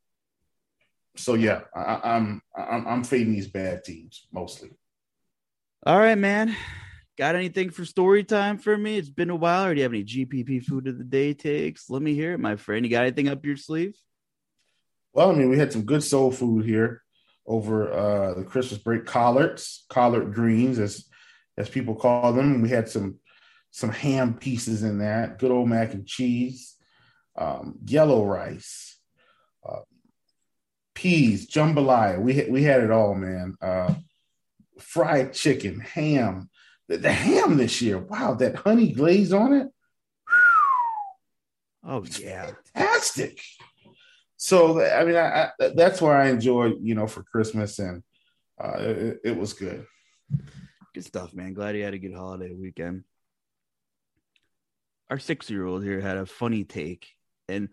so 1.16 1.34
yeah, 1.34 1.60
I, 1.74 2.16
am 2.16 2.42
I'm, 2.56 2.64
I'm 2.64 2.88
I'm 2.88 3.04
fading 3.04 3.34
these 3.34 3.48
bad 3.48 3.84
teams 3.84 4.26
mostly. 4.32 4.70
All 5.84 5.98
right, 5.98 6.18
man. 6.18 6.56
Got 7.18 7.34
anything 7.34 7.70
for 7.70 7.84
story 7.84 8.24
time 8.24 8.56
for 8.56 8.76
me? 8.76 8.96
It's 8.96 9.10
been 9.10 9.30
a 9.30 9.36
while. 9.36 9.66
Or 9.66 9.74
do 9.74 9.78
you 9.78 9.82
have 9.82 9.92
any 9.92 10.04
GPP 10.04 10.64
food 10.64 10.88
of 10.88 10.96
the 10.96 11.04
day 11.04 11.34
takes? 11.34 11.90
Let 11.90 12.00
me 12.00 12.14
hear 12.14 12.32
it, 12.32 12.38
my 12.38 12.56
friend. 12.56 12.84
You 12.84 12.90
got 12.90 13.02
anything 13.02 13.28
up 13.28 13.44
your 13.44 13.56
sleeve? 13.56 13.94
Well, 15.12 15.30
I 15.30 15.34
mean, 15.34 15.50
we 15.50 15.58
had 15.58 15.72
some 15.72 15.84
good 15.84 16.02
soul 16.02 16.30
food 16.30 16.64
here 16.64 17.02
over 17.46 17.92
uh, 17.92 18.34
the 18.34 18.44
Christmas 18.44 18.80
break. 18.80 19.04
Collards, 19.04 19.84
collard 19.88 20.32
greens, 20.34 20.78
as 20.78 21.06
as 21.58 21.68
people 21.68 21.94
call 21.94 22.32
them. 22.32 22.62
We 22.62 22.70
had 22.70 22.88
some 22.88 23.18
some 23.70 23.90
ham 23.90 24.34
pieces 24.34 24.82
in 24.82 24.98
that. 24.98 25.38
Good 25.38 25.50
old 25.50 25.68
mac 25.68 25.92
and 25.94 26.06
cheese, 26.06 26.76
um, 27.36 27.78
yellow 27.84 28.24
rice, 28.24 28.98
uh, 29.68 29.80
peas, 30.94 31.48
jambalaya. 31.48 32.20
We 32.20 32.46
we 32.48 32.62
had 32.62 32.82
it 32.82 32.90
all, 32.90 33.14
man. 33.14 33.56
Uh, 33.60 33.94
fried 34.78 35.32
chicken, 35.34 35.80
ham. 35.80 36.48
The, 36.88 36.96
the, 36.98 37.12
ham 37.12 37.56
this 37.56 37.80
year, 37.80 37.98
wow, 37.98 38.34
that 38.34 38.56
honey 38.56 38.92
glaze 38.92 39.32
on 39.32 39.52
it. 39.52 39.68
Oh 41.84 42.04
yeah, 42.18 42.50
fantastic. 42.74 43.40
So 44.42 44.84
I 44.84 45.04
mean, 45.04 45.14
I, 45.14 45.52
I, 45.60 45.68
that's 45.76 46.02
where 46.02 46.16
I 46.16 46.28
enjoy, 46.28 46.72
you 46.82 46.96
know, 46.96 47.06
for 47.06 47.22
Christmas, 47.22 47.78
and 47.78 48.02
uh, 48.60 48.72
it, 48.76 49.20
it 49.22 49.36
was 49.36 49.52
good. 49.52 49.86
Good 50.92 51.04
stuff, 51.04 51.32
man. 51.32 51.54
Glad 51.54 51.76
you 51.76 51.84
had 51.84 51.94
a 51.94 51.98
good 51.98 52.12
holiday 52.12 52.52
weekend. 52.52 53.04
Our 55.10 55.20
six-year-old 55.20 55.84
here 55.84 56.00
had 56.00 56.16
a 56.16 56.26
funny 56.26 56.64
take, 56.64 57.06
and 57.48 57.68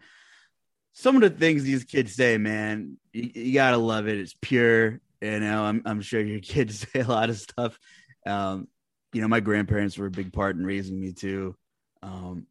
some 0.93 1.15
of 1.15 1.23
the 1.23 1.31
things 1.31 1.63
these 1.63 1.85
kids 1.85 2.13
say, 2.13 2.37
man, 2.37 2.97
you, 3.13 3.31
you, 3.33 3.53
gotta 3.55 3.77
love 3.77 4.07
it. 4.07 4.19
It's 4.19 4.35
pure. 4.39 5.01
You 5.21 5.39
know, 5.39 5.63
I'm 5.63 5.81
I'm 5.85 6.01
sure 6.01 6.21
your 6.21 6.39
kids 6.53 6.85
say 6.87 6.99
a 6.99 7.07
lot 7.07 7.31
of 7.31 7.39
stuff. 7.39 7.79
Um, 8.27 8.67
you 9.11 9.21
know, 9.21 9.27
my 9.27 9.39
grandparents 9.39 9.97
were 9.97 10.05
a 10.05 10.11
big 10.11 10.31
part 10.31 10.55
in 10.55 10.63
raising 10.63 11.01
me 11.01 11.13
too. 11.13 11.55
Um, 12.03 12.45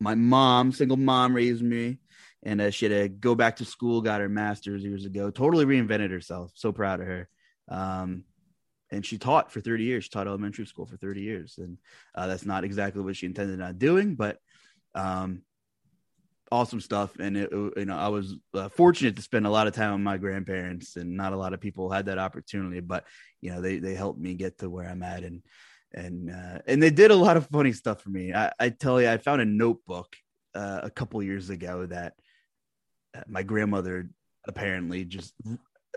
my 0.00 0.16
mom, 0.16 0.72
single 0.72 0.96
mom, 0.96 1.36
raised 1.36 1.62
me, 1.62 1.98
and 2.42 2.60
uh, 2.60 2.70
she 2.70 2.86
had 2.86 3.02
to 3.02 3.08
go 3.08 3.34
back 3.34 3.56
to 3.56 3.64
school, 3.64 4.00
got 4.00 4.20
her 4.20 4.28
master's 4.28 4.82
years 4.82 5.04
ago. 5.04 5.30
Totally 5.30 5.64
reinvented 5.64 6.10
herself. 6.10 6.52
So 6.54 6.72
proud 6.72 7.00
of 7.00 7.06
her. 7.06 7.28
Um, 7.68 8.24
and 8.90 9.04
she 9.04 9.18
taught 9.18 9.52
for 9.52 9.60
30 9.60 9.84
years. 9.84 10.04
She 10.04 10.10
taught 10.10 10.26
elementary 10.26 10.66
school 10.66 10.86
for 10.86 10.96
30 10.96 11.20
years, 11.20 11.58
and 11.58 11.78
uh, 12.14 12.26
that's 12.26 12.44
not 12.44 12.64
exactly 12.64 13.02
what 13.02 13.16
she 13.16 13.26
intended 13.26 13.60
on 13.60 13.78
doing, 13.78 14.16
but 14.16 14.38
um, 14.94 15.42
awesome 16.50 16.80
stuff. 16.80 17.16
And 17.18 17.36
it, 17.36 17.50
you 17.52 17.84
know, 17.84 17.96
I 17.96 18.08
was 18.08 18.34
uh, 18.54 18.68
fortunate 18.68 19.16
to 19.16 19.22
spend 19.22 19.46
a 19.46 19.50
lot 19.50 19.68
of 19.68 19.74
time 19.74 19.92
with 19.92 20.00
my 20.00 20.16
grandparents, 20.16 20.96
and 20.96 21.16
not 21.16 21.32
a 21.32 21.36
lot 21.36 21.54
of 21.54 21.60
people 21.60 21.90
had 21.90 22.06
that 22.06 22.18
opportunity. 22.18 22.80
But 22.80 23.04
you 23.40 23.50
know, 23.50 23.60
they 23.60 23.78
they 23.78 23.94
helped 23.94 24.18
me 24.18 24.34
get 24.34 24.58
to 24.58 24.68
where 24.68 24.88
I'm 24.88 25.02
at, 25.02 25.22
and 25.22 25.42
and 25.94 26.30
uh, 26.30 26.58
and 26.66 26.82
they 26.82 26.90
did 26.90 27.10
a 27.10 27.16
lot 27.16 27.36
of 27.36 27.46
funny 27.46 27.72
stuff 27.72 28.02
for 28.02 28.10
me. 28.10 28.34
I, 28.34 28.52
I 28.58 28.68
tell 28.70 29.00
you, 29.00 29.08
I 29.08 29.18
found 29.18 29.40
a 29.40 29.46
notebook 29.46 30.16
uh, 30.54 30.80
a 30.82 30.90
couple 30.90 31.22
years 31.22 31.50
ago 31.50 31.86
that 31.86 32.14
my 33.26 33.42
grandmother 33.42 34.08
apparently 34.46 35.04
just 35.04 35.34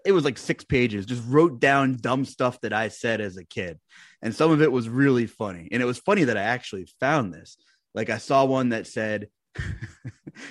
it 0.06 0.11
was 0.11 0.26
like 0.26 0.38
six 0.38 0.64
pages 0.64 1.06
just 1.06 1.23
wrote 1.27 1.60
down 1.60 1.95
dumb 1.95 2.26
stuff 2.26 2.60
that 2.61 2.73
i 2.73 2.88
said 2.88 3.22
as 3.22 3.38
a 3.38 3.45
kid 3.45 3.80
and 4.22 4.35
some 4.35 4.52
of 4.52 4.61
it 4.61 4.72
was 4.72 4.90
really 4.90 5.26
funny 5.26 5.69
and 5.72 5.81
it 5.81 5.85
was 5.85 5.98
funny 5.99 6.26
that 6.26 6.38
i 6.38 6.41
actually 6.41 6.88
found 6.99 7.34
this 7.34 7.57
like 7.95 8.10
i 8.10 8.18
saw 8.18 8.44
one 8.44 8.69
that 8.69 8.88
said 8.88 9.27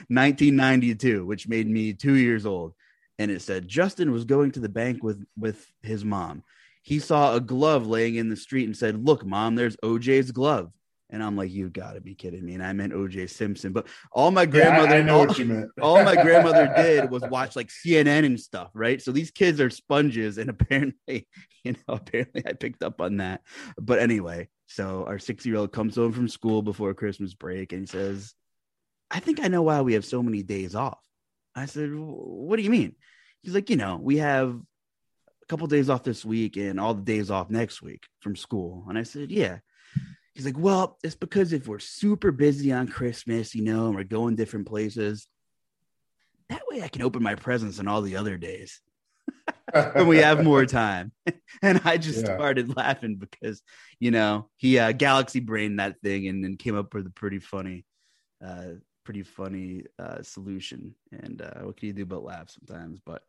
1992, 0.08 1.26
which 1.26 1.48
made 1.48 1.68
me 1.68 1.92
two 1.92 2.14
years 2.14 2.46
old. 2.46 2.74
And 3.18 3.30
it 3.30 3.42
said 3.42 3.68
Justin 3.68 4.12
was 4.12 4.24
going 4.24 4.52
to 4.52 4.60
the 4.60 4.68
bank 4.68 5.02
with 5.02 5.24
with 5.38 5.66
his 5.82 6.04
mom. 6.04 6.42
He 6.82 6.98
saw 6.98 7.34
a 7.34 7.40
glove 7.40 7.86
laying 7.86 8.16
in 8.16 8.28
the 8.28 8.36
street 8.36 8.64
and 8.64 8.76
said, 8.76 9.04
"Look, 9.06 9.24
mom, 9.24 9.54
there's 9.54 9.76
OJ's 9.76 10.32
glove." 10.32 10.72
And 11.12 11.22
I'm 11.22 11.36
like, 11.36 11.52
"You 11.52 11.68
got 11.70 11.92
to 11.92 12.00
be 12.00 12.14
kidding 12.14 12.44
me!" 12.44 12.54
And 12.54 12.64
I 12.64 12.72
meant 12.72 12.92
OJ 12.92 13.30
Simpson. 13.30 13.72
But 13.72 13.86
all 14.10 14.30
my 14.30 14.46
grandmother, 14.46 14.88
yeah, 14.88 14.96
I, 14.96 14.98
I 14.98 15.02
know 15.02 15.20
all, 15.20 15.26
what 15.26 15.38
you 15.38 15.44
meant. 15.44 15.70
all 15.80 16.02
my 16.02 16.20
grandmother 16.20 16.72
did 16.74 17.10
was 17.10 17.22
watch 17.30 17.54
like 17.54 17.68
CNN 17.68 18.24
and 18.24 18.40
stuff, 18.40 18.70
right? 18.74 19.00
So 19.00 19.12
these 19.12 19.30
kids 19.30 19.60
are 19.60 19.70
sponges, 19.70 20.38
and 20.38 20.50
apparently, 20.50 21.28
you 21.62 21.72
know, 21.72 21.94
apparently 21.94 22.42
I 22.46 22.54
picked 22.54 22.82
up 22.82 23.00
on 23.00 23.18
that. 23.18 23.42
But 23.78 24.00
anyway, 24.00 24.48
so 24.66 25.04
our 25.06 25.18
six 25.18 25.46
year 25.46 25.56
old 25.56 25.72
comes 25.72 25.96
home 25.96 26.12
from 26.12 26.28
school 26.28 26.62
before 26.62 26.94
Christmas 26.94 27.34
break 27.34 27.72
and 27.72 27.82
he 27.82 27.86
says, 27.86 28.34
I 29.10 29.20
think 29.20 29.40
I 29.40 29.48
know 29.48 29.62
why 29.62 29.82
we 29.82 29.92
have 29.92 30.06
so 30.06 30.22
many 30.22 30.42
days 30.42 30.74
off. 30.74 30.98
I 31.54 31.66
said, 31.66 31.90
What 31.94 32.56
do 32.56 32.62
you 32.62 32.70
mean? 32.70 32.94
He's 33.42 33.54
like, 33.54 33.68
You 33.68 33.76
know, 33.76 33.98
we 34.02 34.16
have 34.16 34.48
a 34.48 35.46
couple 35.46 35.66
days 35.66 35.90
off 35.90 36.02
this 36.02 36.24
week 36.24 36.56
and 36.56 36.80
all 36.80 36.94
the 36.94 37.02
days 37.02 37.30
off 37.30 37.50
next 37.50 37.82
week 37.82 38.06
from 38.20 38.34
school. 38.34 38.86
And 38.88 38.96
I 38.96 39.02
said, 39.02 39.30
Yeah. 39.30 39.58
He's 40.34 40.44
like, 40.44 40.58
Well, 40.58 40.98
it's 41.02 41.14
because 41.14 41.52
if 41.52 41.68
we're 41.68 41.78
super 41.78 42.32
busy 42.32 42.72
on 42.72 42.88
Christmas, 42.88 43.54
you 43.54 43.62
know, 43.62 43.86
and 43.86 43.94
we're 43.94 44.04
going 44.04 44.36
different 44.36 44.66
places, 44.66 45.26
that 46.48 46.62
way 46.70 46.82
I 46.82 46.88
can 46.88 47.02
open 47.02 47.22
my 47.22 47.34
presents 47.34 47.78
on 47.78 47.88
all 47.88 48.02
the 48.02 48.16
other 48.16 48.36
days 48.36 48.80
when 49.92 50.06
we 50.06 50.18
have 50.18 50.44
more 50.44 50.66
time. 50.66 51.12
and 51.62 51.80
I 51.84 51.96
just 51.96 52.20
yeah. 52.20 52.34
started 52.34 52.76
laughing 52.76 53.16
because, 53.16 53.62
you 54.00 54.10
know, 54.10 54.48
he 54.56 54.78
uh, 54.78 54.92
galaxy 54.92 55.40
brained 55.40 55.78
that 55.80 56.00
thing 56.02 56.28
and 56.28 56.44
then 56.44 56.56
came 56.56 56.76
up 56.76 56.94
with 56.94 57.06
a 57.06 57.10
pretty 57.10 57.38
funny 57.38 57.84
uh, 58.44 58.74
pretty 59.04 59.22
funny 59.22 59.84
uh, 59.98 60.22
solution. 60.22 60.94
And 61.12 61.42
uh, 61.42 61.62
what 61.62 61.76
can 61.76 61.88
you 61.88 61.92
do 61.92 62.06
but 62.06 62.24
laugh 62.24 62.50
sometimes? 62.50 63.00
But 63.04 63.22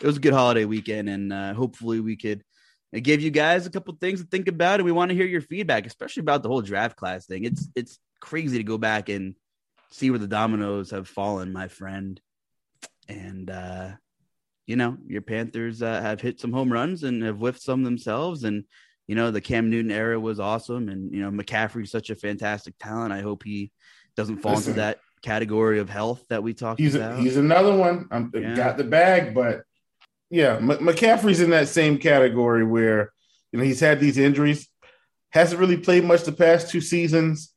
it 0.00 0.06
was 0.06 0.16
a 0.16 0.20
good 0.20 0.32
holiday 0.32 0.64
weekend, 0.64 1.08
and 1.08 1.32
uh, 1.32 1.54
hopefully 1.54 2.00
we 2.00 2.16
could 2.16 2.42
uh, 2.94 3.00
give 3.02 3.20
you 3.20 3.30
guys 3.30 3.66
a 3.66 3.70
couple 3.70 3.94
things 4.00 4.20
to 4.20 4.26
think 4.26 4.48
about. 4.48 4.80
And 4.80 4.84
we 4.84 4.92
want 4.92 5.10
to 5.10 5.16
hear 5.16 5.26
your 5.26 5.40
feedback, 5.40 5.86
especially 5.86 6.20
about 6.20 6.42
the 6.42 6.48
whole 6.48 6.62
draft 6.62 6.96
class 6.96 7.26
thing. 7.26 7.44
It's 7.44 7.68
it's 7.74 7.98
crazy 8.20 8.58
to 8.58 8.64
go 8.64 8.78
back 8.78 9.08
and 9.08 9.34
see 9.90 10.10
where 10.10 10.18
the 10.18 10.26
dominoes 10.26 10.90
have 10.90 11.08
fallen, 11.08 11.52
my 11.52 11.68
friend. 11.68 12.20
And 13.08 13.50
uh, 13.50 13.90
you 14.66 14.76
know, 14.76 14.96
your 15.06 15.22
Panthers 15.22 15.82
uh, 15.82 16.00
have 16.00 16.20
hit 16.20 16.40
some 16.40 16.52
home 16.52 16.72
runs 16.72 17.04
and 17.04 17.22
have 17.22 17.36
whiffed 17.36 17.62
some 17.62 17.82
themselves, 17.82 18.44
and 18.44 18.64
you 19.06 19.14
know 19.14 19.30
the 19.30 19.40
Cam 19.40 19.70
Newton 19.70 19.90
era 19.90 20.18
was 20.18 20.40
awesome, 20.40 20.88
and 20.88 21.12
you 21.12 21.20
know 21.20 21.30
McCaffrey's 21.30 21.90
such 21.90 22.10
a 22.10 22.14
fantastic 22.14 22.74
talent. 22.78 23.12
I 23.12 23.20
hope 23.20 23.42
he 23.42 23.70
doesn't 24.16 24.38
fall 24.38 24.54
Listen, 24.54 24.72
into 24.72 24.80
that 24.80 25.00
category 25.22 25.80
of 25.80 25.90
health 25.90 26.24
that 26.28 26.42
we 26.42 26.54
talked 26.54 26.80
he's 26.80 26.94
about. 26.94 27.18
A, 27.18 27.22
he's 27.22 27.36
another 27.36 27.76
one. 27.76 28.08
I'm 28.10 28.30
yeah. 28.34 28.54
got 28.54 28.76
the 28.76 28.84
bag, 28.84 29.34
but 29.34 29.64
yeah, 30.30 30.56
M- 30.56 30.68
McCaffrey's 30.68 31.40
in 31.40 31.50
that 31.50 31.68
same 31.68 31.98
category 31.98 32.64
where 32.64 33.12
you 33.52 33.58
know 33.58 33.64
he's 33.64 33.80
had 33.80 34.00
these 34.00 34.18
injuries, 34.18 34.68
hasn't 35.30 35.60
really 35.60 35.76
played 35.76 36.04
much 36.04 36.24
the 36.24 36.32
past 36.32 36.70
two 36.70 36.80
seasons. 36.80 37.52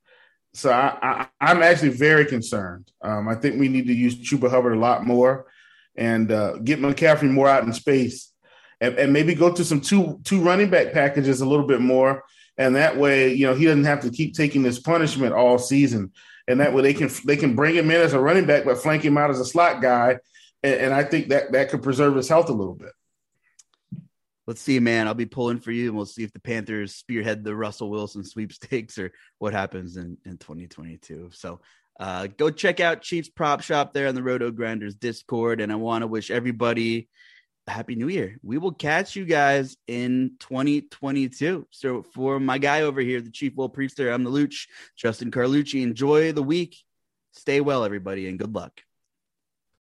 So 0.53 0.72
I, 0.72 1.27
I, 1.39 1.52
am 1.52 1.61
actually 1.61 1.89
very 1.89 2.26
concerned. 2.26 2.91
Um, 3.02 3.27
I 3.27 3.35
think 3.35 3.60
we 3.60 3.68
need 3.68 3.88
to 3.88 3.94
use 3.94 4.15
Chuba 4.15 4.49
Hubbard 4.49 4.73
a 4.73 4.80
lot 4.80 5.06
more 5.06 5.45
and 5.95 6.31
uh, 6.31 6.57
get 6.57 6.80
McCaffrey 6.80 7.30
more 7.30 7.48
out 7.48 7.64
in 7.64 7.73
space, 7.73 8.34
and, 8.81 8.95
and 8.98 9.14
maybe 9.14 9.35
go 9.35 9.52
to 9.52 9.64
some 9.64 9.81
two 9.81 10.19
two 10.23 10.41
running 10.41 10.69
back 10.69 10.94
packages 10.94 11.41
a 11.41 11.48
little 11.48 11.68
bit 11.68 11.81
more. 11.81 12.23
And 12.60 12.76
that 12.76 12.98
way, 12.98 13.34
you 13.34 13.45
know, 13.45 13.53
he 13.53 13.65
doesn't 13.65 13.84
have 13.84 14.02
to 14.02 14.10
keep 14.10 14.34
taking 14.34 14.64
this 14.64 14.80
punishment 14.80 15.34
all 15.34 15.60
season 15.60 16.11
and 16.48 16.60
that 16.60 16.73
way 16.73 16.81
they 16.81 16.94
can 16.94 17.10
they 17.26 17.38
can 17.38 17.56
bring 17.56 17.76
him 17.76 17.91
in 17.91 18.02
as 18.02 18.14
a 18.14 18.19
running 18.19 18.45
back, 18.45 18.65
but 18.65 18.77
flank 18.77 19.03
him 19.03 19.18
out 19.18 19.30
as 19.30 19.39
a 19.39 19.45
slot 19.45 19.81
guy, 19.81 20.18
and, 20.63 20.73
and 20.73 20.93
I 20.93 21.03
think 21.03 21.29
that 21.29 21.51
that 21.51 21.69
could 21.69 21.84
preserve 21.84 22.15
his 22.15 22.29
health 22.29 22.49
a 22.49 22.53
little 22.53 22.75
bit. 22.75 22.91
Let's 24.45 24.61
see, 24.61 24.79
man. 24.79 25.07
I'll 25.07 25.13
be 25.13 25.25
pulling 25.25 25.59
for 25.59 25.71
you, 25.71 25.88
and 25.88 25.97
we'll 25.97 26.05
see 26.05 26.23
if 26.23 26.31
the 26.31 26.39
Panthers 26.39 26.95
spearhead 26.95 27.43
the 27.43 27.55
Russell 27.55 27.89
Wilson 27.89 28.23
sweepstakes 28.23 28.97
or 28.97 29.11
what 29.39 29.53
happens 29.53 29.97
in 29.97 30.17
in 30.25 30.38
2022. 30.38 31.29
So. 31.34 31.59
Uh, 31.99 32.27
go 32.38 32.51
check 32.51 32.79
out 32.79 33.01
Chiefs 33.01 33.27
Prop 33.27 33.61
Shop 33.61 33.91
there 33.91 34.07
on 34.07 34.13
the 34.13 34.21
RotoGrinders 34.21 34.99
Discord. 34.99 35.59
And 35.59 35.71
I 35.71 35.75
want 35.77 36.03
to 36.03 36.07
wish 36.07 36.29
everybody 36.29 37.09
a 37.67 37.71
happy 37.71 37.95
new 37.95 38.07
year. 38.07 38.38
We 38.43 38.57
will 38.57 38.71
catch 38.71 39.15
you 39.15 39.25
guys 39.25 39.77
in 39.88 40.31
2022. 40.39 41.67
So 41.71 42.03
for 42.03 42.39
my 42.39 42.57
guy 42.57 42.81
over 42.81 43.01
here, 43.01 43.21
the 43.21 43.31
Chief 43.31 43.55
Will 43.55 43.69
Priester, 43.69 44.13
I'm 44.13 44.23
the 44.23 44.31
Luch, 44.31 44.67
Justin 44.95 45.31
Carlucci. 45.31 45.84
Enjoy 45.84 46.31
the 46.31 46.43
week. 46.43 46.77
Stay 47.34 47.61
well, 47.61 47.84
everybody, 47.84 48.27
and 48.27 48.39
good 48.39 48.55
luck. 48.55 48.81